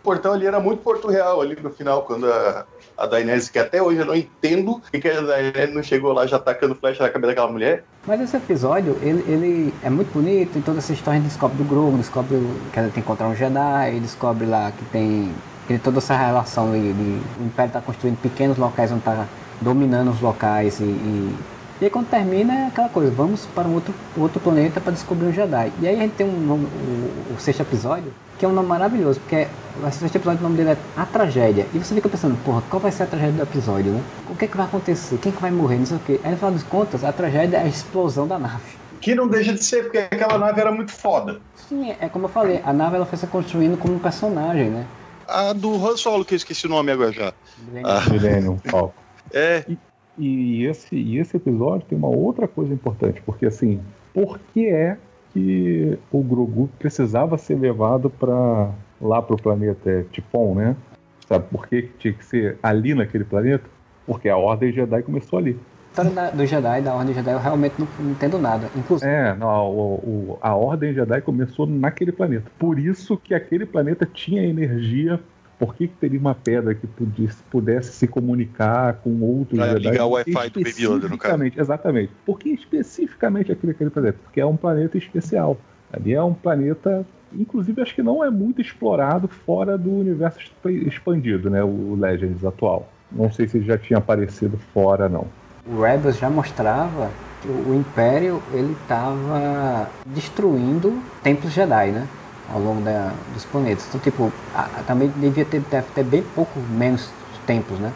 O 0.00 0.02
portão 0.02 0.34
ali 0.34 0.46
era 0.46 0.60
muito 0.60 0.82
Porto 0.82 1.08
Real 1.08 1.40
ali 1.40 1.56
no 1.60 1.70
final, 1.70 2.02
quando 2.02 2.30
a, 2.30 2.66
a 2.96 3.06
Daenerys, 3.06 3.48
que 3.48 3.58
até 3.58 3.82
hoje 3.82 3.98
eu 4.00 4.06
não 4.06 4.14
entendo 4.14 4.80
que 4.92 5.08
a 5.08 5.20
Daenerys 5.20 5.74
não 5.74 5.82
chegou 5.82 6.12
lá 6.12 6.26
já 6.26 6.38
tacando 6.38 6.74
flecha 6.74 7.02
na 7.02 7.10
cabeça 7.10 7.32
daquela 7.32 7.50
mulher. 7.50 7.84
Mas 8.06 8.20
esse 8.20 8.36
episódio, 8.36 8.96
ele, 9.02 9.24
ele 9.30 9.74
é 9.82 9.90
muito 9.90 10.12
bonito, 10.12 10.58
em 10.58 10.62
toda 10.62 10.78
essa 10.78 10.92
história 10.92 11.20
gente 11.20 11.28
descobre 11.28 11.56
do 11.56 11.64
Grogu, 11.64 11.96
descobre 11.96 12.38
que 12.72 12.78
ela 12.78 12.88
tem 12.88 12.94
que 12.94 13.00
encontrar 13.00 13.28
um 13.28 13.34
Jedi, 13.34 14.00
descobre 14.00 14.46
lá 14.46 14.72
que 14.72 14.84
tem, 14.86 15.32
tem 15.66 15.78
toda 15.78 15.98
essa 15.98 16.16
relação 16.16 16.72
de, 16.72 16.92
de 16.92 17.20
o 17.40 17.44
Império 17.44 17.68
está 17.68 17.80
construindo 17.80 18.20
pequenos 18.20 18.56
locais 18.56 18.90
onde 18.90 19.00
está 19.00 19.26
dominando 19.60 20.10
os 20.10 20.20
locais 20.20 20.80
e, 20.80 20.84
e 20.84 21.34
e 21.78 21.84
aí 21.84 21.90
quando 21.90 22.08
termina 22.08 22.54
é 22.54 22.66
aquela 22.68 22.88
coisa, 22.88 23.10
vamos 23.10 23.44
para 23.54 23.68
um 23.68 23.74
outro, 23.74 23.94
outro 24.16 24.40
planeta 24.40 24.80
para 24.80 24.92
descobrir 24.92 25.26
um 25.26 25.32
Jedi. 25.32 25.70
E 25.82 25.86
aí 25.86 25.96
a 25.96 26.00
gente 26.00 26.14
tem 26.14 26.26
um, 26.26 26.30
um, 26.30 26.64
o, 26.64 27.34
o 27.34 27.38
sexto 27.38 27.60
episódio, 27.60 28.10
que 28.38 28.46
é 28.46 28.48
um 28.48 28.52
nome 28.52 28.66
maravilhoso, 28.66 29.20
porque 29.20 29.46
o 29.82 29.90
sexto 29.90 30.16
episódio 30.16 30.40
o 30.40 30.42
nome 30.44 30.56
dele 30.56 30.70
é 30.70 30.76
A 30.96 31.04
Tragédia. 31.04 31.66
E 31.74 31.78
você 31.78 31.94
fica 31.94 32.08
pensando, 32.08 32.36
porra, 32.44 32.62
qual 32.70 32.80
vai 32.80 32.90
ser 32.90 33.04
a 33.04 33.06
tragédia 33.06 33.34
do 33.34 33.42
episódio, 33.42 33.92
né? 33.92 34.02
O 34.30 34.34
que, 34.34 34.44
é 34.44 34.48
que 34.48 34.56
vai 34.56 34.66
acontecer? 34.66 35.18
Quem 35.18 35.32
é 35.32 35.34
que 35.34 35.42
vai 35.42 35.50
morrer? 35.50 35.78
Não 35.78 35.86
sei 35.86 35.96
o 35.96 36.00
quê. 36.00 36.20
Aí 36.24 36.30
no 36.30 36.36
final 36.36 36.52
das 36.52 36.62
contas, 36.62 37.04
a 37.04 37.12
tragédia 37.12 37.58
é 37.58 37.62
a 37.62 37.66
explosão 37.66 38.26
da 38.26 38.38
nave. 38.38 38.76
Que 39.00 39.14
não 39.14 39.28
deixa 39.28 39.52
de 39.52 39.62
ser, 39.62 39.84
porque 39.84 39.98
aquela 39.98 40.38
nave 40.38 40.60
era 40.60 40.72
muito 40.72 40.92
foda. 40.92 41.40
Sim, 41.68 41.90
é, 41.90 41.96
é 42.00 42.08
como 42.08 42.24
eu 42.26 42.28
falei, 42.28 42.60
a 42.64 42.72
nave 42.72 42.96
ela 42.96 43.06
foi 43.06 43.18
se 43.18 43.26
construindo 43.26 43.76
como 43.76 43.94
um 43.94 43.98
personagem, 43.98 44.70
né? 44.70 44.86
A 45.28 45.52
do 45.52 45.74
Han 45.74 45.96
Solo, 45.96 46.24
que 46.24 46.34
eu 46.34 46.36
esqueci 46.36 46.66
o 46.66 46.70
nome 46.70 46.90
agora 46.92 47.12
já. 47.12 47.32
Millennium 48.10 48.58
ah. 48.66 48.70
Falcon. 48.70 48.94
É. 49.32 49.64
E, 49.68 49.78
e 50.18 50.64
esse, 50.64 50.94
e 50.94 51.18
esse 51.18 51.36
episódio 51.36 51.86
tem 51.86 51.98
uma 51.98 52.08
outra 52.08 52.48
coisa 52.48 52.72
importante, 52.72 53.20
porque 53.26 53.46
assim, 53.46 53.80
por 54.14 54.38
que 54.52 54.66
é 54.66 54.96
que 55.32 55.98
o 56.10 56.22
Grogu 56.22 56.70
precisava 56.78 57.36
ser 57.36 57.56
levado 57.56 58.08
para 58.08 58.70
lá 59.00 59.20
pro 59.22 59.36
planeta 59.36 60.06
Tipon, 60.12 60.54
né? 60.54 60.76
Sabe 61.28 61.44
por 61.50 61.66
que 61.66 61.90
tinha 61.98 62.12
que 62.12 62.24
ser 62.24 62.58
ali 62.62 62.94
naquele 62.94 63.24
planeta? 63.24 63.64
Porque 64.06 64.28
a 64.28 64.36
Ordem 64.36 64.72
Jedi 64.72 65.02
começou 65.02 65.38
ali. 65.38 65.58
A 65.96 66.02
história 66.02 66.30
do 66.32 66.46
Jedi, 66.46 66.82
da 66.82 66.94
Ordem 66.94 67.14
Jedi, 67.14 67.32
eu 67.32 67.38
realmente 67.38 67.74
não, 67.78 67.88
não 67.98 68.10
entendo 68.10 68.38
nada. 68.38 68.68
Inclusive. 68.76 69.10
É, 69.10 69.34
não, 69.34 69.70
o, 69.70 69.94
o, 69.94 70.38
a 70.40 70.54
Ordem 70.54 70.92
Jedi 70.92 71.20
começou 71.22 71.66
naquele 71.66 72.12
planeta. 72.12 72.50
Por 72.58 72.78
isso 72.78 73.16
que 73.16 73.34
aquele 73.34 73.66
planeta 73.66 74.06
tinha 74.06 74.42
energia. 74.42 75.18
Por 75.58 75.74
que, 75.74 75.88
que 75.88 75.94
teria 75.94 76.20
uma 76.20 76.34
pedra 76.34 76.74
que 76.74 76.86
pudesse, 76.86 77.42
pudesse 77.44 77.92
se 77.92 78.06
comunicar 78.06 78.92
com 79.02 79.18
outros 79.22 79.58
Pra 79.58 79.68
Jedi? 79.68 79.88
ligar 79.88 80.04
o 80.04 80.10
Wi-Fi 80.10 80.50
do 80.50 80.60
Baby 80.60 80.84
Yoda, 80.84 81.08
no 81.08 81.18
caso. 81.18 81.42
Exatamente. 81.56 82.12
Por 82.26 82.38
que 82.38 82.50
especificamente 82.50 83.50
aquele, 83.50 83.72
aquele 83.72 83.90
planeta? 83.90 84.18
Porque 84.22 84.38
é 84.38 84.44
um 84.46 84.56
planeta 84.56 84.98
especial. 84.98 85.56
Ali 85.90 86.12
é 86.12 86.22
um 86.22 86.34
planeta 86.34 87.06
inclusive 87.32 87.80
acho 87.82 87.94
que 87.94 88.02
não 88.02 88.22
é 88.24 88.30
muito 88.30 88.60
explorado 88.60 89.28
fora 89.28 89.76
do 89.76 89.90
universo 89.90 90.38
exp- 90.40 90.86
expandido, 90.86 91.50
né? 91.50 91.62
O 91.62 91.96
Legends 91.98 92.44
atual. 92.44 92.88
Não 93.10 93.30
sei 93.32 93.46
se 93.48 93.60
já 93.62 93.78
tinha 93.78 93.98
aparecido 93.98 94.58
fora, 94.74 95.08
não. 95.08 95.26
O 95.66 95.80
Rebels 95.80 96.18
já 96.18 96.28
mostrava 96.30 97.10
que 97.42 97.48
o 97.48 97.74
Império 97.74 98.42
ele 98.52 98.76
estava 98.82 99.88
destruindo 100.06 101.00
templos 101.22 101.52
Jedi, 101.52 101.90
né? 101.92 102.06
Ao 102.52 102.60
longo 102.60 102.80
da- 102.82 103.12
dos 103.34 103.44
planetas. 103.44 103.86
Então, 103.88 104.00
tipo, 104.00 104.32
a- 104.54 104.68
também 104.86 105.08
devia 105.16 105.44
ter, 105.44 105.60
deve 105.70 105.86
ter 105.94 106.04
bem 106.04 106.22
pouco 106.34 106.58
menos 106.60 107.10
templos, 107.46 107.78
né? 107.78 107.92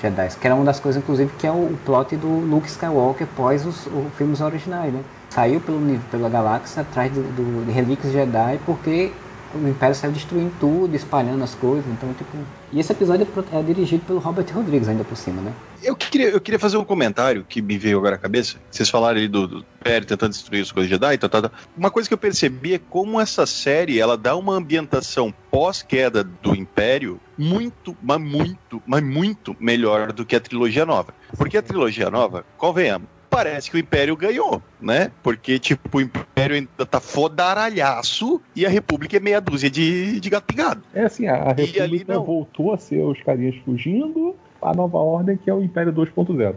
Jedi. 0.00 0.28
Que 0.40 0.46
era 0.46 0.56
uma 0.56 0.64
das 0.64 0.80
coisas, 0.80 1.00
inclusive, 1.00 1.30
que 1.38 1.46
é 1.46 1.50
o, 1.52 1.76
plot 1.84 2.16
do 2.16 2.26
Luke 2.28 2.66
Skywalker 2.66 3.26
pós 3.36 3.64
os, 3.64 3.86
os 3.86 4.12
filmes 4.16 4.40
originais, 4.40 4.92
né? 4.92 5.00
Saiu 5.32 5.60
pelo, 5.60 5.80
pela 6.10 6.28
galáxia 6.28 6.82
atrás 6.82 7.10
do, 7.10 7.22
do, 7.22 7.64
de 7.64 7.72
relíquias 7.72 8.12
Jedi 8.12 8.60
porque 8.66 9.12
o 9.54 9.68
Império 9.68 9.94
saiu 9.94 10.12
destruindo 10.12 10.52
tudo, 10.58 10.94
espalhando 10.94 11.42
as 11.44 11.54
coisas. 11.54 11.84
Então, 11.90 12.12
tipo. 12.14 12.36
E 12.72 12.80
esse 12.80 12.92
episódio 12.92 13.26
é 13.52 13.58
é 13.58 13.62
dirigido 13.62 14.04
pelo 14.06 14.18
Robert 14.18 14.46
Rodrigues, 14.52 14.88
ainda 14.88 15.04
por 15.04 15.16
cima, 15.16 15.42
né? 15.42 15.52
Eu 15.82 15.96
queria, 15.96 16.28
eu 16.28 16.40
queria 16.40 16.58
fazer 16.58 16.76
um 16.76 16.84
comentário 16.84 17.44
que 17.46 17.60
me 17.60 17.76
veio 17.76 17.98
agora 17.98 18.14
à 18.14 18.18
cabeça. 18.18 18.56
Vocês 18.70 18.88
falaram 18.88 19.18
ali 19.18 19.28
do, 19.28 19.46
do 19.46 19.66
Império 19.80 20.06
tentando 20.06 20.30
destruir 20.30 20.62
as 20.62 20.70
coisas 20.70 20.88
Jedi, 20.88 21.18
tá, 21.18 21.28
tá, 21.28 21.42
tá. 21.42 21.50
Uma 21.76 21.90
coisa 21.90 22.08
que 22.08 22.14
eu 22.14 22.18
percebi 22.18 22.74
é 22.74 22.78
como 22.78 23.20
essa 23.20 23.46
série 23.46 23.98
ela 23.98 24.16
dá 24.16 24.36
uma 24.36 24.54
ambientação 24.54 25.34
pós-queda 25.50 26.22
do 26.22 26.54
Império 26.54 27.20
muito, 27.36 27.96
mas 28.00 28.20
muito, 28.20 28.82
mas 28.86 29.02
muito 29.02 29.56
melhor 29.58 30.12
do 30.12 30.24
que 30.24 30.36
a 30.36 30.40
trilogia 30.40 30.86
nova. 30.86 31.12
Porque 31.36 31.56
a 31.56 31.62
trilogia 31.62 32.10
nova, 32.10 32.44
convenhamos, 32.56 33.08
parece 33.32 33.70
que 33.70 33.76
o 33.78 33.80
Império 33.80 34.14
ganhou, 34.14 34.60
né? 34.78 35.10
Porque, 35.22 35.58
tipo, 35.58 35.96
o 35.96 36.00
Império 36.02 36.54
ainda 36.54 36.84
tá 36.84 37.00
fodaralhaço 37.00 38.42
e 38.54 38.66
a 38.66 38.68
República 38.68 39.16
é 39.16 39.20
meia 39.20 39.40
dúzia 39.40 39.70
de, 39.70 40.20
de 40.20 40.28
gato 40.28 40.44
pingado. 40.44 40.82
É 40.92 41.04
assim, 41.04 41.26
a, 41.26 41.36
a 41.36 41.50
ali 41.50 41.64
República 41.64 42.12
não. 42.12 42.24
voltou 42.24 42.74
a 42.74 42.78
ser 42.78 43.02
os 43.02 43.20
carinhas 43.22 43.56
fugindo, 43.64 44.36
a 44.60 44.74
nova 44.74 44.98
ordem 44.98 45.38
que 45.38 45.48
é 45.48 45.54
o 45.54 45.62
Império 45.62 45.90
2.0. 45.94 46.54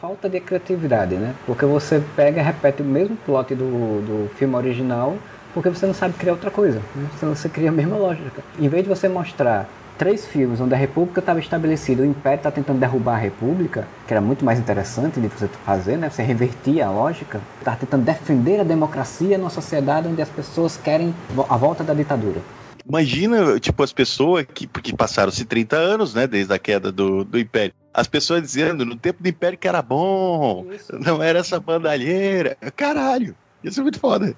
Falta 0.00 0.28
de 0.28 0.40
criatividade, 0.40 1.14
né? 1.14 1.32
Porque 1.46 1.64
você 1.64 2.02
pega 2.16 2.40
e 2.40 2.44
repete 2.44 2.82
o 2.82 2.84
mesmo 2.84 3.16
plot 3.24 3.54
do, 3.54 3.64
do 4.02 4.28
filme 4.34 4.56
original, 4.56 5.16
porque 5.54 5.68
você 5.70 5.86
não 5.86 5.94
sabe 5.94 6.14
criar 6.14 6.32
outra 6.32 6.50
coisa. 6.50 6.82
Né? 6.94 7.08
Você, 7.14 7.26
você 7.26 7.48
cria 7.48 7.68
a 7.68 7.72
mesma 7.72 7.96
lógica. 7.96 8.42
Em 8.58 8.68
vez 8.68 8.82
de 8.82 8.88
você 8.88 9.08
mostrar 9.08 9.68
três 9.98 10.26
filmes 10.26 10.60
onde 10.60 10.74
a 10.74 10.76
República 10.76 11.20
estava 11.20 11.38
estabelecida, 11.40 12.02
o 12.02 12.06
Império 12.06 12.38
está 12.38 12.50
tentando 12.50 12.78
derrubar 12.78 13.14
a 13.14 13.18
República, 13.18 13.86
que 14.06 14.12
era 14.12 14.20
muito 14.20 14.44
mais 14.44 14.58
interessante 14.58 15.20
de 15.20 15.28
você 15.28 15.48
fazer, 15.64 15.96
né? 15.96 16.10
Você 16.10 16.22
revertia 16.22 16.86
a 16.86 16.90
lógica. 16.90 17.40
Está 17.58 17.74
tentando 17.74 18.04
defender 18.04 18.60
a 18.60 18.64
democracia 18.64 19.38
numa 19.38 19.50
sociedade 19.50 20.08
onde 20.08 20.22
as 20.22 20.28
pessoas 20.28 20.76
querem 20.76 21.14
a 21.48 21.56
volta 21.56 21.82
da 21.82 21.94
ditadura. 21.94 22.40
Imagina, 22.88 23.58
tipo, 23.58 23.82
as 23.82 23.92
pessoas 23.92 24.46
que, 24.52 24.66
porque 24.66 24.94
passaram-se 24.94 25.44
30 25.44 25.76
anos, 25.76 26.14
né, 26.14 26.26
desde 26.26 26.52
a 26.52 26.58
queda 26.58 26.92
do, 26.92 27.24
do 27.24 27.38
Império. 27.38 27.74
As 27.92 28.06
pessoas 28.06 28.42
dizendo, 28.42 28.84
no 28.84 28.94
tempo 28.94 29.22
do 29.22 29.28
Império 29.28 29.58
que 29.58 29.66
era 29.66 29.82
bom, 29.82 30.66
Isso. 30.70 30.96
não 31.00 31.20
era 31.20 31.40
essa 31.40 31.58
bandalheira. 31.58 32.56
Caralho, 32.76 33.34
isso 33.64 33.80
é 33.80 33.82
muito 33.82 33.98
foda. 33.98 34.36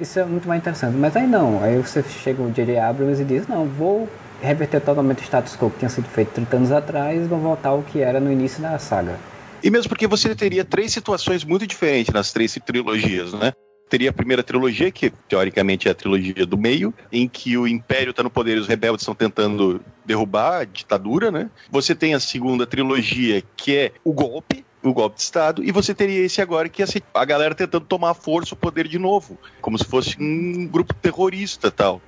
Isso 0.00 0.18
é 0.18 0.24
muito 0.24 0.48
mais 0.48 0.60
interessante. 0.60 0.96
Mas 0.96 1.14
aí 1.14 1.26
não, 1.26 1.62
aí 1.62 1.76
você 1.76 2.02
chega 2.02 2.42
o 2.42 2.50
J.J. 2.50 2.78
Abrams 2.78 3.20
e 3.20 3.24
diz, 3.24 3.46
não, 3.46 3.66
vou 3.66 4.08
reverter 4.42 4.80
totalmente 4.80 5.20
o 5.20 5.24
status 5.24 5.56
quo 5.56 5.70
que 5.70 5.78
tinha 5.78 5.88
sido 5.88 6.08
feito 6.08 6.32
30 6.32 6.56
anos 6.56 6.72
atrás 6.72 7.22
e 7.22 7.26
vou 7.26 7.38
voltar 7.38 7.70
ao 7.70 7.82
que 7.82 8.00
era 8.00 8.20
no 8.20 8.32
início 8.32 8.62
da 8.62 8.78
saga. 8.78 9.18
E 9.62 9.70
mesmo 9.70 9.88
porque 9.88 10.06
você 10.06 10.34
teria 10.34 10.64
três 10.64 10.92
situações 10.92 11.44
muito 11.44 11.66
diferentes 11.66 12.12
nas 12.12 12.32
três 12.32 12.58
trilogias, 12.64 13.32
né? 13.34 13.52
Teria 13.90 14.10
a 14.10 14.12
primeira 14.12 14.42
trilogia, 14.42 14.90
que 14.90 15.10
teoricamente 15.28 15.88
é 15.88 15.90
a 15.90 15.94
trilogia 15.94 16.46
do 16.46 16.56
meio, 16.56 16.94
em 17.10 17.28
que 17.28 17.58
o 17.58 17.66
Império 17.66 18.12
está 18.12 18.22
no 18.22 18.30
poder 18.30 18.56
e 18.56 18.60
os 18.60 18.68
rebeldes 18.68 19.02
estão 19.02 19.14
tentando 19.14 19.80
derrubar 20.04 20.60
a 20.60 20.64
ditadura, 20.64 21.30
né? 21.30 21.50
Você 21.70 21.94
tem 21.94 22.14
a 22.14 22.20
segunda 22.20 22.66
trilogia, 22.66 23.42
que 23.56 23.76
é 23.76 23.92
o 24.04 24.12
golpe, 24.12 24.64
o 24.82 24.94
golpe 24.94 25.16
de 25.16 25.22
Estado, 25.22 25.64
e 25.64 25.72
você 25.72 25.92
teria 25.92 26.24
esse 26.24 26.40
agora, 26.40 26.68
que 26.68 26.82
é 26.82 26.86
a 27.12 27.24
galera 27.24 27.54
tentando 27.54 27.84
tomar 27.84 28.10
à 28.10 28.14
força 28.14 28.54
o 28.54 28.56
poder 28.56 28.86
de 28.86 28.98
novo, 28.98 29.36
como 29.60 29.76
se 29.76 29.84
fosse 29.84 30.16
um 30.20 30.68
grupo 30.68 30.94
terrorista 30.94 31.70
tal. 31.70 32.00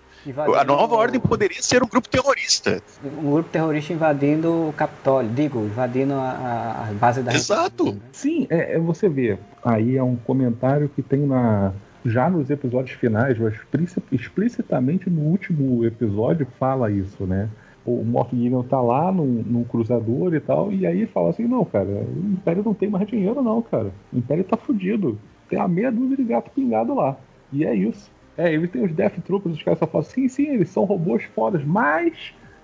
A 0.59 0.65
nova 0.65 0.95
ordem 0.95 1.21
poderia 1.21 1.61
ser 1.61 1.83
um 1.83 1.87
grupo 1.89 2.09
terrorista. 2.09 2.81
Um 3.05 3.33
grupo 3.33 3.49
terrorista 3.51 3.93
invadindo 3.93 4.69
o 4.69 4.73
Capitólio, 4.77 5.31
digo, 5.31 5.61
invadindo 5.61 6.15
a, 6.15 6.89
a- 6.91 6.93
base 6.95 7.23
da 7.23 7.33
Exato. 7.35 7.85
República, 7.85 8.07
né? 8.07 8.11
Sim, 8.13 8.47
é, 8.49 8.75
é 8.75 8.79
você 8.79 9.09
vê. 9.09 9.39
Aí 9.65 9.97
é 9.97 10.03
um 10.03 10.17
comentário 10.17 10.89
que 10.89 11.03
tem 11.03 11.21
na. 11.27 11.73
Já 12.05 12.29
nos 12.29 12.51
episódios 12.51 12.97
finais, 12.99 13.39
mas 13.39 13.55
explici- 13.55 14.03
explicitamente 14.11 15.09
no 15.09 15.21
último 15.23 15.85
episódio 15.85 16.47
fala 16.59 16.91
isso, 16.91 17.25
né? 17.25 17.49
O 17.85 18.05
Moff 18.05 18.37
Gideon 18.37 18.63
tá 18.63 18.81
lá 18.81 19.11
num, 19.13 19.43
num 19.47 19.65
cruzador 19.65 20.35
e 20.35 20.41
tal, 20.41 20.73
e 20.73 20.87
aí 20.87 21.05
fala 21.07 21.31
assim, 21.31 21.47
não, 21.49 21.65
cara, 21.65 21.87
o 21.89 22.33
Império 22.33 22.63
não 22.65 22.75
tem 22.75 22.89
mais 22.89 23.07
dinheiro 23.09 23.43
não, 23.43 23.61
cara. 23.63 23.93
O 24.13 24.19
Império 24.19 24.45
tá 24.45 24.57
fudido. 24.57 25.19
Tem 25.49 25.59
a 25.61 25.67
meia 25.69 25.91
dúzia 25.93 26.17
de 26.17 26.25
gato 26.25 26.51
pingado 26.51 26.95
lá. 26.95 27.17
E 27.53 27.65
é 27.65 27.75
isso. 27.75 28.11
É, 28.37 28.53
ele 28.53 28.67
tem 28.69 28.85
os 28.85 28.93
Death 28.93 29.19
Troopers, 29.27 29.57
os 29.57 29.63
caras 29.63 29.79
só 29.79 29.87
falam, 29.87 30.05
sim, 30.07 30.29
sim, 30.29 30.47
eles 30.49 30.69
são 30.71 30.85
robôs 30.85 31.23
fodas, 31.35 31.63
mas 31.65 32.13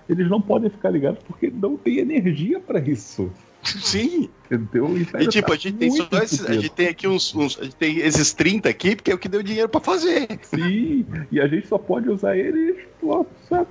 eles 0.07 0.29
não 0.29 0.41
podem 0.41 0.69
ficar 0.69 0.89
ligados 0.89 1.19
porque 1.27 1.51
não 1.53 1.77
tem 1.77 1.99
energia 1.99 2.59
pra 2.59 2.79
isso. 2.79 3.31
Sim. 3.61 4.29
Entendeu? 4.49 4.97
E 4.97 5.27
tipo, 5.27 5.47
tá 5.49 5.53
a 5.53 5.57
gente 5.57 5.75
tem 5.77 5.91
só 5.91 6.07
esses, 6.23 6.45
a 6.45 6.53
gente 6.53 6.69
tem 6.71 6.87
aqui 6.87 7.05
uns, 7.07 7.35
uns- 7.35 7.59
a 7.59 7.65
gente 7.65 7.75
tem 7.75 7.97
esses 7.97 8.31
30 8.33 8.69
aqui, 8.69 8.95
porque 8.95 9.11
é 9.11 9.13
o 9.13 9.17
que 9.17 9.27
deu 9.27 9.43
dinheiro 9.43 9.67
pra 9.67 9.81
fazer. 9.81 10.27
Sim, 10.43 11.05
e 11.29 11.41
a 11.41 11.45
gente 11.47 11.67
só 11.67 11.77
pode 11.77 12.09
usar 12.09 12.37
eles 12.37 12.77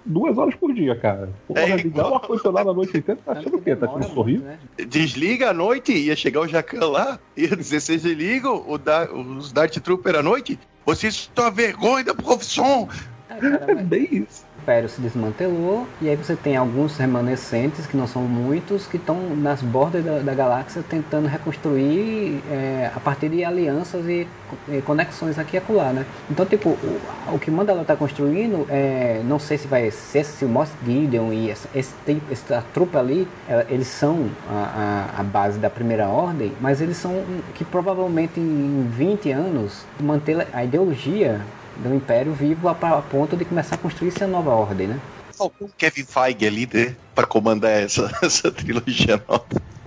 duas 0.05 0.37
horas 0.39 0.55
por 0.55 0.75
dia, 0.75 0.95
cara. 0.95 1.31
Porra, 1.49 1.61
É 1.61 1.77
ligar 1.77 1.87
igual- 1.87 2.13
o 2.13 2.15
ar-condicionado 2.17 2.71
a 2.71 2.75
noite 2.75 2.99
inteira, 2.99 3.19
tá 3.25 3.33
achando 3.33 3.57
o 3.57 3.63
quê? 3.63 3.75
Tá 3.75 3.87
achando 3.87 4.05
sorriso? 4.13 4.45
muito, 4.45 4.59
né? 4.77 4.85
Desliga 4.87 5.51
à 5.51 5.55
noite, 5.55 5.93
ia 5.93 6.15
chegar 6.15 6.41
o 6.43 6.47
Jacan 6.47 6.87
lá, 6.87 7.19
ia 7.35 7.57
dizer, 7.57 7.81
vocês 7.81 8.03
desligam 8.03 8.63
o 8.69 8.77
da- 8.77 9.11
os 9.13 9.53
Dart 9.53 9.75
Trooper 9.79 10.17
à 10.17 10.23
noite? 10.23 10.59
Vocês 10.89 11.31
são 11.37 11.45
a 11.45 11.51
vergonha 11.51 12.03
da 12.03 12.15
profissão. 12.15 12.89
Cara, 13.29 13.73
É 13.73 13.75
bem 13.75 14.09
isso. 14.11 14.47
Império 14.69 14.87
se 14.91 15.01
desmantelou 15.01 15.87
e 15.99 16.11
aí 16.11 16.15
você 16.17 16.37
tem 16.37 16.55
alguns 16.55 16.99
remanescentes, 16.99 17.87
que 17.87 17.97
não 17.97 18.07
são 18.07 18.21
muitos, 18.23 18.87
que 18.87 18.99
estão 18.99 19.17
nas 19.35 19.63
bordas 19.63 20.05
da, 20.05 20.19
da 20.19 20.35
galáxia 20.35 20.85
tentando 20.87 21.27
reconstruir 21.27 22.43
é, 22.51 22.91
a 22.95 23.01
partir 23.01 23.31
de 23.31 23.43
alianças 23.43 24.05
e, 24.07 24.29
e 24.69 24.83
conexões 24.83 25.39
aqui 25.39 25.57
e 25.57 25.59
acolá, 25.59 25.91
né? 25.91 26.05
Então, 26.31 26.45
tipo, 26.45 26.69
o, 26.69 27.01
o 27.33 27.39
que 27.39 27.51
Mandalor 27.51 27.81
está 27.81 27.97
construindo, 27.97 28.67
é, 28.69 29.23
não 29.25 29.39
sei 29.39 29.57
se 29.57 29.67
vai 29.67 29.91
ser 29.91 30.23
se 30.27 30.45
o 30.45 30.49
Moss 30.51 30.69
Gideon 30.85 31.33
e 31.33 31.51
essa, 31.51 31.67
esse, 31.75 31.95
tem- 32.05 32.21
essa 32.31 32.63
trupa 32.75 32.99
ali, 32.99 33.27
ela- 33.49 33.65
eles 33.71 33.87
são 33.87 34.27
a, 34.51 35.09
a, 35.17 35.21
a 35.21 35.23
base 35.23 35.59
da 35.59 35.71
primeira 35.71 36.09
ordem, 36.09 36.53
mas 36.61 36.83
eles 36.83 36.99
são 36.99 37.23
que 37.55 37.65
provavelmente 37.65 38.39
em 38.39 38.87
20 38.91 39.31
anos 39.33 39.87
manter 39.99 40.47
a 40.53 40.63
ideologia 40.63 41.41
do 41.79 41.95
Império 41.95 42.33
vivo 42.33 42.69
a, 42.69 42.73
a 42.73 43.03
ponto 43.03 43.37
de 43.37 43.45
começar 43.45 43.77
a 43.77 43.79
construir 43.79 44.09
essa 44.09 44.27
nova 44.27 44.51
ordem, 44.51 44.89
né? 44.89 44.99
Faltou 45.37 45.69
o 45.69 45.71
Kevin 45.77 46.05
Feige 46.05 46.47
ali, 46.47 46.69
né, 46.73 46.97
pra 47.15 47.25
comandar 47.27 47.71
essa, 47.71 48.11
essa 48.23 48.51
trilogia 48.51 49.23
nova. 49.29 49.45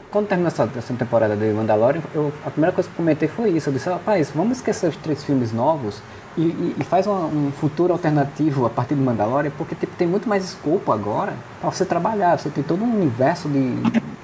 Quando 0.10 0.28
terminou 0.28 0.48
essa, 0.50 0.70
essa 0.76 0.94
temporada 0.94 1.36
de 1.38 1.46
Mandalorian, 1.54 2.02
eu, 2.14 2.34
a 2.46 2.50
primeira 2.50 2.74
coisa 2.74 2.90
que 2.90 2.94
eu 2.94 2.98
comentei 2.98 3.28
foi 3.30 3.50
isso. 3.52 3.70
Eu 3.70 3.74
disse, 3.74 3.90
rapaz, 3.90 4.30
vamos 4.36 4.58
esquecer 4.58 4.88
os 4.90 4.98
três 4.98 5.24
filmes 5.24 5.54
novos 5.54 6.02
e, 6.38 6.42
e- 6.42 6.76
e 6.80 6.84
faz 6.84 7.08
uma- 7.08 7.26
um 7.28 7.50
futuro 7.52 7.94
alternativo 7.94 8.66
a 8.66 8.70
partir 8.70 8.96
de 8.96 9.02
Mandalorian, 9.02 9.52
porque 9.58 9.74
tipo, 9.74 9.96
tem 9.96 10.08
muito 10.08 10.28
mais 10.28 10.44
escopo 10.44 10.92
agora 10.92 11.34
para 11.62 11.70
você 11.70 11.86
trabalhar. 11.86 12.38
Você 12.38 12.50
tem 12.50 12.62
todo 12.64 12.84
um 12.84 12.94
universo 12.94 13.48
de 13.48 13.74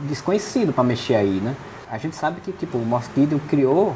desconhecido 0.01 0.73
para 0.73 0.83
mexer 0.83 1.15
aí, 1.15 1.39
né? 1.41 1.55
A 1.89 1.97
gente 1.97 2.15
sabe 2.17 2.41
que 2.41 2.51
tipo, 2.51 2.77
o 2.77 2.85
Moff 2.85 3.09
Gideon 3.15 3.39
criou 3.47 3.95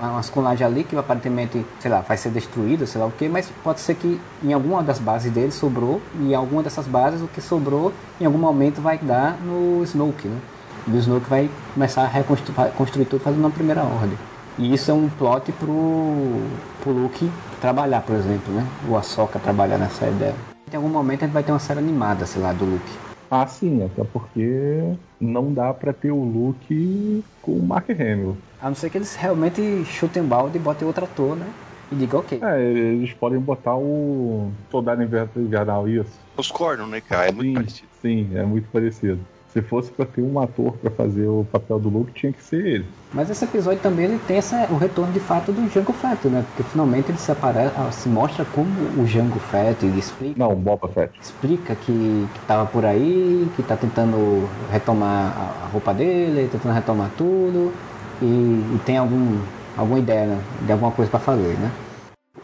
umas 0.00 0.28
colagens 0.28 0.66
ali 0.66 0.84
que 0.84 0.96
aparentemente, 0.96 1.64
sei 1.78 1.90
lá, 1.90 2.00
vai 2.00 2.16
ser 2.16 2.30
destruída, 2.30 2.86
sei 2.86 3.00
lá 3.00 3.06
o 3.06 3.10
que, 3.10 3.28
mas 3.28 3.50
pode 3.62 3.80
ser 3.80 3.94
que 3.94 4.20
em 4.42 4.52
alguma 4.52 4.82
das 4.82 4.98
bases 4.98 5.32
dele 5.32 5.52
sobrou, 5.52 6.00
e 6.20 6.32
em 6.32 6.34
alguma 6.34 6.62
dessas 6.62 6.86
bases 6.86 7.22
o 7.22 7.28
que 7.28 7.40
sobrou 7.40 7.92
em 8.20 8.24
algum 8.26 8.38
momento 8.38 8.80
vai 8.80 8.98
dar 8.98 9.38
no 9.40 9.82
Snoke, 9.84 10.28
né? 10.28 10.38
E 10.86 10.90
o 10.90 10.98
Snoke 10.98 11.28
vai 11.28 11.48
começar 11.72 12.02
a 12.02 12.06
reconstruir 12.06 13.06
tudo 13.06 13.22
fazendo 13.22 13.40
uma 13.40 13.50
primeira 13.50 13.82
ordem. 13.82 14.18
E 14.58 14.72
isso 14.72 14.90
é 14.90 14.94
um 14.94 15.08
plot 15.08 15.50
pro, 15.52 16.42
pro 16.82 16.92
Luke 16.92 17.30
trabalhar, 17.60 18.02
por 18.02 18.14
exemplo, 18.14 18.52
né? 18.52 18.64
O 18.88 18.96
Ahsoka 18.96 19.38
trabalhar 19.38 19.78
nessa 19.78 20.06
ideia. 20.06 20.34
Em 20.72 20.76
algum 20.76 20.88
momento 20.88 21.22
a 21.22 21.26
gente 21.26 21.34
vai 21.34 21.42
ter 21.42 21.52
uma 21.52 21.58
série 21.58 21.80
animada, 21.80 22.26
sei 22.26 22.42
lá, 22.42 22.52
do 22.52 22.64
Luke. 22.64 23.03
Ah, 23.30 23.46
sim, 23.46 23.82
até 23.82 24.04
porque 24.04 24.82
não 25.20 25.52
dá 25.52 25.72
para 25.72 25.92
ter 25.92 26.10
o 26.10 26.22
Luke 26.22 27.24
com 27.42 27.52
o 27.52 27.66
Mark 27.66 27.90
Hamill. 27.90 28.36
A 28.60 28.68
não 28.68 28.74
ser 28.74 28.90
que 28.90 28.98
eles 28.98 29.14
realmente 29.16 29.84
chutem 29.84 30.22
balde 30.22 30.56
e 30.58 30.60
botem 30.60 30.86
outro 30.86 31.04
ator, 31.04 31.36
né? 31.36 31.46
E 31.90 31.96
digam 31.96 32.20
ok. 32.20 32.38
É, 32.42 32.62
eles 32.62 33.12
podem 33.12 33.38
botar 33.38 33.76
o 33.76 34.50
Soldado 34.70 35.02
Invernal, 35.02 35.88
isso. 35.88 36.18
Os 36.36 36.50
cornos, 36.50 36.88
né, 36.88 37.00
cara? 37.00 37.28
É 37.28 37.32
muito 37.32 37.48
sim, 37.48 37.54
parecido. 37.54 37.88
Sim, 38.00 38.36
é 38.36 38.42
muito 38.44 38.68
parecido. 38.70 39.20
Se 39.54 39.62
fosse 39.62 39.88
para 39.92 40.04
ter 40.04 40.20
um 40.20 40.40
ator 40.40 40.72
para 40.72 40.90
fazer 40.90 41.28
o 41.28 41.46
papel 41.52 41.78
do 41.78 41.88
Luke, 41.88 42.10
tinha 42.12 42.32
que 42.32 42.42
ser 42.42 42.66
ele. 42.66 42.84
Mas 43.12 43.30
esse 43.30 43.44
episódio 43.44 43.78
também 43.78 44.06
ele 44.06 44.20
tem 44.26 44.38
essa, 44.38 44.66
o 44.68 44.76
retorno 44.76 45.12
de 45.12 45.20
fato 45.20 45.52
do 45.52 45.72
Jango 45.72 45.92
Fett, 45.92 46.26
né? 46.26 46.44
Porque 46.48 46.64
finalmente 46.64 47.12
ele 47.12 47.18
se, 47.18 47.30
aparece, 47.30 47.72
ah, 47.76 47.88
se 47.92 48.08
mostra 48.08 48.44
como 48.44 48.68
o 49.00 49.06
Jango 49.06 49.38
Fett, 49.38 49.86
ele 49.86 50.00
explica. 50.00 50.34
Não, 50.36 50.56
Boba 50.56 50.88
Fett. 50.88 51.12
Explica 51.22 51.76
que, 51.76 52.26
que 52.34 52.40
tava 52.48 52.66
por 52.66 52.84
aí, 52.84 53.48
que 53.54 53.62
tá 53.62 53.76
tentando 53.76 54.48
retomar 54.72 55.32
a 55.38 55.68
roupa 55.70 55.94
dele, 55.94 56.48
tentando 56.50 56.74
retomar 56.74 57.10
tudo, 57.16 57.72
e, 58.20 58.24
e 58.24 58.80
tem 58.84 58.98
algum, 58.98 59.38
alguma 59.76 60.00
ideia 60.00 60.26
né? 60.26 60.42
de 60.66 60.72
alguma 60.72 60.90
coisa 60.90 61.08
para 61.08 61.20
fazer, 61.20 61.56
né? 61.60 61.70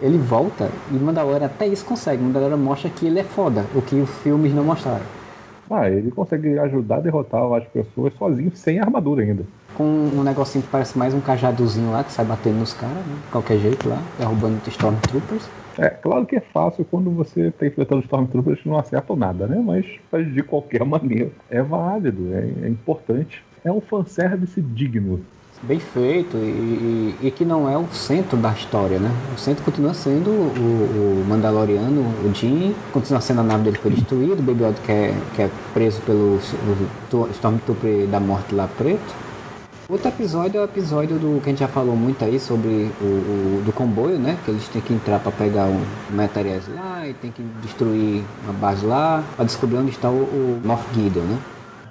Ele 0.01 0.17
volta 0.17 0.71
e 0.93 0.95
Mandalorian 0.95 1.47
até 1.47 1.67
isso 1.67 1.85
consegue. 1.85 2.23
Mandalorian 2.23 2.57
mostra 2.57 2.89
que 2.89 3.05
ele 3.05 3.19
é 3.19 3.25
foda, 3.25 3.67
o 3.75 3.83
que 3.83 3.97
os 3.97 4.11
filmes 4.23 4.55
não 4.55 4.63
mostraram. 4.63 5.20
Ah, 5.71 5.89
ele 5.89 6.11
consegue 6.11 6.59
ajudar 6.59 6.97
a 6.97 7.01
derrotar 7.01 7.41
as 7.53 7.64
pessoas 7.68 8.12
sozinho, 8.14 8.51
sem 8.57 8.81
armadura 8.81 9.23
ainda. 9.23 9.45
Com 9.77 9.85
um 9.85 10.25
negocinho 10.25 10.64
que 10.64 10.71
parece 10.71 10.99
mais 10.99 11.14
um 11.14 11.21
cajadozinho 11.21 11.93
lá, 11.93 12.03
que 12.03 12.12
sai 12.12 12.25
batendo 12.25 12.59
nos 12.59 12.75
caras, 12.75 12.97
né? 12.97 13.14
De 13.25 13.31
qualquer 13.31 13.59
jeito 13.59 13.89
lá, 13.89 14.03
derrubando 14.18 14.61
Stormtroopers. 14.66 15.49
É, 15.79 15.89
claro 15.89 16.27
que 16.27 16.35
é 16.35 16.41
fácil 16.41 16.85
quando 16.85 17.11
você 17.12 17.49
está 17.49 17.66
enfrentando 17.66 18.03
Stormtroopers 18.03 18.61
que 18.61 18.68
não 18.68 18.79
acertam 18.79 19.14
nada, 19.14 19.47
né? 19.47 19.62
Mas, 19.64 19.87
mas 20.11 20.35
de 20.35 20.43
qualquer 20.43 20.83
maneira, 20.85 21.31
é 21.49 21.62
válido, 21.62 22.35
é, 22.35 22.66
é 22.66 22.68
importante. 22.68 23.45
É 23.64 23.71
um 23.71 23.81
fanservice 23.81 24.61
digno 24.61 25.21
bem 25.63 25.79
feito 25.79 26.37
e, 26.37 27.17
e, 27.21 27.27
e, 27.27 27.31
que 27.31 27.45
não 27.45 27.69
é 27.69 27.77
o 27.77 27.87
centro 27.93 28.37
da 28.37 28.51
história, 28.53 28.99
né? 28.99 29.11
O 29.35 29.39
centro 29.39 29.63
continua 29.63 29.93
sendo 29.93 30.31
o, 30.31 31.23
o 31.23 31.25
Mandaloriano, 31.29 32.01
o 32.25 32.35
Jin, 32.35 32.75
continua 32.93 33.21
sendo 33.21 33.41
a 33.41 33.45
nave 33.45 33.65
dele 33.65 33.79
foi 33.79 33.91
destruída, 33.91 34.35
o 34.35 34.43
Baby 34.43 34.65
Yoda 34.65 34.77
que 34.85 34.93
é, 34.93 35.15
que 35.35 35.43
é 35.43 35.51
preso 35.75 36.01
pelo 36.03 36.39
Stormtrooper 37.33 38.07
da 38.07 38.19
morte 38.19 38.55
lá 38.55 38.69
preto. 38.79 39.31
Outro 39.89 40.09
episódio 40.09 40.59
é 40.59 40.61
o 40.61 40.65
episódio 40.65 41.19
do 41.19 41.41
que 41.41 41.49
a 41.49 41.53
gente 41.53 41.59
já 41.59 41.69
falou 41.69 41.97
muito 41.97 42.25
aí 42.25 42.39
sobre 42.39 42.91
o, 43.01 43.05
o 43.05 43.63
do 43.67 43.73
comboio, 43.73 44.19
né? 44.19 44.39
Que 44.45 44.53
eles 44.53 44.67
têm 44.69 44.81
que 44.81 44.95
entrar 44.95 45.19
para 45.19 45.33
pegar 45.33 45.65
um 45.65 45.83
materiais 46.15 46.63
lá 46.69 47.07
e 47.09 47.13
tem 47.13 47.33
que 47.33 47.43
destruir 47.61 48.23
uma 48.45 48.53
base 48.53 48.87
lá 48.87 49.25
para 49.35 49.45
descobrir 49.45 49.79
onde 49.79 49.91
está 49.91 50.09
o, 50.09 50.23
o 50.23 50.61
Moff 50.65 50.85
Gideon, 50.95 51.25
né? 51.25 51.39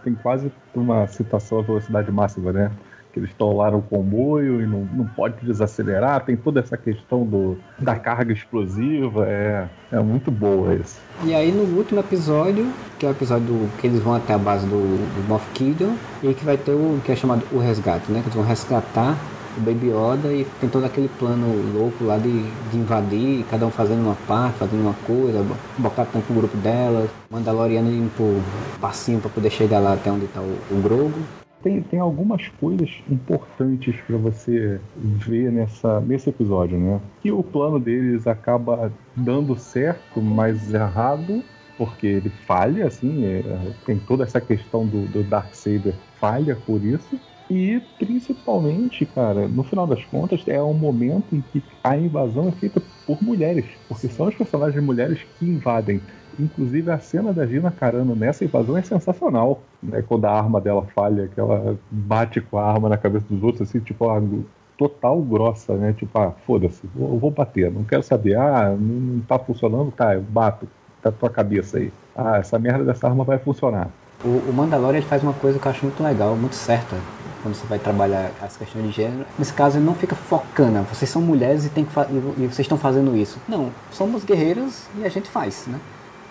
Tem 0.02 0.16
quase 0.16 0.50
uma 0.74 1.08
citação 1.08 1.60
à 1.60 1.62
velocidade 1.62 2.10
máxima, 2.10 2.54
né? 2.54 2.72
Eles 3.20 3.32
lá 3.40 3.72
no 3.72 3.82
comboio 3.82 4.62
e 4.62 4.66
não, 4.66 4.88
não 4.94 5.06
pode 5.06 5.46
desacelerar, 5.46 6.26
tem 6.26 6.36
toda 6.36 6.60
essa 6.60 6.78
questão 6.78 7.26
do, 7.26 7.58
da 7.78 7.96
carga 7.96 8.34
explosiva, 8.34 9.26
é, 9.28 9.68
é 9.92 10.00
muito 10.00 10.32
boa 10.32 10.74
isso. 10.76 11.00
E 11.24 11.34
aí 11.34 11.52
no 11.52 11.64
último 11.78 12.00
episódio, 12.00 12.68
que 12.98 13.06
é 13.06 13.10
o 13.10 13.12
episódio 13.12 13.70
que 13.80 13.88
eles 13.88 14.02
vão 14.02 14.16
até 14.16 14.34
a 14.34 14.38
base 14.38 14.66
do, 14.66 14.78
do 14.78 15.28
Moff 15.28 15.46
Gideon, 15.58 15.94
e 16.24 16.34
que 16.34 16.44
vai 16.44 16.58
ter 16.58 16.72
o 16.72 17.00
que 17.04 17.12
é 17.12 17.16
chamado 17.16 17.46
o 17.52 17.60
resgate, 17.60 18.12
né? 18.12 18.20
Que 18.20 18.28
eles 18.28 18.36
vão 18.36 18.44
resgatar 18.44 19.18
o 19.58 19.62
Baby 19.62 19.88
Yoda 19.88 20.34
e 20.34 20.46
tem 20.60 20.70
todo 20.70 20.86
aquele 20.86 21.10
plano 21.20 21.48
louco 21.74 22.04
lá 22.04 22.18
de, 22.18 22.44
de 22.72 22.78
invadir, 22.78 23.46
cada 23.50 23.66
um 23.66 23.72
fazendo 23.72 24.04
uma 24.04 24.16
parte, 24.28 24.60
fazendo 24.60 24.82
uma 24.82 24.96
coisa, 25.06 25.46
Bocatan 25.78 26.22
com 26.22 26.34
o 26.34 26.38
grupo 26.38 26.58
dela, 26.58 27.08
Mandaloriano 27.30 27.92
indo 27.92 28.12
por 28.16 28.42
passinho 28.80 29.20
para 29.20 29.30
poder 29.30 29.50
chegar 29.50 29.80
lá 29.80 29.94
até 29.94 30.12
onde 30.12 30.26
está 30.26 30.42
o, 30.42 30.58
o 30.72 30.82
Grogu 30.82 31.20
tem, 31.62 31.82
tem 31.82 31.99
algumas 31.99 32.47
coisas 32.60 32.89
importantes 33.10 33.95
para 34.07 34.18
você 34.18 34.80
ver 34.95 35.51
nessa, 35.51 35.99
nesse 36.01 36.30
episódio, 36.30 36.78
né? 36.78 36.99
Que 37.22 37.32
o 37.32 37.43
plano 37.43 37.80
deles 37.80 38.28
acaba 38.28 38.91
dando 39.16 39.57
certo, 39.57 40.22
mas 40.22 40.74
errado, 40.74 41.43
porque 41.78 42.07
ele 42.07 42.30
falha, 42.30 42.88
assim, 42.88 43.26
é, 43.26 43.43
tem 43.86 43.97
toda 43.97 44.24
essa 44.24 44.39
questão 44.39 44.86
do, 44.86 45.05
do 45.07 45.24
Darksaber 45.24 45.93
falha 46.20 46.55
por 46.55 46.84
isso. 46.84 47.20
E 47.49 47.82
principalmente, 47.97 49.07
cara, 49.07 49.47
no 49.47 49.64
final 49.64 49.88
das 49.88 50.05
contas, 50.05 50.43
é 50.47 50.62
um 50.62 50.74
momento 50.74 51.36
em 51.36 51.41
que 51.41 51.64
a 51.84 51.97
invasão 51.97 52.47
é 52.47 52.51
feita 52.51 52.80
por 53.07 53.24
mulheres, 53.24 53.66
porque 53.88 54.07
são 54.07 54.28
os 54.28 54.36
personagens 54.36 54.84
mulheres 54.84 55.26
que 55.39 55.45
invadem. 55.45 55.99
Inclusive 56.40 56.90
a 56.90 57.00
cena 57.00 57.34
da 57.34 57.46
Gina 57.46 57.70
Carano 57.70 58.16
nessa 58.16 58.46
invasão 58.46 58.78
é 58.78 58.82
sensacional. 58.82 59.62
Né? 59.84 60.02
Quando 60.02 60.26
a 60.26 60.32
arma 60.32 60.62
dela 60.62 60.86
falha, 60.96 61.28
que 61.28 61.40
ela 61.40 61.78
bate 61.92 62.40
com 62.40 62.58
a 62.58 62.66
arma 62.66 62.88
na 62.88 62.98
cabeça 62.98 63.26
dos 63.30 63.44
outros, 63.44 63.68
assim, 63.68 63.80
tipo, 63.80 64.06
algo 64.10 64.46
total 64.80 65.22
grossa, 65.22 65.76
né? 65.76 65.94
Tipo, 65.94 66.18
ah, 66.18 66.32
foda-se, 66.48 66.90
eu 66.98 67.18
vou 67.18 67.30
bater, 67.30 67.70
não 67.70 67.84
quero 67.84 68.02
saber, 68.02 68.38
ah, 68.38 68.74
não 68.80 69.20
tá 69.20 69.38
funcionando, 69.38 69.92
tá, 69.92 70.16
eu 70.16 70.22
bato, 70.22 70.66
tá 71.02 71.12
tua 71.12 71.30
cabeça 71.30 71.78
aí. 71.78 71.92
Ah, 72.16 72.38
essa 72.38 72.58
merda 72.58 72.86
dessa 72.86 73.06
arma 73.06 73.26
vai 73.26 73.38
funcionar. 73.38 73.90
O, 74.24 74.50
o 74.50 74.54
Mandalorian 74.54 75.02
faz 75.02 75.22
uma 75.22 75.34
coisa 75.34 75.60
que 75.60 75.66
eu 75.66 75.72
acho 75.72 75.86
muito 75.86 76.02
legal, 76.02 76.34
muito 76.38 76.56
certa, 76.56 76.96
quando 77.44 77.56
você 77.56 77.68
vai 77.68 77.78
trabalhar 77.78 78.32
as 78.42 78.56
questões 78.56 78.86
de 78.86 78.92
gênero. 78.92 79.26
Nesse 79.38 79.54
caso, 79.54 79.78
ele 79.78 79.86
não 79.86 79.96
fica 79.96 80.16
focando, 80.16 80.82
vocês 80.84 81.12
são 81.12 81.22
mulheres 81.22 81.66
e, 81.66 81.70
tem 81.70 81.84
que 81.84 81.92
e 82.38 82.48
vocês 82.48 82.60
estão 82.60 82.78
fazendo 82.78 83.16
isso. 83.18 83.38
Não, 83.50 83.72
somos 83.92 84.24
guerreiros 84.24 84.88
e 84.98 85.04
a 85.04 85.10
gente 85.10 85.30
faz, 85.30 85.68
né? 85.68 85.78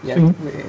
E 0.05 0.13
aí, 0.13 0.21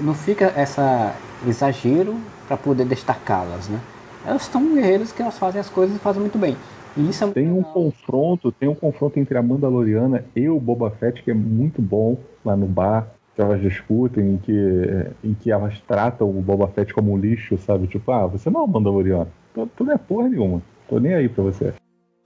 não 0.01 0.13
fica 0.13 0.53
essa 0.55 1.15
exagero 1.47 2.15
para 2.47 2.57
poder 2.57 2.85
destacá-las, 2.85 3.69
né? 3.69 3.79
Elas 4.25 4.43
estão 4.43 4.73
guerreiras 4.73 5.11
que 5.11 5.21
elas 5.21 5.37
fazem 5.37 5.61
as 5.61 5.69
coisas 5.69 5.95
e 5.95 5.99
fazem 5.99 6.19
muito 6.19 6.37
bem. 6.37 6.55
E 6.97 7.09
isso 7.09 7.23
é 7.23 7.27
tem 7.27 7.51
um 7.51 7.61
confronto, 7.61 8.51
tem 8.51 8.67
um 8.67 8.75
confronto 8.75 9.19
entre 9.19 9.37
a 9.37 9.41
Mandaloriana 9.41 10.25
e 10.35 10.49
o 10.49 10.59
Boba 10.59 10.89
Fett 10.91 11.23
que 11.23 11.31
é 11.31 11.33
muito 11.33 11.81
bom 11.81 12.17
lá 12.43 12.55
no 12.55 12.65
bar. 12.65 13.07
Que 13.35 13.41
elas 13.41 13.61
discutem, 13.61 14.33
em 14.33 14.37
que, 14.37 15.05
em 15.23 15.33
que 15.33 15.49
elas 15.49 15.79
tratam 15.87 16.29
o 16.29 16.41
Boba 16.41 16.67
Fett 16.67 16.93
como 16.93 17.13
um 17.13 17.17
lixo, 17.17 17.57
sabe? 17.59 17.87
Tipo, 17.87 18.11
ah, 18.11 18.27
você 18.27 18.49
não 18.49 18.61
é 18.61 18.63
um 18.63 18.67
Mandaloriano. 18.67 19.27
Tu, 19.53 19.69
tu 19.77 19.83
não 19.85 19.93
é 19.93 19.97
porra 19.97 20.27
nenhuma. 20.27 20.61
Tô 20.89 20.99
nem 20.99 21.13
aí 21.13 21.29
pra 21.29 21.43
você. 21.43 21.73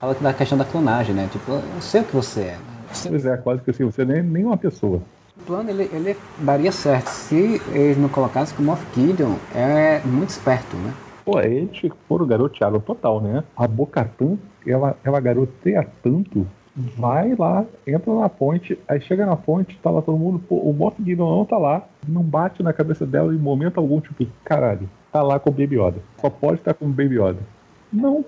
Fala 0.00 0.14
da 0.14 0.32
questão 0.32 0.58
da 0.58 0.64
clonagem, 0.64 1.14
né? 1.14 1.28
Tipo, 1.30 1.52
eu 1.52 1.80
sei 1.80 2.00
o 2.00 2.04
que 2.04 2.16
você 2.16 2.40
é. 2.40 2.58
Pois 3.08 3.24
é, 3.26 3.36
quase 3.36 3.62
que 3.62 3.70
assim, 3.70 3.84
você 3.84 4.04
nem, 4.04 4.22
nem 4.22 4.44
uma 4.44 4.56
pessoa. 4.56 5.02
O 5.36 5.44
plano 5.44 5.68
ele, 5.68 5.90
ele 5.92 6.16
daria 6.38 6.70
certo 6.70 7.08
se 7.08 7.60
eles 7.72 7.98
não 7.98 8.08
colocassem 8.08 8.54
que 8.54 8.62
o 8.62 8.64
Moff 8.64 8.84
Gideon 8.94 9.34
é 9.52 10.00
muito 10.04 10.30
esperto, 10.30 10.76
né? 10.76 10.94
Pô, 11.24 11.40
eles 11.40 11.70
foram 12.08 12.24
garotearam 12.24 12.78
total, 12.78 13.20
né? 13.20 13.42
A 13.56 13.66
Bocatan, 13.66 14.38
ela, 14.64 14.96
ela 15.02 15.18
garoteia 15.18 15.88
tanto, 16.02 16.46
vai 16.96 17.34
lá, 17.34 17.64
entra 17.84 18.14
na 18.14 18.28
ponte, 18.28 18.78
aí 18.86 19.00
chega 19.00 19.26
na 19.26 19.34
ponte, 19.34 19.76
tá 19.82 19.90
lá 19.90 20.00
todo 20.02 20.16
mundo, 20.16 20.38
pô, 20.38 20.56
o 20.56 20.72
Moff 20.72 21.02
Gideon 21.02 21.38
não 21.38 21.44
tá 21.44 21.58
lá, 21.58 21.82
não 22.06 22.22
bate 22.22 22.62
na 22.62 22.72
cabeça 22.72 23.04
dela 23.04 23.34
em 23.34 23.38
momento 23.38 23.78
algum, 23.78 24.00
tipo, 24.00 24.24
caralho, 24.44 24.88
tá 25.10 25.20
lá 25.20 25.40
com 25.40 25.50
o 25.50 25.52
Baby 25.52 25.80
Yoda. 25.80 26.00
Só 26.20 26.30
pode 26.30 26.60
estar 26.60 26.74
com 26.74 26.84
o 26.84 26.88
Baby 26.88 27.16
Yoda. 27.20 27.40
Não, 27.92 28.24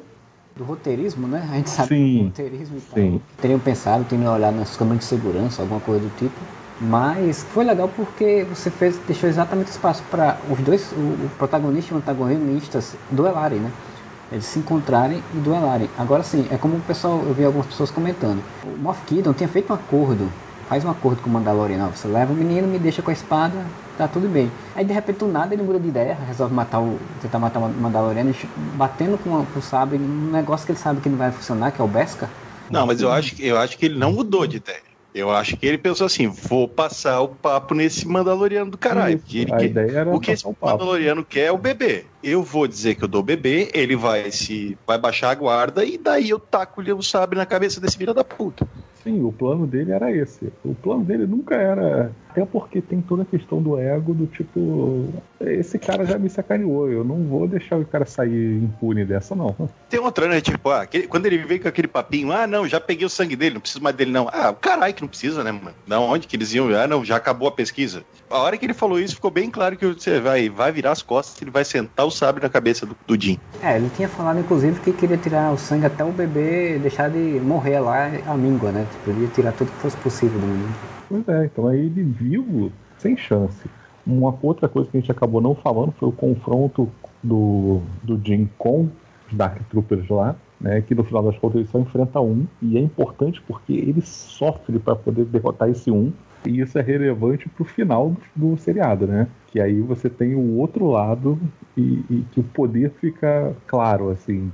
do 0.56 0.64
roteirismo, 0.64 1.28
né? 1.28 1.46
A 1.52 1.54
gente 1.56 1.70
sabe 1.70 1.88
sim, 1.88 2.18
do 2.18 2.24
roteirismo 2.24 2.78
e 2.78 2.80
tal. 2.80 2.94
Sim. 2.94 3.20
Teriam 3.40 3.60
pensado, 3.60 4.04
teriam 4.04 4.34
olhado 4.34 4.56
nas 4.56 4.76
câmeras 4.76 5.00
de 5.00 5.04
segurança, 5.04 5.62
alguma 5.62 5.80
coisa 5.80 6.00
do 6.00 6.16
tipo. 6.16 6.34
Mas 6.80 7.42
foi 7.54 7.64
legal 7.64 7.90
porque 7.94 8.46
você 8.48 8.70
fez, 8.70 8.98
deixou 9.06 9.28
exatamente 9.28 9.70
espaço 9.70 10.02
para 10.10 10.38
os 10.50 10.58
dois, 10.60 10.92
o, 10.92 11.24
o 11.24 11.30
protagonista 11.38 11.92
e 11.92 11.94
o 11.94 11.98
antagonista 11.98 12.80
duelarem, 13.10 13.60
né? 13.60 13.72
Eles 14.30 14.44
se 14.44 14.58
encontrarem 14.58 15.22
e 15.34 15.38
duelarem. 15.38 15.88
Agora 15.96 16.22
sim, 16.22 16.46
é 16.50 16.56
como 16.56 16.76
o 16.76 16.80
pessoal, 16.80 17.22
eu 17.26 17.32
vi 17.32 17.44
algumas 17.44 17.66
pessoas 17.66 17.90
comentando. 17.90 18.42
O 18.64 18.76
Moff 18.76 19.00
Gideon 19.08 19.32
tinha 19.32 19.48
feito 19.48 19.72
um 19.72 19.76
acordo, 19.76 20.28
faz 20.68 20.84
um 20.84 20.90
acordo 20.90 21.22
com 21.22 21.30
o 21.30 21.32
Mandalorian, 21.32 21.86
você 21.88 22.08
leva 22.08 22.32
o 22.32 22.36
menino, 22.36 22.66
me 22.66 22.78
deixa 22.78 23.00
com 23.00 23.10
a 23.10 23.12
espada, 23.12 23.54
tá 23.96 24.06
tudo 24.06 24.28
bem. 24.28 24.50
Aí 24.74 24.84
de 24.84 24.92
repente 24.92 25.20
do 25.20 25.28
nada 25.28 25.54
ele 25.54 25.62
muda 25.62 25.78
de 25.78 25.88
ideia, 25.88 26.18
resolve 26.26 26.52
matar 26.52 26.80
o, 26.80 26.98
tentar 27.22 27.38
matar 27.38 27.60
o 27.60 27.68
Mandalorian, 27.68 28.26
batendo 28.74 29.16
com, 29.16 29.30
o 29.30 29.62
sabre, 29.62 29.96
um 29.96 30.30
negócio 30.30 30.66
que 30.66 30.72
ele 30.72 30.78
sabe 30.78 31.00
que 31.00 31.08
não 31.08 31.16
vai 31.16 31.30
funcionar, 31.30 31.70
que 31.70 31.80
é 31.80 31.84
o 31.84 31.88
Beskar. 31.88 32.28
Não, 32.68 32.84
mas 32.84 33.00
eu 33.00 33.10
acho, 33.10 33.40
eu 33.40 33.56
acho 33.58 33.78
que 33.78 33.86
ele 33.86 33.98
não 33.98 34.12
mudou 34.12 34.46
de 34.46 34.56
ideia. 34.56 34.95
Eu 35.16 35.30
acho 35.30 35.56
que 35.56 35.66
ele 35.66 35.78
pensou 35.78 36.04
assim: 36.04 36.28
vou 36.28 36.68
passar 36.68 37.22
o 37.22 37.28
papo 37.28 37.74
nesse 37.74 38.06
Mandaloriano 38.06 38.70
do 38.70 38.76
caralho. 38.76 39.18
Ele, 39.32 39.50
a 39.50 39.62
ideia 39.62 39.90
era 40.00 40.14
o 40.14 40.20
que 40.20 40.30
esse 40.30 40.44
Mandaloriano 40.60 41.24
quer 41.24 41.46
é 41.46 41.52
o 41.52 41.56
bebê. 41.56 42.04
Eu 42.22 42.42
vou 42.42 42.68
dizer 42.68 42.96
que 42.96 43.04
eu 43.04 43.08
dou 43.08 43.22
o 43.22 43.24
bebê, 43.24 43.70
ele 43.72 43.96
vai 43.96 44.30
se 44.30 44.76
vai 44.86 44.98
baixar 44.98 45.30
a 45.30 45.34
guarda 45.34 45.86
e 45.86 45.96
daí 45.96 46.28
eu 46.28 46.38
taco 46.38 46.82
o 46.82 47.02
sabre 47.02 47.38
na 47.38 47.46
cabeça 47.46 47.80
desse 47.80 47.96
filho 47.96 48.12
da 48.12 48.22
puta. 48.22 48.68
Sim, 49.02 49.24
o 49.24 49.32
plano 49.32 49.66
dele 49.66 49.90
era 49.92 50.12
esse. 50.12 50.52
O 50.62 50.74
plano 50.74 51.02
dele 51.02 51.26
nunca 51.26 51.54
era 51.54 52.12
Até 52.36 52.44
porque 52.44 52.82
tem 52.82 53.00
toda 53.00 53.22
a 53.22 53.24
questão 53.24 53.62
do 53.62 53.78
ego 53.78 54.12
do 54.12 54.26
tipo, 54.26 55.08
esse 55.40 55.78
cara 55.78 56.04
já 56.04 56.18
me 56.18 56.28
sacaneou, 56.28 56.86
eu 56.92 57.02
não 57.02 57.24
vou 57.24 57.48
deixar 57.48 57.78
o 57.78 57.84
cara 57.86 58.04
sair 58.04 58.62
impune 58.62 59.06
dessa, 59.06 59.34
não. 59.34 59.56
Tem 59.88 59.98
outra, 59.98 60.28
né? 60.28 60.38
Tipo, 60.42 60.68
ah, 60.68 60.82
aquele, 60.82 61.06
quando 61.06 61.24
ele 61.24 61.38
veio 61.38 61.62
com 61.62 61.68
aquele 61.68 61.88
papinho, 61.88 62.30
ah, 62.30 62.46
não, 62.46 62.68
já 62.68 62.78
peguei 62.78 63.06
o 63.06 63.08
sangue 63.08 63.36
dele, 63.36 63.54
não 63.54 63.60
preciso 63.62 63.82
mais 63.82 63.96
dele, 63.96 64.10
não. 64.10 64.28
Ah, 64.28 64.52
caralho 64.52 64.92
que 64.92 65.00
não 65.00 65.08
precisa, 65.08 65.42
né, 65.42 65.50
mano? 65.50 65.74
Da 65.86 65.98
onde 65.98 66.26
que 66.26 66.36
eles 66.36 66.52
iam? 66.52 66.68
Ah, 66.76 66.86
não, 66.86 67.02
já 67.02 67.16
acabou 67.16 67.48
a 67.48 67.52
pesquisa. 67.52 68.04
A 68.28 68.36
hora 68.36 68.58
que 68.58 68.66
ele 68.66 68.74
falou 68.74 69.00
isso, 69.00 69.14
ficou 69.14 69.30
bem 69.30 69.50
claro 69.50 69.74
que 69.74 69.86
você 69.86 70.20
vai, 70.20 70.50
vai 70.50 70.70
virar 70.70 70.92
as 70.92 71.00
costas, 71.00 71.40
ele 71.40 71.50
vai 71.50 71.64
sentar 71.64 72.04
o 72.04 72.10
sabre 72.10 72.42
na 72.42 72.50
cabeça 72.50 72.84
do, 72.84 72.94
do 73.06 73.18
Jim. 73.18 73.38
É, 73.62 73.76
ele 73.76 73.90
tinha 73.96 74.10
falado, 74.10 74.40
inclusive, 74.40 74.78
que 74.80 74.92
queria 74.92 75.16
tirar 75.16 75.54
o 75.54 75.56
sangue 75.56 75.86
até 75.86 76.04
o 76.04 76.12
bebê 76.12 76.78
deixar 76.78 77.08
de 77.08 77.40
morrer 77.40 77.80
lá 77.80 78.10
a 78.26 78.36
míngua, 78.36 78.70
né? 78.72 78.86
Tipo, 78.92 79.10
ele 79.10 79.22
ia 79.22 79.28
tirar 79.28 79.52
tudo 79.52 79.72
que 79.72 79.78
fosse 79.78 79.96
possível 79.96 80.38
do 80.38 80.46
menino. 80.46 80.95
Pois 81.08 81.26
é, 81.28 81.46
então 81.46 81.68
aí 81.68 81.86
ele 81.86 82.02
vivo, 82.02 82.72
sem 82.98 83.16
chance. 83.16 83.68
Uma 84.06 84.36
outra 84.42 84.68
coisa 84.68 84.90
que 84.90 84.96
a 84.96 85.00
gente 85.00 85.10
acabou 85.10 85.40
não 85.40 85.54
falando 85.54 85.92
foi 85.92 86.08
o 86.08 86.12
confronto 86.12 86.88
do, 87.22 87.80
do 88.02 88.20
Jim 88.24 88.48
com 88.56 88.88
os 89.28 89.36
Dark 89.36 89.60
Troopers 89.68 90.08
lá, 90.08 90.36
né? 90.60 90.80
Que 90.80 90.94
no 90.94 91.04
final 91.04 91.22
das 91.22 91.36
contas 91.38 91.56
ele 91.56 91.68
só 91.68 91.78
enfrenta 91.78 92.20
um, 92.20 92.46
e 92.62 92.76
é 92.76 92.80
importante 92.80 93.42
porque 93.42 93.72
ele 93.72 94.00
sofre 94.02 94.78
para 94.78 94.94
poder 94.94 95.24
derrotar 95.24 95.68
esse 95.68 95.90
um. 95.90 96.12
E 96.46 96.60
isso 96.60 96.78
é 96.78 96.82
relevante 96.82 97.48
pro 97.48 97.64
final 97.64 98.10
do, 98.36 98.52
do 98.52 98.56
seriado, 98.56 99.06
né? 99.06 99.26
Que 99.48 99.60
aí 99.60 99.80
você 99.80 100.08
tem 100.08 100.34
o 100.34 100.58
outro 100.58 100.86
lado 100.86 101.38
e, 101.76 102.04
e 102.08 102.24
que 102.30 102.38
o 102.38 102.44
poder 102.44 102.92
fica 103.00 103.52
claro, 103.66 104.10
assim, 104.10 104.52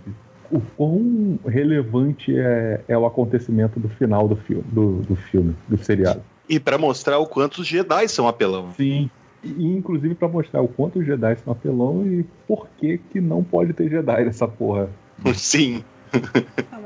o 0.50 0.60
quão 0.76 1.38
relevante 1.46 2.38
é, 2.38 2.80
é, 2.88 2.96
o 2.96 3.04
acontecimento 3.04 3.78
do 3.78 3.88
final 3.88 4.26
do 4.26 4.36
filme, 4.36 4.64
do, 4.70 5.00
do 5.02 5.16
filme, 5.16 5.54
do 5.68 5.76
seriado. 5.76 6.22
E 6.52 6.60
para 6.60 6.76
mostrar 6.76 7.18
o 7.18 7.24
quanto 7.24 7.62
os 7.62 7.66
Jedi 7.66 8.06
são 8.08 8.28
apelão. 8.28 8.74
Sim. 8.76 9.08
E, 9.42 9.74
inclusive 9.74 10.14
para 10.14 10.28
mostrar 10.28 10.60
o 10.60 10.68
quanto 10.68 10.98
os 10.98 11.06
Jedi 11.06 11.34
são 11.36 11.50
apelão 11.50 12.06
e 12.06 12.26
por 12.46 12.68
que 12.76 12.98
que 13.10 13.22
não 13.22 13.42
pode 13.42 13.72
ter 13.72 13.88
Jedi 13.88 14.26
nessa 14.26 14.46
porra. 14.46 14.90
Sim. 15.32 15.82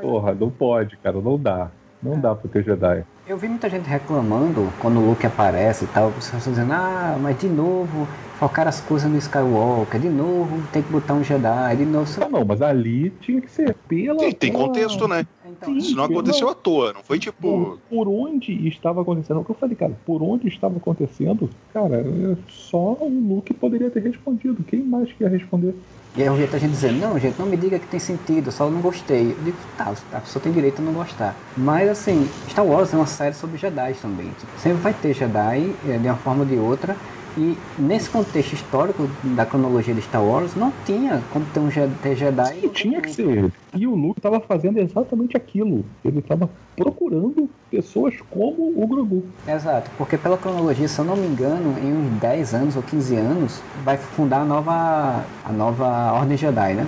porra, 0.00 0.36
não 0.36 0.50
pode, 0.50 0.96
cara, 0.98 1.20
não 1.20 1.36
dá. 1.36 1.72
Não 2.00 2.20
dá 2.20 2.32
pra 2.32 2.48
ter 2.48 2.62
Jedi. 2.62 3.04
Eu 3.26 3.36
vi 3.36 3.48
muita 3.48 3.68
gente 3.68 3.88
reclamando 3.88 4.72
quando 4.78 5.00
o 5.00 5.08
Luke 5.08 5.26
aparece 5.26 5.84
e 5.84 5.88
tal, 5.88 6.12
pessoas 6.12 6.44
dizendo, 6.44 6.72
ah, 6.72 7.18
mas 7.20 7.36
de 7.36 7.48
novo 7.48 8.06
focar 8.38 8.68
as 8.68 8.80
coisas 8.80 9.10
no 9.10 9.18
Skywalker, 9.18 9.98
de 10.00 10.08
novo 10.08 10.62
tem 10.72 10.80
que 10.80 10.92
botar 10.92 11.14
um 11.14 11.24
Jedi, 11.24 11.76
de 11.78 11.84
novo. 11.84 12.08
Ah, 12.22 12.28
não, 12.28 12.44
mas 12.44 12.62
ali 12.62 13.10
tinha 13.20 13.40
que 13.40 13.50
ser 13.50 13.74
pela. 13.88 14.20
Sim, 14.20 14.30
tem 14.30 14.52
contexto, 14.52 15.08
né? 15.08 15.26
Então, 15.56 15.72
Sim, 15.72 15.78
Isso 15.78 15.96
não 15.96 16.04
aconteceu 16.04 16.48
à 16.48 16.54
toa, 16.54 16.92
não 16.92 17.02
foi 17.02 17.18
tipo. 17.18 17.40
Por, 17.40 17.78
por, 17.88 18.08
onde 18.08 18.68
estava 18.68 19.02
acontecendo? 19.02 19.40
O 19.40 19.44
que 19.44 19.50
eu 19.50 19.54
falei, 19.56 19.76
cara, 19.76 19.98
por 20.04 20.22
onde 20.22 20.48
estava 20.48 20.76
acontecendo, 20.76 21.48
cara, 21.72 22.04
só 22.48 22.96
o 23.00 23.08
Luke 23.08 23.52
poderia 23.54 23.90
ter 23.90 24.02
respondido. 24.02 24.62
Quem 24.64 24.82
mais 24.82 25.12
quer 25.12 25.30
responder? 25.30 25.74
E 26.16 26.22
aí 26.22 26.30
o 26.30 26.36
jeito 26.36 26.56
a 26.56 26.58
gente 26.58 26.70
dizendo, 26.70 26.98
não, 26.98 27.18
gente, 27.18 27.38
não 27.38 27.44
me 27.44 27.58
diga 27.58 27.78
que 27.78 27.86
tem 27.86 28.00
sentido, 28.00 28.50
só 28.50 28.70
não 28.70 28.80
gostei. 28.80 29.32
Eu 29.32 29.44
digo, 29.44 29.56
tá, 29.76 29.92
a 30.12 30.20
pessoa 30.20 30.42
tem 30.42 30.50
direito 30.50 30.80
a 30.80 30.84
não 30.84 30.94
gostar. 30.94 31.36
Mas 31.54 31.90
assim, 31.90 32.26
Star 32.48 32.64
Wars 32.64 32.92
é 32.94 32.96
uma 32.96 33.06
série 33.06 33.34
sobre 33.34 33.58
Jedi 33.58 33.94
também. 34.00 34.30
Sempre 34.56 34.78
vai 34.78 34.94
ter 34.94 35.12
Jedi, 35.12 35.74
é, 35.86 35.98
de 35.98 36.08
uma 36.08 36.16
forma 36.16 36.40
ou 36.40 36.46
de 36.46 36.56
outra. 36.56 36.96
E 37.36 37.56
nesse 37.78 38.08
contexto 38.08 38.54
histórico 38.54 39.08
da 39.22 39.44
cronologia 39.44 39.92
de 39.92 40.00
Star 40.00 40.24
Wars, 40.24 40.54
não 40.54 40.72
tinha 40.86 41.22
como 41.32 41.44
ter 41.46 41.60
um 41.60 41.68
ter 42.02 42.16
Jedi. 42.16 42.60
Sim, 42.60 42.68
tinha 42.68 43.00
que 43.00 43.10
ser. 43.10 43.52
E 43.74 43.86
o 43.86 43.94
Luke 43.94 44.18
estava 44.18 44.40
fazendo 44.40 44.78
exatamente 44.78 45.36
aquilo. 45.36 45.84
Ele 46.02 46.20
estava 46.20 46.48
procurando 46.74 47.50
pessoas 47.70 48.14
como 48.30 48.72
o 48.74 48.86
Grogu. 48.86 49.24
Exato, 49.46 49.90
porque 49.98 50.16
pela 50.16 50.38
cronologia, 50.38 50.88
se 50.88 50.98
eu 50.98 51.04
não 51.04 51.14
me 51.14 51.26
engano, 51.26 51.78
em 51.78 51.92
uns 51.92 52.20
10 52.20 52.54
anos 52.54 52.76
ou 52.76 52.82
15 52.82 53.16
anos, 53.16 53.62
vai 53.84 53.98
fundar 53.98 54.40
a 54.40 54.44
nova, 54.44 55.22
a 55.44 55.52
nova 55.52 56.12
Ordem 56.14 56.38
Jedi, 56.38 56.72
né? 56.72 56.86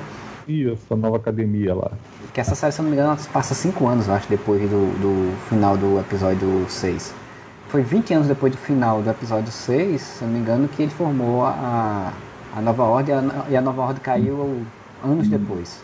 Isso, 0.49 0.83
a 0.91 0.97
nova 0.97 1.19
academia 1.19 1.75
lá. 1.75 1.91
Que 2.33 2.41
essa 2.41 2.55
série, 2.55 2.73
se 2.73 2.81
eu 2.81 2.85
não 2.85 2.91
me 2.91 2.97
engano, 2.97 3.19
passa 3.31 3.55
5 3.55 3.87
anos, 3.87 4.09
eu 4.09 4.15
acho, 4.15 4.27
depois 4.31 4.63
do, 4.63 4.87
do 4.99 5.37
final 5.49 5.77
do 5.77 6.01
episódio 6.01 6.65
6 6.69 7.28
foi 7.69 7.83
20 7.83 8.15
anos 8.15 8.29
depois 8.29 8.53
do 8.53 8.59
final 8.59 9.03
do 9.03 9.11
episódio 9.11 9.53
6, 9.53 10.01
se 10.01 10.25
não 10.25 10.33
me 10.33 10.39
engano, 10.39 10.69
que 10.69 10.83
ele 10.83 10.91
formou 10.91 11.45
a, 11.45 12.13
a 12.57 12.61
nova 12.61 12.83
ordem 12.85 13.15
e 13.51 13.57
a 13.57 13.61
nova 13.61 13.83
ordem 13.83 14.03
caiu 14.03 14.63
anos 15.05 15.29
depois. 15.29 15.81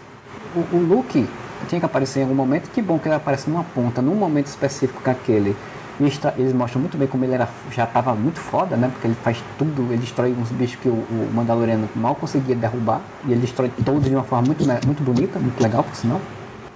O, 0.57 0.77
o 0.77 0.81
Luke 0.81 1.29
tinha 1.69 1.79
que 1.79 1.87
aparecer 1.87 2.21
em 2.21 2.23
algum 2.23 2.35
momento, 2.35 2.71
que 2.71 2.81
bom 2.81 2.99
que 2.99 3.09
ele 3.09 3.15
aparece 3.15 3.49
numa 3.49 3.65
ponta, 3.65 4.01
num 4.01 4.15
momento 4.15 4.47
específico 4.47 5.03
com 5.03 5.11
aquele. 5.11 5.55
E 6.01 6.05
eles 6.39 6.53
mostram 6.53 6.81
muito 6.81 6.97
bem 6.97 7.07
como 7.07 7.25
ele 7.25 7.35
era, 7.35 7.49
já 7.71 7.85
estava 7.85 8.15
muito 8.15 8.41
foda, 8.41 8.77
né? 8.77 8.89
Porque 8.93 9.07
ele 9.07 9.17
faz 9.23 9.41
tudo, 9.57 9.93
ele 9.93 9.99
destrói 9.99 10.33
uns 10.33 10.51
bichos 10.51 10.77
que 10.81 10.89
o, 10.89 10.93
o 10.93 11.31
Mandaloriano 11.33 11.89
mal 11.95 12.17
conseguia 12.17 12.57
derrubar. 12.57 13.01
E 13.27 13.31
ele 13.31 13.43
destrói 13.43 13.71
todos 13.85 14.03
de 14.03 14.15
uma 14.15 14.25
forma 14.25 14.47
muito, 14.47 14.65
muito 14.87 15.03
bonita, 15.05 15.39
muito 15.39 15.63
legal, 15.63 15.85
por 15.85 15.95
sinal. 15.95 16.21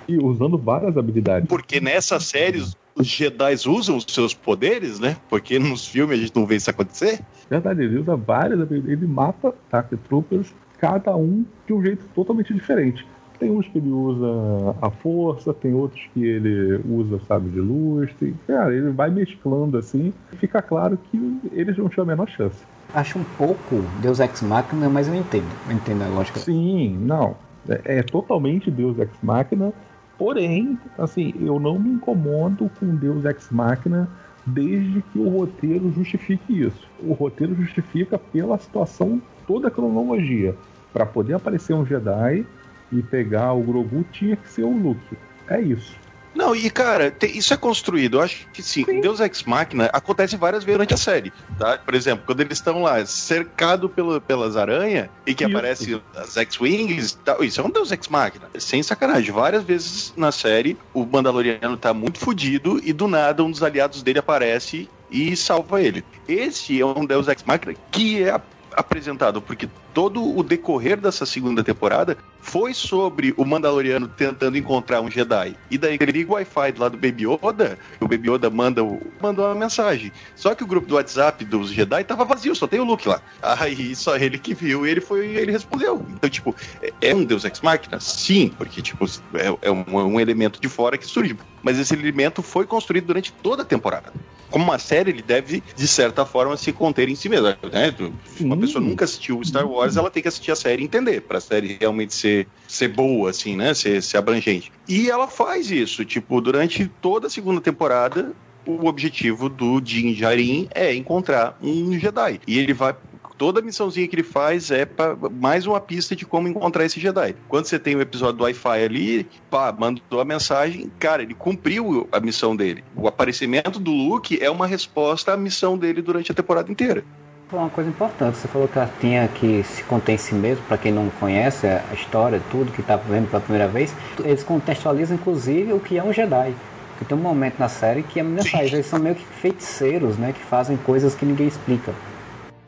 E 0.06 0.16
usando 0.18 0.56
várias 0.56 0.96
habilidades. 0.96 1.48
Porque 1.48 1.80
nessas 1.80 2.26
séries 2.26 2.76
os 2.98 3.06
Jedi 3.06 3.54
usam 3.66 3.96
os 3.96 4.04
seus 4.08 4.34
poderes, 4.34 4.98
né? 4.98 5.16
Porque 5.28 5.58
nos 5.58 5.86
filmes 5.86 6.18
a 6.18 6.22
gente 6.22 6.36
não 6.36 6.46
vê 6.46 6.56
isso 6.56 6.70
acontecer. 6.70 7.20
Verdade, 7.48 7.82
ele 7.82 7.98
usa 7.98 8.16
várias. 8.16 8.70
Ele 8.70 9.06
mata 9.06 9.54
Dark 9.70 9.90
Troopers, 10.08 10.52
cada 10.78 11.16
um 11.16 11.44
de 11.66 11.72
um 11.72 11.82
jeito 11.82 12.04
totalmente 12.14 12.52
diferente. 12.52 13.06
Tem 13.38 13.50
uns 13.50 13.68
que 13.68 13.78
ele 13.78 13.90
usa 13.90 14.76
a 14.82 14.90
força, 14.90 15.54
tem 15.54 15.72
outros 15.72 16.02
que 16.12 16.24
ele 16.24 16.80
usa 16.88 17.20
sabe 17.28 17.48
de 17.50 17.60
luz. 17.60 18.10
Tem... 18.18 18.34
Cara, 18.46 18.74
ele 18.74 18.90
vai 18.90 19.10
mesclando 19.10 19.78
assim. 19.78 20.12
Fica 20.38 20.60
claro 20.60 20.98
que 21.10 21.40
eles 21.52 21.76
não 21.76 21.88
tinham 21.88 22.04
a 22.04 22.06
menor 22.08 22.28
chance. 22.28 22.58
Acho 22.92 23.18
um 23.18 23.24
pouco 23.36 23.84
Deus 24.00 24.18
Ex 24.18 24.42
Machina, 24.42 24.88
mas 24.88 25.06
eu 25.06 25.14
entendo. 25.14 25.48
Eu 25.68 25.76
entendo 25.76 26.02
a 26.02 26.08
lógica. 26.08 26.40
Sim, 26.40 26.98
não. 27.00 27.36
É, 27.68 27.98
é 27.98 28.02
totalmente 28.02 28.70
Deus 28.70 28.98
Ex 28.98 29.10
Machina 29.22 29.72
Porém, 30.18 30.76
assim, 30.98 31.32
eu 31.40 31.60
não 31.60 31.78
me 31.78 31.90
incomodo 31.90 32.68
com 32.78 32.96
Deus 32.96 33.24
Ex 33.24 33.48
Machina 33.52 34.08
desde 34.44 35.00
que 35.00 35.18
o 35.18 35.28
roteiro 35.28 35.92
justifique 35.92 36.60
isso. 36.62 36.88
O 37.00 37.12
roteiro 37.12 37.54
justifica 37.54 38.18
pela 38.18 38.58
situação, 38.58 39.22
toda 39.46 39.68
a 39.68 39.70
cronologia. 39.70 40.56
Para 40.92 41.06
poder 41.06 41.34
aparecer 41.34 41.74
um 41.74 41.86
Jedi 41.86 42.44
e 42.90 43.02
pegar 43.02 43.52
o 43.52 43.62
Grogu, 43.62 44.04
tinha 44.10 44.36
que 44.36 44.50
ser 44.50 44.64
o 44.64 44.76
Luke. 44.76 45.16
É 45.46 45.60
isso. 45.60 45.97
Não, 46.34 46.54
e 46.54 46.70
cara, 46.70 47.10
tem, 47.10 47.36
isso 47.36 47.52
é 47.52 47.56
construído. 47.56 48.18
Eu 48.18 48.22
acho 48.22 48.46
que 48.52 48.62
sim, 48.62 48.84
sim. 48.84 49.00
Deus 49.00 49.20
Ex 49.20 49.42
Machina 49.42 49.90
acontece 49.92 50.36
várias 50.36 50.64
vezes 50.64 50.76
durante 50.76 50.94
a 50.94 50.96
série. 50.96 51.32
Tá? 51.58 51.78
Por 51.78 51.94
exemplo, 51.94 52.24
quando 52.26 52.40
eles 52.40 52.58
estão 52.58 52.82
lá 52.82 53.04
cercado 53.06 53.88
pelo, 53.88 54.20
pelas 54.20 54.56
aranhas 54.56 55.08
e 55.26 55.34
que 55.34 55.44
aparecem 55.44 56.00
as 56.14 56.36
X-Wings, 56.36 57.18
tá, 57.24 57.36
isso 57.40 57.60
é 57.60 57.64
um 57.64 57.70
Deus 57.70 57.90
Ex 57.90 58.08
Machina. 58.08 58.48
Sem 58.58 58.82
sacanagem. 58.82 59.32
Várias 59.32 59.64
vezes 59.64 60.12
na 60.16 60.30
série 60.30 60.76
o 60.92 61.04
Mandaloriano 61.04 61.76
tá 61.76 61.92
muito 61.92 62.18
fodido 62.18 62.80
e 62.84 62.92
do 62.92 63.08
nada 63.08 63.42
um 63.42 63.50
dos 63.50 63.62
aliados 63.62 64.02
dele 64.02 64.18
aparece 64.18 64.88
e 65.10 65.36
salva 65.36 65.82
ele. 65.82 66.04
Esse 66.28 66.80
é 66.80 66.86
um 66.86 67.04
Deus 67.04 67.28
Ex 67.28 67.42
Machina 67.44 67.74
que 67.90 68.22
é 68.22 68.40
apresentado, 68.76 69.42
porque 69.42 69.68
todo 69.98 70.22
o 70.22 70.44
decorrer 70.44 70.96
dessa 70.96 71.26
segunda 71.26 71.64
temporada 71.64 72.16
foi 72.40 72.72
sobre 72.72 73.34
o 73.36 73.44
Mandaloriano 73.44 74.06
tentando 74.06 74.56
encontrar 74.56 75.00
um 75.00 75.10
Jedi. 75.10 75.56
E 75.68 75.76
daí 75.76 75.98
ele 76.00 76.12
liga 76.12 76.30
o 76.30 76.34
Wi-Fi 76.34 76.74
lá 76.78 76.88
do 76.88 76.96
Baby 76.96 77.24
Yoda, 77.26 77.76
o 78.00 78.06
Baby 78.06 78.30
Yoda 78.30 78.48
manda, 78.48 78.84
o, 78.84 79.00
manda 79.20 79.42
uma 79.42 79.56
mensagem. 79.56 80.12
Só 80.36 80.54
que 80.54 80.62
o 80.62 80.68
grupo 80.68 80.86
do 80.86 80.94
WhatsApp 80.94 81.44
dos 81.44 81.72
Jedi 81.72 82.04
tava 82.04 82.24
vazio, 82.24 82.54
só 82.54 82.68
tem 82.68 82.78
o 82.78 82.84
Luke 82.84 83.08
lá. 83.08 83.20
Aí 83.42 83.92
só 83.96 84.16
ele 84.16 84.38
que 84.38 84.54
viu 84.54 84.86
e 84.86 84.90
ele 84.90 85.00
foi 85.00 85.26
ele 85.34 85.50
respondeu. 85.50 86.06
Então, 86.14 86.30
tipo, 86.30 86.54
é, 86.80 86.92
é 87.00 87.12
um 87.12 87.24
Deus 87.24 87.44
Ex 87.44 87.60
Machina? 87.60 87.98
Sim, 87.98 88.52
porque, 88.56 88.80
tipo, 88.80 89.04
é, 89.34 89.52
é 89.62 89.70
um, 89.72 89.84
um 89.88 90.20
elemento 90.20 90.60
de 90.60 90.68
fora 90.68 90.96
que 90.96 91.06
surge. 91.06 91.36
Mas 91.60 91.76
esse 91.76 91.92
elemento 91.92 92.40
foi 92.40 92.66
construído 92.66 93.06
durante 93.06 93.32
toda 93.32 93.62
a 93.62 93.66
temporada 93.66 94.12
como 94.50 94.64
uma 94.64 94.78
série, 94.78 95.10
ele 95.10 95.22
deve, 95.22 95.62
de 95.76 95.86
certa 95.86 96.24
forma, 96.24 96.56
se 96.56 96.72
conter 96.72 97.08
em 97.08 97.14
si 97.14 97.28
mesmo. 97.28 97.46
Né? 97.46 97.94
Uma 98.40 98.56
pessoa 98.56 98.82
nunca 98.82 99.04
assistiu 99.04 99.42
Star 99.44 99.66
Wars, 99.66 99.87
ela 99.96 100.10
tem 100.10 100.22
que 100.22 100.28
assistir 100.28 100.50
a 100.50 100.56
série 100.56 100.82
e 100.82 100.84
entender, 100.84 101.22
para 101.22 101.38
a 101.38 101.40
série 101.40 101.76
realmente 101.80 102.14
ser, 102.14 102.46
ser 102.66 102.88
boa, 102.88 103.30
assim, 103.30 103.56
né? 103.56 103.74
Ser, 103.74 104.02
ser 104.02 104.18
abrangente. 104.18 104.72
E 104.88 105.10
ela 105.10 105.28
faz 105.28 105.70
isso, 105.70 106.04
tipo, 106.04 106.40
durante 106.40 106.90
toda 107.00 107.26
a 107.26 107.30
segunda 107.30 107.60
temporada, 107.60 108.32
o 108.66 108.86
objetivo 108.86 109.48
do 109.48 109.80
Din 109.80 110.12
Djarin 110.12 110.68
é 110.74 110.94
encontrar 110.94 111.58
um 111.62 111.98
Jedi. 111.98 112.40
E 112.46 112.58
ele 112.58 112.74
vai 112.74 112.94
toda 113.38 113.62
missãozinha 113.62 114.06
que 114.08 114.16
ele 114.16 114.24
faz 114.24 114.70
é 114.70 114.84
pra, 114.84 115.16
mais 115.30 115.64
uma 115.64 115.80
pista 115.80 116.16
de 116.16 116.26
como 116.26 116.48
encontrar 116.48 116.84
esse 116.84 116.98
Jedi. 116.98 117.36
Quando 117.48 117.66
você 117.66 117.78
tem 117.78 117.94
o 117.94 118.00
episódio 118.00 118.38
do 118.38 118.44
Wi-Fi 118.44 118.82
ali, 118.82 119.26
pá, 119.48 119.72
mandou 119.72 120.20
a 120.20 120.24
mensagem, 120.24 120.90
cara, 120.98 121.22
ele 121.22 121.34
cumpriu 121.34 122.08
a 122.10 122.18
missão 122.18 122.56
dele. 122.56 122.82
O 122.96 123.06
aparecimento 123.06 123.78
do 123.78 123.92
Luke 123.92 124.42
é 124.42 124.50
uma 124.50 124.66
resposta 124.66 125.32
à 125.32 125.36
missão 125.36 125.78
dele 125.78 126.02
durante 126.02 126.32
a 126.32 126.34
temporada 126.34 126.70
inteira. 126.70 127.04
Uma 127.50 127.70
coisa 127.70 127.88
importante, 127.88 128.36
você 128.36 128.46
falou 128.46 128.68
que 128.68 128.76
ela 128.76 128.90
tinha 129.00 129.26
que 129.26 129.62
se 129.62 129.82
conter 129.84 130.12
em 130.12 130.18
si 130.18 130.34
mesmo, 130.34 130.62
para 130.64 130.76
quem 130.76 130.92
não 130.92 131.08
conhece 131.08 131.66
a 131.66 131.94
história, 131.94 132.42
tudo 132.50 132.70
que 132.70 132.82
está 132.82 132.94
vendo 132.96 133.30
pela 133.30 133.40
primeira 133.40 133.66
vez, 133.66 133.94
eles 134.22 134.44
contextualizam 134.44 135.16
inclusive 135.16 135.72
o 135.72 135.80
que 135.80 135.96
é 135.96 136.04
um 136.04 136.12
Jedi. 136.12 136.54
Porque 136.90 137.06
tem 137.06 137.16
um 137.16 137.20
momento 137.20 137.58
na 137.58 137.70
série 137.70 138.02
que 138.02 138.20
a 138.20 138.24
menina 138.24 138.44
faz, 138.44 138.70
eles 138.70 138.84
são 138.84 138.98
meio 138.98 139.14
que 139.14 139.24
feiticeiros, 139.24 140.18
né? 140.18 140.34
Que 140.34 140.44
fazem 140.44 140.76
coisas 140.76 141.14
que 141.14 141.24
ninguém 141.24 141.46
explica. 141.46 141.94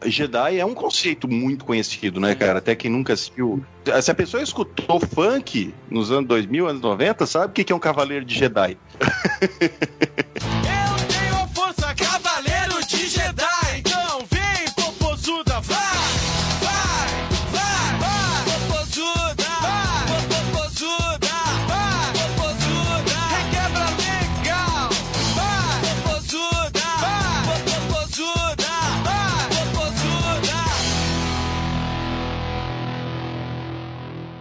Jedi 0.06 0.58
é 0.58 0.64
um 0.64 0.72
conceito 0.72 1.28
muito 1.28 1.62
conhecido, 1.66 2.18
né, 2.18 2.34
cara? 2.34 2.58
Até 2.58 2.74
quem 2.74 2.90
nunca 2.90 3.12
assistiu. 3.12 3.62
Se 4.00 4.10
a 4.10 4.14
pessoa 4.14 4.42
escutou 4.42 4.98
funk 4.98 5.74
nos 5.90 6.10
anos 6.10 6.26
2000, 6.26 6.68
anos 6.68 6.80
90, 6.80 7.26
sabe 7.26 7.46
o 7.48 7.50
que 7.50 7.70
é 7.70 7.76
um 7.76 7.80
cavaleiro 7.80 8.24
de 8.24 8.34
Jedi? 8.34 8.78
Eu 9.60 9.68
tenho 11.06 11.34
a 11.34 11.48
força 11.48 11.94
cavaleiro 11.94 12.29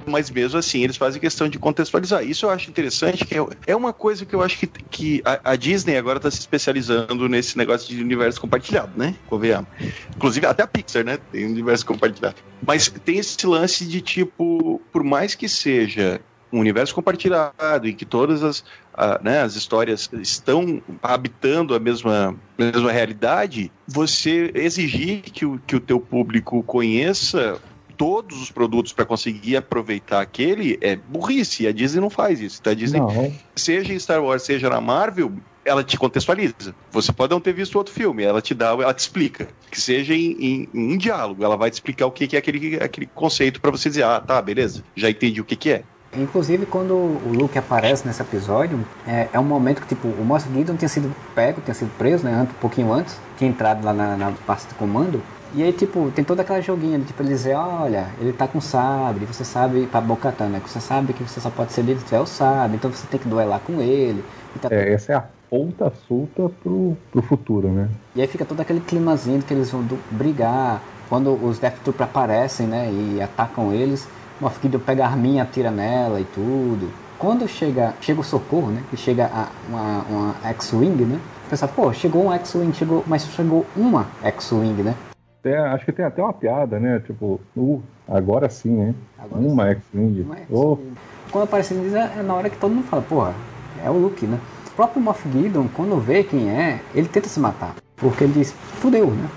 Mas 0.10 0.30
mesmo 0.30 0.58
assim, 0.58 0.84
eles 0.84 0.98
fazem 0.98 1.22
questão 1.22 1.48
de 1.48 1.60
contextualizar. 1.60 2.24
Isso 2.24 2.46
eu 2.46 2.50
acho 2.50 2.70
interessante, 2.70 3.26
que 3.26 3.38
é- 3.38 3.46
é 3.68 3.76
uma 3.76 3.94
coisa 3.94 4.26
que 4.26 4.36
eu 4.36 4.42
acho 4.42 4.58
que, 4.58 4.68
que 4.68 5.22
a, 5.24 5.52
a 5.52 5.56
Disney 5.56 5.98
agora 5.98 6.18
está 6.18 6.30
se 6.32 6.40
especializando 6.40 7.30
nesse 7.30 7.58
negócio 7.58 7.88
de 7.88 8.02
universo 8.02 8.42
compartilhado, 8.42 8.98
né? 8.98 9.16
Convenhamos. 9.28 9.70
Inclusive, 10.16 10.46
até 10.46 10.64
a 10.64 10.68
Pixar, 10.68 11.04
né? 11.06 11.18
Tem 11.18 11.46
universo 11.46 11.86
compartilhado. 11.86 12.36
Mas 12.66 12.90
tem 12.90 13.18
esse 13.18 13.46
lance 13.46 13.86
de 13.86 14.02
tipo, 14.02 14.82
por 14.92 15.04
mais 15.04 15.36
que 15.36 15.48
seja 15.48 16.20
um 16.52 16.60
universo 16.60 16.96
compartilhado 16.96 17.88
em 17.88 17.94
que 17.94 18.06
todas 18.06 18.44
as, 18.44 18.64
ah, 18.94 19.20
né, 19.24 19.42
as 19.42 19.56
histórias 19.56 20.10
estão 20.14 20.82
habitando 21.02 21.76
a 21.76 21.80
mesma, 21.80 22.36
mesma 22.58 22.92
realidade, 22.92 23.72
você 23.88 24.52
exigir 24.56 25.22
que 25.22 25.46
o, 25.46 25.60
que 25.60 25.76
o 25.76 25.80
teu 25.80 26.00
público 26.00 26.64
conheça 26.64 27.60
todos 28.00 28.42
os 28.42 28.50
produtos 28.50 28.94
para 28.94 29.04
conseguir 29.04 29.58
aproveitar 29.58 30.22
aquele 30.22 30.78
é 30.80 30.96
burrice. 30.96 31.68
A 31.68 31.72
Disney 31.74 32.00
não 32.00 32.10
faz 32.10 32.40
isso. 32.40 32.62
Tá? 32.62 32.72
A 32.72 32.74
Disney, 32.74 33.02
Não, 33.02 33.34
seja 33.54 33.94
em 33.94 34.00
Star 34.00 34.24
Wars, 34.24 34.42
seja 34.44 34.70
na 34.70 34.80
Marvel, 34.80 35.34
ela 35.66 35.84
te 35.84 35.98
contextualiza. 35.98 36.74
Você 36.92 37.12
pode 37.12 37.34
não 37.34 37.42
ter 37.42 37.52
visto 37.52 37.76
outro 37.76 37.94
filme, 37.94 38.24
ela 38.24 38.42
te 38.42 38.54
dá, 38.56 38.68
ela 38.70 38.94
te 38.94 39.00
explica. 39.00 39.50
Que 39.70 39.82
seja 39.82 40.14
em, 40.16 40.32
em- 40.40 40.70
em 40.74 40.94
um 40.94 40.98
diálogo, 40.98 41.44
ela 41.44 41.58
vai 41.58 41.70
te 41.70 41.74
explicar 41.74 42.06
o 42.06 42.12
que 42.12 42.26
que 42.26 42.38
é 42.38 42.40
aquele, 42.40 42.78
aquele 42.78 43.06
conceito 43.14 43.60
para 43.60 43.70
você 43.70 43.90
dizer, 43.90 44.04
ah, 44.04 44.22
tá, 44.22 44.42
beleza, 44.42 44.82
já 44.96 45.10
entendi 45.10 45.42
o 45.42 45.46
que, 45.46 45.58
que 45.58 45.70
é. 45.70 45.84
Inclusive, 46.18 46.66
quando 46.66 46.94
o 46.94 47.32
Luke 47.34 47.56
aparece 47.60 48.08
nesse 48.08 48.22
episódio, 48.22 48.80
é, 49.06 49.28
é 49.34 49.40
um 49.40 49.44
momento 49.44 49.82
que, 49.82 49.88
tipo, 49.90 50.08
o 50.08 50.24
Moff 50.26 50.48
Gideon 50.52 50.76
tinha 50.78 50.90
sido 50.90 51.14
pego, 51.36 51.62
tinha 51.62 51.76
sido 51.76 51.92
preso, 52.00 52.24
né, 52.24 52.42
um 52.42 52.46
pouquinho 52.60 52.92
antes, 52.94 53.16
tinha 53.38 53.48
entrado 53.50 53.84
lá 53.86 53.94
na, 53.94 54.16
na 54.18 54.32
parte 54.32 54.68
de 54.70 54.74
comando, 54.74 55.22
e 55.56 55.64
aí, 55.64 55.74
tipo, 55.74 56.12
tem 56.12 56.24
toda 56.24 56.42
aquela 56.42 56.62
joguinha 56.62 57.00
de, 57.00 57.06
tipo, 57.06 57.22
ele 57.24 57.30
dizer, 57.30 57.56
olha, 57.56 58.08
ele 58.20 58.32
tá 58.34 58.48
com 58.48 58.62
sabre, 58.62 59.26
você 59.26 59.44
sabe, 59.44 59.88
pra 59.88 60.00
Bocatan, 60.00 60.48
né, 60.50 60.62
você 60.66 60.80
sabe 60.80 61.14
que 61.14 61.24
você 61.24 61.40
só 61.40 61.50
pode 61.50 61.74
ser 61.74 61.82
livre 61.82 62.00
se 62.02 62.06
tiver 62.06 62.20
o 62.22 62.26
sabre, 62.26 62.78
então 62.78 62.92
você 62.92 63.08
tem 63.08 63.20
que 63.20 63.28
duelar 63.28 63.60
com 63.60 63.82
ele, 63.82 64.24
tá 64.62 64.68
é, 64.72 64.94
essa 64.94 65.12
é 65.14 65.16
a 65.16 65.24
ponta 65.50 65.92
solta 66.08 66.50
pro, 66.62 66.96
pro 67.12 67.22
futuro, 67.24 67.68
né? 67.70 67.90
e 68.16 68.22
aí 68.22 68.28
fica 68.28 68.46
todo 68.46 68.60
aquele 68.62 68.80
climazinho 68.80 69.42
que 69.42 69.54
eles 69.54 69.72
vão 69.72 69.82
do- 69.82 69.98
brigar, 70.12 70.82
quando 71.10 71.34
os 71.44 71.58
Death 71.58 71.78
Trooper 71.84 72.06
aparecem, 72.06 72.68
né, 72.68 72.90
e 72.92 73.20
atacam 73.22 73.74
eles, 73.74 74.08
o 74.40 74.44
Moff 74.44 74.60
Gideon 74.62 74.80
pega 74.80 75.04
a 75.04 75.08
arminha, 75.08 75.44
atira 75.44 75.72
nela 75.72 76.22
e 76.22 76.24
tudo. 76.26 76.90
Quando 77.18 77.46
chega, 77.50 77.94
chega 78.00 78.22
o 78.22 78.24
socorro, 78.24 78.68
né, 78.72 78.82
que 78.90 78.96
chega 78.96 79.26
a, 79.26 79.48
uma, 79.68 80.06
uma 80.10 80.36
X-Wing, 80.52 81.04
né, 81.06 81.20
o 81.48 81.50
pessoal, 81.50 81.72
pô, 81.76 81.92
chegou 81.92 82.28
um 82.28 82.32
X-Wing, 82.34 82.72
chegou, 82.74 83.04
mas 83.08 83.26
chegou 83.26 83.66
uma 83.76 84.06
X-Wing, 84.24 84.84
né, 84.84 84.96
Até- 85.40 85.58
acho 85.58 85.86
que 85.86 85.92
tem 85.92 86.06
até 86.06 86.22
uma 86.22 86.34
piada, 86.34 86.80
né? 86.80 87.00
Tipo, 87.00 87.40
uh, 87.56 87.82
agora 88.08 88.50
sim, 88.50 88.82
hein? 88.82 88.96
Agora 89.18 89.42
uma 89.42 89.68
X-Wing. 89.70 90.28
Oh, 90.50 90.74
X-Wing. 90.74 90.94
Quando 91.32 91.44
aparece 91.44 91.74
eles, 91.74 91.94
é 91.94 92.12
é 92.18 92.24
na 92.24 92.34
hora 92.34 92.50
que 92.50 92.58
todo 92.58 92.74
mundo 92.74 92.88
fala, 92.88 93.02
porra, 93.02 93.34
é 93.84 93.90
o 93.90 93.94
Luke, 93.94 94.26
né. 94.26 94.40
O 94.68 94.72
próprio 94.72 95.02
Moff 95.02 95.30
Gideon, 95.32 95.68
quando 95.76 95.98
vê 96.00 96.24
quem 96.24 96.50
é, 96.50 96.82
ele 96.94 97.08
tenta 97.08 97.30
se 97.30 97.40
matar, 97.40 97.76
porque 97.98 98.24
ele 98.24 98.34
diz, 98.34 98.52
fudeu, 98.52 99.08
né. 99.08 99.30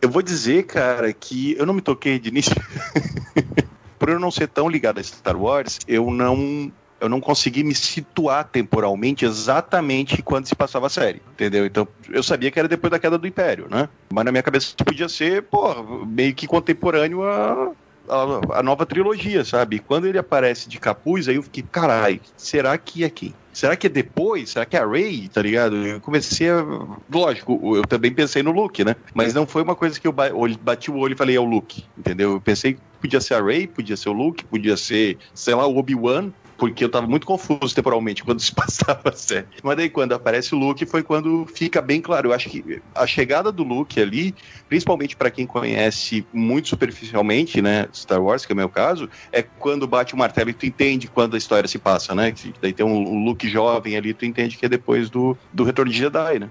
Eu 0.00 0.08
vou 0.08 0.22
dizer, 0.22 0.64
cara, 0.64 1.12
que 1.12 1.54
eu 1.58 1.64
não 1.66 1.74
me 1.74 1.80
toquei 1.80 2.18
de 2.18 2.28
início. 2.28 2.54
Por 3.98 4.08
eu 4.08 4.18
não 4.18 4.30
ser 4.32 4.48
tão 4.48 4.68
ligado 4.68 4.98
a 4.98 5.02
Star 5.02 5.36
Wars, 5.40 5.78
eu 5.86 6.10
não 6.10 6.72
eu 7.02 7.08
não 7.08 7.20
consegui 7.20 7.64
me 7.64 7.74
situar 7.74 8.44
temporalmente 8.44 9.24
exatamente 9.24 10.22
quando 10.22 10.46
se 10.46 10.54
passava 10.54 10.86
a 10.86 10.90
série, 10.90 11.20
entendeu? 11.32 11.66
Então, 11.66 11.86
eu 12.08 12.22
sabia 12.22 12.48
que 12.48 12.58
era 12.60 12.68
depois 12.68 12.92
da 12.92 12.98
queda 12.98 13.18
do 13.18 13.26
Império, 13.26 13.66
né? 13.68 13.88
Mas 14.12 14.24
na 14.24 14.30
minha 14.30 14.42
cabeça 14.42 14.72
podia 14.84 15.08
ser, 15.08 15.42
pô, 15.42 16.04
meio 16.06 16.32
que 16.32 16.46
contemporâneo 16.46 17.24
a, 17.24 17.72
a, 18.08 18.58
a 18.58 18.62
nova 18.62 18.86
trilogia, 18.86 19.44
sabe? 19.44 19.80
Quando 19.80 20.06
ele 20.06 20.16
aparece 20.16 20.68
de 20.68 20.78
capuz, 20.78 21.28
aí 21.28 21.34
eu 21.34 21.42
fiquei, 21.42 21.64
carai, 21.64 22.20
será 22.36 22.78
que 22.78 23.02
é 23.02 23.10
quem? 23.10 23.34
Será 23.52 23.76
que 23.76 23.86
é 23.86 23.90
depois? 23.90 24.50
Será 24.50 24.64
que 24.64 24.76
é 24.76 24.80
a 24.80 24.86
Ray? 24.86 25.28
Tá 25.28 25.42
ligado? 25.42 25.76
Eu 25.76 26.00
comecei 26.00 26.48
a. 26.48 26.64
Lógico, 27.12 27.76
eu 27.76 27.84
também 27.84 28.10
pensei 28.10 28.42
no 28.42 28.50
Luke, 28.50 28.82
né? 28.82 28.96
Mas 29.12 29.34
não 29.34 29.46
foi 29.46 29.62
uma 29.62 29.74
coisa 29.74 30.00
que 30.00 30.06
eu 30.06 30.12
bati 30.12 30.90
o 30.90 30.96
olho 30.96 31.12
e 31.12 31.16
falei, 31.16 31.36
é 31.36 31.40
o 31.40 31.44
Luke, 31.44 31.84
entendeu? 31.98 32.32
Eu 32.32 32.40
pensei 32.40 32.74
que 32.74 32.80
podia 32.98 33.20
ser 33.20 33.34
a 33.34 33.42
Ray, 33.42 33.66
podia 33.66 33.96
ser 33.96 34.08
o 34.08 34.12
Luke, 34.12 34.44
podia 34.44 34.76
ser, 34.76 35.18
sei 35.34 35.54
lá, 35.54 35.66
o 35.66 35.76
Obi-Wan, 35.76 36.32
porque 36.62 36.84
eu 36.84 36.88
tava 36.88 37.08
muito 37.08 37.26
confuso 37.26 37.74
temporalmente 37.74 38.22
quando 38.22 38.38
se 38.38 38.54
passava 38.54 39.08
a 39.08 39.12
série. 39.12 39.48
Mas 39.64 39.76
daí 39.76 39.90
quando 39.90 40.12
aparece 40.12 40.54
o 40.54 40.58
Luke 40.58 40.86
foi 40.86 41.02
quando 41.02 41.44
fica 41.52 41.82
bem 41.82 42.00
claro. 42.00 42.28
Eu 42.28 42.32
acho 42.32 42.48
que 42.48 42.80
a 42.94 43.04
chegada 43.04 43.50
do 43.50 43.64
Luke 43.64 44.00
ali, 44.00 44.32
principalmente 44.68 45.16
para 45.16 45.28
quem 45.28 45.44
conhece 45.44 46.24
muito 46.32 46.68
superficialmente, 46.68 47.60
né, 47.60 47.88
Star 47.92 48.22
Wars, 48.22 48.46
que 48.46 48.52
é 48.52 48.54
o 48.54 48.56
meu 48.56 48.68
caso, 48.68 49.10
é 49.32 49.42
quando 49.42 49.88
bate 49.88 50.14
o 50.14 50.16
martelo 50.16 50.50
e 50.50 50.54
tu 50.54 50.64
entende 50.64 51.08
quando 51.08 51.34
a 51.34 51.38
história 51.38 51.66
se 51.66 51.80
passa, 51.80 52.14
né? 52.14 52.32
Daí 52.60 52.72
tem 52.72 52.86
um, 52.86 53.08
um 53.08 53.24
Luke 53.24 53.48
jovem 53.48 53.96
ali, 53.96 54.14
tu 54.14 54.24
entende 54.24 54.56
que 54.56 54.64
é 54.64 54.68
depois 54.68 55.10
do, 55.10 55.36
do 55.52 55.64
retorno 55.64 55.90
de 55.90 55.98
Jedi, 55.98 56.38
né? 56.38 56.48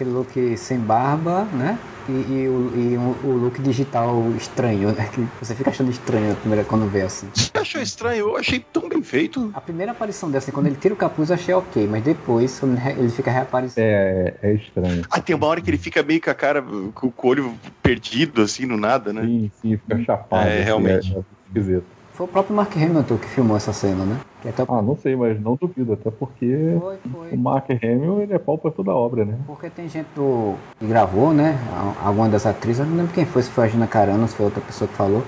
Aquele 0.00 0.10
look 0.10 0.56
sem 0.56 0.78
barba, 0.78 1.44
né? 1.52 1.78
E, 2.08 2.12
e 2.12 2.48
o, 2.48 2.74
e 2.74 2.96
o- 2.96 3.26
o 3.26 3.32
look 3.36 3.60
digital 3.60 4.32
estranho, 4.34 4.88
né? 4.92 5.06
Que 5.12 5.44
você 5.44 5.54
fica 5.54 5.68
achando 5.70 5.90
estranho 5.90 6.32
a 6.32 6.34
primeira, 6.36 6.64
quando 6.64 6.86
vê 6.88 7.02
assim. 7.02 7.28
Você 7.34 7.50
achou 7.54 7.82
estranho? 7.82 8.20
Eu 8.30 8.36
achei 8.36 8.58
tão 8.60 8.88
bem 8.88 9.02
feito. 9.02 9.52
A 9.54 9.60
primeira 9.60 9.92
aparição 9.92 10.30
dessa, 10.30 10.50
quando 10.50 10.66
ele 10.66 10.76
tira 10.76 10.94
o 10.94 10.96
capuz, 10.96 11.28
eu 11.28 11.34
achei 11.34 11.54
ok, 11.54 11.86
mas 11.86 12.02
depois, 12.02 12.58
quando 12.58 12.78
ele 12.78 13.10
fica 13.10 13.30
reaparecendo. 13.30 13.86
é, 13.86 14.38
é 14.42 14.54
estranho. 14.54 15.02
Ah, 15.10 15.20
tem 15.20 15.36
uma 15.36 15.46
hora 15.46 15.60
que 15.60 15.68
ele 15.70 15.78
fica 15.78 16.02
meio 16.02 16.20
com 16.20 16.30
a 16.30 16.34
cara, 16.34 16.62
com 16.62 17.06
o 17.08 17.14
olho 17.28 17.54
perdido, 17.82 18.42
assim, 18.42 18.64
no 18.64 18.76
nada, 18.76 19.12
né? 19.12 19.26
Sim, 19.26 19.50
sim, 19.60 19.76
fica 19.76 20.02
chapado. 20.02 20.48
É, 20.48 20.54
assim, 20.56 20.64
realmente. 20.64 21.12
É, 21.12 21.18
é 21.18 21.22
esquisito. 21.46 21.99
Foi 22.20 22.26
o 22.26 22.28
próprio 22.28 22.54
Mark 22.54 22.76
Hamilton 22.76 23.16
que 23.16 23.28
filmou 23.28 23.56
essa 23.56 23.72
cena, 23.72 24.04
né? 24.04 24.20
Até 24.46 24.62
Ah, 24.68 24.82
não 24.82 24.94
sei, 24.94 25.16
mas 25.16 25.40
não 25.40 25.56
duvido, 25.56 25.94
até 25.94 26.10
porque 26.10 26.76
foi, 26.78 26.96
o 26.96 27.08
foi. 27.08 27.36
Mark 27.38 27.70
Hamill 27.70 28.20
ele 28.20 28.34
é 28.34 28.38
pau 28.38 28.58
pra 28.58 28.70
toda 28.70 28.90
a 28.90 28.94
obra, 28.94 29.24
né? 29.24 29.38
Porque 29.46 29.70
tem 29.70 29.88
gente 29.88 30.06
do, 30.14 30.54
que 30.78 30.86
gravou, 30.86 31.32
né? 31.32 31.58
Alguma 32.04 32.28
das 32.28 32.44
atrizes, 32.44 32.80
eu 32.80 32.84
não 32.84 32.98
lembro 32.98 33.14
quem 33.14 33.24
foi, 33.24 33.42
se 33.42 33.48
foi 33.48 33.64
a 33.64 33.68
Gina 33.68 33.86
Carano, 33.86 34.28
se 34.28 34.34
foi 34.34 34.44
outra 34.44 34.60
pessoa 34.60 34.86
que 34.86 34.94
falou, 34.94 35.22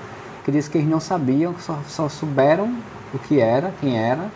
que 0.45 0.53
disse 0.53 0.69
que 0.69 0.77
eles 0.77 0.91
não 0.91 1.01
sabiam, 1.01 1.55
só, 1.61 1.79
só 1.89 2.11
souberam 2.11 2.77
o 3.15 3.19
que 3.21 3.41
era, 3.41 3.73
quem 3.81 3.99
era, 3.99 4.27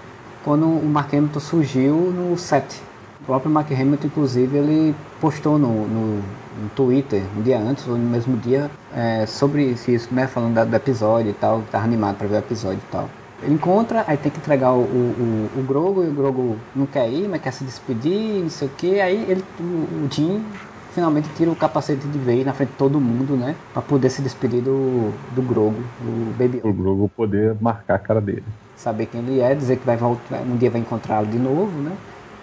quando 0.42 0.64
o 0.64 0.86
Mark 0.86 1.12
Hamilton 1.12 1.40
surgiu 1.40 1.94
no 1.94 2.38
set. 2.38 2.80
O 3.20 3.24
próprio 3.26 3.50
Mark 3.50 3.70
Hamilton, 3.70 4.06
inclusive, 4.06 4.56
ele 4.56 4.94
postou 5.20 5.58
no, 5.58 5.86
no, 5.86 6.22
no 6.60 6.68
Twitter, 6.70 7.22
um 7.36 7.42
dia 7.42 7.58
antes, 7.58 7.86
ou 7.86 7.96
no 7.96 8.08
mesmo 8.10 8.36
dia, 8.36 8.70
é, 8.94 9.26
sobre 9.26 9.64
isso, 9.86 10.08
né? 10.12 10.26
Falando 10.26 10.54
da- 10.54 10.64
do 10.64 10.74
episódio 10.76 11.30
e 11.30 11.34
tal, 11.34 11.60
que 11.62 11.70
tava 11.70 11.84
animado 11.84 12.16
pra 12.16 12.26
ver 12.26 12.36
o 12.36 12.38
episódio 12.38 12.78
e 12.78 12.90
tal. 12.92 13.08
Ele 13.42 13.54
encontra, 13.54 14.02
aí 14.06 14.16
tem 14.16 14.32
que 14.32 14.38
entregar 14.38 14.72
o, 14.72 14.80
o, 14.80 15.50
o, 15.58 15.62
Grogo, 15.62 16.02
e 16.02 16.08
o 16.08 16.12
Grogo 16.12 16.56
não 16.74 16.86
quer 16.86 17.08
ir, 17.10 17.28
mas 17.28 17.42
quer 17.42 17.52
se 17.52 17.64
despedir, 17.64 18.42
não 18.42 18.48
sei 18.50 18.66
o 18.68 18.70
que. 18.70 19.00
Aí 19.00 19.26
ele, 19.28 19.44
o, 19.60 20.06
o 20.06 20.08
Jim 20.10 20.42
finalmente 20.92 21.28
tira 21.36 21.50
o 21.50 21.56
capacete 21.56 22.06
de 22.08 22.18
vez 22.18 22.44
na 22.46 22.54
frente 22.54 22.70
de 22.70 22.76
todo 22.76 22.98
mundo, 22.98 23.36
né? 23.36 23.54
Pra 23.74 23.82
poder 23.82 24.08
se 24.08 24.22
despedir 24.22 24.62
do, 24.62 25.12
do 25.34 25.42
Grogo, 25.42 25.76
do 26.00 26.32
Baby 26.38 26.60
O 26.64 26.72
Grogu 26.72 27.10
poder 27.14 27.54
marcar 27.60 27.96
a 27.96 27.98
cara 27.98 28.20
dele. 28.22 28.44
saber 28.74 29.04
quem 29.06 29.20
ele 29.20 29.40
é, 29.40 29.54
dizer 29.54 29.76
que 29.76 29.84
vai 29.86 29.96
voltar, 29.98 30.40
um 30.40 30.56
dia 30.56 30.70
vai 30.70 30.80
encontrá-lo 30.80 31.26
de 31.26 31.38
novo, 31.38 31.78
né? 31.82 31.92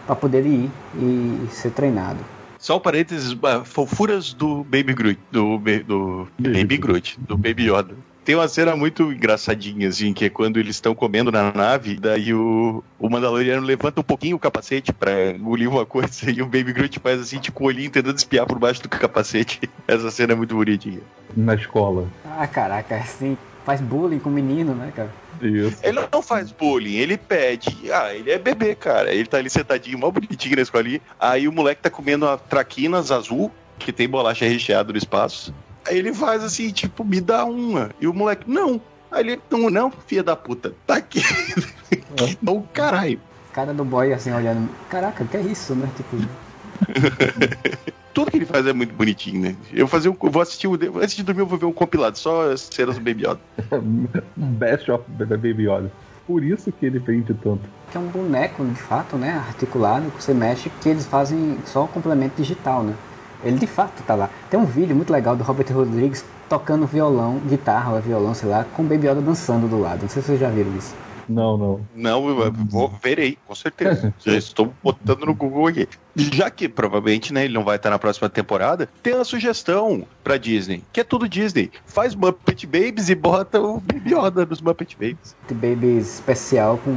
Pra 0.05 0.15
poder 0.15 0.45
ir 0.45 0.69
e 0.95 1.47
ser 1.49 1.71
treinado. 1.71 2.19
Só 2.63 2.77
um 2.77 2.79
parênteses, 2.79 3.37
ah, 3.43 3.65
fofuras 3.65 4.33
do 4.33 4.63
Baby 4.63 4.93
Groot, 4.93 5.19
do, 5.29 5.57
do 5.85 6.27
Baby 6.39 6.77
Groot, 6.77 7.19
do 7.19 7.35
Baby 7.35 7.69
Yoda. 7.69 7.93
Tem 8.23 8.35
uma 8.35 8.47
cena 8.47 8.73
muito 8.73 9.11
engraçadinha, 9.11 9.89
assim, 9.89 10.13
que 10.13 10.23
é 10.23 10.29
quando 10.29 10.57
eles 10.57 10.77
estão 10.77 10.95
comendo 10.95 11.29
na 11.29 11.51
nave, 11.51 11.99
daí 11.99 12.33
o, 12.33 12.81
o 12.97 13.09
Mandaloriano 13.09 13.67
levanta 13.67 13.99
um 13.99 14.03
pouquinho 14.03 14.37
o 14.37 14.39
capacete 14.39 14.93
pra 14.93 15.31
engolir 15.31 15.69
uma 15.69 15.85
coisa 15.85 16.31
e 16.31 16.41
o 16.41 16.45
Baby 16.45 16.71
Groot 16.71 17.01
faz 17.01 17.19
assim, 17.19 17.37
tipo, 17.37 17.61
o 17.61 17.67
olhinho 17.67 17.91
tentando 17.91 18.15
espiar 18.15 18.45
por 18.45 18.57
baixo 18.57 18.81
do 18.81 18.87
capacete. 18.87 19.69
Essa 19.85 20.09
cena 20.09 20.31
é 20.31 20.35
muito 20.37 20.55
bonitinha. 20.55 21.01
Na 21.35 21.55
escola. 21.55 22.07
Ah, 22.23 22.47
caraca, 22.47 22.95
assim, 22.95 23.37
faz 23.65 23.81
bullying 23.81 24.19
com 24.19 24.29
o 24.29 24.33
menino, 24.33 24.73
né, 24.73 24.89
cara? 24.95 25.11
Isso. 25.47 25.77
Ele 25.83 25.99
não 26.11 26.21
faz 26.21 26.51
bullying, 26.51 26.95
ele 26.95 27.17
pede. 27.17 27.91
Ah, 27.91 28.13
ele 28.13 28.31
é 28.31 28.37
bebê, 28.37 28.75
cara. 28.75 29.13
Ele 29.13 29.25
tá 29.25 29.37
ali 29.37 29.49
sentadinho, 29.49 29.99
mó 29.99 30.09
bonitinho 30.11 30.55
na 30.55 30.61
escolinha. 30.61 31.01
Aí 31.19 31.47
o 31.47 31.51
moleque 31.51 31.81
tá 31.81 31.89
comendo 31.89 32.27
a 32.27 32.37
traquinas 32.37 33.11
azul, 33.11 33.51
que 33.79 33.91
tem 33.91 34.07
bolacha 34.07 34.45
recheada 34.45 34.91
no 34.91 34.97
espaço. 34.97 35.53
Aí 35.87 35.97
ele 35.97 36.13
faz 36.13 36.43
assim, 36.43 36.71
tipo, 36.71 37.03
me 37.03 37.19
dá 37.19 37.45
uma. 37.45 37.91
E 37.99 38.07
o 38.07 38.13
moleque, 38.13 38.49
não. 38.49 38.81
Aí 39.11 39.23
ele, 39.23 39.41
não, 39.49 39.69
não, 39.69 39.91
filha 39.91 40.23
da 40.23 40.35
puta, 40.35 40.73
tá 40.87 40.95
aqui. 40.95 41.21
não, 42.41 42.61
caralho. 42.73 43.19
Cara 43.51 43.73
do 43.73 43.85
boy 43.85 44.11
assim 44.11 44.31
olhando. 44.31 44.67
Caraca, 44.89 45.23
que 45.25 45.37
é 45.37 45.41
isso, 45.41 45.75
né? 45.75 45.87
Tipo, 45.95 46.17
Tudo 48.13 48.29
que 48.29 48.37
ele 48.37 48.45
faz 48.45 48.65
é 48.67 48.73
muito 48.73 48.93
bonitinho, 48.93 49.41
né? 49.41 49.55
Eu 49.71 49.79
vou 49.79 49.87
fazer 49.87 50.09
um, 50.09 50.15
eu 50.21 50.29
vou 50.29 50.41
assistir 50.41 50.67
o, 50.67 50.73
antes 51.01 51.15
de 51.15 51.23
dormir 51.23 51.41
eu 51.41 51.47
vou 51.47 51.57
ver 51.57 51.65
um 51.65 51.73
compilado, 51.73 52.17
só 52.17 52.51
as 52.51 52.61
cenas 52.61 52.95
do 52.95 53.03
Baby 53.03 53.25
Yoda. 53.25 53.39
Best 54.37 54.91
of 54.91 55.03
Baby 55.09 55.63
Yoda. 55.63 55.91
Por 56.27 56.43
isso 56.43 56.71
que 56.71 56.85
ele 56.85 56.99
vende 56.99 57.33
tanto. 57.33 57.61
que 57.91 57.97
é 57.97 57.99
um 57.99 58.07
boneco, 58.07 58.63
de 58.63 58.81
fato, 58.81 59.17
né? 59.17 59.43
Articulado, 59.47 60.09
que 60.11 60.23
você 60.23 60.33
mexe, 60.33 60.71
que 60.81 60.89
eles 60.89 61.05
fazem 61.05 61.57
só 61.65 61.83
um 61.83 61.87
complemento 61.87 62.35
digital, 62.37 62.83
né? 62.83 62.93
Ele 63.43 63.57
de 63.57 63.67
fato 63.67 64.01
tá 64.03 64.15
lá. 64.15 64.29
Tem 64.49 64.59
um 64.59 64.65
vídeo 64.65 64.95
muito 64.95 65.11
legal 65.11 65.35
do 65.35 65.43
Robert 65.43 65.67
Rodrigues 65.73 66.23
tocando 66.47 66.85
violão, 66.85 67.39
guitarra 67.39 67.93
ou 67.93 68.01
violão, 68.01 68.33
sei 68.33 68.47
lá, 68.47 68.63
com 68.63 68.83
o 68.83 68.85
Baby 68.85 69.07
Yoda 69.07 69.21
dançando 69.21 69.67
do 69.67 69.79
lado. 69.79 70.03
Não 70.03 70.09
sei 70.09 70.21
se 70.21 70.27
vocês 70.27 70.39
já 70.39 70.49
viram 70.49 70.75
isso. 70.77 70.95
Não, 71.27 71.57
não. 71.57 71.79
Não, 71.95 72.27
eu 72.29 72.51
vou, 72.69 72.93
verei, 73.01 73.37
com 73.47 73.55
certeza. 73.55 74.13
Já 74.25 74.33
estou 74.35 74.73
botando 74.83 75.25
no 75.25 75.33
Google 75.33 75.67
aqui. 75.67 75.87
Já 76.15 76.49
que 76.49 76.67
provavelmente, 76.69 77.33
né, 77.33 77.45
ele 77.45 77.53
não 77.53 77.63
vai 77.63 77.77
estar 77.77 77.89
na 77.89 77.97
próxima 77.99 78.29
temporada, 78.29 78.87
tem 79.01 79.13
uma 79.15 79.23
sugestão 79.23 80.05
pra 80.23 80.37
Disney, 80.37 80.83
que 80.91 80.99
é 80.99 81.03
tudo 81.03 81.27
Disney. 81.29 81.71
Faz 81.85 82.13
Muppet 82.15 82.65
Babies 82.67 83.09
e 83.09 83.15
bota 83.15 83.59
o 83.61 83.79
Baby 83.79 84.13
Yoda 84.13 84.45
nos 84.45 84.61
Muppet 84.61 84.95
Babies. 84.95 85.35
Baby 85.51 85.97
especial 85.97 86.77
com 86.83 86.91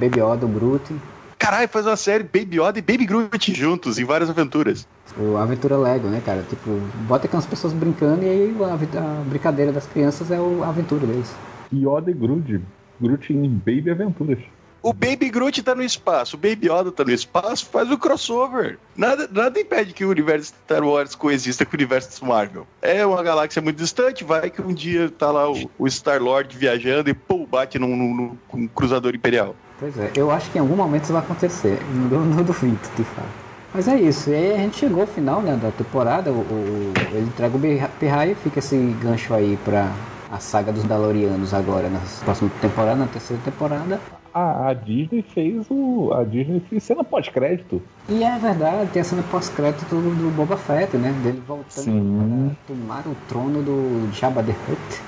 Baby 0.00 0.20
Yoda, 0.20 0.46
o 0.46 0.48
Groot, 0.48 0.94
Caralho, 1.38 1.68
faz 1.68 1.84
uma 1.86 1.96
série 1.96 2.22
Baby 2.22 2.60
Yoda 2.60 2.78
e 2.78 2.82
Baby 2.82 3.04
Groot 3.04 3.52
juntos 3.52 3.98
em 3.98 4.04
várias 4.04 4.30
aventuras. 4.30 4.86
o 5.18 5.36
Aventura 5.36 5.76
Lego, 5.76 6.06
né, 6.06 6.22
cara? 6.24 6.44
Tipo, 6.48 6.70
bota 7.08 7.26
aquelas 7.26 7.44
pessoas 7.46 7.72
brincando 7.72 8.22
e 8.22 8.28
aí 8.28 8.56
a, 8.62 8.74
a 9.00 9.24
brincadeira 9.26 9.72
das 9.72 9.84
crianças 9.84 10.30
é 10.30 10.38
o- 10.38 10.62
a 10.62 10.68
aventura 10.68 11.04
deles. 11.04 11.34
Yoda 11.74 12.12
e 12.12 12.14
Groot. 12.14 12.60
Groot 13.02 13.32
em 13.32 13.48
Baby 13.48 13.90
Aventuras. 13.90 14.38
O 14.84 14.92
Baby 14.92 15.30
Groot 15.30 15.62
tá 15.62 15.76
no 15.76 15.82
espaço, 15.84 16.34
o 16.36 16.38
Baby 16.40 16.66
Yoda 16.68 16.90
tá 16.90 17.04
no 17.04 17.12
espaço, 17.12 17.66
faz 17.66 17.88
o 17.88 17.96
crossover. 17.96 18.78
Nada, 18.96 19.28
nada 19.30 19.60
impede 19.60 19.92
que 19.94 20.04
o 20.04 20.10
universo 20.10 20.52
Star 20.64 20.82
Wars 20.82 21.14
coexista 21.14 21.64
com 21.64 21.70
o 21.72 21.76
universo 21.76 22.24
Marvel. 22.24 22.66
É 22.82 23.06
uma 23.06 23.22
galáxia 23.22 23.62
muito 23.62 23.76
distante, 23.76 24.24
vai 24.24 24.50
que 24.50 24.60
um 24.60 24.74
dia 24.74 25.08
tá 25.08 25.30
lá 25.30 25.48
o, 25.48 25.70
o 25.78 25.86
Star-Lord 25.88 26.56
viajando 26.58 27.08
e 27.08 27.14
pum, 27.14 27.46
bate 27.48 27.78
num, 27.78 27.96
num- 27.96 28.14
num- 28.14 28.36
um 28.54 28.66
cruzador 28.66 29.14
imperial. 29.14 29.54
Pois 29.78 29.96
é, 29.98 30.10
eu 30.16 30.32
acho 30.32 30.50
que 30.50 30.58
em 30.58 30.60
algum 30.60 30.74
momento 30.74 31.04
isso 31.04 31.12
vai 31.12 31.22
acontecer. 31.22 31.78
Não, 32.10 32.24
não 32.24 32.42
duvido, 32.42 32.76
de 32.96 33.04
fato. 33.04 33.28
Mas 33.72 33.86
é 33.86 34.00
isso, 34.00 34.30
e 34.30 34.34
aí 34.34 34.52
a 34.54 34.56
gente 34.58 34.78
chegou 34.78 35.02
ao 35.02 35.06
final 35.06 35.40
né, 35.42 35.56
da 35.62 35.70
temporada, 35.70 36.30
o, 36.32 36.40
o- 36.40 36.92
ele 37.12 37.26
entrega 37.26 37.56
o 37.56 37.88
Pirraia 38.00 38.32
e 38.32 38.34
fica 38.34 38.58
esse 38.58 38.76
gancho 39.00 39.32
aí 39.32 39.56
pra 39.64 39.92
a 40.32 40.38
saga 40.38 40.72
dos 40.72 40.84
Dalorianos 40.84 41.52
agora, 41.52 41.90
na 41.90 42.00
próxima 42.24 42.50
temporada, 42.60 42.96
na 42.96 43.06
terceira 43.06 43.42
temporada. 43.44 44.00
A, 44.32 44.68
a 44.70 44.72
Disney 44.74 45.20
fez 45.22 45.66
o. 45.70 46.10
A 46.14 46.24
Disney 46.24 46.58
fez 46.70 46.82
cena 46.82 47.04
pós-crédito. 47.04 47.82
E 48.08 48.24
é 48.24 48.38
verdade, 48.38 48.88
tem 48.90 49.02
a 49.02 49.04
cena 49.04 49.22
pós-crédito 49.30 49.84
do, 49.90 50.00
do 50.00 50.34
Boba 50.34 50.56
Fett, 50.56 50.96
né? 50.96 51.12
Dele 51.22 51.42
voltando 51.46 51.66
Sim. 51.84 52.56
para 52.66 52.74
tomar 52.74 53.02
o 53.06 53.14
trono 53.28 53.62
do 53.62 54.10
Jabba 54.10 54.42
the 54.42 54.52
Hutt. 54.52 55.02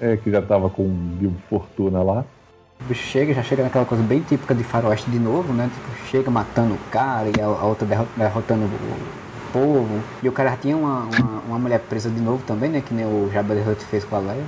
É, 0.00 0.16
que 0.16 0.30
já 0.30 0.40
tava 0.40 0.70
com 0.70 0.84
Bilbo 0.88 1.36
Fortuna 1.50 2.00
lá. 2.02 2.24
O 2.80 2.84
bicho 2.84 3.02
chega, 3.02 3.34
já 3.34 3.42
chega 3.42 3.64
naquela 3.64 3.84
coisa 3.84 4.02
bem 4.04 4.20
típica 4.20 4.54
de 4.54 4.62
faroeste 4.62 5.10
de 5.10 5.18
novo, 5.18 5.52
né? 5.52 5.68
Tipo, 5.74 6.06
chega 6.08 6.30
matando 6.30 6.74
o 6.74 6.78
cara 6.92 7.28
e 7.36 7.40
a, 7.40 7.44
a 7.46 7.64
outra 7.66 7.84
derro- 7.86 8.06
derrotando 8.16 8.64
o 8.66 8.70
povo. 9.52 10.00
E 10.22 10.28
o 10.28 10.32
cara 10.32 10.50
já 10.50 10.56
tinha 10.56 10.76
uma, 10.76 11.04
uma, 11.04 11.40
uma 11.48 11.58
mulher 11.58 11.80
presa 11.80 12.08
de 12.10 12.20
novo 12.20 12.42
também, 12.46 12.70
né? 12.70 12.82
Que 12.86 12.94
nem 12.94 13.04
o 13.06 13.30
Jabba 13.32 13.54
the 13.54 13.70
Hutt 13.70 13.84
fez 13.84 14.04
com 14.04 14.16
a 14.16 14.18
Leia. 14.18 14.44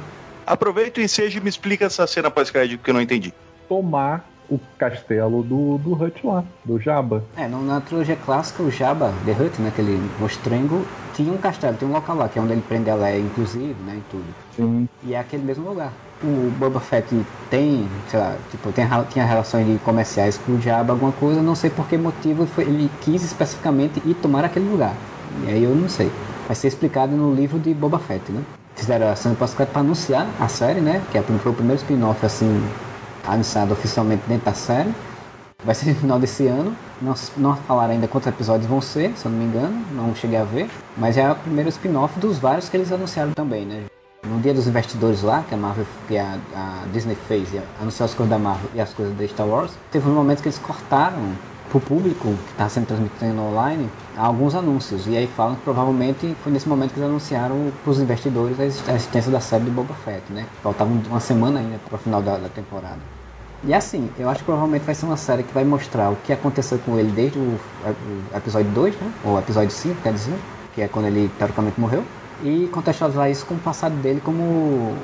Aproveita 0.46 1.00
o 1.00 1.02
ensejo 1.02 1.38
e 1.38 1.40
me 1.42 1.48
explica 1.48 1.84
essa 1.86 2.06
cena 2.06 2.30
pós-crédito 2.30 2.82
que 2.82 2.90
eu 2.90 2.94
não 2.94 3.00
entendi. 3.00 3.32
Tomar 3.68 4.28
o 4.50 4.58
castelo 4.76 5.42
do, 5.42 5.78
do 5.78 5.92
Hut 5.94 6.26
lá, 6.26 6.44
do 6.64 6.78
Jabba. 6.78 7.24
É, 7.36 7.46
no- 7.48 7.64
na 7.64 7.80
trilogia 7.80 8.16
clássica, 8.16 8.62
o 8.62 8.70
Jabba 8.70 9.14
the 9.24 9.32
Hutt, 9.32 9.60
né? 9.62 9.68
Aquele 9.68 9.98
mostrengo, 10.18 10.84
tinha 11.14 11.32
um 11.32 11.38
castelo, 11.38 11.76
tem 11.76 11.88
um 11.88 11.92
local 11.92 12.16
lá, 12.16 12.28
que 12.28 12.38
é 12.38 12.42
onde 12.42 12.52
ele 12.52 12.62
prende 12.68 12.90
a 12.90 12.94
Leia, 12.94 13.18
inclusive, 13.20 13.76
né? 13.86 13.96
E 13.98 14.02
tudo. 14.10 14.24
Sim. 14.56 14.88
E 15.04 15.14
é 15.14 15.18
aquele 15.18 15.42
mesmo 15.44 15.68
lugar. 15.68 15.92
O 16.24 16.50
Boba 16.56 16.78
Fett 16.78 17.08
tem, 17.50 17.88
sei 18.08 18.20
lá, 18.20 18.36
tipo, 18.50 18.70
tem, 18.70 18.86
tinha 19.10 19.24
relações 19.24 19.66
de 19.66 19.76
comerciais 19.80 20.38
com 20.38 20.52
o 20.52 20.60
Jabba, 20.60 20.92
alguma 20.92 21.10
coisa, 21.12 21.42
não 21.42 21.56
sei 21.56 21.68
por 21.68 21.86
que 21.88 21.96
motivo 21.98 22.46
foi- 22.46 22.64
ele 22.64 22.88
quis 23.00 23.24
especificamente 23.24 24.00
ir 24.06 24.14
tomar 24.14 24.44
aquele 24.44 24.68
lugar. 24.68 24.94
E 25.44 25.50
aí 25.50 25.64
eu 25.64 25.74
não 25.74 25.88
sei. 25.88 26.12
Vai 26.46 26.54
ser 26.54 26.68
explicado 26.68 27.16
no 27.16 27.34
livro 27.34 27.58
de 27.58 27.74
Boba 27.74 27.98
Fett, 27.98 28.30
né? 28.30 28.42
Fizeram 28.76 29.08
a 29.08 29.16
cena 29.16 29.34
pós 29.34 29.52
para 29.52 29.66
anunciar 29.74 30.26
a 30.38 30.48
série, 30.48 30.80
né? 30.80 31.02
Que 31.10 31.18
é, 31.18 31.22
foi 31.22 31.52
o 31.52 31.54
primeiro 31.54 31.80
spin-off, 31.80 32.24
assim, 32.24 32.62
anunciado 33.26 33.72
oficialmente 33.72 34.22
dentro 34.28 34.44
da 34.46 34.54
série. 34.54 34.92
Vai 35.64 35.74
ser 35.74 35.90
no 35.90 35.94
final 35.96 36.18
desse 36.18 36.46
ano. 36.46 36.74
Não, 37.00 37.14
não 37.36 37.56
falaram 37.56 37.94
ainda 37.94 38.08
quantos 38.08 38.28
episódios 38.28 38.68
vão 38.68 38.80
ser, 38.80 39.12
se 39.16 39.26
eu 39.26 39.32
não 39.32 39.38
me 39.38 39.44
engano. 39.44 39.84
Não 39.92 40.14
cheguei 40.14 40.38
a 40.38 40.44
ver. 40.44 40.68
Mas 40.96 41.16
é 41.16 41.30
o 41.30 41.34
primeiro 41.34 41.68
spin-off 41.68 42.18
dos 42.18 42.38
vários 42.38 42.68
que 42.68 42.76
eles 42.76 42.92
anunciaram 42.92 43.32
também, 43.32 43.64
né? 43.64 43.84
No 44.24 44.38
dia 44.40 44.54
dos 44.54 44.68
investidores 44.68 45.22
lá, 45.22 45.44
que 45.48 45.52
a 45.54 45.58
Marvel, 45.58 45.84
que 46.06 46.16
a, 46.16 46.38
a 46.54 46.84
Disney 46.92 47.16
fez, 47.26 47.48
anunciou 47.80 48.04
as 48.04 48.14
coisas 48.14 48.30
da 48.30 48.38
Marvel 48.38 48.70
e 48.72 48.80
as 48.80 48.92
coisas 48.94 49.16
da 49.16 49.26
Star 49.26 49.46
Wars, 49.48 49.72
teve 49.90 50.08
um 50.08 50.14
momento 50.14 50.42
que 50.42 50.48
eles 50.48 50.58
cortaram 50.58 51.32
pro 51.70 51.80
público 51.80 52.28
que 52.28 52.50
está 52.52 52.68
sendo 52.68 52.86
transmitido 52.86 53.40
online 53.40 53.88
alguns 54.16 54.54
anúncios. 54.54 55.06
E 55.08 55.16
aí 55.16 55.26
falam 55.26 55.56
que 55.56 55.62
provavelmente 55.62 56.36
foi 56.44 56.52
nesse 56.52 56.68
momento 56.68 56.92
que 56.92 57.00
eles 57.00 57.08
anunciaram 57.08 57.72
para 57.82 57.90
os 57.90 57.98
investidores 57.98 58.60
a 58.60 58.64
exist- 58.64 58.88
a 58.88 58.94
existência 58.94 59.32
da 59.32 59.40
série 59.40 59.64
de 59.64 59.70
Boba 59.70 59.94
Fett, 60.04 60.22
né? 60.30 60.46
Faltava 60.62 60.88
um- 60.90 61.02
uma 61.10 61.18
semana 61.20 61.58
ainda 61.58 61.78
para 61.88 61.96
o 61.96 61.98
final 61.98 62.22
da, 62.22 62.36
da 62.36 62.48
temporada. 62.48 63.00
E 63.64 63.74
assim, 63.74 64.08
eu 64.18 64.28
acho 64.28 64.40
que 64.40 64.44
provavelmente 64.44 64.82
vai 64.84 64.94
ser 64.94 65.06
uma 65.06 65.16
série 65.16 65.42
que 65.42 65.52
vai 65.52 65.64
mostrar 65.64 66.10
o 66.10 66.16
que 66.24 66.32
aconteceu 66.32 66.78
com 66.78 66.96
ele 66.96 67.10
desde 67.10 67.38
o, 67.38 67.42
o 67.42 68.36
episódio 68.36 68.70
2, 68.70 68.94
né? 69.00 69.10
Ou 69.24 69.36
episódio 69.38 69.70
5, 69.70 70.00
quer 70.00 70.12
dizer, 70.12 70.34
que 70.74 70.82
é 70.82 70.86
quando 70.88 71.06
ele 71.06 71.28
teoricamente 71.38 71.80
morreu. 71.80 72.04
E 72.42 72.68
contextualizar 72.72 73.30
isso 73.30 73.46
com 73.46 73.54
o 73.54 73.58
passado 73.58 73.94
dele 73.96 74.20
como. 74.20 74.94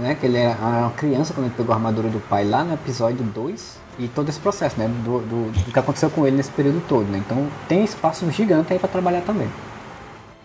Né, 0.00 0.16
que 0.16 0.26
ele 0.26 0.38
era 0.38 0.58
uma 0.58 0.90
criança 0.90 1.32
quando 1.32 1.46
ele 1.46 1.54
pegou 1.56 1.72
a 1.72 1.76
armadura 1.76 2.08
do 2.08 2.18
pai 2.28 2.44
lá 2.44 2.64
no 2.64 2.74
episódio 2.74 3.24
2. 3.24 3.78
E 3.98 4.08
todo 4.08 4.28
esse 4.28 4.40
processo, 4.40 4.78
né? 4.78 4.88
Do, 5.04 5.20
do, 5.20 5.52
do 5.52 5.72
que 5.72 5.78
aconteceu 5.78 6.10
com 6.10 6.26
ele 6.26 6.36
nesse 6.36 6.50
período 6.50 6.82
todo, 6.88 7.04
né? 7.04 7.18
Então 7.18 7.46
tem 7.68 7.84
espaço 7.84 8.28
gigante 8.30 8.72
aí 8.72 8.78
para 8.78 8.88
trabalhar 8.88 9.20
também. 9.20 9.48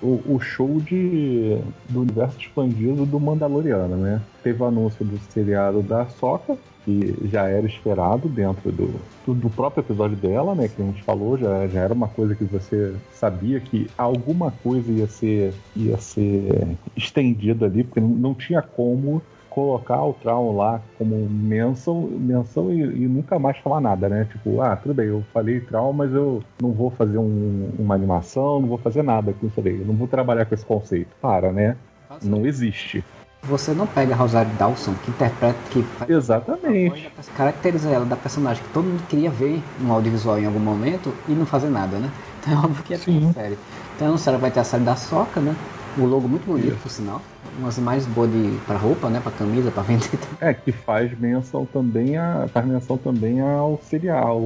O, 0.02 0.22
o 0.28 0.40
show 0.40 0.80
de, 0.80 1.58
do 1.90 2.02
universo 2.02 2.38
expandido 2.40 3.06
do 3.06 3.20
Mandaloriano, 3.20 3.98
né? 3.98 4.22
Teve 4.44 4.62
o 4.62 4.68
anúncio 4.68 5.04
do 5.04 5.20
seriado 5.32 5.82
da 5.82 6.06
Soca, 6.06 6.58
que 6.85 7.15
já 7.27 7.47
era 7.47 7.65
esperado 7.65 8.27
dentro 8.27 8.72
do, 8.72 8.99
do, 9.26 9.49
próprio 9.49 9.81
episódio 9.81 10.18
dela, 10.18 10.56
né? 10.56 10.68
Que 10.68 10.81
a 10.81 10.85
gente 10.85 11.03
falou, 11.03 11.38
já, 11.38 11.68
já 11.68 11.81
era 11.81 11.93
uma 11.93 12.07
coisa 12.07 12.35
que 12.35 12.43
você 12.43 12.95
sabia 13.11 13.60
que 13.60 13.89
alguma 13.97 14.51
coisa 14.64 14.91
ia 14.91 15.07
ser, 15.07 15.53
ia 15.76 15.97
ser 15.97 16.77
estendida 16.95 17.65
ali, 17.65 17.84
porque 17.84 17.99
não, 17.99 18.10
não 18.10 18.34
tinha 18.34 18.61
como 18.61 19.22
colocar 19.49 20.03
o 20.06 20.14
Traum 20.14 20.56
lá 20.56 20.81
como 20.97 21.27
menção, 21.30 22.07
menção 22.07 22.72
e, 22.72 22.81
e 22.81 23.07
nunca 23.07 23.38
mais 23.39 23.57
falar 23.57 23.81
nada, 23.81 24.07
né? 24.07 24.26
Tipo, 24.31 24.61
ah, 24.61 24.76
tudo 24.76 24.93
bem, 24.93 25.07
eu 25.07 25.23
falei 25.34 25.60
Traum, 25.60 25.91
mas 25.91 26.14
eu 26.14 26.41
não 26.61 26.72
vou 26.72 26.91
fazer 26.91 27.18
um- 27.18 27.69
uma 27.77 27.95
animação, 27.95 28.61
não 28.61 28.69
vou 28.69 28.77
fazer 28.77 29.03
nada 29.03 29.34
com 29.34 29.47
isso 29.47 29.60
aí, 29.60 29.80
eu 29.80 29.85
não 29.85 29.95
vou 29.95 30.07
trabalhar 30.07 30.45
com 30.45 30.53
esse 30.53 30.65
conceito. 30.65 31.10
Para, 31.22 31.51
né? 31.51 31.76
Não 32.23 32.45
existe. 32.45 33.03
Você 33.44 33.74
não 33.74 33.88
pega 33.88 34.14
a 34.14 34.18
Rosário 34.18 34.52
Dawson, 34.60 34.94
que 35.03 35.11
interpreta, 35.11 35.57
que 35.72 35.82
faz 35.82 36.10
Exatamente. 36.10 37.11
caracteriza 37.36 37.90
ela 37.90 38.06
da 38.06 38.16
personagem 38.16 38.61
que 38.64 38.70
todo 38.74 38.86
mundo 38.86 39.03
queria 39.07 39.32
ver 39.32 39.61
no 39.80 39.94
audiovisual 39.94 40.38
em 40.40 40.45
algum 40.45 40.60
momento 40.60 41.14
e 41.28 41.32
não 41.32 41.45
fazer 41.45 41.70
nada, 41.70 41.98
né? 41.98 42.10
Então 42.40 42.53
é 42.53 42.66
óbvio 42.66 42.84
que 42.84 42.94
é 42.94 42.98
Sim. 42.98 43.26
uma 43.26 43.34
série. 43.34 43.57
Então 43.95 44.14
a 44.14 44.18
série 44.18 44.38
vai 44.38 44.49
ter 44.49 44.61
a 44.61 44.64
série 44.64 44.84
da 44.86 44.95
Soca, 44.95 45.41
né? 45.41 45.53
O 45.98 46.06
logo 46.06 46.26
muito 46.28 46.45
bonito, 46.45 46.78
por 46.82 46.90
sinal. 46.90 47.22
Umas 47.60 47.78
imagens 47.78 48.06
boas 48.06 48.32
de, 48.32 48.57
pra 48.66 48.78
roupa, 48.78 49.10
né? 49.10 49.20
Pra 49.22 49.32
camisa, 49.34 49.70
pra 49.72 49.84
vender. 49.84 50.07
É, 50.40 50.53
que 50.53 50.72
faz 50.72 51.18
menção 51.20 51.66
também 51.66 52.18
a. 52.18 52.48
faz 52.53 52.66
menção 52.66 52.98
também 52.98 53.41
ao 53.41 53.78
serial, 53.84 54.41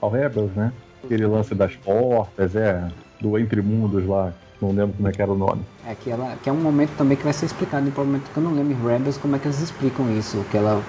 ao 0.00 0.10
Rebels, 0.10 0.50
né? 0.56 0.72
Aquele 1.04 1.26
lance 1.26 1.54
das 1.54 1.76
portas, 1.76 2.56
é, 2.56 2.88
do 3.20 3.38
Entre 3.38 3.62
Mundos 3.62 4.04
lá, 4.04 4.32
não 4.60 4.70
lembro 4.70 4.96
como 4.96 5.08
é 5.08 5.12
que 5.12 5.22
era 5.22 5.30
o 5.30 5.38
nome. 5.38 5.62
É 5.86 5.94
que, 5.94 6.10
ela, 6.10 6.36
que 6.42 6.48
é 6.48 6.52
um 6.52 6.56
momento 6.56 6.90
também 6.96 7.16
que 7.16 7.24
vai 7.24 7.32
ser 7.32 7.46
explicado, 7.46 7.86
em 7.86 7.92
um 7.92 8.04
momento 8.04 8.30
que 8.32 8.36
eu 8.36 8.42
não 8.42 8.52
lembro 8.52 8.72
em 8.72 8.86
Rebels 8.86 9.16
como 9.16 9.36
é 9.36 9.38
que 9.38 9.46
eles 9.46 9.60
explicam 9.60 10.10
isso. 10.18 10.44
Que 10.50 10.56
ela, 10.56 10.82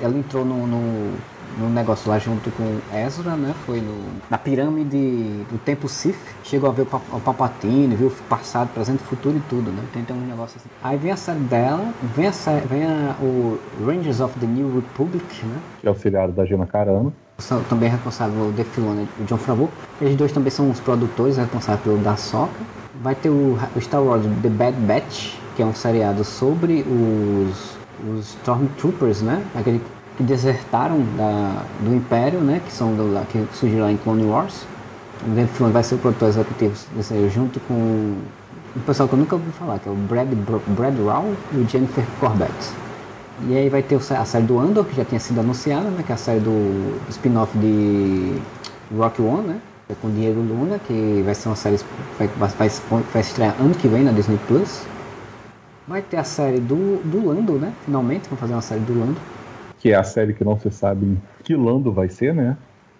ela 0.00 0.16
entrou 0.16 0.44
no, 0.44 0.66
no, 0.66 1.12
no 1.58 1.68
negócio 1.70 2.10
lá 2.10 2.18
junto 2.18 2.50
com 2.50 2.78
Ezra, 2.94 3.36
né? 3.36 3.54
Foi 3.64 3.80
no, 3.80 3.96
na 4.28 4.38
pirâmide 4.38 5.44
do 5.50 5.58
Templo 5.58 5.88
Sith. 5.88 6.18
Chegou 6.44 6.68
a 6.68 6.72
ver 6.72 6.82
o, 6.82 7.16
o 7.16 7.20
Palpatine, 7.20 7.94
viu 7.96 8.08
o 8.08 8.10
passado, 8.28 8.68
presente, 8.72 9.02
futuro 9.02 9.36
e 9.36 9.40
tudo, 9.48 9.70
né? 9.70 9.82
Tem, 9.92 10.04
tem 10.04 10.16
um 10.16 10.26
negócio 10.26 10.58
assim. 10.58 10.68
Aí 10.82 10.96
vem 10.96 11.12
a 11.12 11.16
série 11.16 11.40
dela, 11.40 11.92
vem, 12.14 12.26
a 12.26 12.32
série, 12.32 12.66
vem 12.66 12.84
a, 12.84 13.16
o 13.20 13.58
Rangers 13.84 14.20
of 14.20 14.38
the 14.38 14.46
New 14.46 14.74
Republic, 14.74 15.24
né? 15.46 15.58
Que 15.80 15.86
é 15.86 15.88
auxiliar 15.88 16.28
da 16.28 16.44
Gina 16.44 16.66
Carano. 16.66 17.12
Também 17.70 17.88
responsável 17.88 18.48
o 18.48 18.52
Dave 18.52 18.68
Filoni 18.68 19.08
e 19.18 19.22
o 19.22 19.24
John 19.24 19.38
Favreau. 19.38 19.70
Eles 19.98 20.14
dois 20.14 20.30
também 20.30 20.50
são 20.50 20.70
os 20.70 20.78
produtores 20.78 21.38
responsáveis 21.38 21.82
pelo 21.82 21.96
da 21.96 22.14
Soca. 22.14 22.79
Vai 23.02 23.14
ter 23.14 23.30
o, 23.30 23.58
Star 23.80 24.02
Wars 24.02 24.22
The 24.42 24.48
Bad 24.50 24.76
Batch, 24.80 25.34
que 25.56 25.62
é 25.62 25.64
um 25.66 25.74
seriado 25.74 26.22
sobre 26.22 26.82
os, 26.82 27.76
os 28.06 28.28
Stormtroopers, 28.40 29.22
né? 29.22 29.42
Aquele 29.54 29.80
que 30.18 30.22
desertaram 30.22 30.98
da, 31.16 31.62
do 31.80 31.94
Império, 31.94 32.40
né? 32.40 32.60
Que 32.64 32.70
são 32.70 32.94
do, 32.94 33.26
que 33.28 33.46
surgiram 33.54 33.84
lá 33.84 33.92
em 33.92 33.96
Clone 33.96 34.24
Wars. 34.24 34.66
O 35.26 35.30
Dave 35.30 35.48
Filoni 35.48 35.72
vai 35.72 35.82
ser 35.82 35.94
o 35.94 35.98
produtor 35.98 36.28
executivo 36.28 36.74
desse 36.94 37.14
aí, 37.14 37.28
junto 37.30 37.58
com 37.60 37.74
um 37.74 38.80
pessoal 38.86 39.08
que 39.08 39.14
eu 39.14 39.18
nunca 39.18 39.34
ouvi 39.34 39.50
falar, 39.52 39.78
que 39.78 39.88
é 39.88 39.92
o 39.92 39.94
Brad, 39.94 40.28
Brad 40.68 40.94
Rao 41.06 41.32
e 41.52 41.56
o 41.56 41.68
Jennifer 41.68 42.04
Corbett. 42.18 42.52
E 43.48 43.56
aí 43.56 43.70
vai 43.70 43.82
ter 43.82 43.96
a 43.96 44.24
série 44.26 44.44
do 44.44 44.58
Andor, 44.58 44.84
que 44.84 44.94
já 44.94 45.04
tinha 45.06 45.18
sido 45.18 45.40
anunciada, 45.40 45.88
né? 45.88 46.02
Que 46.04 46.12
é 46.12 46.14
a 46.14 46.18
série 46.18 46.40
do 46.40 47.00
spin-off 47.08 47.56
de 47.56 48.34
Rock 48.94 49.22
One, 49.22 49.48
né? 49.48 49.60
É 49.90 49.94
com 49.96 50.08
o 50.08 50.12
Diego 50.12 50.40
Luna, 50.40 50.78
que 50.78 51.22
vai 51.22 51.34
ser 51.34 51.48
uma 51.48 51.56
série 51.56 51.76
vai, 52.18 52.28
vai, 52.28 52.48
vai, 52.48 52.68
vai 53.12 53.20
estrear 53.22 53.60
ano 53.60 53.74
que 53.74 53.88
vem 53.88 54.04
na 54.04 54.12
Disney 54.12 54.38
Plus. 54.38 54.70
Vai 55.86 56.02
ter 56.02 56.16
a 56.16 56.24
série 56.24 56.60
do, 56.60 57.02
do 57.02 57.26
Lando, 57.26 57.58
né? 57.58 57.72
Finalmente, 57.84 58.28
vão 58.28 58.38
fazer 58.38 58.54
uma 58.54 58.62
série 58.62 58.84
do 58.84 58.94
Lando. 58.98 59.20
que 59.78 59.90
é 59.90 59.94
a 59.96 60.04
série 60.04 60.34
que 60.34 60.44
não 60.44 60.58
se 60.58 60.70
sabe 60.70 61.22
que 61.42 61.54
Lando 61.56 61.92
vai 61.92 62.08
ser, 62.08 62.34
né? 62.34 62.56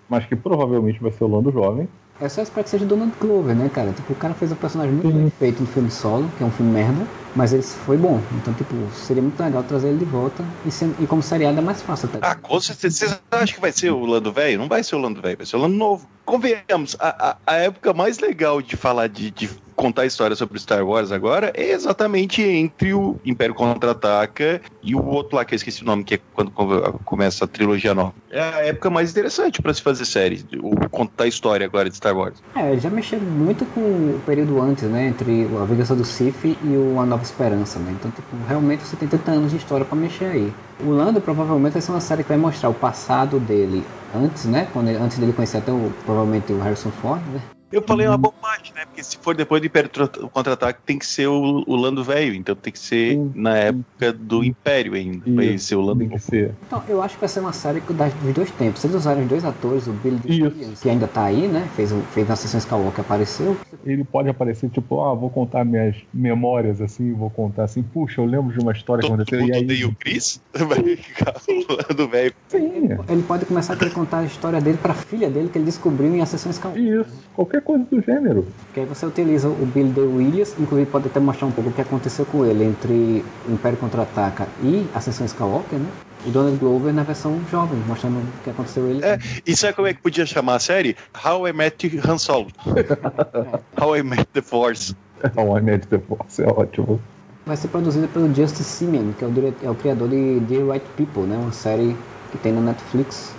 Mas 0.09 0.27
que 0.27 0.35
provavelmente 0.37 1.01
vai 1.01 1.13
ser 1.13 1.25
o 1.25 1.29
Lando 1.29 1.53
jovem. 1.53 1.89
Eu 2.21 2.29
só 2.29 2.43
espero 2.43 2.65
que 2.65 2.71
seja 2.71 2.85
Donald 2.85 3.13
Glover, 3.19 3.57
né, 3.57 3.71
cara? 3.73 3.93
Tipo, 3.93 4.13
o 4.13 4.17
cara 4.17 4.35
fez 4.35 4.53
um 4.53 4.55
personagem 4.55 4.93
muito 4.93 5.09
bem 5.11 5.31
feito 5.39 5.61
no 5.61 5.67
filme 5.67 5.91
solo, 5.91 6.31
que 6.37 6.45
é 6.45 6.47
um 6.47 6.51
filme 6.51 6.71
merda, 6.71 7.07
mas 7.35 7.53
ele 7.55 7.63
foi 7.63 7.97
bom. 7.97 8.21
Então, 8.37 8.53
tipo, 8.53 8.75
seria 8.95 9.23
muito 9.23 9.43
legal 9.43 9.63
trazer 9.63 9.89
ele 9.89 9.99
de 10.01 10.05
volta. 10.05 10.45
E, 10.67 10.71
sendo- 10.71 10.95
e 11.03 11.07
como 11.07 11.23
seriado 11.23 11.59
é 11.59 11.63
mais 11.63 11.81
fácil 11.81 12.11
até. 12.13 12.19
Ah, 12.21 12.35
com 12.35 12.61
certeza. 12.61 12.95
Vocês 13.07 13.21
acham 13.31 13.55
que 13.55 13.61
vai 13.61 13.73
ser 13.73 13.91
o 13.91 14.05
Lando 14.05 14.31
Velho? 14.33 14.59
Não 14.59 14.69
vai 14.69 14.83
ser 14.83 14.97
o 14.97 14.99
Lando 14.99 15.23
Velho, 15.23 15.39
vai 15.39 15.47
ser 15.47 15.57
o 15.57 15.61
Lando 15.61 15.77
Novo. 15.77 16.07
Convenhamos, 16.27 16.95
a, 17.01 17.31
a, 17.31 17.37
a 17.47 17.55
época 17.57 17.95
mais 17.95 18.19
legal 18.19 18.61
de 18.61 18.77
falar 18.77 19.07
de, 19.09 19.31
de 19.31 19.51
contar 19.81 20.05
história 20.05 20.37
sobre 20.37 20.59
Star 20.59 20.85
Wars 20.87 21.11
agora 21.11 21.51
é 21.55 21.71
exatamente 21.73 22.43
entre 22.43 22.93
o 22.93 23.17
Império 23.25 23.55
Contra-Ataca 23.55 24.61
e 24.83 24.95
o 24.95 25.03
outro 25.05 25.37
lá 25.37 25.45
que 25.45 25.55
eu 25.55 25.57
esqueci 25.57 25.83
o 25.83 25.87
nome, 25.87 26.05
que 26.05 26.15
é 26.15 26.21
quando 26.35 26.51
co- 26.51 27.01
começa 27.05 27.45
a 27.45 27.49
trilogia 27.49 27.95
nova. 27.95 28.13
É 28.31 28.41
a 28.41 28.67
época 28.67 28.91
mais 28.91 29.11
interessante 29.11 29.63
pra 29.63 29.73
se 29.73 29.81
fazer 29.83 30.05
série, 30.05 30.45
ou 30.63 30.75
contar 30.91 31.27
história 31.27 31.65
agora 31.67 31.89
de 31.89 31.97
Star 31.97 32.17
Wars. 32.17 32.39
É, 32.55 32.77
já 32.79 32.91
mexeu 32.91 33.19
muito 33.21 33.65
com 33.67 33.81
o 33.81 34.21
período 34.27 34.61
antes, 34.61 34.85
né? 34.85 35.09
Entre 35.09 35.47
a 35.61 35.65
Vingança 35.65 35.95
do 35.97 36.05
Sith 36.05 36.45
e 36.45 36.77
o 36.77 37.01
A 37.01 37.07
Nova 37.07 37.23
Esperança, 37.23 37.79
né? 37.79 37.95
Então, 37.99 38.11
tipo, 38.11 38.37
realmente 38.47 38.83
você 38.85 38.97
tem 38.97 39.09
30 39.09 39.31
anos 39.31 39.51
de 39.51 39.57
história 39.57 39.85
pra 39.87 39.97
mexer 39.97 40.27
aí. 40.27 40.53
O 40.85 40.91
Lando 40.91 41.21
provavelmente 41.21 41.73
vai 41.73 41.83
ser 41.83 41.91
uma 41.93 42.01
série 42.01 42.23
que 42.23 42.29
vai 42.29 42.39
mostrar 42.39 42.69
o 42.69 42.75
passado 42.75 43.41
dele 43.41 43.83
antes, 44.15 44.45
né? 44.45 44.69
Quando 44.73 44.89
ele- 44.89 44.99
antes 44.99 45.19
dele 45.19 45.33
conhecer 45.33 45.59
até 45.59 45.73
o, 45.73 45.91
provavelmente 46.05 46.53
o 46.53 46.59
Harrison 46.61 46.91
Ford, 46.91 47.21
né? 47.33 47.41
Eu 47.73 47.83
falei 47.83 48.07
uma 48.07 48.17
bobagem, 48.17 48.73
né? 48.75 48.85
Porque 48.85 49.03
se 49.03 49.17
for 49.19 49.35
depois 49.35 49.61
do 49.61 49.67
Império 49.67 49.91
Contra-Ataque, 50.33 50.81
tem 50.85 50.99
que 50.99 51.07
ser 51.07 51.29
o, 51.29 51.65
o 51.67 51.77
Lando 51.77 52.03
Velho. 52.03 52.35
Então 52.35 52.55
tem 52.57 52.73
que 52.73 52.79
ser 52.79 53.15
Sim. 53.15 53.33
na 53.35 53.57
época 53.57 54.13
do 54.13 54.43
Império 54.45 54.95
ainda. 54.95 55.23
Vai 55.35 55.47
Isso, 55.47 55.67
ser 55.67 55.77
o 55.77 55.81
Lando 55.81 56.01
tem 56.01 56.09
que 56.09 56.15
Novo. 56.15 56.25
ser. 56.25 56.55
Então, 56.67 56.83
eu 56.89 57.01
acho 57.01 57.15
que 57.15 57.21
vai 57.21 57.29
ser 57.29 57.41
uma 57.41 57.53
série 57.53 57.81
das, 57.81 58.13
dos 58.15 58.35
dois 58.35 58.51
tempos. 58.51 58.81
Se 58.81 58.87
eles 58.87 58.97
usarem 58.97 59.23
os 59.23 59.29
dois 59.29 59.45
atores, 59.45 59.87
o 59.87 59.93
Billy. 59.93 60.21
Williams, 60.25 60.81
que 60.81 60.91
ainda 60.91 61.07
tá 61.07 61.25
aí, 61.25 61.47
né? 61.47 61.69
Fez, 61.77 61.93
fez 62.13 62.29
na 62.29 62.37
sessão 62.37 62.59
Skywalker, 62.59 63.01
apareceu. 63.01 63.57
Ele 63.85 64.05
pode 64.05 64.29
aparecer, 64.29 64.69
tipo, 64.71 65.01
ah, 65.03 65.15
vou 65.15 65.31
contar 65.31 65.65
minhas 65.65 65.97
memórias, 66.13 66.81
assim, 66.81 67.13
vou 67.13 67.31
contar 67.31 67.65
assim, 67.65 67.83
puxa, 67.83 68.21
eu 68.21 68.27
lembro 68.27 68.53
de 68.53 68.59
uma 68.59 68.73
história 68.73 69.03
que 69.03 69.13
aconteceu, 69.13 69.47
e 69.47 69.53
aí... 69.53 69.85
o 69.85 69.95
Chris? 69.95 70.41
Vai 70.53 70.97
ficar 70.97 71.35
o 71.49 71.73
Lando 71.73 72.09
Velho. 72.09 72.35
Sim, 72.49 72.89
Ele 73.09 73.23
pode 73.23 73.47
começar 73.47 73.75
a 73.75 73.77
querer 73.77 73.93
contar 73.93 74.19
a 74.19 74.25
história 74.25 74.61
dele 74.61 74.79
pra 74.81 74.93
filha 74.95 75.31
dele, 75.31 75.49
que 75.49 75.59
ele 75.59 75.65
descobriu 75.65 76.15
em 76.15 76.21
A 76.21 76.27
Sessão 76.27 76.51
Skywalker. 76.51 77.01
isso, 77.01 77.29
qualquer 77.35 77.60
coisa 77.61 77.85
do 77.91 78.03
gênero. 78.03 78.47
Porque 78.67 78.81
aí 78.81 78.87
você 78.87 79.07
utiliza 79.07 79.49
o 79.49 79.67
Billy 79.67 79.91
Dee 79.91 80.03
Williams, 80.03 80.55
inclusive 80.59 80.91
pode 80.91 81.09
até 81.09 81.21
mostrar 81.21 81.47
um 81.47 81.53
pouco 81.53 81.71
o 81.71 81.73
que 81.73 81.81
aconteceu 81.81 82.25
com 82.27 82.45
ele 82.45 82.65
entre 82.65 83.25
o 83.49 83.53
Império 83.53 83.79
Contra-Ataca 83.79 84.47
e 84.63 84.87
Ascensão 84.95 85.27
Skywalker, 85.27 85.79
né? 85.79 85.89
O 86.27 86.31
Donald 86.31 86.59
Glover 86.59 86.93
na 86.93 87.03
versão 87.03 87.41
jovem, 87.51 87.79
mostrando 87.87 88.19
o 88.19 88.43
que 88.45 88.51
aconteceu 88.51 88.87
ele. 88.89 89.03
É, 89.03 89.19
e 89.47 89.57
sabe 89.57 89.73
como 89.73 89.89
é 89.89 89.95
que 89.95 90.03
podia 90.03 90.27
chamar 90.27 90.57
a 90.57 90.59
série? 90.59 90.95
How 91.25 91.49
I 91.49 91.53
Met 91.53 92.01
Han 92.07 92.19
Solo. 92.19 92.49
How 93.81 93.97
I 93.97 94.03
Met 94.03 94.27
the 94.35 94.43
Force. 94.43 94.95
Então, 95.25 95.55
a 95.55 95.61
Net 95.61 95.87
The 95.87 95.99
Force 95.99 96.43
é 96.43 96.47
ótimo. 96.47 97.01
Vai 97.47 97.57
ser 97.57 97.69
produzida 97.69 98.09
pelo 98.09 98.33
Justice 98.35 98.65
Simeon, 98.65 99.13
que 99.19 99.25
é 99.25 99.29
o, 99.29 99.55
é 99.63 99.71
o 99.71 99.75
criador 99.75 100.09
de 100.09 100.41
The 100.49 100.73
Right 100.73 100.87
People, 100.97 101.23
né? 101.23 101.37
Uma 101.37 101.53
série 101.53 101.97
que 102.31 102.39
tem 102.39 102.53
na 102.53 102.61
Netflix. 102.61 103.35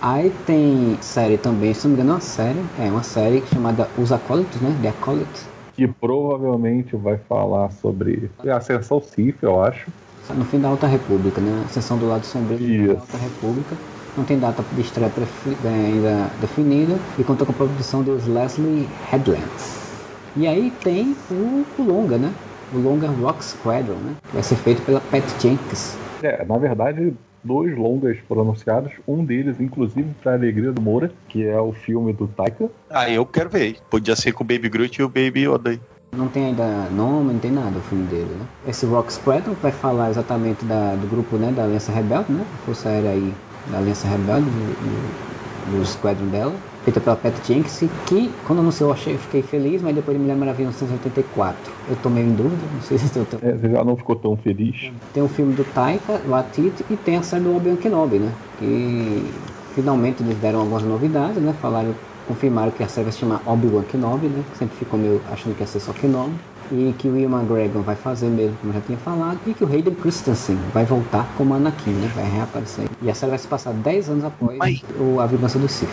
Aí 0.00 0.30
tem 0.44 0.98
série 1.00 1.38
também, 1.38 1.72
se 1.72 1.86
não 1.86 1.96
me 1.96 2.02
engano, 2.02 2.12
é 2.12 2.14
uma 2.14 2.20
série, 2.20 2.64
é 2.78 2.90
uma 2.90 3.02
série 3.02 3.42
chamada 3.52 3.88
Os 3.96 4.12
Acólitos, 4.12 4.60
né? 4.60 4.76
The 4.82 4.88
Acolytes. 4.88 5.48
Que 5.74 5.86
provavelmente 5.86 6.96
vai 6.96 7.16
falar 7.16 7.70
sobre 7.70 8.30
a 8.46 8.56
Ascensão 8.56 9.00
Sif, 9.00 9.42
eu 9.42 9.62
acho. 9.62 9.90
No 10.34 10.44
fim 10.44 10.58
da 10.58 10.68
Alta 10.68 10.86
República, 10.86 11.40
né? 11.40 11.64
A 11.64 11.68
sessão 11.68 11.96
do 11.96 12.08
lado 12.08 12.24
sombrio 12.26 12.58
Isso. 12.58 12.94
da 12.94 13.00
Alta 13.00 13.16
República. 13.18 13.76
Não 14.16 14.24
tem 14.24 14.38
data 14.38 14.64
de 14.72 14.80
estreia 14.80 15.12
eh, 15.14 15.68
ainda 15.68 16.30
definida 16.40 16.96
e 17.18 17.24
conta 17.24 17.44
com 17.44 17.52
a 17.52 17.54
produção 17.54 18.02
dos 18.02 18.26
Leslie 18.26 18.88
Headlands. 19.10 19.86
E 20.34 20.46
aí 20.46 20.72
tem 20.82 21.14
o, 21.30 21.64
o 21.78 21.82
longa, 21.82 22.16
né? 22.16 22.32
O 22.72 22.78
longa 22.78 23.08
Rock 23.08 23.44
Squadron, 23.44 23.96
né? 23.96 24.14
Que 24.28 24.34
vai 24.34 24.42
ser 24.42 24.56
feito 24.56 24.82
pela 24.82 25.00
Pat 25.00 25.24
Jenkins. 25.40 25.96
É, 26.22 26.44
na 26.44 26.56
verdade, 26.56 27.14
dois 27.46 27.76
longas 27.76 28.18
foram 28.28 28.42
anunciados, 28.42 28.92
um 29.06 29.24
deles, 29.24 29.60
inclusive, 29.60 30.08
para 30.22 30.34
alegria 30.34 30.72
do 30.72 30.82
Moura, 30.82 31.12
que 31.28 31.46
é 31.46 31.58
o 31.58 31.72
filme 31.72 32.12
do 32.12 32.26
Taika. 32.26 32.68
Ah, 32.90 33.08
eu 33.08 33.24
quero 33.24 33.48
ver. 33.48 33.78
Podia 33.88 34.16
ser 34.16 34.32
com 34.32 34.42
o 34.42 34.46
Baby 34.46 34.68
Groot 34.68 35.00
e 35.00 35.04
o 35.04 35.08
Baby 35.08 35.46
Yoda. 35.48 35.70
aí. 35.70 35.80
Não 36.16 36.28
tem 36.28 36.46
ainda 36.46 36.88
nome, 36.90 37.34
não 37.34 37.40
tem 37.40 37.50
nada 37.50 37.78
o 37.78 37.82
filme 37.82 38.06
dele, 38.06 38.30
né? 38.38 38.46
Esse 38.66 38.86
Rock 38.86 39.12
Squadron 39.12 39.54
vai 39.60 39.70
falar 39.70 40.10
exatamente 40.10 40.64
da, 40.64 40.94
do 40.94 41.06
grupo, 41.06 41.36
né? 41.36 41.52
Da 41.52 41.64
Aliança 41.64 41.92
Rebelde, 41.92 42.32
né? 42.32 42.44
A 42.54 42.66
Força 42.66 42.88
Aérea 42.88 43.10
aí 43.10 43.34
da 43.70 43.78
Aliança 43.78 44.08
Rebelde, 44.08 44.46
do, 44.46 45.70
do, 45.70 45.78
do 45.78 45.86
Squadron 45.86 46.26
dela. 46.28 46.54
Feita 46.86 47.00
pela 47.00 47.16
Pat 47.16 47.34
Jenkins, 47.44 47.82
que 48.06 48.30
quando 48.46 48.60
anunciou 48.60 48.90
eu 48.90 48.94
achei, 48.94 49.14
eu 49.14 49.18
fiquei 49.18 49.42
feliz, 49.42 49.82
mas 49.82 49.92
depois 49.92 50.16
de 50.16 50.22
Mulher 50.22 50.36
Maravilha 50.36 50.68
1984 50.68 51.72
eu 51.90 51.96
tô 51.96 52.08
meio 52.08 52.28
em 52.28 52.34
dúvida, 52.36 52.62
não 52.72 52.80
sei 52.80 52.96
se 53.02 53.16
eu 53.16 53.26
tô... 53.26 53.38
É, 53.42 53.54
você 53.54 53.68
já 53.68 53.82
não 53.82 53.96
ficou 53.96 54.14
tão 54.14 54.36
feliz. 54.36 54.92
Tem 55.12 55.20
o 55.20 55.26
filme 55.26 55.52
do 55.52 55.64
Taika 55.64 56.20
Waititi 56.28 56.84
e 56.88 56.94
tem 56.94 57.16
a 57.16 57.24
série 57.24 57.42
do 57.42 57.56
Obi-Wan 57.56 57.74
Kenobi, 57.74 58.20
né? 58.20 58.32
Que 58.60 59.32
finalmente 59.74 60.22
eles 60.22 60.38
deram 60.38 60.60
algumas 60.60 60.84
novidades, 60.84 61.42
né? 61.42 61.52
Falaram, 61.60 61.92
confirmaram 62.28 62.70
que 62.70 62.84
a 62.84 62.88
série 62.88 63.06
vai 63.06 63.12
se 63.12 63.18
chamar 63.18 63.42
Obi-Wan 63.44 63.82
Kenobi, 63.82 64.28
né? 64.28 64.44
Sempre 64.56 64.76
ficou 64.76 64.96
meio 64.96 65.20
achando 65.32 65.56
que 65.56 65.62
ia 65.62 65.66
ser 65.66 65.80
só 65.80 65.92
Kenobi. 65.92 66.34
E 66.70 66.94
que 66.96 67.08
o 67.08 67.18
Ian 67.18 67.30
McGregor 67.30 67.82
vai 67.82 67.96
fazer 67.96 68.28
mesmo, 68.28 68.56
como 68.60 68.72
eu 68.72 68.74
já 68.74 68.86
tinha 68.86 68.98
falado. 68.98 69.40
E 69.44 69.54
que 69.54 69.64
o 69.64 69.66
Hayden 69.66 69.94
Christensen 69.96 70.56
vai 70.72 70.84
voltar 70.84 71.28
como 71.36 71.52
Anakin, 71.52 71.90
né? 71.90 72.08
Vai 72.14 72.30
reaparecer. 72.30 72.88
E 73.02 73.10
a 73.10 73.14
série 73.14 73.30
vai 73.30 73.38
se 73.40 73.48
passar 73.48 73.72
10 73.72 74.08
anos 74.08 74.24
após 74.24 74.84
o, 75.00 75.20
a 75.20 75.26
vingança 75.26 75.58
do 75.58 75.68
Sith. 75.68 75.88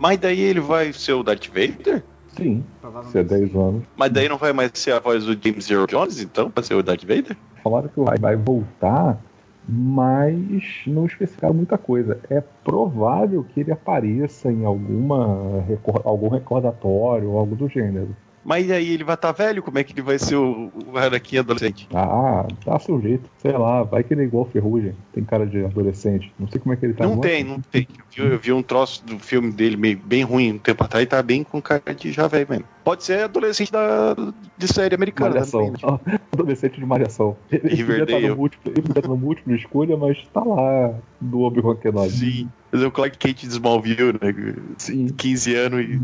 Mas 0.00 0.18
daí 0.18 0.40
ele 0.40 0.60
vai 0.60 0.94
ser 0.94 1.12
o 1.12 1.22
Darth 1.22 1.48
Vader? 1.48 2.02
Sim, 2.28 2.64
se 3.12 3.18
é 3.18 3.22
10 3.22 3.54
anos. 3.54 3.84
Mas 3.94 4.10
daí 4.10 4.30
não 4.30 4.38
vai 4.38 4.50
mais 4.50 4.70
ser 4.72 4.92
a 4.92 4.98
voz 4.98 5.26
do 5.26 5.32
James 5.32 5.70
Earl 5.70 5.84
Jones, 5.84 6.22
então, 6.22 6.50
pra 6.50 6.62
ser 6.62 6.72
o 6.72 6.82
Darth 6.82 7.02
Vader? 7.02 7.36
Falaram 7.62 7.88
que 7.88 8.00
vai, 8.00 8.16
vai 8.16 8.34
voltar, 8.34 9.20
mas 9.68 10.64
não 10.86 11.04
especificaram 11.04 11.52
muita 11.52 11.76
coisa. 11.76 12.18
É 12.30 12.40
provável 12.64 13.44
que 13.44 13.60
ele 13.60 13.72
apareça 13.72 14.50
em 14.50 14.64
alguma 14.64 15.62
algum 16.02 16.28
recordatório 16.28 17.28
ou 17.28 17.38
algo 17.38 17.54
do 17.54 17.68
gênero. 17.68 18.16
Mas 18.44 18.70
aí 18.70 18.90
ele 18.90 19.04
vai 19.04 19.14
estar 19.14 19.32
velho? 19.32 19.62
Como 19.62 19.78
é 19.78 19.84
que 19.84 19.92
ele 19.92 20.02
vai 20.02 20.18
ser 20.18 20.36
o, 20.36 20.72
o 20.86 20.96
Anakin 20.96 21.38
adolescente? 21.38 21.88
Ah, 21.94 22.46
tá 22.64 22.78
seu 22.78 23.00
jeito. 23.00 23.28
Sei 23.38 23.52
lá, 23.52 23.82
vai 23.82 24.02
que 24.02 24.14
ele 24.14 24.22
é 24.22 24.24
igual 24.24 24.46
Ferrugem. 24.46 24.94
Tem 25.12 25.22
cara 25.24 25.46
de 25.46 25.64
adolescente. 25.64 26.32
Não 26.38 26.48
sei 26.48 26.60
como 26.60 26.72
é 26.72 26.76
que 26.76 26.86
ele 26.86 26.94
tá 26.94 27.04
não 27.04 27.14
agora. 27.14 27.28
tem, 27.28 27.44
não 27.44 27.60
tem. 27.60 27.86
Eu 28.16 28.24
vi, 28.26 28.32
eu 28.32 28.38
vi 28.38 28.52
um 28.52 28.62
troço 28.62 29.04
do 29.04 29.18
filme 29.18 29.52
dele 29.52 29.76
meio, 29.76 29.98
bem 29.98 30.22
ruim 30.22 30.52
um 30.52 30.58
tempo 30.58 30.82
atrás 30.82 31.04
e 31.04 31.06
tá 31.06 31.22
bem 31.22 31.44
com 31.44 31.60
cara 31.60 31.94
de 31.94 32.12
já 32.12 32.26
velho 32.26 32.46
mesmo. 32.48 32.64
Pode 32.82 33.04
ser 33.04 33.24
adolescente 33.24 33.70
da, 33.70 34.16
de 34.56 34.68
série 34.68 34.94
americana. 34.94 35.30
Malhação. 35.30 35.72
também, 35.72 36.00
né? 36.06 36.20
Adolescente 36.32 36.80
de 36.80 36.86
malhação. 36.86 37.36
Ele 37.52 37.74
Riverdale. 37.74 38.28
no 38.28 38.36
múltiplo, 38.36 38.72
ele 38.72 38.80
estar 38.88 39.06
no 39.06 39.16
múltiplo 39.16 39.54
escolha, 39.54 39.96
mas 39.96 40.26
tá 40.32 40.42
lá 40.42 40.94
do 41.20 41.40
Obi-Wan 41.40 41.76
Kenobi. 41.76 42.10
Sim. 42.10 42.48
Mas 42.72 42.82
é 42.82 42.86
o 42.86 42.90
Clark 42.90 43.18
Kent 43.18 43.40
de 43.40 43.48
Smallville, 43.48 44.12
né? 44.12 44.54
Sim. 44.78 45.08
15 45.08 45.54
anos 45.54 45.80
e 45.80 46.00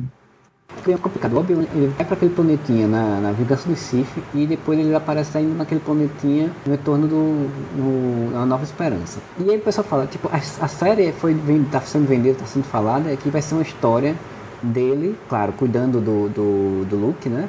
É 0.88 0.96
complicado. 0.96 1.32
O 1.34 1.40
Obi-Wan 1.40 1.64
ele 1.74 1.92
vai 1.96 2.04
para 2.04 2.14
aquele 2.14 2.32
planetinha 2.32 2.86
na, 2.86 3.20
na 3.20 3.32
Vingança 3.32 3.68
do 3.68 3.74
Sith 3.74 4.06
e 4.34 4.46
depois 4.46 4.78
ele 4.78 4.94
aparece 4.94 5.36
ainda 5.36 5.54
naquele 5.54 5.80
planetinha 5.80 6.52
no 6.64 6.72
retorno 6.72 7.08
do 7.08 7.50
no, 7.76 8.30
na 8.30 8.46
Nova 8.46 8.62
Esperança. 8.62 9.18
E 9.38 9.50
aí 9.50 9.56
o 9.56 9.60
pessoal 9.60 9.84
fala, 9.84 10.06
tipo, 10.06 10.28
a, 10.28 10.36
a 10.36 10.68
série 10.68 11.12
foi 11.12 11.36
tá 11.72 11.80
sendo 11.80 12.06
vendida, 12.06 12.38
tá 12.38 12.46
sendo 12.46 12.64
falada, 12.64 13.10
é 13.10 13.16
que 13.16 13.28
vai 13.30 13.42
ser 13.42 13.54
uma 13.54 13.62
história 13.62 14.14
dele, 14.62 15.16
claro, 15.28 15.52
cuidando 15.52 16.00
do, 16.00 16.28
do, 16.28 16.84
do 16.84 16.96
Luke, 16.96 17.28
né? 17.28 17.48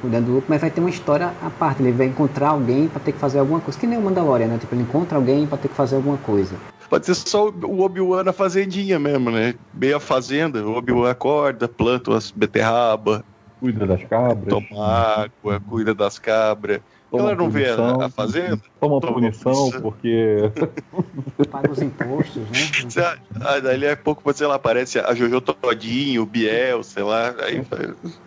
Cuidando 0.00 0.26
do 0.26 0.32
Luke, 0.34 0.46
mas 0.48 0.60
vai 0.60 0.70
ter 0.70 0.80
uma 0.80 0.90
história 0.90 1.32
à 1.42 1.50
parte. 1.50 1.82
Ele 1.82 1.92
vai 1.92 2.06
encontrar 2.06 2.50
alguém 2.50 2.88
para 2.88 3.00
ter 3.00 3.12
que 3.12 3.18
fazer 3.18 3.38
alguma 3.38 3.60
coisa. 3.60 3.78
Que 3.78 3.86
nem 3.86 3.98
o 3.98 4.02
Mandalorian, 4.02 4.46
né? 4.46 4.58
Tipo, 4.58 4.74
ele 4.74 4.82
encontra 4.82 5.16
alguém 5.16 5.46
para 5.46 5.58
ter 5.58 5.68
que 5.68 5.74
fazer 5.74 5.96
alguma 5.96 6.16
coisa. 6.18 6.56
Pode 6.90 7.06
ser 7.06 7.14
só 7.14 7.48
o 7.48 7.80
Obi-Wan 7.82 8.24
na 8.24 8.32
fazendinha 8.32 8.98
mesmo, 8.98 9.30
né? 9.30 9.54
Meio 9.72 9.96
a 9.96 10.00
fazenda, 10.00 10.60
o 10.66 10.76
Obi-Wan 10.76 11.08
acorda, 11.10 11.68
planta 11.68 12.10
umas 12.10 12.32
beterraba, 12.32 13.24
Cuida 13.60 13.86
das 13.86 14.02
cabras. 14.04 14.48
toma 14.48 14.86
água, 14.86 15.60
cuida 15.60 15.94
das 15.94 16.18
cabras. 16.18 16.80
Toma 17.10 17.24
Ela 17.24 17.34
não 17.34 17.50
vê 17.50 17.68
a, 17.68 18.06
a 18.06 18.08
fazenda? 18.08 18.58
Toma 18.80 19.00
Toma 19.00 19.14
punição, 19.14 19.52
punição. 19.52 19.80
porque 19.82 20.50
Paga 21.50 21.72
os 21.72 21.82
impostos, 21.82 22.36
né? 22.36 22.58
Você- 22.88 23.00
ah, 23.40 23.58
Dali 23.60 23.88
a 23.88 23.96
pouco, 23.96 24.32
sei 24.32 24.46
lá, 24.46 24.54
aparece 24.54 24.98
a 25.00 25.12
Jojo 25.14 25.40
Todinho, 25.40 26.22
o 26.22 26.26
Biel, 26.26 26.82
sei 26.84 27.02
lá. 27.02 27.34
Aí, 27.40 27.62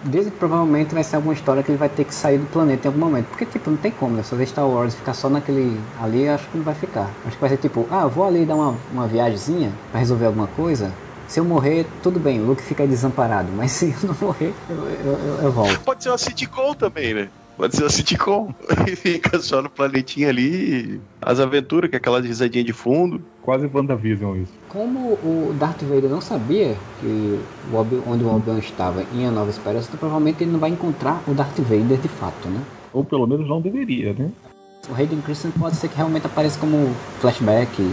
Dizem 0.04 0.32
que 0.32 0.38
provavelmente 0.38 0.94
vai 0.94 1.04
ser 1.04 1.16
alguma 1.16 1.34
história 1.34 1.64
que 1.64 1.72
ele 1.72 1.78
vai 1.78 1.88
ter 1.90 2.04
que 2.04 2.14
sair 2.14 2.38
do 2.40 2.46
planeta 2.48 2.88
em 2.88 2.92
algum 2.92 3.00
momento. 3.00 3.28
Porque, 3.28 3.46
tipo, 3.46 3.70
não 3.70 3.78
tem 3.78 3.92
como, 3.92 4.16
né? 4.18 4.24
Se 4.24 4.32
fazer 4.32 4.46
Star 4.48 4.68
Wars 4.68 4.96
ficar 4.96 5.14
só 5.14 5.30
naquele 5.30 5.80
ali, 6.02 6.28
acho 6.28 6.48
que 6.50 6.58
não 6.58 6.66
vai 6.66 6.76
ficar. 6.76 7.10
Acho 7.26 7.36
que 7.36 7.42
vai 7.42 7.50
ser 7.50 7.58
tipo, 7.58 7.88
ah, 7.90 8.02
eu 8.04 8.10
vou 8.10 8.26
ali 8.28 8.46
dar 8.46 8.56
uma, 8.56 8.76
uma 8.92 9.08
viagemzinha 9.08 9.72
pra 9.92 10.00
resolver 10.02 10.26
alguma 10.26 10.48
coisa. 10.48 10.92
Se 11.28 11.40
eu 11.40 11.46
morrer, 11.46 11.86
tudo 12.04 12.20
bem, 12.20 12.42
o 12.42 12.46
Luke 12.46 12.62
fica 12.62 12.86
desamparado. 12.86 13.50
Mas 13.56 13.72
se 13.74 13.92
eu 14.02 14.10
não 14.10 14.16
morrer, 14.20 14.54
eu, 14.70 14.76
eu, 14.76 15.18
eu- 15.20 15.40
eu 15.44 15.52
volto. 15.52 15.80
pode 15.86 16.04
ser 16.04 16.10
uma 16.10 16.18
sitcom 16.18 16.74
também, 16.74 17.14
né? 17.14 17.30
Pode 17.58 17.76
ser 17.76 17.84
uma 17.84 17.90
sitcom. 17.90 18.54
E 18.88 18.96
fica 18.96 19.40
só 19.40 19.62
no 19.62 19.70
planetinha 19.70 20.30
ali, 20.30 21.00
as 21.22 21.40
aventuras, 21.40 21.90
com 21.90 21.96
aquela 21.96 22.20
risadinha 22.20 22.64
de 22.64 22.74
fundo. 22.74 23.22
quase 23.42 23.70
WandaVision 23.72 24.38
isso. 24.38 24.52
Como 24.70 25.14
o 25.14 25.56
Darth 25.60 25.82
Vader 25.84 26.10
não 26.10 26.22
sabia 26.22 26.76
que 27.00 27.40
o 27.72 27.76
Obi, 27.76 28.02
onde 28.08 28.24
o 28.24 28.36
Obi-Wan 28.36 28.60
estava 28.60 29.06
em 29.14 29.28
A 29.28 29.32
Nova 29.32 29.50
Esperança, 29.50 29.88
então 29.88 30.00
provavelmente 30.00 30.44
ele 30.44 30.52
não 30.52 30.60
vai 30.60 30.72
encontrar 30.72 31.22
o 31.28 31.34
Darth 31.34 31.60
Vader 31.60 31.98
de 31.98 32.08
fato, 32.08 32.48
né? 32.50 32.62
Ou 32.92 33.04
pelo 33.04 33.28
menos 33.28 33.48
não 33.48 33.62
deveria, 33.62 34.14
né? 34.14 34.32
O 34.90 34.94
Hayden 34.94 35.22
Christensen 35.22 35.60
pode 35.60 35.78
ser 35.78 35.88
que 35.88 35.96
realmente 35.96 36.26
apareça 36.26 36.60
como 36.60 36.94
flashback, 37.20 37.90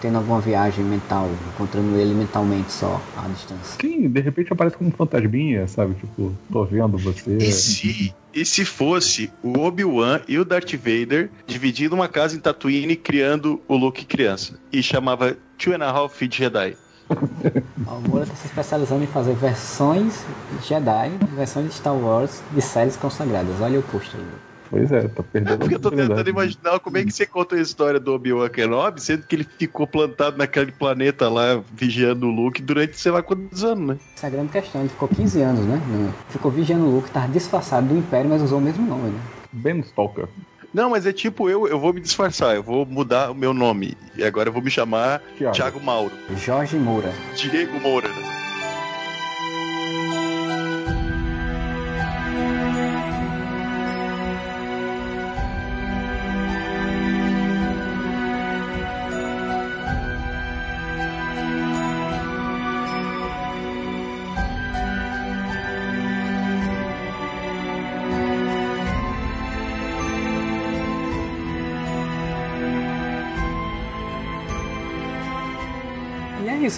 tendo 0.00 0.18
alguma 0.18 0.40
viagem 0.40 0.84
mental, 0.84 1.28
encontrando 1.54 1.96
ele 1.96 2.14
mentalmente 2.14 2.72
só, 2.72 3.00
à 3.16 3.28
distância. 3.28 3.78
Sim, 3.80 4.08
de 4.08 4.20
repente 4.20 4.52
aparece 4.52 4.76
como 4.76 4.90
um 4.90 4.92
fantasminha, 4.92 5.68
sabe? 5.68 5.94
Tipo, 5.94 6.34
tô 6.50 6.64
vendo 6.64 6.96
você. 6.96 7.36
E 7.36 7.52
se, 7.52 8.14
e 8.34 8.44
se 8.44 8.64
fosse 8.64 9.30
o 9.42 9.58
Obi-Wan 9.58 10.20
e 10.26 10.38
o 10.38 10.44
Darth 10.44 10.74
Vader 10.74 11.30
dividindo 11.46 11.94
uma 11.94 12.08
casa 12.08 12.36
em 12.36 12.40
Tatooine 12.40 12.96
criando 12.96 13.60
o 13.68 13.76
Luke 13.76 14.04
criança? 14.04 14.58
E 14.72 14.82
chamava 14.82 15.36
Two 15.58 15.74
and 15.74 15.84
a 15.84 15.90
Half 15.90 16.20
Jedi. 16.30 16.76
O 17.10 18.08
Moura 18.08 18.22
está 18.22 18.36
se 18.36 18.46
especializando 18.46 19.02
em 19.02 19.06
fazer 19.06 19.34
versões 19.34 20.24
Jedi, 20.62 21.10
versões 21.34 21.66
de 21.66 21.74
Star 21.74 21.94
Wars 21.94 22.40
de 22.52 22.62
séries 22.62 22.96
consagradas. 22.96 23.60
Olha 23.60 23.80
o 23.80 23.82
post 23.82 24.16
aí. 24.16 24.49
Pois 24.70 24.92
é, 24.92 25.08
tá 25.08 25.20
É 25.20 25.22
perdendo 25.32 25.58
porque 25.58 25.74
eu 25.74 25.80
tô 25.80 25.90
tentando 25.90 26.12
oportunidade. 26.12 26.30
imaginar 26.30 26.78
como 26.78 26.96
é 26.96 27.04
que 27.04 27.10
você 27.10 27.26
conta 27.26 27.56
a 27.56 27.60
história 27.60 27.98
do 27.98 28.12
Obi-Wan 28.14 28.48
Kenobi, 28.48 29.00
sendo 29.02 29.26
que 29.26 29.34
ele 29.34 29.44
ficou 29.58 29.84
plantado 29.86 30.38
naquele 30.38 30.70
planeta 30.70 31.28
lá, 31.28 31.60
vigiando 31.74 32.26
o 32.26 32.30
Luke 32.30 32.62
durante 32.62 32.96
sei 32.96 33.10
lá 33.10 33.20
quantos 33.22 33.64
anos, 33.64 33.86
né? 33.88 33.96
Essa 34.16 34.26
é 34.26 34.28
a 34.28 34.30
grande 34.30 34.52
questão. 34.52 34.80
Ele 34.80 34.88
ficou 34.90 35.08
15 35.08 35.42
anos, 35.42 35.64
né? 35.66 35.80
Ficou 36.28 36.50
vigiando 36.52 36.84
o 36.86 36.94
Luke, 36.94 37.08
estava 37.08 37.26
disfarçado 37.28 37.88
do 37.88 37.98
Império, 37.98 38.30
mas 38.30 38.40
usou 38.42 38.58
o 38.58 38.62
mesmo 38.62 38.86
nome, 38.86 39.10
né? 39.10 39.20
Ben 39.52 39.80
Stalker. 39.80 40.28
Não, 40.72 40.90
mas 40.90 41.04
é 41.04 41.12
tipo 41.12 41.50
eu, 41.50 41.66
eu 41.66 41.80
vou 41.80 41.92
me 41.92 42.00
disfarçar, 42.00 42.54
eu 42.54 42.62
vou 42.62 42.86
mudar 42.86 43.32
o 43.32 43.34
meu 43.34 43.52
nome. 43.52 43.96
E 44.16 44.22
agora 44.22 44.50
eu 44.50 44.52
vou 44.52 44.62
me 44.62 44.70
chamar 44.70 45.20
Thiago. 45.36 45.56
Thiago 45.56 45.80
Mauro. 45.82 46.12
Jorge 46.36 46.76
Moura. 46.76 47.12
Diego 47.34 47.80
Moura. 47.80 48.08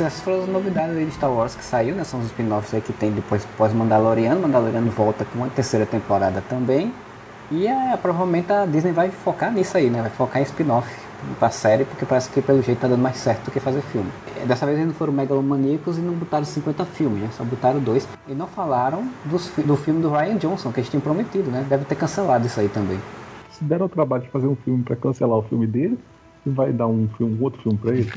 Essas 0.03 0.20
foram 0.20 0.43
as 0.43 0.49
novidades 0.49 0.97
aí 0.97 1.05
de 1.05 1.12
Star 1.12 1.31
Wars 1.31 1.55
que 1.55 1.65
saiu, 1.65 1.95
né? 1.95 2.05
São 2.05 2.20
os 2.20 2.27
spin-offs 2.27 2.74
aí 2.74 2.81
que 2.81 2.93
tem 2.93 3.11
depois 3.11 3.47
pós 3.57 3.73
Mandaloriano. 3.73 4.41
Volta 4.91 5.24
com 5.24 5.39
uma 5.39 5.49
terceira 5.49 5.87
temporada 5.87 6.43
também. 6.49 6.93
E 7.51 7.66
é, 7.66 7.97
provavelmente 7.97 8.53
a 8.53 8.65
Disney 8.65 8.93
vai 8.93 9.11
focar 9.11 9.53
nisso 9.53 9.77
aí, 9.77 9.91
né? 9.91 10.01
Vai 10.01 10.11
focar 10.11 10.41
em 10.41 10.45
spin-off 10.45 10.89
pra 11.39 11.51
série, 11.51 11.85
porque 11.85 12.05
parece 12.05 12.31
que 12.31 12.41
pelo 12.43 12.62
jeito 12.62 12.81
tá 12.81 12.89
dando 12.89 13.01
mais 13.01 13.16
certo 13.16 13.45
do 13.45 13.51
que 13.51 13.61
fazer 13.61 13.83
filme. 13.83 14.11
E 14.43 14.47
Dessa 14.47 14.66
vez 14.66 14.79
eles 14.79 14.89
não 14.89 14.95
foram 14.95 15.12
megalomaníacos 15.12 15.99
e 15.99 16.01
não 16.01 16.15
botaram 16.15 16.45
50 16.45 16.85
filmes, 16.87 17.20
né? 17.23 17.29
Só 17.33 17.45
botaram 17.45 17.79
dois. 17.79 18.09
E 18.27 18.35
não 18.35 18.47
falaram 18.47 19.09
dos 19.24 19.51
do 19.65 19.77
filme 19.77 20.01
do 20.01 20.11
Ryan 20.11 20.37
Johnson, 20.37 20.73
que 20.73 20.81
eles 20.81 20.91
tinham 20.91 21.01
prometido, 21.01 21.51
né? 21.51 21.65
Deve 21.69 21.85
ter 21.85 21.95
cancelado 21.95 22.47
isso 22.47 22.59
aí 22.59 22.69
também. 22.69 22.99
Se 23.51 23.62
deram 23.62 23.87
o 23.87 23.89
trabalho 23.89 24.23
de 24.23 24.31
fazer 24.31 24.47
um 24.47 24.57
filme 24.57 24.83
pra 24.83 24.97
cancelar 24.97 25.39
o 25.39 25.43
filme 25.43 25.66
dele, 25.66 25.99
vai 26.45 26.73
dar 26.73 26.87
um, 26.87 27.09
filme, 27.16 27.39
um 27.39 27.43
outro 27.43 27.62
filme 27.62 27.79
pra 27.79 27.95
ele. 27.95 28.12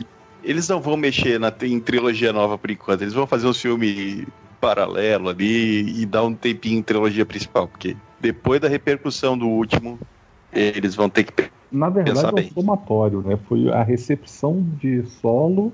Eles 0.46 0.70
não 0.70 0.80
vão 0.80 0.96
mexer 0.96 1.40
na, 1.40 1.52
em 1.64 1.80
trilogia 1.80 2.32
nova 2.32 2.58
por 2.58 2.70
enquanto. 2.70 3.02
Eles 3.02 3.14
vão 3.14 3.26
fazer 3.26 3.48
um 3.48 3.54
filme 3.54 4.28
paralelo 4.62 5.30
ali 5.30 6.02
e 6.02 6.06
dar 6.06 6.24
um 6.24 6.34
tempinho 6.34 6.80
em 6.80 6.84
trilogia 6.84 7.26
principal, 7.26 7.68
porque 7.68 7.98
depois 8.20 8.62
da 8.62 8.68
repercussão 8.68 9.38
do 9.38 9.48
último, 9.48 10.00
eles 10.54 10.96
vão 10.96 11.10
ter 11.10 11.24
que. 11.24 11.50
Na 11.72 11.90
verdade, 11.90 12.16
Pensar 12.16 12.38
é 12.38 12.42
um 12.42 12.52
somatório, 12.52 13.22
né? 13.22 13.38
Foi 13.50 13.70
a 13.70 13.84
recepção 13.84 14.66
de 14.80 15.04
solo 15.22 15.74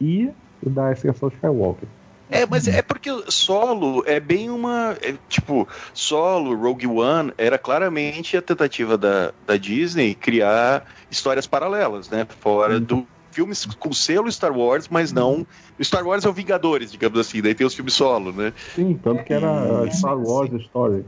e 0.00 0.30
da 0.62 0.90
Ascensão 0.90 1.28
Skywalker. 1.28 1.88
É, 2.30 2.46
mas 2.46 2.66
é 2.66 2.80
porque 2.80 3.10
Solo 3.28 4.02
é 4.06 4.18
bem 4.18 4.50
uma. 4.50 4.96
é, 5.02 5.14
tipo, 5.28 5.68
Solo, 5.92 6.56
Rogue 6.56 6.86
One, 6.86 7.32
era 7.36 7.58
claramente 7.58 8.36
a 8.36 8.42
tentativa 8.42 8.96
da, 8.96 9.32
da 9.46 9.56
Disney 9.56 10.14
criar 10.14 10.84
histórias 11.10 11.46
paralelas, 11.46 12.08
né? 12.08 12.26
Fora 12.40 12.80
do 12.80 13.06
filmes 13.34 13.66
com 13.78 13.92
selo 13.92 14.30
Star 14.30 14.56
Wars, 14.56 14.88
mas 14.88 15.12
não. 15.12 15.46
Star 15.82 16.06
Wars 16.06 16.24
é 16.24 16.28
o 16.28 16.32
Vingadores, 16.32 16.90
digamos 16.92 17.18
assim, 17.18 17.42
daí 17.42 17.54
tem 17.54 17.66
os 17.66 17.74
filmes 17.74 17.94
solo, 17.94 18.32
né? 18.32 18.52
Sim, 18.74 18.98
tanto 19.02 19.24
que 19.24 19.32
era 19.32 19.80
a 19.82 19.86
É, 19.86 19.90
Star 19.90 20.16
Wars 20.18 20.52
Story. 20.62 21.04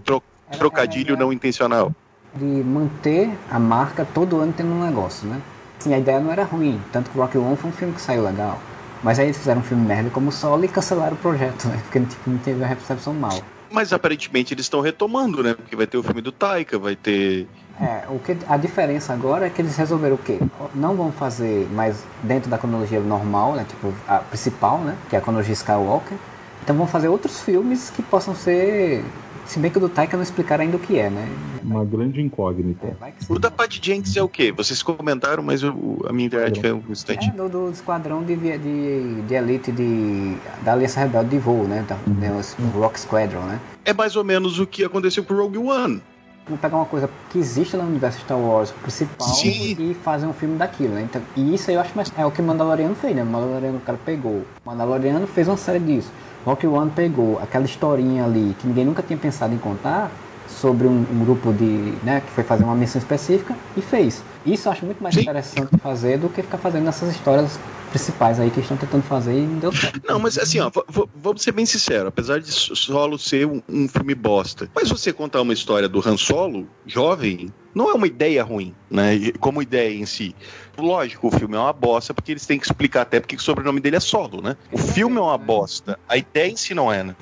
Era- 0.49 0.59
Trocadilho 0.59 1.13
era- 1.15 1.21
não 1.21 1.33
intencional. 1.33 1.93
de 2.35 2.45
manter 2.45 3.31
a 3.51 3.59
marca 3.59 4.05
todo 4.05 4.37
ano 4.39 4.53
tendo 4.55 4.71
um 4.71 4.85
negócio, 4.85 5.27
né? 5.27 5.41
Assim, 5.79 5.95
a 5.95 5.99
ideia 5.99 6.21
não 6.21 6.31
era 6.31 6.45
ruim, 6.45 6.79
tanto 6.93 7.11
que 7.11 7.17
Rock 7.17 7.39
One 7.39 7.57
foi 7.57 7.71
um 7.71 7.73
filme 7.73 7.95
que 7.95 8.01
saiu 8.01 8.23
legal. 8.25 8.61
Mas 9.03 9.19
aí 9.19 9.27
eles 9.27 9.39
fizeram 9.39 9.61
um 9.61 9.65
filme 9.65 9.87
merda 9.87 10.11
como 10.11 10.31
Solo 10.33 10.65
e 10.65 10.69
cancelaram 10.69 11.15
o 11.15 11.19
projeto, 11.19 11.67
né? 11.69 11.79
Porque 11.85 12.01
tipo, 12.01 12.29
não 12.31 12.39
teve 12.39 12.63
a 12.63 12.67
recepção 12.67 13.15
mal. 13.15 13.41
Mas 13.71 13.93
aparentemente 13.93 14.53
eles 14.55 14.67
estão 14.67 14.81
retomando, 14.81 15.43
né? 15.43 15.55
Porque 15.55 15.75
vai 15.77 15.87
ter 15.87 15.97
o 15.97 16.03
filme 16.03 16.21
do 16.21 16.31
Taika, 16.33 16.79
vai 16.79 16.95
ter. 16.95 17.47
É, 17.81 18.05
o 18.09 18.19
que, 18.19 18.37
a 18.49 18.57
diferença 18.57 19.13
agora 19.13 19.47
é 19.47 19.51
que 19.51 19.61
eles 19.61 19.77
resolveram 19.77 20.15
o 20.15 20.19
quê? 20.19 20.39
Não 20.75 20.95
vão 20.95 21.13
fazer 21.13 21.69
mais 21.73 22.03
dentro 22.23 22.49
da 22.49 22.57
cronologia 22.57 23.01
normal, 23.01 23.55
né? 23.55 23.67
Tipo, 23.69 23.93
a 24.09 24.19
principal, 24.19 24.79
né? 24.79 24.97
Que 25.11 25.17
é 25.17 25.19
a 25.19 25.23
cronologia 25.23 25.53
Skywalker. 25.53 26.17
Então 26.63 26.75
vão 26.75 26.87
fazer 26.87 27.09
outros 27.09 27.41
filmes 27.41 27.91
que 27.91 28.03
possam 28.03 28.35
ser... 28.35 29.05
Se 29.47 29.61
bem 29.61 29.71
que 29.71 29.79
o 29.79 29.81
do 29.81 29.89
Taika 29.89 30.17
não 30.17 30.25
explicaram 30.25 30.65
ainda 30.65 30.77
o 30.77 30.81
que 30.81 30.99
é, 30.99 31.09
né? 31.09 31.29
Uma 31.63 31.85
grande 31.85 32.21
incógnita. 32.21 32.97
É, 33.01 33.13
O 33.29 33.39
da 33.39 33.49
Pat 33.51 33.79
Jenks 33.81 34.17
é 34.17 34.23
o 34.23 34.29
quê? 34.29 34.51
Vocês 34.51 34.83
comentaram, 34.83 35.43
mas 35.43 35.63
eu- 35.63 36.03
a 36.09 36.13
minha 36.13 36.27
internet 36.27 36.59
caiu 36.61 36.83
um 36.89 36.91
instante. 36.91 37.29
É, 37.29 37.33
do, 37.33 37.49
do 37.49 37.71
esquadrão 37.71 38.25
de, 38.25 38.35
de, 38.35 39.23
de 39.23 39.35
elite 39.35 39.71
de, 39.71 40.37
da 40.63 40.73
Aliança 40.73 40.99
Rebelde 40.99 41.29
de 41.31 41.39
voo, 41.39 41.65
né? 41.69 41.85
Da, 41.87 41.97
os- 42.35 42.57
o 42.59 42.79
Rock 42.81 42.99
Squadron, 42.99 43.43
né? 43.43 43.61
É 43.85 43.93
mais 43.93 44.17
ou 44.17 44.25
menos 44.25 44.59
o 44.59 44.67
que 44.67 44.83
aconteceu 44.85 45.23
com 45.23 45.35
Rogue 45.35 45.59
One. 45.59 46.03
Vamos 46.49 46.61
pegar 46.61 46.77
uma 46.77 46.87
coisa 46.87 47.11
que 47.29 47.41
existe 47.41 47.77
no 47.77 47.83
universo 47.83 48.21
Star 48.21 48.39
Wars 48.39 48.71
principal 48.71 49.27
Sim. 49.27 49.77
e 49.81 49.95
fazer 49.95 50.27
um 50.27 50.33
filme 50.33 50.57
daquilo, 50.57 50.95
né? 50.95 51.03
Então, 51.03 51.21
e 51.35 51.53
isso 51.53 51.69
eu 51.73 51.81
acho 51.81 51.91
mais... 51.97 52.13
É 52.17 52.25
o 52.25 52.31
que 52.31 52.41
o 52.41 52.45
Mandaloriano 52.45 52.95
fez, 52.95 53.17
né? 53.17 53.25
O 53.25 53.27
Mandaloriano, 53.27 53.79
o 53.79 53.81
cara 53.81 53.99
pegou. 54.07 54.33
O 54.33 54.47
Mandaloriano 54.65 55.27
fez 55.27 55.49
uma 55.49 55.57
série 55.57 55.81
disso. 55.81 56.09
Rock 56.45 56.65
One 56.65 56.93
pegou 56.93 57.41
aquela 57.43 57.65
historinha 57.65 58.25
ali 58.25 58.55
que 58.61 58.67
ninguém 58.69 58.85
nunca 58.85 59.03
tinha 59.03 59.19
pensado 59.19 59.53
em 59.53 59.59
contar 59.59 60.09
sobre 60.49 60.87
um, 60.87 61.05
um 61.11 61.25
grupo 61.25 61.53
de... 61.53 61.93
né? 62.05 62.23
Que 62.25 62.31
foi 62.31 62.45
fazer 62.45 62.63
uma 62.63 62.77
missão 62.77 63.01
específica 63.01 63.53
e 63.77 63.83
fez. 63.83 64.23
Isso 64.47 64.69
eu 64.69 64.73
acho 64.73 64.87
muito 64.87 65.03
mais 65.03 65.17
Sim. 65.17 65.23
interessante 65.23 65.77
fazer 65.79 66.17
do 66.17 66.29
que 66.29 66.43
ficar 66.43 66.59
fazendo 66.59 66.89
essas 66.89 67.11
histórias 67.11 67.59
principais 67.99 68.39
aí 68.39 68.51
que 68.51 68.61
estão 68.61 68.77
tentando 68.77 69.03
fazer 69.03 69.39
e 69.39 69.47
não 69.47 69.59
deu 69.59 69.73
certo. 69.73 70.01
Não, 70.07 70.19
mas 70.19 70.39
assim, 70.39 70.61
ó, 70.61 70.71
vamos 71.15 71.43
ser 71.43 71.53
bem 71.53 71.67
sinceros, 71.67 72.09
apesar 72.09 72.41
de 72.41 72.51
Solo 72.53 73.19
ser 73.19 73.47
um, 73.47 73.63
um 73.69 73.89
filme 73.89 74.15
bosta, 74.15 74.71
mas 74.75 74.89
você 74.89 75.13
contar 75.13 75.41
uma 75.41 75.53
história 75.53 75.89
do 75.89 76.07
Han 76.07 76.17
Solo, 76.17 76.67
jovem, 76.87 77.53
não 77.75 77.91
é 77.91 77.95
uma 77.95 78.07
ideia 78.07 78.43
ruim, 78.43 78.75
né? 78.91 79.33
Como 79.41 79.61
ideia 79.61 79.95
em 79.95 80.07
si. 80.07 80.35
Lógico, 80.79 81.29
o 81.29 81.31
filme 81.31 81.57
é 81.57 81.59
uma 81.59 81.73
bosta, 81.73 82.15
porque 82.15 82.33
eles 82.33 82.47
têm 82.47 82.59
que 82.59 82.67
explicar 82.67 83.03
até 83.03 83.21
porque 83.21 83.37
o 83.37 83.41
sobrenome 83.41 83.81
dele 83.81 83.97
é 83.97 84.01
Solo, 84.01 84.41
né? 84.41 84.57
O 84.73 84.79
filme 84.79 85.17
é 85.19 85.21
uma 85.21 85.39
bosta, 85.39 85.99
a 86.09 86.17
ideia 86.17 86.51
em 86.51 86.57
si 86.57 86.75
não 86.75 86.93
é, 86.93 87.03
né? 87.03 87.17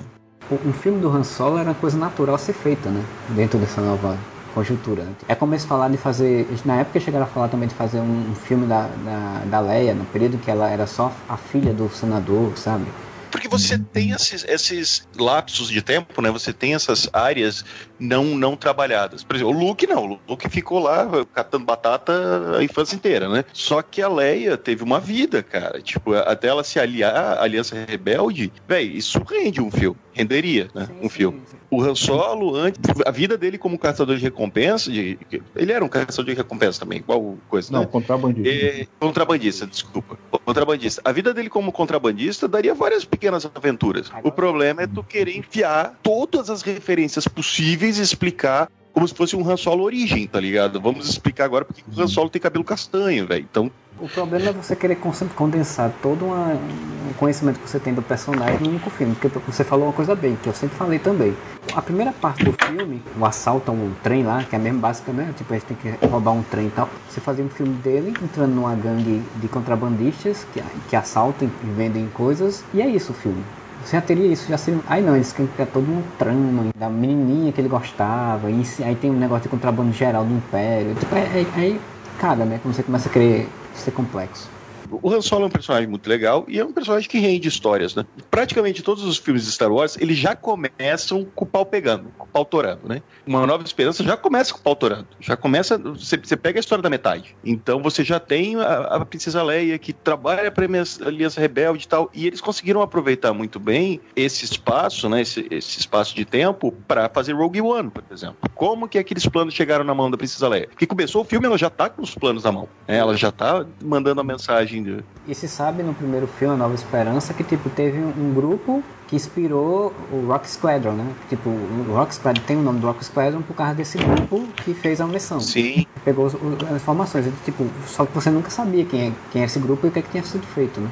Um 0.51 0.73
filme 0.73 0.99
do 1.01 1.09
Han 1.09 1.23
Solo 1.23 1.57
era 1.57 1.69
uma 1.69 1.75
coisa 1.75 1.97
natural 1.97 2.35
a 2.35 2.37
ser 2.37 2.53
feita, 2.53 2.89
né? 2.89 3.03
Dentro 3.29 3.57
dessa 3.57 3.81
nova 3.81 4.17
conjuntura. 4.55 5.03
né? 5.03 5.11
É 5.27 5.35
como 5.35 5.53
eles 5.53 5.65
falaram 5.65 5.91
de 5.91 5.97
fazer. 5.97 6.47
Na 6.63 6.77
época 6.77 6.99
chegaram 6.99 7.25
a 7.25 7.27
falar 7.27 7.49
também 7.49 7.67
de 7.67 7.75
fazer 7.75 7.99
um, 7.99 8.31
um 8.31 8.35
filme 8.35 8.65
da, 8.65 8.87
da, 8.87 9.43
da 9.45 9.59
Leia, 9.59 9.93
no 9.93 10.05
período 10.05 10.37
que 10.37 10.49
ela 10.49 10.69
era 10.69 10.87
só 10.87 11.13
a 11.27 11.35
filha 11.35 11.73
do 11.73 11.89
senador, 11.89 12.57
sabe? 12.57 12.85
Porque 13.29 13.49
você 13.49 13.77
tem 13.77 14.11
esses, 14.11 14.45
esses 14.47 15.05
lapsos 15.17 15.67
de 15.67 15.81
tempo, 15.81 16.21
né? 16.21 16.31
Você 16.31 16.53
tem 16.53 16.73
essas 16.73 17.09
áreas 17.11 17.65
não, 17.99 18.25
não 18.37 18.55
trabalhadas. 18.55 19.23
Por 19.23 19.35
exemplo, 19.35 19.53
o 19.53 19.57
Luke 19.57 19.87
não. 19.87 20.11
O 20.11 20.19
Luke 20.29 20.49
ficou 20.49 20.79
lá 20.79 21.07
catando 21.33 21.65
batata 21.65 22.57
a 22.57 22.63
infância 22.63 22.95
inteira, 22.95 23.29
né? 23.29 23.45
Só 23.53 23.81
que 23.81 24.01
a 24.01 24.07
Leia 24.07 24.57
teve 24.57 24.83
uma 24.83 24.99
vida, 24.99 25.41
cara. 25.43 25.81
Tipo, 25.81 26.13
até 26.13 26.47
ela 26.47 26.63
se 26.63 26.79
aliar 26.79 27.15
à 27.15 27.43
Aliança 27.43 27.75
Rebelde, 27.87 28.51
velho, 28.67 28.95
isso 28.95 29.21
rende 29.27 29.61
um 29.61 29.71
filme. 29.71 29.97
Renderia, 30.13 30.69
né? 30.73 30.87
um 31.01 31.09
filme. 31.09 31.41
O 31.69 31.83
Han 31.83 31.93
Solo, 31.93 32.55
antes, 32.55 32.79
a 33.05 33.11
vida 33.11 33.37
dele 33.37 33.57
como 33.57 33.77
caçador 33.77 34.15
de 34.15 34.23
recompensa, 34.23 34.89
de, 34.89 35.19
ele 35.53 35.73
era 35.73 35.83
um 35.83 35.89
caçador 35.89 36.25
de 36.25 36.33
recompensa 36.33 36.79
também, 36.79 36.99
igual 36.99 37.37
coisa, 37.49 37.69
Não, 37.73 37.81
né? 37.81 37.85
contrabandista. 37.85 38.49
É, 38.49 38.87
contrabandista, 38.97 39.67
desculpa. 39.67 40.17
Contrabandista. 40.45 41.01
A 41.03 41.11
vida 41.11 41.33
dele 41.33 41.49
como 41.49 41.69
contrabandista 41.69 42.47
daria 42.47 42.73
várias 42.73 43.03
pequenas 43.03 43.45
aventuras. 43.53 44.09
O 44.23 44.31
problema 44.31 44.83
é 44.83 44.87
tu 44.87 45.03
querer 45.03 45.35
enfiar 45.35 45.99
todas 46.01 46.49
as 46.49 46.61
referências 46.61 47.27
possíveis 47.27 47.84
e 47.85 48.01
explicar 48.01 48.67
como 48.93 49.07
se 49.07 49.13
fosse 49.13 49.35
um 49.35 49.47
Han 49.49 49.57
Solo 49.57 49.83
origem, 49.83 50.25
tá 50.25 50.39
ligado? 50.39 50.79
Vamos 50.79 51.07
explicar 51.07 51.45
agora 51.45 51.65
porque 51.65 51.83
o 51.85 52.01
Han 52.01 52.07
Solo 52.07 52.29
tem 52.29 52.41
cabelo 52.41 52.63
castanho, 52.63 53.27
velho. 53.27 53.45
Então, 53.49 53.69
O 53.97 54.09
problema 54.09 54.49
é 54.49 54.51
você 54.51 54.75
querer 54.75 54.95
con- 54.95 55.13
condensar 55.37 55.89
todo 56.03 56.25
uma- 56.25 56.51
um 56.53 57.13
conhecimento 57.17 57.61
que 57.61 57.69
você 57.69 57.79
tem 57.79 57.93
do 57.93 58.01
personagem 58.01 58.59
num 58.59 58.71
único 58.71 58.89
filme. 58.89 59.15
Porque 59.15 59.29
você 59.49 59.63
falou 59.63 59.85
uma 59.85 59.93
coisa 59.93 60.13
bem, 60.13 60.35
que 60.35 60.49
eu 60.49 60.53
sempre 60.53 60.75
falei 60.77 60.99
também. 60.99 61.33
A 61.73 61.81
primeira 61.81 62.11
parte 62.11 62.43
do 62.43 62.51
filme, 62.51 63.01
o 63.17 63.25
assalto 63.25 63.71
a 63.71 63.73
um 63.73 63.93
trem 64.03 64.23
lá, 64.23 64.43
que 64.49 64.53
é 64.55 64.59
mesmo 64.59 64.79
básica, 64.79 65.13
né? 65.13 65.33
Tipo, 65.37 65.53
a 65.53 65.57
gente 65.57 65.65
tem 65.67 65.77
que 65.77 66.05
roubar 66.07 66.33
um 66.33 66.43
trem 66.43 66.67
e 66.67 66.71
tal. 66.71 66.89
Você 67.09 67.21
fazia 67.21 67.43
um 67.45 67.49
filme 67.49 67.73
dele 67.75 68.13
entrando 68.21 68.53
numa 68.53 68.75
gangue 68.75 69.21
de 69.41 69.47
contrabandistas 69.47 70.45
que, 70.53 70.61
que 70.89 70.95
assaltam 70.97 71.49
e 71.63 71.67
vendem 71.67 72.05
coisas. 72.09 72.65
E 72.73 72.81
é 72.81 72.87
isso 72.87 73.13
o 73.13 73.15
filme. 73.15 73.43
Você 73.85 73.97
já 73.97 74.01
teria 74.01 74.25
isso, 74.25 74.49
já 74.49 74.57
seria. 74.57 74.79
Aí 74.87 75.03
não, 75.03 75.15
eles 75.15 75.31
querem 75.31 75.49
criar 75.51 75.67
todo 75.67 75.87
um 75.87 76.01
trama 76.17 76.65
da 76.75 76.89
menininha 76.89 77.51
que 77.51 77.61
ele 77.61 77.69
gostava. 77.69 78.49
E 78.49 78.63
aí 78.83 78.95
tem 78.95 79.11
um 79.11 79.17
negócio 79.17 79.43
de 79.43 79.49
contrabando 79.49 79.93
geral 79.93 80.25
do 80.25 80.33
Império. 80.33 80.95
Tipo, 80.95 81.15
é, 81.15 81.19
é, 81.19 81.45
aí 81.55 81.79
caga, 82.19 82.45
né? 82.45 82.59
Quando 82.63 82.73
você 82.73 82.81
começa 82.81 83.07
a 83.07 83.11
querer 83.11 83.47
ser 83.75 83.91
complexo. 83.91 84.54
O 85.01 85.13
Han 85.13 85.21
Solo 85.21 85.43
é 85.43 85.47
um 85.47 85.51
personagem 85.51 85.87
muito 85.87 86.07
legal 86.07 86.45
e 86.47 86.59
é 86.59 86.65
um 86.65 86.71
personagem 86.71 87.09
que 87.09 87.19
rende 87.19 87.47
histórias, 87.47 87.95
né? 87.95 88.05
Praticamente 88.29 88.81
todos 88.81 89.03
os 89.03 89.17
filmes 89.17 89.45
de 89.45 89.51
Star 89.51 89.71
Wars, 89.71 89.97
eles 89.99 90.17
já 90.17 90.35
começam 90.35 91.25
com 91.35 91.45
o 91.45 91.47
pau 91.47 91.65
pegando, 91.65 92.09
com 92.17 92.25
o 92.25 92.27
pau 92.27 92.45
torando, 92.45 92.87
né? 92.87 93.01
Uma 93.25 93.45
Nova 93.45 93.63
Esperança 93.63 94.03
já 94.03 94.17
começa 94.17 94.53
com 94.53 94.59
o 94.59 94.63
pau 94.63 94.75
torando. 94.75 95.07
Já 95.19 95.35
começa, 95.35 95.77
você, 95.77 96.17
você 96.17 96.35
pega 96.35 96.59
a 96.59 96.61
história 96.61 96.81
da 96.81 96.89
metade. 96.89 97.35
Então 97.43 97.81
você 97.81 98.03
já 98.03 98.19
tem 98.19 98.55
a, 98.57 98.77
a 98.95 99.05
Princesa 99.05 99.41
Leia 99.43 99.77
que 99.77 99.93
trabalha 99.93 100.51
para 100.51 100.65
a 100.65 101.07
Aliança 101.07 101.39
Rebelde 101.39 101.85
e 101.85 101.87
tal, 101.87 102.09
e 102.13 102.27
eles 102.27 102.41
conseguiram 102.41 102.81
aproveitar 102.81 103.33
muito 103.33 103.59
bem 103.59 103.99
esse 104.15 104.45
espaço, 104.45 105.09
né? 105.09 105.21
Esse, 105.21 105.47
esse 105.51 105.79
espaço 105.79 106.15
de 106.15 106.25
tempo 106.25 106.71
para 106.87 107.09
fazer 107.09 107.33
Rogue 107.33 107.61
One, 107.61 107.89
por 107.89 108.03
exemplo. 108.11 108.37
Como 108.53 108.87
que 108.87 108.97
aqueles 108.97 109.25
planos 109.25 109.53
chegaram 109.53 109.83
na 109.83 109.93
mão 109.93 110.09
da 110.09 110.17
Princesa 110.17 110.47
Leia? 110.47 110.67
Porque 110.67 110.85
começou 110.85 111.21
o 111.21 111.25
filme, 111.25 111.45
ela 111.45 111.57
já 111.57 111.69
tá 111.69 111.89
com 111.89 112.01
os 112.01 112.15
planos 112.15 112.43
na 112.43 112.51
mão. 112.51 112.67
né? 112.87 112.97
Ela 112.97 113.15
já 113.15 113.31
tá 113.31 113.65
mandando 113.83 114.21
a 114.21 114.23
mensagem 114.23 114.84
E 115.27 115.33
se 115.33 115.47
sabe 115.47 115.81
no 115.83 115.93
primeiro 115.93 116.27
filme, 116.27 116.53
A 116.53 116.57
Nova 116.57 116.75
Esperança, 116.75 117.33
que 117.33 117.43
tipo, 117.43 117.69
teve 117.69 117.99
um, 117.99 118.33
grupo 118.33 118.83
que 119.07 119.15
inspirou 119.15 119.93
o 120.11 120.25
Rock 120.27 120.49
Squadron, 120.49 120.93
né? 120.93 121.13
Tipo, 121.29 121.49
o 121.49 121.93
Rock 121.93 122.13
Squadron 122.13 122.43
tem 122.45 122.57
o 122.57 122.61
nome 122.61 122.79
do 122.79 122.87
Rock 122.87 123.03
Squadron 123.03 123.41
por 123.41 123.55
causa 123.55 123.73
desse 123.73 123.97
grupo 123.97 124.45
que 124.63 124.73
fez 124.73 125.01
a 125.01 125.07
missão. 125.07 125.39
Sim, 125.39 125.85
Pegou 126.03 126.27
as 126.27 126.33
informações. 126.75 127.25
Tipo, 127.43 127.65
só 127.87 128.05
que 128.05 128.13
você 128.13 128.29
nunca 128.29 128.49
sabia 128.49 128.85
quem 128.85 129.07
é, 129.07 129.11
quem 129.31 129.41
é 129.41 129.45
esse 129.45 129.59
grupo 129.59 129.87
e 129.87 129.89
o 129.89 129.91
que, 129.91 129.99
é 129.99 130.01
que 130.01 130.09
tinha 130.09 130.23
sido 130.23 130.45
feito, 130.47 130.79
né? 130.79 130.89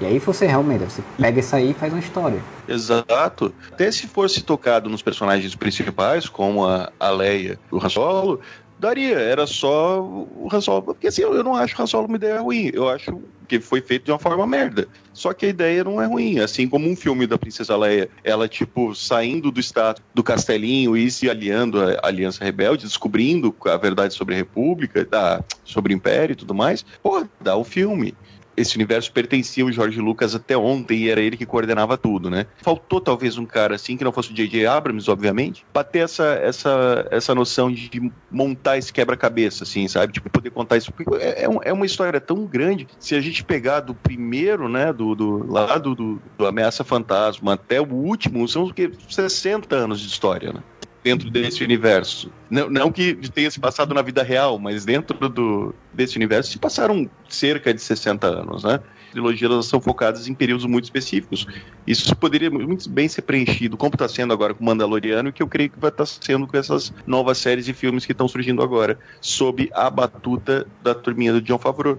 E 0.00 0.04
aí 0.04 0.18
você 0.18 0.46
realmente, 0.46 0.84
você 0.84 1.02
pega 1.18 1.40
isso 1.40 1.56
aí 1.56 1.70
e 1.70 1.74
faz 1.74 1.92
uma 1.92 2.00
história. 2.00 2.42
exato. 2.68 3.54
Até 3.72 3.90
se 3.90 4.06
fosse 4.06 4.42
tocado 4.42 4.90
nos 4.90 5.00
personagens 5.00 5.54
principais, 5.54 6.28
como 6.28 6.66
a, 6.66 6.92
a 7.00 7.10
Leia 7.10 7.58
e 7.72 7.74
o 7.74 7.82
Han 7.82 7.88
Solo, 7.88 8.40
daria. 8.78 9.18
Era 9.18 9.46
só 9.46 10.00
o 10.00 10.48
Han 10.52 10.60
Solo. 10.60 10.82
Porque 10.82 11.08
assim, 11.08 11.22
eu 11.22 11.42
não 11.42 11.54
acho 11.54 11.78
o 11.78 11.82
Han 11.82 11.86
Solo 11.86 12.06
uma 12.06 12.16
ideia 12.16 12.40
ruim. 12.40 12.70
Eu 12.72 12.88
acho 12.88 13.20
que 13.46 13.60
foi 13.60 13.80
feito 13.80 14.04
de 14.04 14.10
uma 14.10 14.18
forma 14.18 14.46
merda. 14.46 14.88
Só 15.12 15.32
que 15.32 15.46
a 15.46 15.48
ideia 15.48 15.84
não 15.84 16.00
é 16.00 16.06
ruim. 16.06 16.40
Assim 16.40 16.68
como 16.68 16.88
um 16.88 16.96
filme 16.96 17.26
da 17.26 17.38
Princesa 17.38 17.76
Leia, 17.76 18.08
ela, 18.24 18.48
tipo, 18.48 18.94
saindo 18.94 19.50
do 19.50 19.60
status 19.60 20.02
do 20.14 20.22
castelinho 20.22 20.96
e 20.96 21.10
se 21.10 21.30
aliando 21.30 21.80
à 21.80 22.00
Aliança 22.02 22.44
Rebelde, 22.44 22.84
descobrindo 22.84 23.54
a 23.64 23.76
verdade 23.76 24.14
sobre 24.14 24.34
a 24.34 24.38
República, 24.38 25.04
da, 25.04 25.42
sobre 25.64 25.94
o 25.94 25.96
Império 25.96 26.32
e 26.32 26.36
tudo 26.36 26.54
mais, 26.54 26.84
pô, 27.02 27.24
dá 27.40 27.56
o 27.56 27.64
filme 27.64 28.14
esse 28.56 28.74
universo 28.76 29.12
pertencia 29.12 29.62
ao 29.64 29.70
George 29.72 30.00
Lucas 30.00 30.34
até 30.34 30.56
ontem 30.56 31.04
e 31.04 31.10
era 31.10 31.20
ele 31.20 31.36
que 31.36 31.44
coordenava 31.46 31.96
tudo, 31.96 32.30
né? 32.30 32.46
Faltou 32.62 33.00
talvez 33.00 33.36
um 33.38 33.44
cara 33.46 33.74
assim, 33.74 33.96
que 33.96 34.04
não 34.04 34.12
fosse 34.12 34.30
o 34.30 34.34
J.J. 34.34 34.66
Abrams, 34.66 35.10
obviamente, 35.10 35.64
pra 35.72 35.84
ter 35.84 36.00
essa, 36.00 36.24
essa, 36.42 37.06
essa 37.10 37.34
noção 37.34 37.70
de 37.70 38.10
montar 38.30 38.78
esse 38.78 38.92
quebra-cabeça, 38.92 39.64
assim, 39.64 39.86
sabe? 39.88 40.12
Tipo, 40.12 40.30
poder 40.30 40.50
contar 40.50 40.76
isso. 40.76 40.92
É, 41.20 41.44
é 41.44 41.48
um- 41.48 41.60
é 41.62 41.72
uma 41.72 41.86
história 41.86 42.20
tão 42.20 42.44
grande. 42.46 42.86
Se 42.98 43.14
a 43.14 43.20
gente 43.20 43.44
pegar 43.44 43.80
do 43.80 43.94
primeiro, 43.94 44.68
né, 44.68 44.92
do, 44.92 45.14
do 45.14 45.50
lá 45.52 45.78
do, 45.78 45.94
do, 45.94 46.22
do 46.38 46.46
Ameaça 46.46 46.84
Fantasma 46.84 47.54
até 47.54 47.80
o 47.80 47.92
último, 47.92 48.46
são 48.48 48.64
o 48.64 48.72
quê? 48.72 48.90
60 49.08 49.74
anos 49.76 50.00
de 50.00 50.08
história, 50.08 50.52
né? 50.52 50.60
Dentro 51.06 51.30
desse 51.30 51.62
universo. 51.62 52.32
Não, 52.50 52.68
não 52.68 52.90
que 52.90 53.14
tenha 53.30 53.48
se 53.48 53.60
passado 53.60 53.94
na 53.94 54.02
vida 54.02 54.24
real, 54.24 54.58
mas 54.58 54.84
dentro 54.84 55.28
do, 55.28 55.72
desse 55.92 56.16
universo 56.16 56.50
se 56.50 56.58
passaram 56.58 57.08
cerca 57.28 57.72
de 57.72 57.80
60 57.80 58.26
anos, 58.26 58.64
né? 58.64 58.80
Trilogias 59.12 59.66
são 59.66 59.80
focadas 59.80 60.26
em 60.26 60.34
períodos 60.34 60.66
muito 60.66 60.82
específicos. 60.82 61.46
Isso 61.86 62.14
poderia 62.16 62.50
muito 62.50 62.90
bem 62.90 63.06
ser 63.06 63.22
preenchido, 63.22 63.76
como 63.76 63.94
está 63.94 64.08
sendo 64.08 64.32
agora 64.32 64.52
com 64.52 64.64
o 64.64 64.66
Mandaloriano, 64.66 65.28
e 65.28 65.32
que 65.32 65.44
eu 65.44 65.46
creio 65.46 65.70
que 65.70 65.78
vai 65.78 65.90
estar 65.90 66.06
sendo 66.06 66.44
com 66.44 66.56
essas 66.56 66.92
novas 67.06 67.38
séries 67.38 67.68
e 67.68 67.72
filmes 67.72 68.04
que 68.04 68.10
estão 68.10 68.26
surgindo 68.26 68.60
agora, 68.60 68.98
sob 69.20 69.70
a 69.72 69.88
batuta 69.88 70.66
da 70.82 70.92
turminha 70.92 71.32
do 71.32 71.40
John 71.40 71.58
Favreau. 71.58 71.98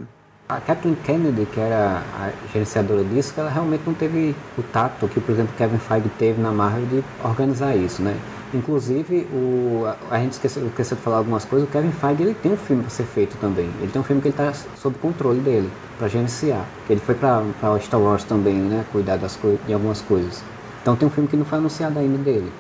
A 0.50 0.60
Kathleen 0.60 0.96
Kennedy, 0.96 1.46
que 1.46 1.62
era 1.62 2.04
a 2.20 2.32
gerenciadora 2.52 3.06
disso, 3.06 3.34
ela 3.38 3.50
realmente 3.50 3.84
não 3.86 3.94
teve 3.94 4.36
o 4.58 4.64
tato 4.64 5.08
que, 5.08 5.22
por 5.22 5.32
exemplo, 5.32 5.54
Kevin 5.58 5.80
Feige 5.80 6.10
teve 6.20 6.42
na 6.42 6.52
Marvel 6.52 6.86
de 6.88 7.04
organizar 7.24 7.76
isso, 7.76 8.02
né? 8.02 8.18
Inclusive, 8.54 9.28
o, 9.34 9.86
a, 9.86 10.16
a 10.16 10.20
gente 10.20 10.34
esqueceu, 10.34 10.66
esqueceu 10.68 10.96
de 10.96 11.04
falar 11.04 11.18
algumas 11.18 11.44
coisas, 11.44 11.68
o 11.68 11.72
Kevin 11.72 11.92
Feige 11.92 12.24
ele 12.24 12.34
tem 12.34 12.54
um 12.54 12.58
filme 12.58 12.82
para 12.82 12.92
ser 12.92 13.04
feito 13.04 13.38
também. 13.38 13.70
Ele 13.82 13.92
tem 13.92 14.02
um 14.02 14.04
filme 14.04 14.22
que 14.22 14.30
ele 14.30 14.34
está 14.34 14.54
sob 14.78 14.98
controle 15.00 15.40
dele, 15.40 15.70
para 15.98 16.08
gerenciar. 16.08 16.66
Ele 16.90 17.00
foi 17.00 17.16
para 17.16 17.44
Star 17.82 18.00
Wars 18.00 18.24
também, 18.24 18.56
né? 18.56 18.86
Cuidar 18.92 19.18
das 19.18 19.38
de 19.66 19.74
algumas 19.74 20.02
coisas. 20.02 20.42
Então 20.82 20.96
tem 20.96 21.08
um 21.08 21.12
filme 21.12 21.28
que 21.28 21.36
não 21.36 21.46
foi 21.46 21.58
anunciado 21.58 22.00
ainda 22.00 22.18
dele. 22.18 22.52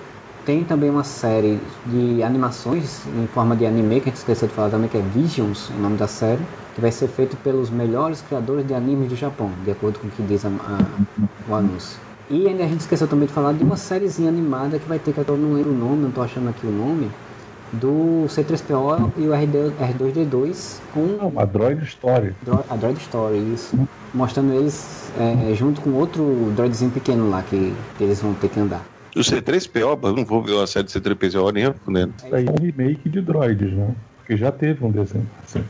Tem 0.45 0.63
também 0.63 0.89
uma 0.89 1.03
série 1.03 1.59
de 1.85 2.23
animações 2.23 3.01
em 3.07 3.27
forma 3.27 3.55
de 3.55 3.65
anime, 3.65 4.01
que 4.01 4.09
a 4.09 4.11
gente 4.11 4.17
esqueceu 4.17 4.47
de 4.47 4.53
falar 4.53 4.69
também, 4.69 4.89
que 4.89 4.97
é 4.97 5.01
Visions, 5.01 5.69
o 5.69 5.81
nome 5.81 5.97
da 5.97 6.07
série, 6.07 6.41
que 6.73 6.81
vai 6.81 6.91
ser 6.91 7.07
feito 7.07 7.35
pelos 7.37 7.69
melhores 7.69 8.21
criadores 8.21 8.65
de 8.65 8.73
animes 8.73 9.09
do 9.09 9.15
Japão, 9.15 9.51
de 9.63 9.71
acordo 9.71 9.99
com 9.99 10.07
o 10.07 10.11
que 10.11 10.23
diz 10.23 10.45
a, 10.45 10.49
a, 10.49 11.51
o 11.51 11.55
anúncio. 11.55 12.06
E 12.29 12.47
ainda 12.47 12.63
a 12.63 12.67
gente 12.67 12.81
esqueceu 12.81 13.07
também 13.07 13.27
de 13.27 13.33
falar 13.33 13.53
de 13.53 13.63
uma 13.63 13.77
sériezinha 13.77 14.29
animada 14.29 14.77
que 14.77 14.87
vai 14.87 14.99
ter, 14.99 15.13
que 15.13 15.19
eu 15.19 15.37
não 15.37 15.53
lembro 15.53 15.71
o 15.71 15.77
nome, 15.77 16.01
não 16.01 16.09
estou 16.09 16.23
achando 16.23 16.49
aqui 16.49 16.67
o 16.67 16.71
nome, 16.71 17.09
do 17.71 18.25
C3PO 18.27 19.11
e 19.17 19.27
o 19.27 19.33
RD, 19.33 19.71
R2D2 19.79 20.79
com 20.93 21.01
Não, 21.05 21.39
a 21.39 21.45
Droid 21.45 21.83
Story. 21.85 22.33
Dro- 22.43 22.63
a 22.69 22.75
Droid 22.75 22.99
Story, 22.99 23.53
isso. 23.53 23.77
Mostrando 24.13 24.53
eles 24.53 25.11
é, 25.17 25.53
junto 25.53 25.81
com 25.81 25.91
outro 25.91 26.51
droidzinho 26.55 26.91
pequeno 26.91 27.29
lá 27.29 27.41
que, 27.43 27.73
que 27.97 28.03
eles 28.03 28.21
vão 28.21 28.33
ter 28.33 28.49
que 28.49 28.59
andar. 28.59 28.81
O 29.15 29.19
C3PO, 29.19 29.99
eu 30.03 30.13
não 30.15 30.25
vou 30.25 30.43
ver 30.43 30.53
uma 30.53 30.67
série 30.67 30.85
de 30.85 30.91
C3PO 30.93 31.51
nem 31.53 31.65
aí 32.31 32.45
é 32.45 32.51
um 32.51 32.55
remake 32.63 33.09
de 33.09 33.21
Droids, 33.21 33.71
né? 33.73 33.95
Porque 34.17 34.37
já 34.37 34.51
teve 34.51 34.83
um 34.85 34.91
desenho. 34.91 35.27
assim. 35.43 35.63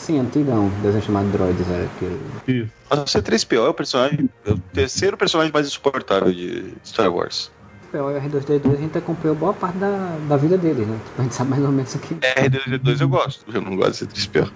Sim, 0.00 0.18
antigão, 0.18 0.70
desenho 0.82 1.04
chamado 1.04 1.30
Droids 1.30 1.70
era 1.70 1.84
aquele. 1.84 2.18
Isso. 2.48 2.72
Mas 2.88 3.00
o 3.00 3.04
C3PO 3.04 3.66
é 3.66 3.68
o 3.68 3.74
personagem, 3.74 4.30
é 4.46 4.50
o 4.50 4.58
terceiro 4.72 5.14
personagem 5.14 5.52
mais 5.52 5.66
insuportável 5.66 6.32
de 6.32 6.72
Star 6.82 7.14
Wars. 7.14 7.50
C3PO 7.92 8.00
o 8.00 8.06
R2D2 8.06 8.72
a 8.72 8.76
gente 8.76 8.96
acompanhou 8.96 9.36
boa 9.36 9.52
parte 9.52 9.76
da, 9.76 10.16
da 10.26 10.36
vida 10.38 10.56
dele, 10.56 10.86
né? 10.86 10.98
Tipo, 11.04 11.20
a 11.20 11.24
gente 11.24 11.34
sabe 11.34 11.50
mais 11.50 11.62
ou 11.62 11.70
menos 11.70 11.94
o 11.94 11.98
que. 11.98 12.14
R2D2 12.14 13.00
eu 13.00 13.08
gosto, 13.08 13.44
eu 13.54 13.60
não 13.60 13.76
gosto 13.76 14.06
de 14.06 14.20
ser 14.20 14.40
3PO. 14.40 14.50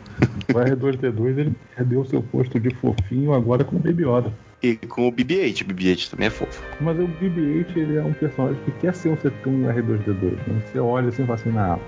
O 0.49 0.59
R2D2 0.59 1.39
ele 1.39 1.53
perdeu 1.77 2.05
seu 2.07 2.23
posto 2.23 2.59
de 2.59 2.75
fofinho 2.77 3.35
agora 3.35 3.65
com 3.65 3.77
o 3.77 3.79
Baby 3.79 4.05
Yoda. 4.05 4.33
E 4.63 4.77
com 4.77 5.07
o 5.09 5.13
BB-8, 5.13 5.61
o 5.61 5.65
BB-8 5.67 6.09
também 6.09 6.29
é 6.29 6.31
fofo. 6.31 6.63
Mas 6.81 6.99
o 6.99 7.03
BB-8 7.07 7.77
ele 7.77 7.97
é 7.99 8.03
um 8.03 8.15
personagem 8.15 8.59
que 8.65 8.71
quer 8.73 8.95
ser 8.95 9.11
um, 9.11 9.13
um 9.51 9.65
R2D2. 9.65 10.31
Né? 10.47 10.63
Você 10.65 10.79
olha 10.79 11.09
assim 11.09 11.23
e 11.23 11.27
fala 11.27 11.39
assim, 11.39 11.51
não, 11.51 11.81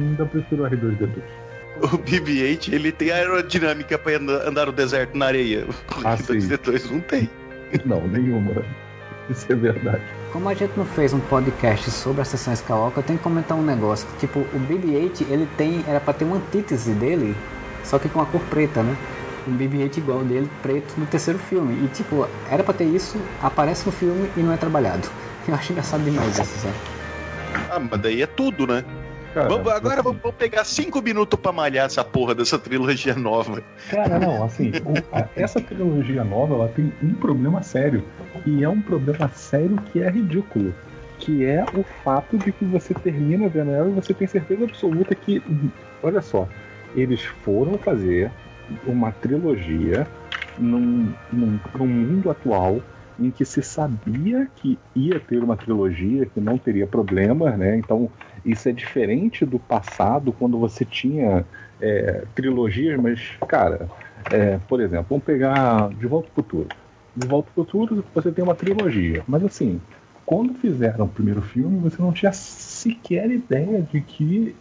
ainda 0.00 0.26
prefiro 0.26 0.64
o 0.64 0.66
R2D2. 0.68 1.22
O 1.80 1.98
BB-8 1.98 2.72
ele 2.72 2.92
tem 2.92 3.10
aerodinâmica 3.10 3.98
pra 3.98 4.16
andar, 4.16 4.46
andar 4.46 4.66
no 4.66 4.72
deserto 4.72 5.16
na 5.16 5.26
areia. 5.26 5.66
O 5.66 5.74
Ah, 6.04 6.14
R2D2 6.16 6.90
não 6.90 7.00
tem. 7.00 7.28
Não, 7.84 8.06
nenhuma. 8.06 8.62
Isso 9.30 9.50
é 9.50 9.54
verdade. 9.54 10.02
Como 10.32 10.48
a 10.48 10.54
gente 10.54 10.72
não 10.76 10.84
fez 10.84 11.12
um 11.12 11.20
podcast 11.20 11.90
sobre 11.90 12.22
a 12.22 12.24
sessão 12.24 12.52
Skywalker, 12.52 12.98
eu 12.98 13.02
tenho 13.02 13.18
que 13.18 13.22
comentar 13.22 13.56
um 13.56 13.62
negócio. 13.62 14.06
Tipo, 14.20 14.40
o 14.40 14.58
BB-8, 14.68 15.26
ele 15.30 15.48
tem. 15.56 15.84
Era 15.88 16.00
pra 16.00 16.12
ter 16.12 16.24
uma 16.24 16.36
antítese 16.36 16.92
dele, 16.92 17.34
só 17.84 17.98
que 17.98 18.08
com 18.08 18.20
a 18.20 18.26
cor 18.26 18.40
preta, 18.50 18.82
né? 18.82 18.96
Um 19.48 19.52
BB-8 19.56 19.96
igual 19.98 20.20
dele, 20.24 20.48
preto, 20.62 20.94
no 20.98 21.06
terceiro 21.06 21.38
filme. 21.38 21.84
E 21.84 21.88
tipo, 21.88 22.28
era 22.50 22.62
pra 22.62 22.74
ter 22.74 22.84
isso, 22.84 23.16
aparece 23.42 23.86
no 23.86 23.92
filme 23.92 24.30
e 24.36 24.40
não 24.40 24.52
é 24.52 24.56
trabalhado. 24.56 25.08
Eu 25.48 25.54
acho 25.54 25.72
engraçado 25.72 26.04
demais 26.04 26.38
isso, 26.38 26.58
sabe? 26.60 26.74
Ah, 27.70 27.80
mas 27.80 28.00
daí 28.00 28.22
é 28.22 28.26
tudo, 28.26 28.66
né? 28.66 28.84
Cara, 29.32 29.48
Vamos- 29.48 29.72
agora 29.72 30.02
vamos, 30.02 30.20
vamos 30.20 30.36
pegar 30.36 30.62
cinco 30.64 31.00
minutos 31.00 31.38
pra 31.40 31.52
malhar 31.52 31.86
essa 31.86 32.04
porra 32.04 32.34
dessa 32.34 32.58
trilogia 32.58 33.14
nova. 33.14 33.62
Cara, 33.90 34.18
não, 34.18 34.44
assim, 34.44 34.70
o- 34.84 35.16
a- 35.16 35.28
essa 35.34 35.60
trilogia 35.60 36.22
nova 36.22 36.54
ela 36.54 36.68
tem 36.68 36.92
um 37.02 37.14
problema 37.14 37.62
sério. 37.62 38.04
E 38.44 38.62
é 38.62 38.68
um 38.68 38.80
problema 38.82 39.28
sério 39.30 39.76
que 39.90 40.02
é 40.02 40.10
ridículo. 40.10 40.74
Que 41.18 41.44
é 41.46 41.64
o 41.74 41.82
fato 42.04 42.36
de 42.36 42.52
que 42.52 42.64
você 42.64 42.92
termina 42.92 43.48
vendo 43.48 43.70
ela 43.70 43.88
e 43.88 43.92
você 43.92 44.12
tem 44.12 44.26
certeza 44.26 44.64
absoluta 44.64 45.14
que. 45.14 45.42
Olha 46.02 46.20
só, 46.20 46.46
eles 46.94 47.22
foram 47.24 47.78
fazer 47.78 48.30
uma 48.86 49.12
trilogia 49.12 50.06
num, 50.58 51.12
num, 51.32 51.58
num 51.78 51.86
mundo 51.86 52.30
atual 52.30 52.80
em 53.18 53.30
que 53.30 53.44
se 53.44 53.62
sabia 53.62 54.48
que 54.56 54.78
ia 54.96 55.20
ter 55.20 55.42
uma 55.44 55.56
trilogia, 55.56 56.26
que 56.26 56.40
não 56.40 56.58
teria 56.58 56.86
problemas, 56.86 57.56
né? 57.58 57.76
Então 57.78 58.10
isso 58.44 58.68
é 58.68 58.72
diferente 58.72 59.44
do 59.44 59.58
passado, 59.58 60.32
quando 60.32 60.58
você 60.58 60.84
tinha 60.84 61.44
é, 61.80 62.24
trilogias, 62.34 63.00
mas, 63.00 63.20
cara, 63.48 63.88
é, 64.30 64.58
por 64.68 64.80
exemplo, 64.80 65.06
vamos 65.10 65.24
pegar 65.24 65.88
De 65.90 66.06
Volta 66.06 66.28
ao 66.28 66.34
Futuro. 66.34 66.68
De 67.14 67.26
Volta 67.26 67.48
ao 67.56 67.64
Futuro 67.64 68.04
você 68.14 68.30
tem 68.30 68.44
uma 68.44 68.54
trilogia, 68.54 69.22
mas 69.26 69.44
assim, 69.44 69.80
quando 70.24 70.54
fizeram 70.54 71.04
o 71.04 71.08
primeiro 71.08 71.42
filme, 71.42 71.78
você 71.78 72.00
não 72.00 72.12
tinha 72.12 72.32
sequer 72.32 73.30
ideia 73.30 73.82
de 73.82 74.00
que 74.00 74.54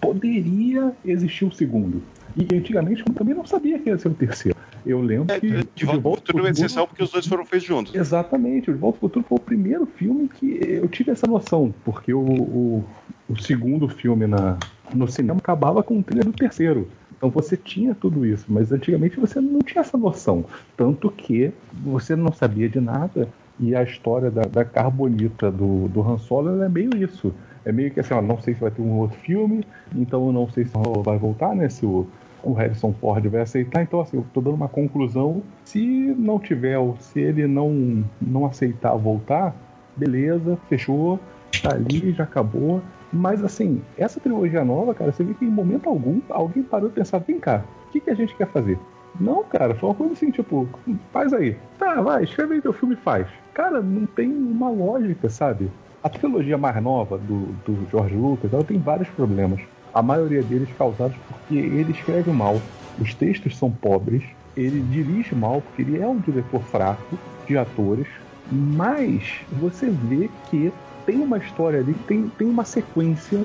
poderia 0.00 0.92
existir 1.04 1.44
o 1.44 1.52
segundo. 1.52 2.02
E 2.36 2.54
antigamente 2.54 3.02
eu 3.06 3.12
também 3.12 3.34
não 3.34 3.44
sabia 3.44 3.78
que 3.78 3.90
ia 3.90 3.98
ser 3.98 4.08
o 4.08 4.14
terceiro. 4.14 4.56
Eu 4.86 5.02
lembro 5.02 5.38
que 5.38 5.46
É, 5.46 5.62
De 5.74 5.84
volta 5.84 6.08
ao 6.08 6.16
futuro 6.16 6.46
é 6.46 6.50
exceção 6.50 6.86
porque 6.86 7.02
os 7.02 7.10
dois 7.10 7.26
foram 7.26 7.44
feitos 7.44 7.66
juntos. 7.66 7.94
Exatamente, 7.94 8.70
o 8.70 8.72
De 8.72 8.78
Volta 8.78 8.96
ao 8.96 9.00
Futuro 9.00 9.26
foi 9.28 9.36
o 9.36 9.40
primeiro 9.40 9.84
filme 9.84 10.28
que 10.28 10.58
eu 10.62 10.88
tive 10.88 11.10
essa 11.10 11.26
noção, 11.26 11.74
porque 11.84 12.14
o, 12.14 12.20
o, 12.20 12.84
o 13.30 13.40
segundo 13.40 13.88
filme 13.88 14.26
na, 14.26 14.58
no 14.92 15.06
cinema 15.08 15.38
acabava 15.38 15.82
com 15.82 15.98
o 15.98 16.02
trilha 16.02 16.24
do 16.24 16.32
terceiro. 16.32 16.88
Então 17.16 17.30
você 17.30 17.56
tinha 17.56 17.94
tudo 17.94 18.26
isso, 18.26 18.46
mas 18.48 18.72
antigamente 18.72 19.20
você 19.20 19.40
não 19.40 19.60
tinha 19.60 19.82
essa 19.82 19.96
noção. 19.96 20.44
Tanto 20.76 21.10
que 21.10 21.52
você 21.72 22.16
não 22.16 22.32
sabia 22.32 22.68
de 22.68 22.80
nada 22.80 23.28
e 23.58 23.74
a 23.74 23.82
história 23.82 24.30
da, 24.30 24.42
da 24.42 24.64
carbonita 24.64 25.50
do, 25.50 25.86
do 25.88 26.00
Han 26.00 26.18
Solo 26.18 26.62
é 26.62 26.68
meio 26.68 26.90
isso. 26.96 27.32
É 27.64 27.70
meio 27.70 27.90
que 27.90 28.00
assim, 28.00 28.14
ó, 28.14 28.22
não 28.22 28.40
sei 28.40 28.54
se 28.54 28.60
vai 28.60 28.70
ter 28.70 28.80
um 28.80 28.98
outro 28.98 29.18
filme, 29.18 29.64
então 29.94 30.26
eu 30.26 30.32
não 30.32 30.48
sei 30.48 30.64
se 30.64 30.72
vai 31.04 31.18
voltar, 31.18 31.54
né? 31.54 31.68
Se 31.68 31.84
o, 31.84 32.06
o 32.42 32.52
Harrison 32.54 32.92
Ford 32.94 33.24
vai 33.26 33.42
aceitar. 33.42 33.82
Então, 33.82 34.00
assim, 34.00 34.16
eu 34.16 34.26
tô 34.32 34.40
dando 34.40 34.54
uma 34.54 34.68
conclusão. 34.68 35.42
Se 35.64 35.80
não 36.18 36.38
tiver, 36.38 36.78
ou 36.78 36.96
se 36.98 37.20
ele 37.20 37.46
não, 37.46 38.02
não 38.20 38.46
aceitar 38.46 38.96
voltar, 38.96 39.54
beleza, 39.94 40.58
fechou, 40.70 41.20
tá 41.62 41.74
ali, 41.74 42.12
já 42.12 42.24
acabou. 42.24 42.80
Mas, 43.12 43.42
assim, 43.42 43.82
essa 43.96 44.20
trilogia 44.20 44.64
nova, 44.64 44.94
cara, 44.94 45.12
você 45.12 45.24
vê 45.24 45.34
que 45.34 45.44
em 45.44 45.50
momento 45.50 45.88
algum 45.88 46.20
alguém 46.28 46.62
parou 46.62 46.88
de 46.88 46.94
pensar: 46.94 47.18
vem 47.18 47.40
cá, 47.40 47.64
o 47.88 47.92
que, 47.92 48.00
que 48.00 48.10
a 48.10 48.14
gente 48.14 48.34
quer 48.36 48.46
fazer? 48.46 48.78
Não, 49.18 49.42
cara, 49.42 49.74
foi 49.74 49.88
uma 49.88 49.94
coisa 49.94 50.12
assim, 50.12 50.30
tipo, 50.30 50.68
faz 51.12 51.32
aí. 51.32 51.56
Tá, 51.78 52.00
vai, 52.00 52.24
escreve 52.24 52.54
aí 52.54 52.62
teu 52.62 52.72
filme 52.72 52.94
e 52.94 52.98
faz. 52.98 53.26
Cara, 53.52 53.82
não 53.82 54.06
tem 54.06 54.30
uma 54.30 54.70
lógica, 54.70 55.28
sabe? 55.28 55.70
A 56.02 56.08
trilogia 56.08 56.56
mais 56.56 56.80
nova 56.82 57.18
do, 57.18 57.46
do 57.66 57.86
George 57.90 58.14
Lucas, 58.14 58.52
ela 58.52 58.64
tem 58.64 58.78
vários 58.78 59.08
problemas. 59.08 59.60
A 59.92 60.00
maioria 60.00 60.42
deles 60.42 60.68
causados 60.78 61.16
porque 61.28 61.56
ele 61.56 61.90
escreve 61.90 62.30
mal. 62.30 62.60
Os 62.98 63.14
textos 63.14 63.58
são 63.58 63.70
pobres, 63.70 64.22
ele 64.56 64.80
dirige 64.80 65.34
mal, 65.34 65.60
porque 65.60 65.82
ele 65.82 66.00
é 66.00 66.06
um 66.06 66.18
diretor 66.18 66.62
fraco 66.62 67.18
de 67.46 67.58
atores, 67.58 68.06
mas 68.50 69.40
você 69.52 69.90
vê 69.90 70.30
que 70.48 70.72
tem 71.06 71.18
uma 71.18 71.38
história 71.38 71.80
ali, 71.80 71.94
tem, 71.94 72.28
tem 72.28 72.48
uma 72.48 72.64
sequência 72.64 73.44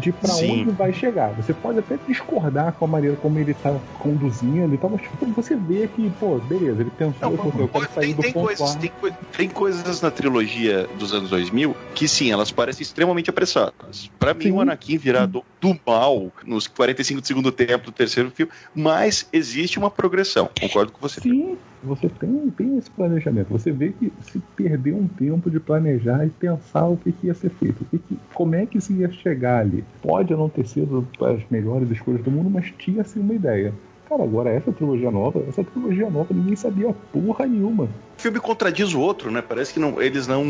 de 0.00 0.12
pra 0.12 0.30
Sim. 0.30 0.62
onde 0.62 0.70
vai 0.70 0.92
chegar. 0.92 1.32
Você 1.34 1.54
pode 1.54 1.78
até 1.78 1.96
discordar 2.08 2.72
com 2.72 2.84
a 2.84 2.88
maneira 2.88 3.16
como 3.16 3.38
ele 3.38 3.54
tá 3.54 3.78
conduzindo 4.00 4.74
e 4.74 4.78
tal, 4.78 4.90
mas 4.90 5.02
tipo, 5.02 5.26
você 5.26 5.54
vê 5.54 5.86
que, 5.88 6.10
pô, 6.10 6.36
beleza, 6.38 6.80
ele 6.80 6.90
pensou, 6.90 7.30
Não, 7.30 7.36
pô, 7.36 7.58
eu 7.58 7.68
quero 7.68 7.92
sair 7.92 8.06
tem, 8.06 8.14
do 8.14 8.22
tem 8.22 8.32
ponto 8.32 8.46
coisas, 8.46 8.74
tem, 8.76 8.92
tem 9.36 9.48
coisas 9.48 10.00
na 10.00 10.10
trilogia 10.10 10.88
dos 10.98 11.12
anos 11.12 11.30
2000 11.30 11.76
que 11.94 12.08
sim, 12.08 12.30
elas 12.32 12.50
parecem 12.50 12.82
extremamente 12.82 13.30
apressadas. 13.30 14.10
Pra 14.18 14.34
mim, 14.34 14.50
o 14.50 14.60
Anakin 14.60 14.96
virar 14.96 15.26
do, 15.26 15.44
do 15.60 15.78
mal 15.86 16.32
nos 16.44 16.66
45 16.66 17.20
do 17.20 17.26
segundo 17.26 17.52
tempo 17.52 17.86
do 17.86 17.92
terceiro 17.92 18.30
filme, 18.30 18.50
mas 18.74 19.28
existe 19.32 19.78
uma 19.78 19.90
progressão. 19.90 20.50
Concordo 20.60 20.92
com 20.92 21.00
você. 21.00 21.20
Sim, 21.20 21.56
você 21.84 22.08
tem, 22.08 22.50
tem 22.56 22.76
esse 22.78 22.90
planejamento. 22.90 23.48
Você 23.50 23.70
vê 23.70 23.90
que 23.90 24.12
se 24.22 24.40
perdeu 24.56 24.96
um 24.96 25.06
tempo 25.08 25.50
de 25.50 25.60
planejar 25.60 26.26
e 26.26 26.30
pensar 26.30 26.86
o 26.86 26.96
que, 26.96 27.12
que 27.12 27.26
ia 27.28 27.34
ser 27.34 27.50
feito, 27.50 27.82
o 27.82 27.84
que 27.86 27.98
que- 27.98 28.18
como 28.32 28.54
é 28.54 28.66
que 28.66 28.80
se 28.80 28.92
ia 28.94 29.10
chegar 29.10 29.60
ali. 29.60 29.84
Pode 30.02 30.32
não 30.34 30.48
ter 30.48 30.66
sido 30.66 31.06
as 31.20 31.40
melhores 31.50 31.90
escolhas 31.90 32.22
do 32.22 32.30
mundo, 32.30 32.50
mas 32.50 32.72
tinha-se 32.78 33.18
uma 33.18 33.34
ideia. 33.34 33.72
Cara, 34.08 34.22
agora 34.22 34.50
essa 34.50 34.70
trilogia 34.70 35.10
nova, 35.10 35.42
essa 35.48 35.64
trilogia 35.64 36.10
nova 36.10 36.32
ninguém 36.34 36.54
sabia 36.54 36.94
porra 37.12 37.46
nenhuma. 37.46 37.84
O 38.18 38.20
filme 38.20 38.38
contradiz 38.38 38.92
o 38.92 39.00
outro, 39.00 39.30
né? 39.30 39.40
Parece 39.42 39.72
que 39.72 39.80
não, 39.80 40.00
eles 40.00 40.26
não, 40.26 40.44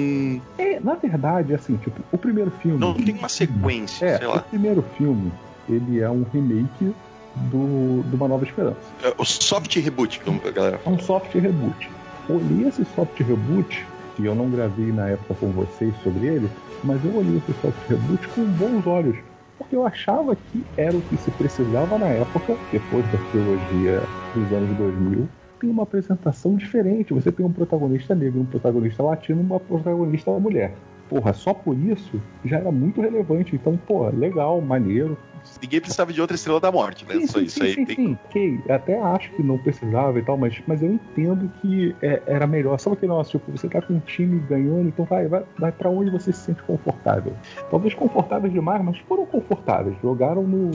É, 0.59 0.81
na 0.81 0.95
verdade, 0.97 1.55
assim, 1.55 1.77
tipo, 1.77 2.03
o 2.13 2.19
primeiro 2.19 2.51
filme. 2.51 2.79
não 2.79 2.95
tem 2.95 3.15
uma 3.17 3.29
sequência, 3.29 4.05
É, 4.07 4.19
sei 4.19 4.27
o 4.27 4.31
lá. 4.31 4.41
primeiro 4.41 4.83
filme, 4.97 5.33
ele 5.69 6.01
é 6.01 6.11
um 6.11 6.25
remake 6.25 6.93
do, 7.37 8.03
do 8.03 8.17
Uma 8.17 8.29
Nova 8.29 8.45
Esperança. 8.45 8.79
É, 9.03 9.13
O 9.19 9.25
soft 9.25 9.75
reboot, 9.77 10.21
como 10.21 10.41
a 10.47 10.51
galera 10.51 10.81
É 10.85 10.89
um 10.89 10.99
soft 10.99 11.35
reboot. 11.35 11.91
Olhei 12.29 12.69
esse 12.69 12.85
soft 12.85 13.19
reboot, 13.21 13.87
que 14.17 14.25
eu 14.25 14.35
não 14.35 14.49
gravei 14.49 14.93
na 14.93 15.09
época 15.09 15.35
com 15.35 15.51
vocês 15.51 15.95
sobre 16.03 16.27
ele, 16.27 16.51
mas 16.83 17.05
eu 17.05 17.15
olhei 17.17 17.37
esse 17.37 17.53
soft 17.61 17.89
reboot 17.89 18.27
com 18.29 18.45
bons 18.45 18.87
olhos. 18.87 19.17
Porque 19.59 19.77
eu 19.77 19.87
achava 19.87 20.35
que 20.37 20.65
era 20.77 20.97
o 20.97 21.01
que 21.03 21.17
se 21.17 21.31
precisava 21.33 21.99
na 21.99 22.07
época, 22.07 22.57
depois 22.73 23.05
da 23.13 23.19
trilogia 23.31 24.03
dos 24.35 24.53
anos 24.53 24.77
2000. 24.77 25.29
Tem 25.61 25.71
uma 25.71 25.85
apresentação 25.85 26.57
diferente. 26.57 27.15
Você 27.15 27.31
tem 27.31 27.47
um 27.47 27.53
protagonista 27.53 28.15
negro, 28.15 28.41
um 28.41 28.45
protagonista 28.45 29.03
latino 29.03 29.41
e 29.41 29.45
uma 29.45 29.61
protagonista 29.61 30.31
mulher. 30.33 30.75
Porra, 31.09 31.33
só 31.33 31.55
por 31.55 31.79
isso 31.79 32.21
já 32.45 32.59
era 32.59 32.73
muito 32.73 33.01
relevante. 33.01 33.55
Então, 33.55 33.79
pô, 33.87 34.09
legal, 34.09 34.61
maneiro. 34.61 35.17
Ninguém 35.63 35.81
precisava 35.81 36.13
de 36.13 36.21
outra 36.21 36.35
estrela 36.37 36.61
da 36.61 36.71
morte, 36.71 37.07
né? 37.07 37.15
Sim, 37.21 37.27
Só 37.27 37.39
sim, 37.39 37.45
isso 37.45 37.59
sim, 37.59 37.65
aí 37.65 37.75
sim, 37.75 37.85
tem. 37.85 37.97
sim. 37.97 38.19
Ok, 38.25 38.61
até 38.69 39.01
acho 39.01 39.31
que 39.33 39.43
não 39.43 39.57
precisava 39.59 40.19
e 40.19 40.23
tal, 40.23 40.37
mas, 40.37 40.61
mas 40.67 40.83
eu 40.83 40.93
entendo 40.93 41.51
que 41.61 41.95
é- 42.03 42.23
era 42.27 42.47
melhor. 42.47 42.79
Sabe 42.79 42.97
aquele 42.97 43.13
negócio, 43.13 43.39
tipo, 43.39 43.53
você 43.53 43.69
tá 43.69 43.81
com 43.81 43.95
um 43.95 44.01
time 44.01 44.41
ganhando, 44.41 44.89
então 44.89 45.05
vai, 45.05 45.27
vai, 45.29 45.43
vai 45.59 45.73
pra 45.73 45.89
onde 45.91 46.11
você 46.11 46.33
se 46.33 46.41
sente 46.41 46.63
confortável. 46.63 47.35
Talvez 47.71 47.95
confortáveis 47.95 48.53
demais, 48.53 48.85
mas 48.85 48.99
foram 48.99 49.25
confortáveis. 49.27 49.97
Jogaram 50.03 50.43
no. 50.43 50.71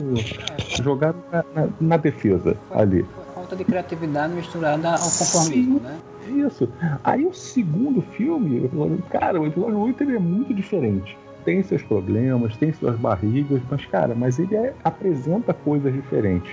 Jogaram 0.82 1.22
na, 1.32 1.44
na- 1.54 1.68
na 1.80 1.96
defesa 1.96 2.56
ali. 2.70 3.04
Falta 3.34 3.54
de 3.56 3.64
criatividade 3.64 4.32
misturada 4.34 4.90
ao 4.90 4.98
conformismo, 4.98 5.80
né? 5.80 5.98
Isso. 6.28 6.68
Aí 7.02 7.24
o 7.26 7.32
segundo 7.32 8.02
filme, 8.02 8.68
cara, 9.10 9.40
o 9.40 9.46
episódio 9.46 9.78
8 9.78 10.02
ele 10.02 10.16
é 10.16 10.18
muito 10.18 10.52
diferente. 10.54 11.16
Tem 11.44 11.62
seus 11.62 11.82
problemas, 11.82 12.56
tem 12.56 12.72
suas 12.72 12.98
barrigas, 12.98 13.62
mas, 13.68 13.86
cara, 13.86 14.14
mas 14.14 14.38
ele 14.38 14.54
é- 14.56 14.76
apresenta 14.84 15.54
coisas 15.54 15.92
diferentes. 15.92 16.52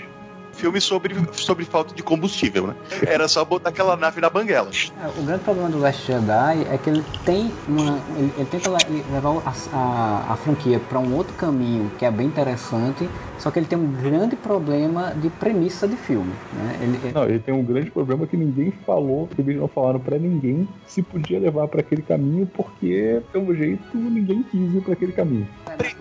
Filme 0.58 0.82
sobre, 0.82 1.16
sobre 1.34 1.64
falta 1.66 1.94
de 1.94 2.02
combustível, 2.04 2.68
né? 2.68 2.76
Era 3.06 3.28
só 3.28 3.46
botar 3.46 3.70
aquela 3.70 3.96
nave 3.96 4.20
na 4.20 4.30
banguela. 4.30 4.70
É, 5.02 5.08
O 5.20 5.24
grande 5.24 5.44
problema 5.44 5.70
do 5.70 5.80
Last 5.80 6.06
Jedi 6.06 6.68
é 6.72 6.78
que 6.78 6.90
ele 6.90 7.04
tem 7.24 7.52
uma. 7.68 8.00
Ele, 8.18 8.34
ele 8.38 8.46
tenta 8.50 8.70
le- 8.70 9.04
levar 9.12 9.30
a, 9.46 9.54
a, 9.78 10.34
a 10.34 10.36
franquia 10.38 10.80
para 10.90 11.00
um 11.00 11.14
outro 11.16 11.34
caminho 11.36 11.92
que 12.00 12.06
é 12.06 12.12
bem 12.12 12.28
interessante, 12.28 13.08
só 13.38 13.52
que 13.52 13.60
ele 13.60 13.68
tem 13.68 13.78
um 13.78 13.92
grande 13.92 14.36
problema 14.36 15.14
de 15.16 15.30
premissa 15.30 15.88
de 15.88 15.96
filme. 15.96 16.34
Né? 16.54 16.80
Ele, 16.82 17.00
ele- 17.04 17.14
Não, 17.14 17.24
ele 17.24 17.40
tem 17.40 17.54
um 17.54 17.64
grande 17.64 17.92
problema 17.92 18.26
que 18.26 18.36
ninguém 18.36 18.74
falou, 18.86 19.28
que 19.28 19.42
eles 19.42 19.56
não 19.58 19.68
falaram 19.68 20.00
pra 20.00 20.18
ninguém 20.18 20.68
se 20.88 21.02
podia 21.04 21.40
levar 21.40 21.68
pra 21.68 21.82
aquele 21.82 22.02
caminho, 22.02 22.50
porque, 22.54 23.22
pelo 23.32 23.56
jeito, 23.56 23.84
ninguém 23.96 24.44
quis 24.44 24.74
ir 24.74 24.82
pra 24.82 24.94
aquele 24.94 25.12
caminho. 25.12 25.48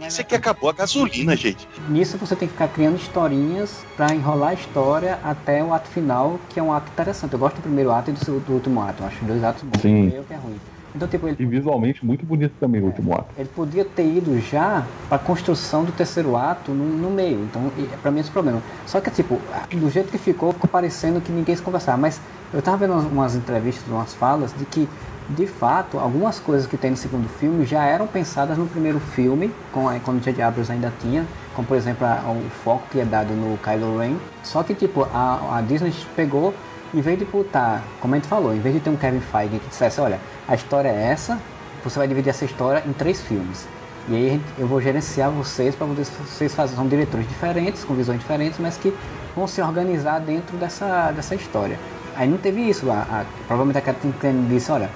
Isso 0.07 0.21
é 0.21 0.25
que 0.25 0.35
acabou 0.35 0.71
a 0.71 0.73
gasolina, 0.73 1.37
gente. 1.37 1.69
Nisso 1.89 2.17
você 2.17 2.35
tem 2.37 2.47
que 2.49 2.53
ficar 2.55 2.69
criando 2.69 2.97
historinhas 2.97 3.85
para 3.97 4.15
enrolar 4.15 4.46
a 4.51 4.55
história 4.55 5.19
até 5.23 5.63
o 5.63 5.73
ato 5.73 5.89
final, 5.89 6.39
que 6.51 6.59
é 6.61 6.63
um 6.63 6.73
ato 6.73 6.91
interessante. 6.93 7.33
Eu 7.33 7.39
gosto 7.39 7.57
do 7.57 7.63
primeiro 7.63 7.91
ato 7.93 8.11
e 8.11 8.13
do, 8.15 8.41
do 8.41 8.53
último 8.53 8.81
ato. 8.83 9.03
Eu 9.03 9.07
acho 9.07 9.25
dois 9.25 9.43
atos 9.45 9.63
bons. 9.63 9.81
Sim. 9.83 10.07
O 10.07 10.11
meio 10.11 10.25
que 10.25 10.35
é 10.35 10.37
ruim. 10.37 10.61
Então, 10.95 11.07
tipo, 11.07 11.29
ele 11.29 11.37
E 11.39 11.45
visualmente 11.45 12.07
muito 12.07 12.25
bonito 12.25 12.55
também 12.59 12.81
o 12.81 12.87
último 12.87 13.13
ato. 13.13 13.27
Ele 13.37 13.49
podia 13.55 13.85
ter 13.85 14.07
ido 14.07 14.39
já 14.41 14.83
para 15.09 15.17
a 15.17 15.19
construção 15.19 15.85
do 15.85 15.93
terceiro 15.93 16.35
ato 16.37 16.71
no, 16.73 16.85
no 16.87 17.11
meio. 17.11 17.43
Então, 17.45 17.71
e- 17.77 17.83
pra 18.01 18.11
mim 18.11 18.21
esse 18.21 18.29
é 18.29 18.31
o 18.31 18.33
problema. 18.33 18.63
Só 18.87 18.99
que, 19.01 19.11
tipo, 19.11 19.39
do 19.73 19.91
jeito 19.91 20.11
que 20.11 20.17
ficou, 20.17 20.55
ficou 20.55 20.71
parecendo 20.71 21.21
que 21.21 21.31
ninguém 21.31 21.55
se 21.55 21.61
conversava. 21.61 21.99
Mas 21.99 22.19
eu 22.53 22.63
tava 22.63 22.79
vendo 22.79 22.95
umas, 22.95 23.35
entrevistas, 23.35 23.87
umas 23.89 24.15
falas, 24.15 24.55
de 24.57 24.65
que, 24.65 24.89
de 25.29 25.47
fato, 25.47 25.99
algumas 25.99 26.39
coisas 26.39 26.67
que 26.67 26.79
tem 26.79 26.93
no 26.93 26.97
segundo 26.97 27.29
filme 27.29 27.67
já 27.67 27.85
eram 27.85 28.07
pensadas 28.07 28.57
no 28.57 28.67
primeiro 28.67 28.99
filme, 28.99 29.53
com, 29.73 29.87
a- 29.91 30.01
quando 30.01 30.17
o 30.17 30.21
J.J. 30.23 30.43
Abrams 30.43 30.73
ainda 30.73 30.91
tinha. 31.03 31.27
Como, 31.57 31.67
por 31.67 31.77
exemplo, 31.77 32.07
a- 32.07 32.23
o 32.31 32.49
foco 32.63 32.83
que 32.91 33.01
é 33.01 33.05
dado 33.05 33.33
no 33.33 33.57
Kylo 33.59 33.99
Ren. 33.99 34.17
Só 34.45 34.63
que, 34.63 34.75
tipo, 34.75 35.03
a, 35.13 35.57
a 35.57 35.61
Disney 35.63 35.93
pegou 36.15 36.55
em 36.95 37.01
vez 37.01 37.19
de 37.19 37.25
botar, 37.25 37.83
como 38.01 38.15
a 38.15 38.19
gente 38.19 38.29
falou, 38.29 38.55
em 38.55 38.61
vez 38.61 38.75
de 38.75 38.81
ter 38.81 38.91
um 38.91 38.97
Kevin 38.97 39.21
Feige 39.21 39.59
que 39.59 39.69
dissesse, 39.69 40.01
olha, 40.01 40.21
a 40.47 40.55
história 40.55 40.89
é 40.89 41.03
essa, 41.11 41.39
você 41.83 41.99
vai 41.99 42.07
dividir 42.07 42.29
essa 42.31 42.45
história 42.45 42.83
em 42.87 42.93
três 42.93 43.21
filmes. 43.23 43.67
E 44.09 44.15
aí 44.15 44.41
a 44.59 44.61
eu 44.61 44.69
vou 44.69 44.81
gerenciar 44.81 45.31
vocês 45.31 45.75
para 45.75 45.87
vocês 45.87 46.55
fazerem, 46.55 46.77
são 46.77 46.87
diretores 46.87 47.27
diferentes, 47.29 47.83
com 47.85 47.95
visões 47.95 48.21
diferentes, 48.21 48.59
mas 48.61 48.77
que 48.77 48.95
vão 49.35 49.47
se 49.49 49.61
organizar 49.61 50.21
dentro 50.21 50.57
dessa, 50.57 51.11
dessa 51.11 51.35
história. 51.35 51.77
Aí 52.17 52.29
não 52.29 52.39
teve 52.39 52.61
isso 52.61 52.87
lá. 52.87 53.07
A- 53.11 53.25
provavelmente 53.49 53.79
a 53.79 53.81
Kathleen 53.83 54.47
disse, 54.49 54.71
olha, 54.71 54.89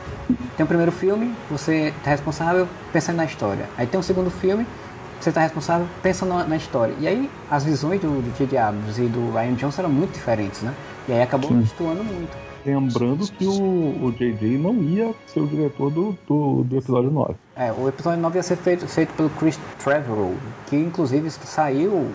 tem 0.56 0.64
o 0.64 0.66
primeiro 0.66 0.92
filme, 0.92 1.34
você 1.50 1.92
está 1.98 2.10
responsável 2.10 2.68
pensando 2.92 3.16
na 3.16 3.24
história. 3.24 3.66
Aí 3.76 3.86
tem 3.86 3.98
o 3.98 4.02
segundo 4.02 4.30
filme, 4.30 4.64
você 5.20 5.28
está 5.30 5.42
responsável 5.42 5.86
pensando 6.02 6.30
na, 6.30 6.44
na 6.44 6.56
história. 6.56 6.94
E 6.98 7.06
aí 7.06 7.30
as 7.50 7.64
visões 7.64 8.00
do, 8.00 8.22
do 8.22 8.38
J.J. 8.38 8.58
Abrams 8.58 9.00
e 9.00 9.06
do 9.06 9.30
Ryan 9.32 9.54
Johnson 9.54 9.82
eram 9.82 9.90
muito 9.90 10.12
diferentes, 10.12 10.62
né? 10.62 10.74
E 11.08 11.12
aí 11.12 11.22
acabou 11.22 11.50
destoando 11.52 12.02
muito. 12.02 12.50
Lembrando 12.64 13.26
que 13.26 13.46
o, 13.46 14.12
JJ 14.12 14.58
não 14.58 14.74
ia 14.82 15.14
ser 15.26 15.40
o 15.40 15.46
diretor 15.46 15.90
do, 15.90 16.16
do, 16.26 16.62
do 16.64 16.76
episódio 16.76 17.10
9. 17.10 17.34
É, 17.56 17.72
o 17.72 17.88
episódio 17.88 18.20
9 18.20 18.38
ia 18.38 18.42
ser 18.42 18.56
feito, 18.56 18.86
feito 18.86 19.14
pelo 19.14 19.30
Chris 19.30 19.58
Trevorrow, 19.82 20.34
que 20.66 20.76
inclusive 20.76 21.30
saiu, 21.30 22.10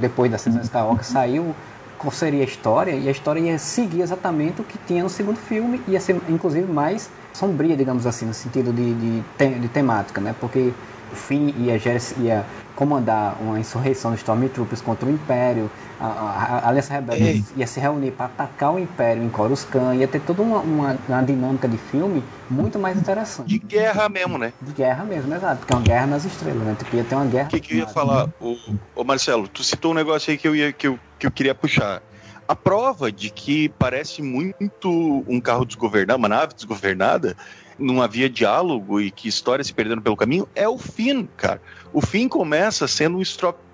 depois 0.00 0.30
da 0.30 0.36
Ascensão 0.36 0.62
Skywalker, 0.62 1.04
saiu 1.04 1.54
qual 1.98 2.12
seria 2.12 2.42
a 2.42 2.44
história, 2.44 2.92
e 2.92 3.08
a 3.08 3.10
história 3.10 3.40
ia 3.40 3.58
seguir 3.58 4.02
exatamente 4.02 4.60
o 4.60 4.64
que 4.64 4.78
tinha 4.86 5.02
no 5.02 5.08
segundo 5.08 5.38
filme, 5.38 5.80
ia 5.88 5.98
ser 5.98 6.20
inclusive 6.28 6.70
mais 6.70 7.10
sombria, 7.32 7.76
digamos 7.76 8.06
assim, 8.06 8.26
no 8.26 8.34
sentido 8.34 8.72
de, 8.72 8.94
de, 8.94 9.58
de 9.58 9.68
temática, 9.68 10.20
né? 10.20 10.34
Porque 10.38 10.72
Finn 11.14 11.52
ia, 11.58 11.76
ia 12.20 12.44
comandar 12.74 13.36
uma 13.40 13.58
insurreição 13.58 14.10
dos 14.10 14.20
Stormtroopers 14.20 14.80
contra 14.80 15.08
o 15.08 15.12
Império, 15.12 15.70
a, 16.00 16.06
a, 16.06 16.58
a 16.58 16.68
Aliança 16.68 16.92
Rebelde 16.92 17.44
ia 17.56 17.66
se 17.66 17.78
reunir 17.78 18.10
para 18.10 18.26
atacar 18.26 18.74
o 18.74 18.78
Império 18.78 19.22
em 19.22 19.28
Coruscant, 19.28 19.96
ia 19.96 20.08
ter 20.08 20.20
toda 20.20 20.42
uma, 20.42 20.58
uma, 20.58 20.98
uma 21.08 21.22
dinâmica 21.22 21.68
de 21.68 21.78
filme 21.78 22.22
muito 22.50 22.78
mais 22.78 22.96
interessante. 22.98 23.48
De 23.48 23.58
guerra 23.58 24.08
mesmo, 24.08 24.36
né? 24.36 24.52
De 24.60 24.72
guerra 24.72 25.04
mesmo, 25.04 25.32
exato. 25.34 25.58
Porque 25.58 25.72
é 25.72 25.76
uma 25.76 25.84
guerra 25.84 26.06
nas 26.06 26.24
estrelas, 26.24 26.62
né? 26.62 26.76
Tipo, 26.78 26.96
ia 26.96 27.04
ter 27.04 27.14
uma 27.14 27.26
guerra. 27.26 27.46
O 27.46 27.50
que, 27.50 27.60
que 27.60 27.74
eu 27.74 27.78
ia 27.78 27.86
falar? 27.86 28.28
Ô, 28.40 28.56
ô, 28.94 29.04
Marcelo, 29.04 29.46
tu 29.48 29.62
citou 29.62 29.92
um 29.92 29.94
negócio 29.94 30.30
aí 30.30 30.36
que 30.36 30.46
eu, 30.46 30.54
ia, 30.54 30.72
que, 30.72 30.88
eu, 30.88 30.98
que 31.18 31.26
eu 31.26 31.30
queria 31.30 31.54
puxar. 31.54 32.02
A 32.46 32.54
prova 32.54 33.10
de 33.10 33.30
que 33.30 33.70
parece 33.70 34.20
muito 34.20 35.24
um 35.26 35.40
carro 35.40 35.64
desgovernado, 35.64 36.18
uma 36.18 36.28
nave 36.28 36.52
desgovernada, 36.54 37.34
não 37.78 38.02
havia 38.02 38.28
diálogo 38.28 39.00
e 39.00 39.10
que 39.10 39.28
história 39.28 39.64
se 39.64 39.72
perdendo 39.72 40.02
pelo 40.02 40.16
caminho, 40.16 40.48
é 40.54 40.68
o 40.68 40.78
Finn, 40.78 41.26
cara. 41.36 41.60
O 41.92 42.00
Finn 42.00 42.28
começa 42.28 42.86
sendo 42.88 43.18
um 43.18 43.22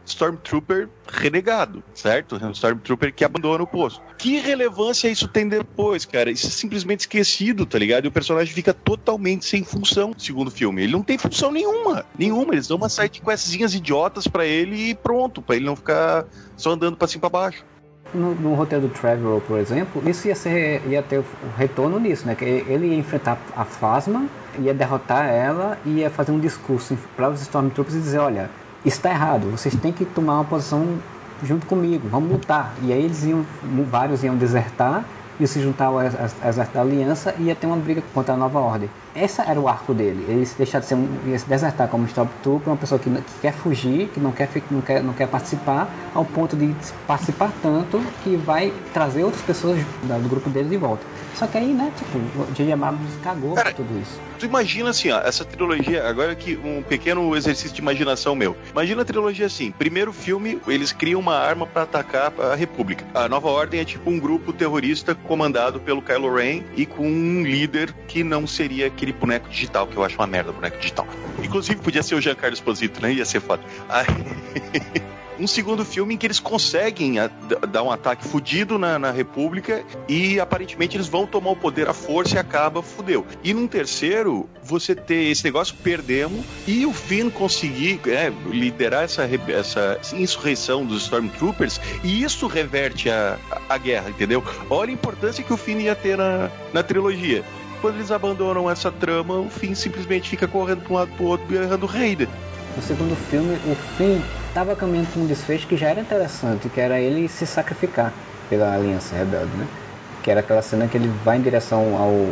Stormtrooper 0.06 0.88
renegado, 1.06 1.82
certo? 1.94 2.36
Um 2.42 2.50
Stormtrooper 2.50 3.14
que 3.14 3.24
abandona 3.24 3.62
o 3.62 3.66
posto. 3.66 4.02
Que 4.18 4.38
relevância 4.38 5.08
isso 5.08 5.28
tem 5.28 5.48
depois, 5.48 6.04
cara? 6.04 6.30
Isso 6.30 6.46
é 6.46 6.50
simplesmente 6.50 7.00
esquecido, 7.00 7.64
tá 7.64 7.78
ligado? 7.78 8.04
E 8.04 8.08
o 8.08 8.12
personagem 8.12 8.52
fica 8.52 8.74
totalmente 8.74 9.44
sem 9.44 9.64
função 9.64 10.10
no 10.10 10.20
segundo 10.20 10.50
filme. 10.50 10.82
Ele 10.82 10.92
não 10.92 11.02
tem 11.02 11.16
função 11.16 11.50
nenhuma. 11.50 12.04
Nenhuma. 12.18 12.54
Eles 12.54 12.68
dão 12.68 12.76
uma 12.76 12.88
side 12.88 13.20
questzinhas 13.20 13.74
idiotas 13.74 14.26
pra 14.26 14.44
ele 14.44 14.90
e 14.90 14.94
pronto, 14.94 15.40
pra 15.40 15.56
ele 15.56 15.64
não 15.64 15.76
ficar 15.76 16.26
só 16.56 16.72
andando 16.72 16.96
pra 16.96 17.08
cima 17.08 17.18
e 17.18 17.20
pra 17.20 17.30
baixo. 17.30 17.64
No, 18.12 18.34
no 18.34 18.54
roteiro 18.54 18.88
do 18.88 18.92
Trevor, 18.92 19.40
por 19.42 19.58
exemplo, 19.58 20.02
isso 20.04 20.26
ia, 20.26 20.34
ser, 20.34 20.82
ia 20.88 21.00
ter 21.00 21.18
o 21.18 21.24
retorno 21.56 22.00
nisso, 22.00 22.26
né? 22.26 22.34
Que 22.34 22.44
ele 22.44 22.88
ia 22.88 22.96
enfrentar 22.96 23.38
a 23.56 23.64
Phasma, 23.64 24.26
ia 24.58 24.74
derrotar 24.74 25.26
ela 25.26 25.78
e 25.86 26.00
ia 26.00 26.10
fazer 26.10 26.32
um 26.32 26.40
discurso 26.40 26.98
para 27.16 27.28
os 27.30 27.40
Stormtroopers 27.42 27.96
e 27.96 28.00
dizer, 28.00 28.18
olha, 28.18 28.50
está 28.84 29.10
errado, 29.10 29.50
vocês 29.50 29.74
têm 29.76 29.92
que 29.92 30.04
tomar 30.04 30.34
uma 30.34 30.44
posição 30.44 30.84
junto 31.44 31.66
comigo, 31.66 32.08
vamos 32.10 32.32
lutar. 32.32 32.74
E 32.82 32.92
aí 32.92 33.00
eles 33.04 33.24
iam, 33.24 33.44
vários 33.88 34.24
iam 34.24 34.34
desertar, 34.36 35.04
iam 35.38 35.46
se 35.46 35.60
juntar 35.60 35.86
ao 35.86 36.02
ex- 36.02 36.14
ex- 36.20 36.36
exército 36.44 36.74
da 36.74 36.80
aliança 36.82 37.34
e 37.38 37.44
ia 37.44 37.54
ter 37.54 37.66
uma 37.68 37.76
briga 37.76 38.02
contra 38.12 38.34
a 38.34 38.36
nova 38.36 38.58
ordem. 38.58 38.90
Esse 39.14 39.40
era 39.40 39.60
o 39.60 39.68
arco 39.68 39.92
dele. 39.92 40.24
Ele 40.28 40.46
se 40.46 40.56
deixar 40.56 40.80
de 40.80 40.86
ser 40.86 40.94
um, 40.94 41.08
ia 41.26 41.38
se 41.38 41.48
desertar 41.48 41.88
como 41.88 42.06
Stormtrooper, 42.06 42.68
uma 42.68 42.76
pessoa 42.76 42.98
que, 42.98 43.10
que 43.10 43.40
quer 43.40 43.52
fugir, 43.52 44.08
que 44.08 44.20
não 44.20 44.32
quer, 44.32 44.48
não, 44.70 44.80
quer, 44.80 45.02
não 45.02 45.12
quer 45.12 45.28
participar, 45.28 45.88
ao 46.14 46.24
ponto 46.24 46.56
de 46.56 46.74
participar 47.06 47.52
tanto 47.62 48.00
que 48.22 48.36
vai 48.36 48.72
trazer 48.92 49.24
outras 49.24 49.42
pessoas 49.42 49.78
do 50.02 50.28
grupo 50.28 50.48
dele 50.48 50.68
de 50.68 50.76
volta. 50.76 51.04
Só 51.34 51.46
que 51.46 51.56
aí, 51.56 51.72
né, 51.72 51.90
tipo, 51.96 52.18
o 52.18 52.52
J.J. 52.52 52.72
Abrams 52.72 53.16
cagou 53.22 53.54
Cara, 53.54 53.72
tudo 53.72 53.98
isso. 53.98 54.20
Tu 54.38 54.46
imagina 54.46 54.90
assim, 54.90 55.10
ó, 55.10 55.20
essa 55.20 55.44
trilogia, 55.44 56.06
agora 56.06 56.34
que 56.34 56.56
um 56.56 56.82
pequeno 56.82 57.34
exercício 57.34 57.74
de 57.74 57.80
imaginação 57.80 58.34
meu. 58.34 58.56
Imagina 58.70 59.02
a 59.02 59.04
trilogia 59.04 59.46
assim: 59.46 59.70
primeiro 59.70 60.12
filme, 60.12 60.60
eles 60.66 60.92
criam 60.92 61.20
uma 61.20 61.36
arma 61.36 61.66
pra 61.66 61.82
atacar 61.82 62.32
a 62.38 62.54
República. 62.54 63.06
A 63.14 63.28
Nova 63.28 63.48
Ordem 63.48 63.80
é 63.80 63.84
tipo 63.84 64.10
um 64.10 64.18
grupo 64.18 64.52
terrorista 64.52 65.14
comandado 65.14 65.80
pelo 65.80 66.02
Kylo 66.02 66.34
Ren 66.34 66.62
e 66.76 66.84
com 66.84 67.06
um 67.06 67.42
líder 67.42 67.92
que 68.06 68.22
não 68.22 68.46
seria 68.46 68.86
aquele 68.88 69.09
boneco 69.12 69.48
digital, 69.48 69.86
que 69.86 69.96
eu 69.96 70.04
acho 70.04 70.16
uma 70.16 70.26
merda, 70.26 70.52
boneco 70.52 70.78
digital. 70.78 71.06
Inclusive 71.42 71.80
podia 71.80 72.02
ser 72.02 72.14
o 72.14 72.20
Giancarlo 72.20 72.54
Esposito, 72.54 73.00
né? 73.02 73.12
Ia 73.12 73.24
ser 73.24 73.40
foda. 73.40 73.62
Aí... 73.88 74.06
Um 75.40 75.46
segundo 75.46 75.86
filme 75.86 76.12
em 76.12 76.18
que 76.18 76.26
eles 76.26 76.38
conseguem 76.38 77.18
a- 77.18 77.28
d- 77.28 77.66
dar 77.70 77.82
um 77.82 77.90
ataque 77.90 78.28
fudido 78.28 78.78
na, 78.78 78.98
na 78.98 79.10
República 79.10 79.82
e 80.06 80.38
aparentemente 80.38 80.98
eles 80.98 81.08
vão 81.08 81.26
tomar 81.26 81.52
o 81.52 81.56
poder 81.56 81.88
à 81.88 81.94
força 81.94 82.34
e 82.34 82.38
acaba, 82.38 82.82
fudeu. 82.82 83.24
E 83.42 83.54
num 83.54 83.66
terceiro, 83.66 84.46
você 84.62 84.94
ter 84.94 85.30
esse 85.30 85.42
negócio, 85.42 85.74
perdemos, 85.82 86.44
e 86.66 86.84
o 86.84 86.92
Finn 86.92 87.30
conseguir 87.30 88.02
é, 88.06 88.30
liderar 88.50 89.04
essa, 89.04 89.22
essa 89.48 89.98
insurreição 90.12 90.84
dos 90.84 91.04
Stormtroopers, 91.04 91.80
e 92.04 92.22
isso 92.22 92.46
reverte 92.46 93.08
a, 93.08 93.38
a, 93.50 93.74
a 93.76 93.78
guerra, 93.78 94.10
entendeu? 94.10 94.44
Olha 94.68 94.90
a 94.90 94.92
importância 94.92 95.42
que 95.42 95.54
o 95.54 95.56
Finn 95.56 95.78
ia 95.80 95.94
ter 95.96 96.18
na, 96.18 96.50
na 96.70 96.82
trilogia. 96.82 97.42
Quando 97.80 97.96
eles 97.96 98.10
abandonam 98.10 98.70
essa 98.70 98.92
trama, 98.92 99.38
o 99.38 99.48
Finn 99.48 99.74
simplesmente 99.74 100.28
fica 100.28 100.46
correndo 100.46 100.82
para 100.82 100.92
um 100.92 100.96
lado 100.96 101.10
pro 101.16 101.24
outro, 101.24 101.54
errando 101.54 101.86
o 101.86 101.88
Raider. 101.88 102.28
No 102.76 102.82
segundo 102.82 103.16
filme, 103.30 103.54
o 103.66 103.74
Finn 103.96 104.20
estava 104.48 104.76
caminhando 104.76 105.10
com 105.14 105.20
um 105.20 105.26
desfecho 105.26 105.66
que 105.66 105.78
já 105.78 105.88
era 105.88 106.00
interessante, 106.00 106.68
que 106.68 106.78
era 106.78 107.00
ele 107.00 107.26
se 107.26 107.46
sacrificar 107.46 108.12
pela 108.50 108.74
Aliança 108.74 109.16
Rebelde, 109.16 109.50
né? 109.56 109.66
Que 110.22 110.30
era 110.30 110.40
aquela 110.40 110.60
cena 110.60 110.86
que 110.86 110.98
ele 110.98 111.10
vai 111.24 111.38
em 111.38 111.40
direção 111.40 111.96
ao 111.96 112.28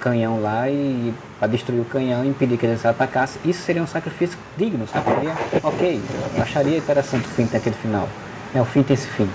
canhão 0.00 0.42
lá 0.42 0.68
e 0.68 1.14
para 1.38 1.48
destruir 1.48 1.80
o 1.80 1.84
canhão 1.86 2.22
e 2.22 2.28
impedir 2.28 2.58
que 2.58 2.66
eles 2.66 2.84
atacassem. 2.84 3.40
Isso 3.42 3.62
seria 3.62 3.82
um 3.82 3.86
sacrifício 3.86 4.36
digno? 4.58 4.86
Seria 4.86 5.34
ok, 5.62 6.02
eu 6.36 6.42
acharia 6.42 6.76
interessante 6.76 7.24
o 7.24 7.30
Finn 7.30 7.46
ter 7.46 7.56
aquele 7.56 7.76
final. 7.76 8.06
Né? 8.52 8.60
O 8.60 8.66
Finn 8.66 8.82
tem 8.82 8.92
esse 8.92 9.08
fim. 9.08 9.30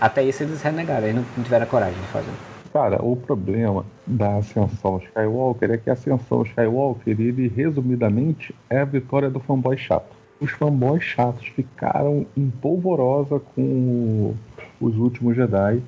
Até 0.00 0.24
isso 0.24 0.42
eles 0.42 0.60
renegaram, 0.62 1.06
eles 1.06 1.14
não 1.36 1.44
tiveram 1.44 1.62
a 1.62 1.68
coragem 1.68 1.94
de 1.94 2.08
fazer. 2.08 2.55
Cara, 2.76 3.02
o 3.02 3.16
problema 3.16 3.86
da 4.06 4.36
Ascensão 4.36 4.98
Skywalker 4.98 5.70
é 5.70 5.78
que 5.78 5.88
a 5.88 5.94
Ascensão 5.94 6.42
Skywalker, 6.42 7.18
ele 7.18 7.48
resumidamente 7.48 8.54
é 8.68 8.80
a 8.80 8.84
vitória 8.84 9.30
do 9.30 9.40
fanboy 9.40 9.78
chato. 9.78 10.14
Os 10.38 10.50
fanboys 10.50 11.02
chatos 11.02 11.46
ficaram 11.46 12.26
em 12.36 12.50
polvorosa 12.50 13.40
com 13.54 14.34
os 14.78 14.94
últimos 14.98 15.36
Jedi 15.36 15.82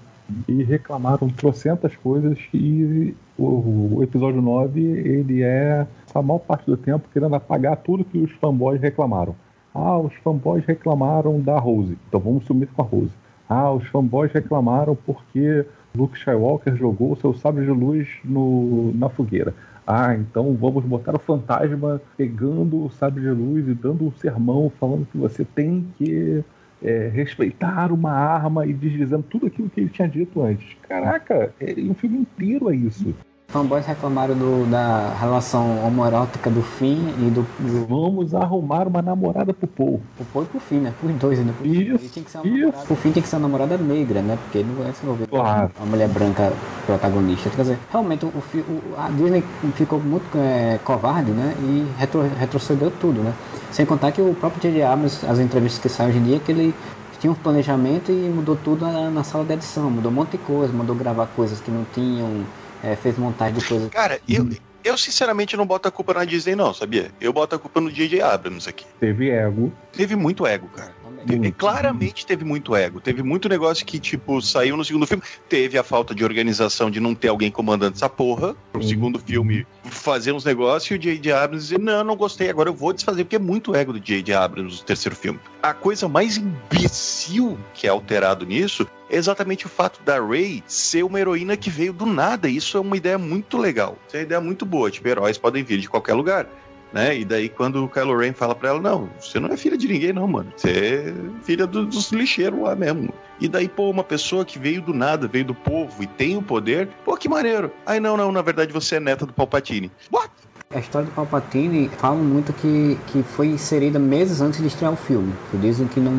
e 0.48 0.62
reclamaram 0.62 1.28
trocentas 1.28 1.94
coisas 1.94 2.38
e 2.54 3.14
o, 3.36 3.96
o 3.96 4.02
episódio 4.02 4.40
9 4.40 4.80
ele 4.80 5.42
é 5.42 5.86
a 6.14 6.22
maior 6.22 6.38
parte 6.38 6.64
do 6.64 6.76
tempo 6.78 7.06
querendo 7.12 7.34
apagar 7.36 7.76
tudo 7.76 8.02
que 8.02 8.16
os 8.16 8.32
fanboys 8.32 8.80
reclamaram. 8.80 9.36
Ah, 9.74 9.98
os 9.98 10.14
fanboys 10.24 10.64
reclamaram 10.64 11.38
da 11.38 11.58
Rose, 11.58 11.98
então 12.08 12.18
vamos 12.18 12.46
sumir 12.46 12.66
com 12.68 12.80
a 12.80 12.84
Rose. 12.86 13.12
Ah, 13.46 13.70
os 13.72 13.86
fanboys 13.88 14.32
reclamaram 14.32 14.96
porque 15.06 15.66
Luke 15.96 16.16
Skywalker 16.16 16.76
jogou 16.76 17.12
o 17.12 17.16
seu 17.16 17.34
sabre 17.34 17.64
de 17.64 17.70
luz 17.70 18.08
no, 18.24 18.92
na 18.94 19.08
fogueira. 19.08 19.54
Ah, 19.86 20.14
então 20.14 20.54
vamos 20.54 20.84
botar 20.84 21.16
o 21.16 21.18
fantasma 21.18 22.00
pegando 22.16 22.84
o 22.84 22.90
sabre 22.90 23.22
de 23.22 23.30
luz 23.30 23.66
e 23.66 23.74
dando 23.74 24.06
um 24.06 24.12
sermão 24.12 24.70
falando 24.78 25.06
que 25.10 25.16
você 25.16 25.44
tem 25.44 25.86
que 25.96 26.44
é, 26.82 27.08
respeitar 27.08 27.90
uma 27.90 28.12
arma 28.12 28.66
e 28.66 28.72
deslizando 28.72 29.24
tudo 29.30 29.46
aquilo 29.46 29.70
que 29.70 29.80
ele 29.80 29.88
tinha 29.88 30.06
dito 30.06 30.42
antes. 30.42 30.76
Caraca, 30.86 31.54
é 31.60 31.74
um 31.80 31.94
filme 31.94 32.18
inteiro 32.18 32.70
é 32.70 32.76
isso. 32.76 33.14
Fanboys 33.50 33.86
reclamaram 33.86 34.34
do- 34.34 34.70
da 34.70 35.14
relação 35.18 35.82
homoerótica 35.82 36.50
do 36.50 36.60
Finn 36.60 36.98
e 37.18 37.30
do, 37.30 37.46
do, 37.58 37.86
Vamos 37.86 38.34
arrumar 38.34 38.86
uma 38.86 39.00
namorada 39.00 39.54
pro 39.54 39.66
Paul. 39.66 40.02
pro 40.18 40.26
Paul 40.26 40.44
e 40.44 40.46
pro 40.48 40.60
Finn, 40.60 40.80
né? 40.80 40.92
Pros 41.00 41.14
dois, 41.16 41.38
né? 41.38 41.54
Pro 41.56 41.64
Finn. 41.64 41.94
Isso, 41.94 42.20
uma 42.20 42.46
isso. 42.46 42.66
namorada. 42.66 42.94
Finn 42.96 43.10
tem 43.12 43.22
que 43.22 43.28
ser 43.28 43.36
uma 43.36 43.48
namorada 43.48 43.78
negra, 43.78 44.20
né? 44.20 44.36
Porque 44.42 44.58
ele 44.58 44.68
não 44.68 44.84
vai 44.84 44.92
se 44.92 45.02
envolver 45.02 45.26
Claro. 45.28 45.70
com 45.74 45.82
uma 45.82 45.90
mulher 45.92 46.08
branca 46.10 46.52
protagonista. 46.84 47.48
Quer 47.48 47.62
dizer, 47.62 47.78
realmente 47.90 48.26
o, 48.26 48.28
o- 48.28 48.82
a 48.98 49.08
Disney 49.08 49.42
ficou 49.74 49.98
muito 49.98 50.26
é, 50.36 50.78
covarde, 50.84 51.30
né? 51.30 51.54
E 51.58 51.86
retro- 51.98 52.28
retrocedeu 52.38 52.90
tudo, 53.00 53.22
né? 53.22 53.32
Sem 53.72 53.86
contar 53.86 54.12
que 54.12 54.20
o 54.20 54.34
próprio 54.34 54.60
J.J. 54.60 54.82
Abrams, 54.82 55.24
as 55.26 55.38
entrevistas 55.38 55.80
que 55.80 55.88
saem 55.88 56.10
hoje 56.10 56.18
em 56.18 56.22
dia, 56.24 56.38
que 56.38 56.52
ele 56.52 56.74
tinha 57.18 57.30
um 57.30 57.34
planejamento 57.34 58.12
e 58.12 58.28
mudou 58.28 58.56
tudo 58.62 58.84
na, 58.84 59.08
na 59.08 59.24
sala 59.24 59.42
de 59.46 59.54
edição. 59.54 59.90
Mudou 59.90 60.12
um 60.12 60.14
monte 60.14 60.32
de 60.32 60.38
coisa, 60.38 60.70
mandou 60.70 60.94
gravar 60.94 61.26
coisas 61.34 61.58
que 61.60 61.70
não 61.70 61.86
tinham, 61.94 62.42
é, 62.82 62.96
fez 62.96 63.16
montagem 63.18 63.54
de 63.58 63.64
coisas 63.66 63.88
Cara, 63.90 64.20
eu, 64.28 64.48
eu 64.84 64.96
sinceramente 64.96 65.56
não 65.56 65.66
boto 65.66 65.88
a 65.88 65.90
culpa 65.90 66.14
na 66.14 66.24
Disney, 66.24 66.54
não, 66.54 66.72
sabia? 66.72 67.10
Eu 67.20 67.32
boto 67.32 67.56
a 67.56 67.58
culpa 67.58 67.80
no 67.80 67.90
J.J. 67.90 68.20
Abrams 68.22 68.68
aqui. 68.68 68.84
Teve 69.00 69.30
ego. 69.30 69.72
Teve 69.92 70.16
muito 70.16 70.46
ego, 70.46 70.68
cara. 70.68 70.96
Teve- 71.26 71.50
claramente 71.50 72.24
teve 72.24 72.44
muito 72.44 72.76
ego. 72.76 73.00
Teve 73.00 73.24
muito 73.24 73.48
negócio 73.48 73.84
que, 73.84 73.98
tipo, 73.98 74.40
saiu 74.40 74.76
no 74.76 74.84
segundo 74.84 75.04
filme. 75.06 75.22
Teve 75.48 75.76
a 75.76 75.82
falta 75.82 76.14
de 76.14 76.24
organização 76.24 76.88
de 76.90 77.00
não 77.00 77.12
ter 77.12 77.26
alguém 77.28 77.50
comandando 77.50 77.96
essa 77.96 78.08
porra. 78.08 78.54
Pro 78.72 78.80
Uhum. 78.80 78.88
segundo 78.88 79.18
filme 79.18 79.66
fazer 79.82 80.30
uns 80.32 80.44
negócios 80.44 80.90
e 80.92 80.94
o 80.94 80.98
J.J. 80.98 81.32
Abrams 81.32 81.64
dizer: 81.66 81.80
Não, 81.80 82.04
não 82.04 82.16
gostei, 82.16 82.48
agora 82.48 82.68
eu 82.70 82.74
vou 82.74 82.92
desfazer, 82.92 83.24
porque 83.24 83.34
é 83.36 83.38
muito 83.40 83.74
ego 83.74 83.92
do 83.92 83.98
J.J. 84.00 84.32
Abrams 84.32 84.78
no 84.78 84.84
terceiro 84.84 85.16
filme. 85.16 85.40
A 85.60 85.74
coisa 85.74 86.08
mais 86.08 86.38
imbecil 86.38 87.58
que 87.74 87.86
é 87.86 87.90
alterado 87.90 88.46
nisso 88.46 88.86
exatamente 89.10 89.66
o 89.66 89.68
fato 89.68 90.02
da 90.02 90.20
Rey 90.24 90.62
ser 90.66 91.02
uma 91.04 91.18
heroína 91.20 91.56
que 91.56 91.70
veio 91.70 91.92
do 91.92 92.06
nada. 92.06 92.48
Isso 92.48 92.76
é 92.76 92.80
uma 92.80 92.96
ideia 92.96 93.18
muito 93.18 93.56
legal. 93.58 93.96
Isso 94.06 94.16
é 94.16 94.20
uma 94.20 94.24
ideia 94.24 94.40
muito 94.40 94.64
boa. 94.66 94.90
Tipo, 94.90 95.08
heróis 95.08 95.38
podem 95.38 95.62
vir 95.64 95.78
de 95.78 95.88
qualquer 95.88 96.14
lugar 96.14 96.46
né? 96.90 97.18
E 97.18 97.22
daí 97.22 97.50
quando 97.50 97.84
o 97.84 97.88
Kylo 97.88 98.16
Ren 98.16 98.32
fala 98.32 98.54
pra 98.54 98.70
ela, 98.70 98.80
não, 98.80 99.10
você 99.20 99.38
não 99.38 99.50
é 99.50 99.58
filha 99.58 99.76
de 99.76 99.86
ninguém 99.86 100.10
não, 100.10 100.26
mano. 100.26 100.50
Você 100.56 100.70
é 100.70 101.44
filha 101.44 101.66
do- 101.66 101.84
dos 101.84 102.10
lixeiros 102.12 102.58
lá 102.62 102.74
mesmo. 102.74 103.12
E 103.38 103.46
daí, 103.46 103.68
pô, 103.68 103.90
uma 103.90 104.02
pessoa 104.02 104.42
que 104.42 104.58
veio 104.58 104.80
do 104.80 104.94
nada, 104.94 105.28
veio 105.28 105.44
do 105.44 105.54
povo 105.54 106.02
e 106.02 106.06
tem 106.06 106.34
o 106.38 106.40
poder, 106.42 106.88
pô, 107.04 107.14
que 107.14 107.28
maneiro. 107.28 107.70
Aí 107.84 108.00
não, 108.00 108.16
não, 108.16 108.32
na 108.32 108.40
verdade 108.40 108.72
você 108.72 108.96
é 108.96 109.00
neta 109.00 109.26
do 109.26 109.34
Palpatine. 109.34 109.92
What? 110.10 110.30
A 110.74 110.80
história 110.80 111.06
do 111.08 111.12
Palpatine 111.14 111.88
falam 111.96 112.18
muito 112.18 112.52
que, 112.52 112.98
que 113.06 113.22
foi 113.22 113.46
inserida 113.46 113.98
meses 113.98 114.42
antes 114.42 114.60
de 114.60 114.66
estrear 114.66 114.92
o 114.92 114.96
filme. 114.96 115.32
Dizem 115.54 115.86
que 115.86 115.98
não, 115.98 116.12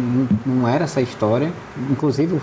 não, 0.44 0.68
era 0.68 0.86
essa 0.86 1.00
história. 1.00 1.52
Inclusive 1.92 2.36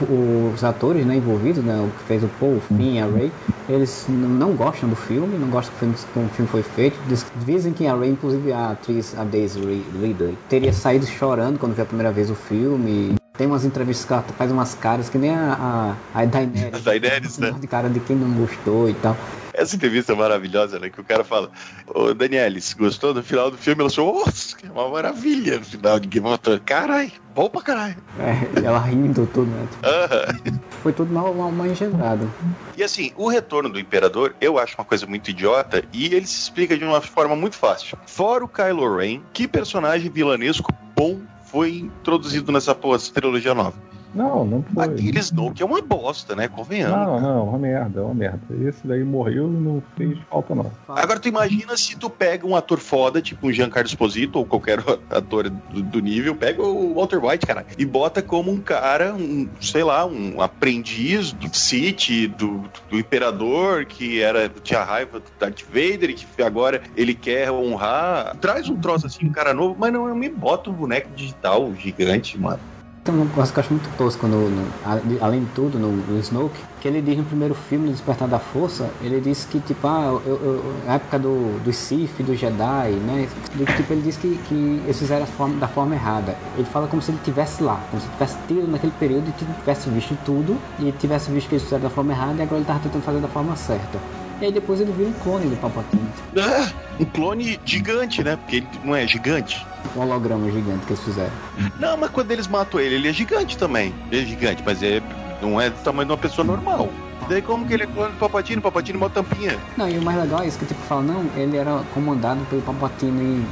os 0.54 0.62
atores 0.62 1.04
né, 1.04 1.16
envolvidos, 1.16 1.64
né, 1.64 1.74
o 1.84 1.90
que 1.98 2.04
fez 2.04 2.22
o 2.22 2.28
Paul, 2.38 2.58
o 2.58 2.60
Finn 2.60 2.94
e 2.94 3.00
a 3.00 3.06
Rey, 3.06 3.32
eles 3.68 4.06
não 4.08 4.52
gostam 4.52 4.88
do 4.88 4.94
filme, 4.94 5.36
não 5.36 5.48
gostam 5.48 5.74
como 6.14 6.26
o 6.26 6.28
filme 6.28 6.48
foi 6.48 6.62
feito. 6.62 6.96
Diz- 7.08 7.26
Dizem 7.44 7.72
que 7.72 7.88
a 7.88 7.96
Rey, 7.96 8.10
inclusive 8.10 8.52
a 8.52 8.70
atriz, 8.70 9.12
a 9.18 9.24
Daisy 9.24 9.58
Ri- 9.58 9.84
Ridley, 10.00 10.38
teria 10.48 10.72
saído 10.72 11.06
chorando 11.06 11.58
quando 11.58 11.74
viu 11.74 11.82
a 11.82 11.86
primeira 11.88 12.12
vez 12.12 12.30
o 12.30 12.36
filme. 12.36 13.16
Tem 13.36 13.48
umas 13.48 13.64
entrevistas 13.64 14.06
que 14.06 14.12
ela 14.12 14.22
faz 14.38 14.52
umas 14.52 14.74
caras 14.76 15.08
que 15.08 15.18
nem 15.18 15.34
a, 15.34 15.96
a, 16.14 16.20
a 16.20 16.24
Daenerys. 16.24 16.86
A 16.86 16.90
Daenerys, 16.90 17.38
né? 17.38 17.52
De 17.60 17.66
cara 17.66 17.90
de 17.90 17.98
quem 17.98 18.14
não 18.14 18.30
gostou 18.30 18.88
e 18.88 18.94
tal. 18.94 19.16
Essa 19.56 19.74
entrevista 19.74 20.14
maravilhosa, 20.14 20.78
né? 20.78 20.90
Que 20.90 21.00
o 21.00 21.04
cara 21.04 21.24
fala, 21.24 21.50
ô 21.86 22.12
Danielis, 22.12 22.74
gostou 22.74 23.14
do 23.14 23.22
final 23.22 23.50
do 23.50 23.56
filme? 23.56 23.80
Ela 23.80 23.90
falou, 23.90 24.20
nossa, 24.26 24.56
que 24.56 24.66
é 24.66 24.70
uma 24.70 24.88
maravilha 24.88 25.58
no 25.58 25.64
final 25.64 25.98
de 25.98 26.06
Game 26.06 26.26
of 26.26 26.38
Thrones. 26.38 26.62
Caralho, 26.66 27.10
bom 27.34 27.48
pra 27.48 27.62
caralho. 27.62 27.96
É, 28.20 28.64
ela 28.64 28.78
rindo 28.78 29.26
tudo, 29.32 29.50
né? 29.50 29.66
Aham. 29.82 30.60
Foi 30.82 30.92
tudo 30.92 31.12
mal, 31.12 31.32
mal, 31.34 31.50
mal 31.50 31.66
engendrado. 31.66 32.30
E 32.76 32.82
assim, 32.82 33.12
o 33.16 33.28
retorno 33.28 33.70
do 33.70 33.80
Imperador, 33.80 34.36
eu 34.40 34.58
acho 34.58 34.76
uma 34.76 34.84
coisa 34.84 35.06
muito 35.06 35.30
idiota 35.30 35.82
e 35.92 36.14
ele 36.14 36.26
se 36.26 36.38
explica 36.38 36.76
de 36.76 36.84
uma 36.84 37.00
forma 37.00 37.34
muito 37.34 37.56
fácil. 37.56 37.98
Fora 38.06 38.44
o 38.44 38.48
Kylo 38.48 38.96
Ren, 38.96 39.22
que 39.32 39.48
personagem 39.48 40.10
vilanesco 40.10 40.70
bom 40.94 41.20
foi 41.44 41.78
introduzido 41.78 42.52
nessa 42.52 42.74
porra, 42.74 42.98
trilogia 42.98 43.54
nova? 43.54 43.74
Não, 44.16 44.44
não 44.44 44.62
foi. 44.62 44.84
Aquele 44.84 45.18
Snoke 45.18 45.62
é 45.62 45.66
uma 45.66 45.82
bosta, 45.82 46.34
né? 46.34 46.48
Convenhamos. 46.48 46.96
Não, 46.96 47.20
não, 47.20 47.48
uma 47.48 47.58
merda, 47.58 48.02
uma 48.02 48.14
merda. 48.14 48.40
Esse 48.66 48.86
daí 48.86 49.04
morreu 49.04 49.46
e 49.46 49.56
não 49.56 49.82
fez 49.96 50.18
falta, 50.30 50.54
não. 50.54 50.72
Agora 50.88 51.20
tu 51.20 51.28
imagina 51.28 51.76
se 51.76 51.96
tu 51.96 52.08
pega 52.08 52.46
um 52.46 52.56
ator 52.56 52.78
foda, 52.78 53.20
tipo 53.20 53.46
um 53.46 53.52
Giancarlo 53.52 53.86
Esposito 53.86 54.38
ou 54.38 54.46
qualquer 54.46 54.78
ator 55.10 55.50
do, 55.50 55.82
do 55.82 56.00
nível, 56.00 56.34
pega 56.34 56.62
o 56.62 56.94
Walter 56.94 57.22
White, 57.22 57.46
cara, 57.46 57.66
e 57.76 57.84
bota 57.84 58.22
como 58.22 58.50
um 58.50 58.58
cara, 58.58 59.14
um, 59.14 59.46
sei 59.60 59.84
lá, 59.84 60.06
um 60.06 60.40
aprendiz 60.40 61.32
do 61.32 61.54
Sith, 61.54 62.28
do, 62.38 62.64
do 62.88 62.98
Imperador, 62.98 63.84
que 63.84 64.22
era 64.22 64.48
tinha 64.48 64.82
raiva 64.82 65.20
do 65.20 65.26
Darth 65.38 65.62
Vader 65.68 66.10
e 66.10 66.14
que 66.14 66.42
agora 66.42 66.80
ele 66.96 67.14
quer 67.14 67.50
honrar. 67.50 68.36
Traz 68.38 68.68
um 68.68 68.76
troço 68.76 69.06
assim, 69.06 69.26
um 69.26 69.32
cara 69.32 69.52
novo, 69.52 69.76
mas 69.78 69.92
não 69.92 70.14
me 70.14 70.28
bota 70.28 70.70
um 70.70 70.72
boneco 70.72 71.10
digital 71.14 71.72
gigante, 71.74 72.38
mano. 72.38 72.60
Tem 73.06 73.14
uma 73.14 73.24
coisa 73.26 73.52
que 73.52 73.58
eu 73.58 73.62
acho 73.62 73.72
muito 73.72 73.88
tosca, 73.96 74.26
no, 74.26 74.50
no- 74.50 74.66
a- 74.84 75.24
além 75.24 75.40
de 75.44 75.46
tudo, 75.54 75.78
no, 75.78 75.92
no 75.92 76.18
Snoke, 76.18 76.58
que 76.80 76.88
ele 76.88 77.00
diz 77.00 77.16
no 77.16 77.22
primeiro 77.22 77.54
filme, 77.54 77.86
no 77.86 77.92
Despertar 77.92 78.26
da 78.26 78.40
Força, 78.40 78.90
ele 79.00 79.20
disse 79.20 79.46
que, 79.46 79.60
tipo, 79.60 79.86
ah, 79.86 80.20
eu, 80.26 80.32
eu- 80.34 80.74
na 80.84 80.94
época 80.94 81.16
do, 81.16 81.62
do 81.62 81.72
Sith, 81.72 82.20
do 82.24 82.34
Jedi, 82.34 82.90
né, 83.06 83.28
tipo, 83.76 83.92
ele 83.92 84.02
disse 84.02 84.18
que, 84.18 84.36
que 84.48 84.54
eles 84.84 84.98
fizeram 84.98 85.22
a 85.22 85.26
forma, 85.26 85.54
da 85.56 85.68
forma 85.68 85.94
errada. 85.94 86.36
Ele 86.56 86.66
fala 86.66 86.88
como 86.88 87.00
se 87.00 87.12
ele 87.12 87.20
tivesse 87.22 87.62
lá, 87.62 87.80
como 87.90 88.02
se 88.02 88.08
ele 88.08 88.12
tivesse 88.14 88.36
tido 88.48 88.68
naquele 88.72 88.92
período 88.98 89.28
e 89.28 89.32
tivesse 89.60 89.88
visto 89.88 90.18
tudo, 90.24 90.56
e 90.80 90.90
tivesse 90.90 91.30
visto 91.30 91.48
que 91.48 91.54
eles 91.54 91.62
fizeram 91.62 91.84
da 91.84 91.90
forma 91.90 92.12
errada, 92.12 92.34
e 92.38 92.42
agora 92.42 92.56
ele 92.56 92.64
tava 92.66 92.80
tentando 92.80 93.02
fazer 93.04 93.20
da 93.20 93.28
forma 93.28 93.54
certa. 93.54 94.25
E 94.40 94.44
aí 94.46 94.52
depois 94.52 94.80
ele 94.80 94.92
vira 94.92 95.08
um 95.08 95.12
clone 95.14 95.46
do 95.48 95.56
Palpatine, 95.56 96.08
Ah, 96.38 96.70
um 97.00 97.04
clone 97.06 97.58
gigante, 97.64 98.22
né? 98.22 98.36
Porque 98.36 98.56
ele 98.56 98.68
não 98.84 98.94
é 98.94 99.06
gigante. 99.06 99.66
um 99.96 100.00
holograma 100.00 100.50
gigante 100.50 100.84
que 100.86 100.92
eles 100.92 101.02
fizeram. 101.04 101.32
Não, 101.80 101.96
mas 101.96 102.10
quando 102.10 102.30
eles 102.32 102.46
matam 102.46 102.78
ele, 102.78 102.96
ele 102.96 103.08
é 103.08 103.12
gigante 103.12 103.56
também. 103.56 103.94
Ele 104.12 104.22
é 104.22 104.24
gigante, 104.26 104.62
mas 104.64 104.82
é, 104.82 105.00
não 105.40 105.58
é 105.60 105.70
do 105.70 105.76
tamanho 105.82 106.06
de 106.06 106.12
uma 106.12 106.18
pessoa 106.18 106.44
normal. 106.44 106.88
Daí 107.28 107.40
como 107.42 107.66
que 107.66 107.74
ele 107.74 107.84
é 107.84 107.86
clone 107.86 108.12
do 108.12 108.18
Papatino? 108.18 108.60
Papatino 108.62 108.98
é 108.98 109.02
uma 109.02 109.10
tampinha. 109.10 109.58
Não, 109.76 109.88
e 109.88 109.96
o 109.98 110.02
mais 110.02 110.18
legal 110.20 110.42
é 110.42 110.46
isso 110.48 110.58
que 110.58 110.66
tipo 110.66 110.80
fala, 110.82 111.02
não, 111.02 111.24
ele 111.36 111.56
era 111.56 111.82
comandado 111.94 112.40
pelo 112.50 112.60
Palpatine 112.62 113.44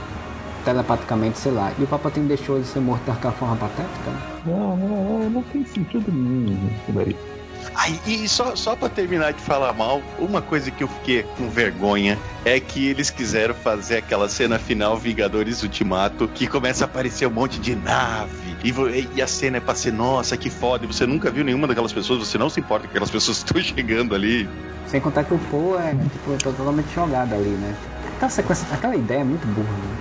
telepaticamente, 0.65 1.39
sei 1.39 1.53
lá. 1.53 1.73
E 1.79 1.83
o 1.83 1.87
Palpatine 1.87 2.29
deixou 2.29 2.57
ele 2.57 2.65
ser 2.65 2.81
morto 2.81 3.03
daquela 3.07 3.33
forma 3.33 3.57
patética. 3.57 4.11
né? 4.11 4.19
Não, 4.47 4.77
não, 4.77 4.89
não, 4.89 5.31
não 5.31 5.43
tem 5.45 5.65
sentido 5.65 6.13
nenhum 6.13 6.69
isso 6.73 6.93
daí. 6.93 7.17
Ai, 7.77 8.01
e 8.07 8.29
só, 8.29 8.55
só 8.55 8.77
pra 8.77 8.89
terminar 8.89 9.33
de 9.33 9.41
falar 9.41 9.73
mal, 9.73 10.01
uma 10.19 10.41
coisa 10.41 10.71
que 10.71 10.85
eu 10.85 10.89
fiquei 10.89 11.25
com 11.37 11.49
vergonha 11.49 12.17
é 12.45 12.61
que 12.61 12.87
eles 12.89 13.11
quiseram 13.11 13.53
fazer 13.55 13.97
aquela 13.97 14.29
cena 14.29 14.59
final 14.61 14.97
Vingadores 14.97 15.63
Ultimato, 15.63 16.29
que 16.29 16.47
começa 16.47 16.85
a 16.85 16.87
aparecer 16.87 17.27
um 17.27 17.31
monte 17.33 17.59
de 17.59 17.75
nave, 17.75 18.57
e, 18.63 19.09
e 19.17 19.21
a 19.21 19.27
cena 19.27 19.57
é 19.57 19.61
pra 19.61 19.75
ser, 19.75 19.93
nossa, 19.93 20.37
que 20.37 20.49
foda, 20.51 20.85
e 20.85 20.87
você 20.87 21.05
nunca 21.05 21.31
viu 21.33 21.45
nenhuma 21.45 21.67
daquelas 21.67 21.93
pessoas, 21.93 22.21
você 22.21 22.39
não 22.39 22.49
se 22.49 22.61
importa 22.61 22.85
com 22.87 22.91
aquelas 22.91 23.11
pessoas 23.11 23.43
que 23.43 23.45
estão 23.59 23.77
chegando 23.77 24.15
ali. 24.15 24.49
Sem 24.87 25.01
contar 25.01 25.25
que 25.25 25.35
o 25.35 25.39
Poe 25.39 25.79
é 25.79 25.91
tipo, 26.13 26.37
totalmente 26.45 26.95
jogado 26.95 27.35
ali, 27.35 27.49
né? 27.51 27.75
Aquela 28.17 28.31
sequência, 28.31 28.69
aquela 28.73 28.95
ideia 28.95 29.21
é 29.21 29.25
muito 29.25 29.47
burra, 29.49 29.73
né? 29.73 29.97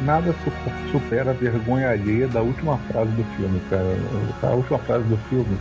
Nada 0.00 0.34
su- 0.42 0.90
supera 0.90 1.30
a 1.30 1.34
vergonha 1.34 1.90
alheia 1.90 2.26
da 2.26 2.42
última 2.42 2.76
frase 2.90 3.10
do 3.12 3.24
filme, 3.36 3.60
cara. 3.70 3.96
A 4.42 4.54
última 4.54 4.78
frase 4.80 5.04
do 5.04 5.16
filme 5.28 5.56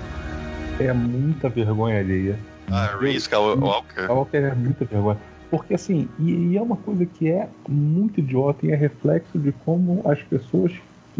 é 0.79 0.93
muita 0.93 1.49
vergonha 1.49 1.99
alheia. 1.99 2.37
A 2.69 2.85
Ray 2.97 3.15
Skywalker. 3.15 4.03
Skywalker 4.03 4.43
é 4.43 4.55
muita 4.55 4.85
vergonha. 4.85 5.17
Porque 5.49 5.75
assim, 5.75 6.07
e, 6.19 6.31
e 6.31 6.57
é 6.57 6.61
uma 6.61 6.77
coisa 6.77 7.05
que 7.05 7.29
é 7.29 7.47
muito 7.67 8.19
idiota 8.19 8.65
e 8.65 8.71
é 8.71 8.75
reflexo 8.75 9.37
de 9.37 9.51
como 9.51 10.01
as 10.05 10.21
pessoas, 10.23 10.73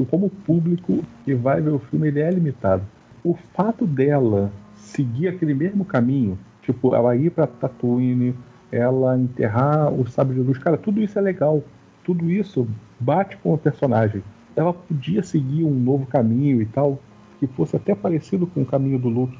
como 0.10 0.26
o 0.26 0.30
público 0.30 1.04
que 1.24 1.36
vai 1.36 1.62
ver 1.62 1.72
o 1.72 1.80
filme 1.80 2.08
ele 2.08 2.20
é 2.20 2.32
limitado. 2.32 2.84
O 3.24 3.36
fato 3.54 3.86
dela 3.86 4.52
seguir 4.76 5.28
aquele 5.28 5.54
mesmo 5.54 5.86
caminho, 5.86 6.38
tipo, 6.62 6.96
ela 6.96 7.16
ir 7.16 7.30
pra 7.30 7.48
Tatooine, 7.48 8.36
ela 8.72 9.18
enterrar 9.18 9.94
o 9.94 10.08
sábio 10.08 10.34
de 10.34 10.42
luz, 10.42 10.58
cara, 10.58 10.78
tudo 10.78 11.00
isso 11.00 11.18
é 11.20 11.22
legal. 11.22 11.64
Tudo 12.04 12.30
isso 12.30 12.68
bate 13.00 13.38
com 13.38 13.54
o 13.54 13.58
personagem. 13.58 14.24
Ela 14.56 14.74
podia 14.74 15.22
seguir 15.24 15.64
um 15.64 15.74
novo 15.74 16.06
caminho 16.06 16.62
e 16.62 16.66
tal, 16.66 17.00
que 17.40 17.48
fosse 17.48 17.76
até 17.76 17.94
parecido 17.94 18.48
com 18.48 18.62
o 18.62 18.66
caminho 18.66 18.98
do 18.98 19.10
Luke. 19.10 19.38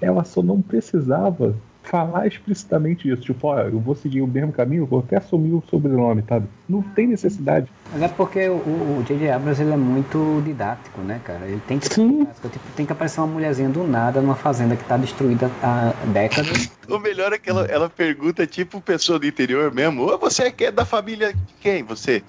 Ela 0.00 0.24
só 0.24 0.42
não 0.42 0.60
precisava 0.60 1.56
falar 1.88 2.26
explicitamente 2.26 3.08
isso. 3.10 3.22
Tipo, 3.22 3.48
ó, 3.48 3.60
eu 3.60 3.78
vou 3.80 3.94
seguir 3.94 4.20
o 4.22 4.26
mesmo 4.26 4.52
caminho, 4.52 4.86
vou 4.86 5.00
até 5.00 5.16
assumir 5.16 5.52
o 5.52 5.62
sobrenome, 5.70 6.22
sabe? 6.28 6.46
Não 6.68 6.82
tem 6.82 7.06
necessidade. 7.06 7.70
Mas 7.92 8.02
é 8.02 8.08
porque 8.08 8.48
o- 8.48 9.02
J.J. 9.06 9.30
Abrams 9.30 9.60
ele 9.62 9.72
é 9.72 9.76
muito 9.76 10.42
didático, 10.44 11.00
né, 11.00 11.20
cara? 11.24 11.46
Ele 11.46 11.60
tem 11.68 11.78
que, 11.78 11.86
Sim. 11.92 12.26
tipo, 12.50 12.58
tem 12.74 12.84
que 12.84 12.92
aparecer 12.92 13.20
uma 13.20 13.26
mulherzinha 13.28 13.68
do 13.68 13.86
nada 13.86 14.20
numa 14.20 14.34
fazenda 14.34 14.74
que 14.76 14.84
tá 14.84 14.96
destruída 14.96 15.50
há 15.62 15.92
décadas. 16.12 16.70
O 16.88 17.00
melhor 17.00 17.32
é 17.32 17.38
que 17.38 17.50
ela, 17.50 17.64
ela 17.66 17.90
pergunta, 17.90 18.46
tipo, 18.46 18.80
pessoa 18.80 19.18
do 19.18 19.26
interior 19.26 19.74
mesmo. 19.74 20.02
Ô, 20.04 20.16
você 20.18 20.44
é 20.44 20.50
que 20.52 20.66
é 20.66 20.70
da 20.70 20.84
família 20.84 21.32
de 21.32 21.54
quem? 21.60 21.82
Você? 21.82 22.22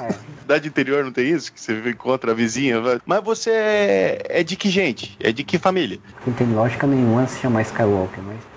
É. 0.00 0.08
Cidade 0.40 0.68
interior 0.68 1.04
não 1.04 1.12
tem 1.12 1.28
isso? 1.28 1.52
Que 1.52 1.60
você 1.60 1.90
encontra 1.90 2.30
a 2.32 2.34
vizinha. 2.34 2.76
Mas 3.04 3.22
você 3.22 3.50
é, 3.50 4.22
é 4.40 4.42
de 4.42 4.56
que 4.56 4.70
gente? 4.70 5.18
É 5.20 5.30
de 5.32 5.44
que 5.44 5.58
família? 5.58 5.98
Não 6.26 6.32
tem 6.32 6.46
lógica 6.46 6.86
nenhuma 6.86 7.26
se 7.26 7.40
chamar 7.40 7.60
Skywalker, 7.60 8.22
mas. 8.24 8.53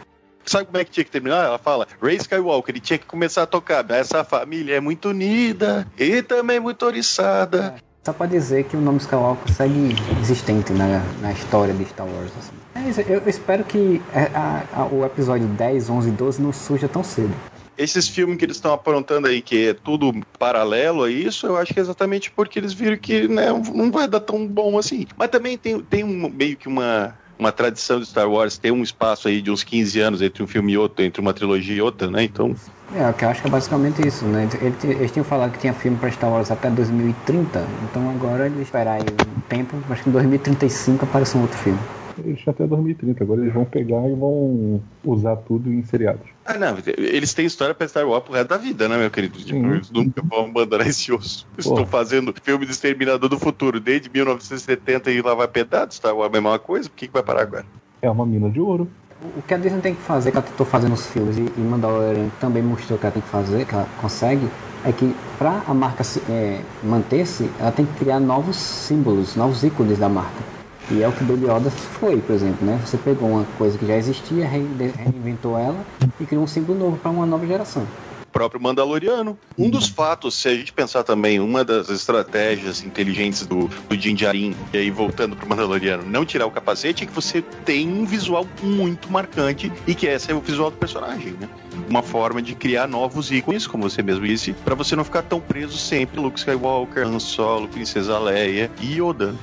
Sabe 0.48 0.66
como 0.66 0.78
é 0.78 0.84
que 0.86 0.92
tinha 0.92 1.04
que 1.04 1.12
terminar? 1.12 1.46
Ela 1.46 1.58
fala, 1.58 1.88
Ray 2.02 2.16
Skywalker, 2.18 2.74
ele 2.74 2.80
tinha 2.80 2.98
que 2.98 3.06
começar 3.06 3.44
a 3.44 3.46
tocar. 3.46 3.86
Essa 3.92 4.24
família 4.24 4.76
é 4.76 4.80
muito 4.80 5.10
unida 5.10 5.86
e 5.98 6.22
também 6.22 6.60
muito 6.60 6.86
oriçada. 6.86 7.76
Só 8.06 8.14
pra 8.14 8.26
dizer 8.26 8.64
que 8.64 8.78
o 8.78 8.80
nome 8.82 9.00
Skywalker 9.00 9.54
segue 9.54 9.94
existente 10.22 10.72
na, 10.72 11.04
na 11.22 11.34
história 11.34 11.74
de 11.74 11.84
Star 11.86 12.08
Wars. 12.08 12.32
Assim. 12.40 12.54
É 12.76 12.90
isso, 12.90 13.02
eu, 13.02 13.20
eu 13.20 13.30
espero 13.30 13.66
que 13.66 14.02
é, 14.14 14.32
a- 14.34 14.64
a- 14.74 14.86
o 14.86 15.06
episódio 15.06 15.46
10, 15.48 15.90
11 15.90 16.08
e 16.08 16.12
12 16.14 16.42
não 16.42 16.54
surja 16.54 16.88
tão 16.88 17.04
cedo. 17.04 17.34
Esses 17.78 18.08
filmes 18.08 18.38
que 18.38 18.46
eles 18.46 18.56
estão 18.56 18.74
aprontando 18.74 19.28
aí, 19.28 19.42
que 19.42 19.68
é 19.68 19.74
tudo 19.74 20.12
paralelo 20.40 21.04
a 21.04 21.12
isso, 21.12 21.46
eu 21.46 21.58
acho 21.58 21.74
que 21.74 21.80
é 21.80 21.84
exatamente 21.84 22.32
porque 22.32 22.58
eles 22.58 22.74
viram 22.74 22.98
que 22.98 23.28
né, 23.28 23.48
não 23.76 23.92
vai 23.92 24.08
dar 24.08 24.22
tão 24.22 24.48
bom 24.48 24.80
assim. 24.80 25.06
Mas 25.18 25.30
também 25.30 25.58
tem, 25.58 25.80
tem 25.82 26.04
um, 26.04 26.30
meio 26.30 26.56
que 26.58 26.68
uma, 26.68 27.14
uma 27.40 27.52
tradição 27.52 28.00
de 28.00 28.06
Star 28.06 28.30
Wars, 28.30 28.58
tem 28.58 28.72
um 28.72 28.82
espaço 28.84 29.28
aí 29.28 29.42
de 29.42 29.52
uns 29.52 29.64
15 29.64 30.00
anos 30.00 30.22
entre 30.22 30.42
um 30.44 30.48
filme 30.48 30.74
e 30.74 30.78
outro, 30.78 31.04
entre 31.04 31.22
uma 31.22 31.34
trilogia 31.34 31.76
e 31.76 31.82
outra, 31.82 32.10
né? 32.10 32.24
Então, 32.24 32.56
É, 32.96 33.02
eu 33.24 33.30
acho 33.30 33.42
que 33.42 33.48
é 33.48 33.52
basicamente 33.52 34.08
isso, 34.08 34.26
né? 34.26 34.48
Ele- 34.62 34.94
Eles 34.94 35.12
tinham 35.12 35.26
falado 35.26 35.52
que 35.52 35.60
tinha 35.60 35.74
filme 35.74 35.98
pra 35.98 36.10
Star 36.10 36.30
Wars 36.32 36.50
até 36.50 36.70
2030, 36.70 37.68
então 37.84 38.10
agora 38.10 38.46
eles 38.46 38.62
esperar 38.62 38.94
aí 38.94 39.02
um 39.04 39.42
tempo, 39.42 39.76
acho 39.90 40.04
que 40.04 40.10
em 40.10 40.14
2035 40.14 41.04
aparece 41.04 41.38
um 41.38 41.42
outro 41.42 41.58
filme. 41.58 41.80
Eles 42.24 42.48
até 42.48 42.66
2030, 42.66 43.24
agora 43.24 43.42
eles 43.42 43.54
vão 43.54 43.66
pegar 43.66 44.08
e 44.08 44.16
vão 44.16 44.82
usar 45.04 45.36
tudo 45.38 45.72
em 45.72 45.84
seriados. 45.84 46.26
Ah, 46.46 46.58
não, 46.58 46.78
eles 46.98 47.34
têm 47.34 47.46
história 47.46 47.76
pra 47.76 47.88
Star 47.88 48.08
Wars 48.08 48.24
pro 48.24 48.34
resto 48.34 48.50
da 48.50 48.58
vida, 48.58 48.88
né, 48.88 48.98
meu 48.98 49.12
querido? 49.12 49.38
Tipo, 49.38 49.66
eles 49.68 49.92
nunca 49.92 50.22
vão 50.22 50.46
abandonar 50.46 50.88
esse 50.88 51.12
osso. 51.12 51.48
Estão 51.58 51.86
fazendo 51.86 52.34
filme 52.42 52.66
de 52.66 52.72
Exterminador 52.72 53.30
do 53.30 53.40
Futuro 53.40 53.80
desde 53.80 54.10
1970 54.10 55.12
e 55.12 55.22
lá 55.22 55.34
vai 55.36 55.48
pedaço, 55.48 55.98
Star 55.98 56.16
Wars 56.16 56.28
é 56.34 56.38
a 56.38 56.42
mesma 56.42 56.60
coisa, 56.60 56.90
por 56.90 56.96
que, 56.96 57.08
que 57.08 57.14
vai 57.14 57.24
parar 57.24 57.42
agora? 57.42 57.66
É 58.02 58.10
uma 58.10 58.26
mina 58.26 58.50
de 58.50 58.60
ouro. 58.60 58.88
O 59.36 59.42
que 59.42 59.54
a 59.54 59.58
Disney 59.58 59.82
tem 59.82 59.96
que 59.96 60.02
fazer, 60.02 60.30
que 60.32 60.38
ela 60.38 60.46
tentou 60.46 60.66
fazer 60.66 60.88
nos 60.88 61.08
filmes 61.08 61.38
e 61.38 61.42
e 61.42 61.60
Mandalorian 61.60 62.30
também 62.40 62.62
mostrou 62.62 63.00
que 63.00 63.06
ela 63.06 63.14
tem 63.14 63.22
que 63.22 63.30
fazer, 63.30 63.66
que 63.66 63.74
ela 63.74 63.88
consegue, 64.00 64.48
é 64.86 64.92
que 64.92 65.14
pra 65.40 65.64
a 65.68 65.74
marca 65.74 66.04
é, 66.30 66.62
manter-se, 66.84 67.50
ela 67.60 67.72
tem 67.72 67.86
que 67.86 67.94
criar 67.94 68.20
novos 68.20 68.58
símbolos, 68.58 69.36
novos 69.36 69.64
ícones 69.64 69.98
da 69.98 70.08
marca. 70.08 70.57
E 70.90 71.02
é 71.04 71.08
o 71.08 71.12
que 71.12 71.24
Baby 71.24 71.46
Yoda 71.46 71.70
foi, 71.70 72.18
por 72.22 72.34
exemplo, 72.34 72.66
né? 72.66 72.80
Você 72.86 72.98
pegou 72.98 73.30
uma 73.30 73.46
coisa 73.58 73.78
que 73.78 73.86
já 73.86 73.98
existia, 73.98 74.48
re- 74.48 74.94
reinventou 74.98 75.58
ela 75.58 75.86
e 76.20 76.26
criou 76.26 76.44
um 76.44 76.48
símbolo 76.48 76.80
novo 76.80 76.98
para 76.98 77.12
uma 77.12 77.26
nova 77.26 77.46
geração. 77.46 77.86
Próprio 78.32 78.62
Mandaloriano. 78.62 79.38
Um 79.58 79.70
dos 79.70 79.90
fatos, 79.90 80.36
se 80.36 80.48
a 80.48 80.54
gente 80.54 80.72
pensar 80.72 81.04
também, 81.04 81.40
uma 81.40 81.66
das 81.66 81.90
estratégias 81.90 82.84
inteligentes 82.84 83.46
do, 83.48 83.68
do 83.90 83.98
Din 83.98 84.14
Djarin, 84.14 84.56
e 84.72 84.78
aí 84.78 84.92
voltando 84.92 85.36
pro 85.36 85.50
Mandaloriano, 85.50 86.04
não 86.04 86.24
tirar 86.24 86.46
o 86.46 86.52
capacete, 86.52 87.04
é 87.04 87.08
que 87.08 87.14
você 87.14 87.42
tem 87.42 87.92
um 87.92 88.06
visual 88.06 88.46
muito 88.62 89.12
marcante 89.12 89.72
e 89.88 89.96
que 89.96 90.06
esse 90.06 90.32
é 90.32 90.36
o 90.36 90.40
visual 90.40 90.70
do 90.70 90.78
personagem, 90.78 91.34
né? 91.40 91.50
Uma 91.90 92.04
forma 92.04 92.42
de 92.42 92.54
criar 92.54 92.88
novos 92.88 93.32
ícones, 93.32 93.66
como 93.66 93.90
você 93.90 94.04
mesmo 94.04 94.26
disse, 94.26 94.54
para 94.54 94.76
você 94.76 94.96
não 94.96 95.04
ficar 95.04 95.24
tão 95.24 95.40
preso 95.42 95.78
sempre 95.78 96.20
Luke 96.20 96.38
Skywalker, 96.38 97.08
Han 97.08 97.20
Solo, 97.20 97.68
Princesa 97.68 98.20
Leia 98.20 98.70
e 98.80 99.02
Yoda. 99.02 99.34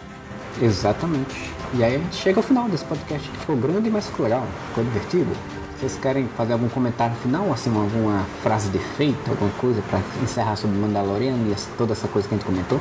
Exatamente. 0.61 1.51
E 1.75 1.83
aí 1.83 1.97
a 1.97 1.99
gente 1.99 2.17
chega 2.17 2.39
ao 2.39 2.43
final 2.43 2.69
desse 2.69 2.85
podcast 2.85 3.29
que 3.29 3.37
ficou 3.39 3.57
grande, 3.57 3.91
mas 3.91 4.07
ficou 4.07 4.25
legal, 4.25 4.47
ficou 4.69 4.85
divertido. 4.85 5.31
Vocês 5.77 5.99
querem 6.01 6.29
fazer 6.29 6.53
algum 6.53 6.69
comentário 6.69 7.17
final, 7.17 7.53
assim, 7.53 7.75
alguma 7.75 8.25
frase 8.43 8.69
de 8.71 8.79
efeito, 8.79 9.29
alguma 9.29 9.51
coisa 9.53 9.83
para 9.83 10.01
encerrar 10.23 10.57
sobre 10.57 10.79
Mandalorian 10.79 11.35
e 11.35 11.55
toda 11.77 11.93
essa 11.93 12.07
coisa 12.07 12.29
que 12.29 12.35
a 12.35 12.39
gente 12.39 12.47
comentou? 12.47 12.81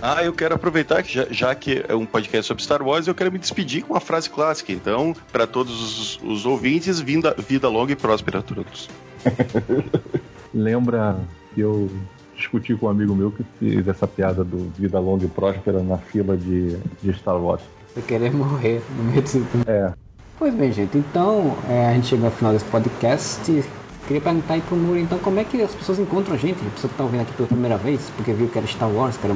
Ah, 0.00 0.22
eu 0.22 0.32
quero 0.32 0.54
aproveitar 0.54 1.02
que 1.02 1.14
já, 1.14 1.26
já 1.30 1.54
que 1.54 1.84
é 1.88 1.94
um 1.94 2.06
podcast 2.06 2.46
sobre 2.46 2.62
Star 2.62 2.82
Wars, 2.82 3.06
eu 3.06 3.14
quero 3.14 3.32
me 3.32 3.38
despedir 3.38 3.82
com 3.82 3.94
uma 3.94 4.00
frase 4.00 4.28
clássica. 4.28 4.70
Então, 4.70 5.16
para 5.32 5.46
todos 5.46 5.80
os, 5.82 6.20
os 6.22 6.46
ouvintes, 6.46 7.00
vinda, 7.00 7.34
vida 7.38 7.68
longa 7.68 7.92
e 7.92 7.96
próspera 7.96 8.38
a 8.40 8.42
todos. 8.42 8.88
Lembra 10.52 11.16
que 11.54 11.62
eu 11.62 11.90
discuti 12.36 12.74
com 12.74 12.86
um 12.86 12.90
amigo 12.90 13.14
meu 13.14 13.30
que 13.30 13.44
fez 13.58 13.86
essa 13.86 14.06
piada 14.06 14.42
do 14.44 14.70
Vida 14.76 14.98
Longa 14.98 15.24
e 15.24 15.28
Próspera 15.28 15.82
na 15.82 15.98
fila 15.98 16.36
de, 16.36 16.76
de 17.02 17.12
Star 17.12 17.36
Wars. 17.36 17.62
Você 17.94 18.02
querer 18.02 18.32
morrer 18.32 18.82
no 18.96 19.04
meio 19.04 19.22
disso 19.22 19.46
tudo. 19.52 19.64
É, 19.68 19.92
Pois 20.36 20.52
bem, 20.52 20.72
gente, 20.72 20.98
então 20.98 21.56
é, 21.68 21.86
a 21.86 21.94
gente 21.94 22.08
chegou 22.08 22.26
ao 22.26 22.32
final 22.32 22.52
desse 22.52 22.64
podcast. 22.64 23.40
Queria 24.06 24.20
perguntar 24.20 24.54
aí 24.54 24.60
pro 24.60 24.76
Muri, 24.76 25.00
então, 25.00 25.18
como 25.18 25.38
é 25.38 25.44
que 25.44 25.62
as 25.62 25.74
pessoas 25.74 25.98
encontram 25.98 26.34
a 26.34 26.36
gente? 26.36 26.58
A 26.60 26.70
pessoa 26.70 26.90
que 26.90 26.98
tá 26.98 27.04
ouvindo 27.04 27.22
aqui 27.22 27.32
pela 27.32 27.46
primeira 27.46 27.78
vez, 27.78 28.10
porque 28.16 28.32
viu 28.32 28.48
que 28.48 28.58
era 28.58 28.66
Star 28.66 28.90
Wars, 28.90 29.16
que 29.16 29.26
era. 29.26 29.34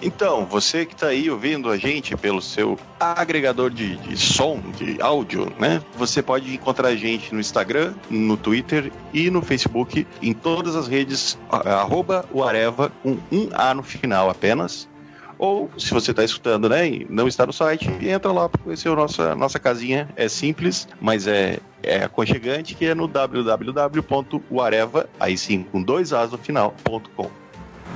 Então, 0.00 0.46
você 0.46 0.86
que 0.86 0.94
está 0.94 1.08
aí 1.08 1.28
ouvindo 1.28 1.70
a 1.70 1.76
gente 1.76 2.16
pelo 2.16 2.40
seu 2.40 2.78
agregador 3.00 3.68
de, 3.68 3.96
de 3.96 4.16
som, 4.16 4.60
de 4.76 5.00
áudio, 5.02 5.52
né? 5.58 5.82
Você 5.96 6.22
pode 6.22 6.54
encontrar 6.54 6.88
a 6.88 6.96
gente 6.96 7.34
no 7.34 7.40
Instagram, 7.40 7.94
no 8.08 8.36
Twitter 8.36 8.92
e 9.12 9.28
no 9.28 9.42
Facebook, 9.42 10.06
em 10.22 10.32
todas 10.32 10.76
as 10.76 10.86
redes, 10.86 11.36
arroba 11.50 12.24
o 12.30 12.44
Areva, 12.44 12.92
com 13.02 13.18
um 13.32 13.48
A 13.52 13.74
no 13.74 13.82
final 13.82 14.30
apenas. 14.30 14.88
Ou, 15.36 15.70
se 15.78 15.92
você 15.92 16.10
está 16.10 16.24
escutando, 16.24 16.68
né, 16.68 16.88
e 16.88 17.06
não 17.08 17.28
está 17.28 17.46
no 17.46 17.52
site, 17.52 17.88
entra 18.02 18.32
lá 18.32 18.48
para 18.48 18.60
conhecer 18.60 18.88
a 18.88 18.96
nossa, 18.96 19.36
nossa 19.36 19.58
casinha. 19.58 20.08
É 20.16 20.28
simples, 20.28 20.88
mas 21.00 21.26
é, 21.26 21.58
é 21.82 22.02
aconchegante, 22.02 22.74
que 22.74 22.86
é 22.86 22.94
no 22.94 23.08
www.uareva, 23.08 25.08
aí 25.18 25.38
sim, 25.38 25.62
com 25.62 25.82
dois 25.82 26.12
As 26.12 26.32
no 26.32 26.38
final, 26.38 26.74
ponto 26.82 27.08
com. 27.10 27.30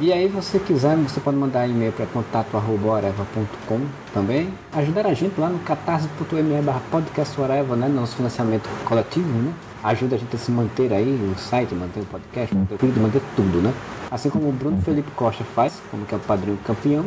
E 0.01 0.13
aí, 0.13 0.27
você 0.27 0.59
quiser, 0.59 0.97
você 0.97 1.21
pode 1.21 1.37
mandar 1.37 1.67
e-mail 1.69 1.93
para 1.93 2.07
contato.areva.com 2.07 3.81
também. 4.13 4.53
Ajudar 4.73 5.07
a 5.07 5.15
gente 5.15 5.41
lá 5.41 5.49
no 5.49 5.59
catarse.me 5.61 6.63
barra 6.63 6.81
podcast 6.91 7.41
whatever, 7.41 7.77
né? 7.77 7.89
Nosso 7.89 8.17
financiamento 8.17 8.69
coletivo, 8.85 9.29
né? 9.29 9.53
Ajuda 9.85 10.17
a 10.17 10.19
gente 10.19 10.35
a 10.35 10.39
se 10.39 10.51
manter 10.51 10.93
aí, 10.93 11.33
o 11.33 11.39
site, 11.39 11.75
manter 11.75 12.01
o 12.01 12.07
podcast, 12.07 12.55
manter 12.55 12.75
o 12.75 12.79
vídeo, 12.79 13.03
manter 13.03 13.23
tudo, 13.37 13.61
né? 13.61 13.73
Assim 14.11 14.31
como 14.31 14.49
o 14.49 14.53
Bruno 14.53 14.81
Felipe 14.81 15.11
Costa 15.13 15.45
faz, 15.45 15.81
como 15.91 16.05
que 16.07 16.15
é 16.15 16.17
o 16.17 16.21
padrinho 16.21 16.59
campeão. 16.65 17.07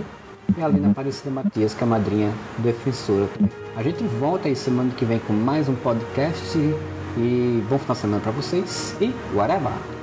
E 0.57 0.61
a 0.61 0.67
Lina 0.67 0.91
Aparecida 0.91 1.31
Matias, 1.31 1.73
que 1.73 1.83
é 1.83 1.87
a 1.87 1.89
madrinha 1.89 2.31
defensora. 2.59 3.27
A 3.75 3.83
gente 3.83 4.03
volta 4.03 4.47
aí 4.47 4.55
semana 4.55 4.91
que 4.95 5.03
vem 5.03 5.19
com 5.19 5.33
mais 5.33 5.67
um 5.67 5.75
podcast. 5.75 6.57
E 7.17 7.63
bom 7.69 7.77
final 7.77 7.95
de 7.95 8.01
semana 8.01 8.21
para 8.21 8.31
vocês. 8.31 8.95
E 8.99 9.13
whatever! 9.33 9.94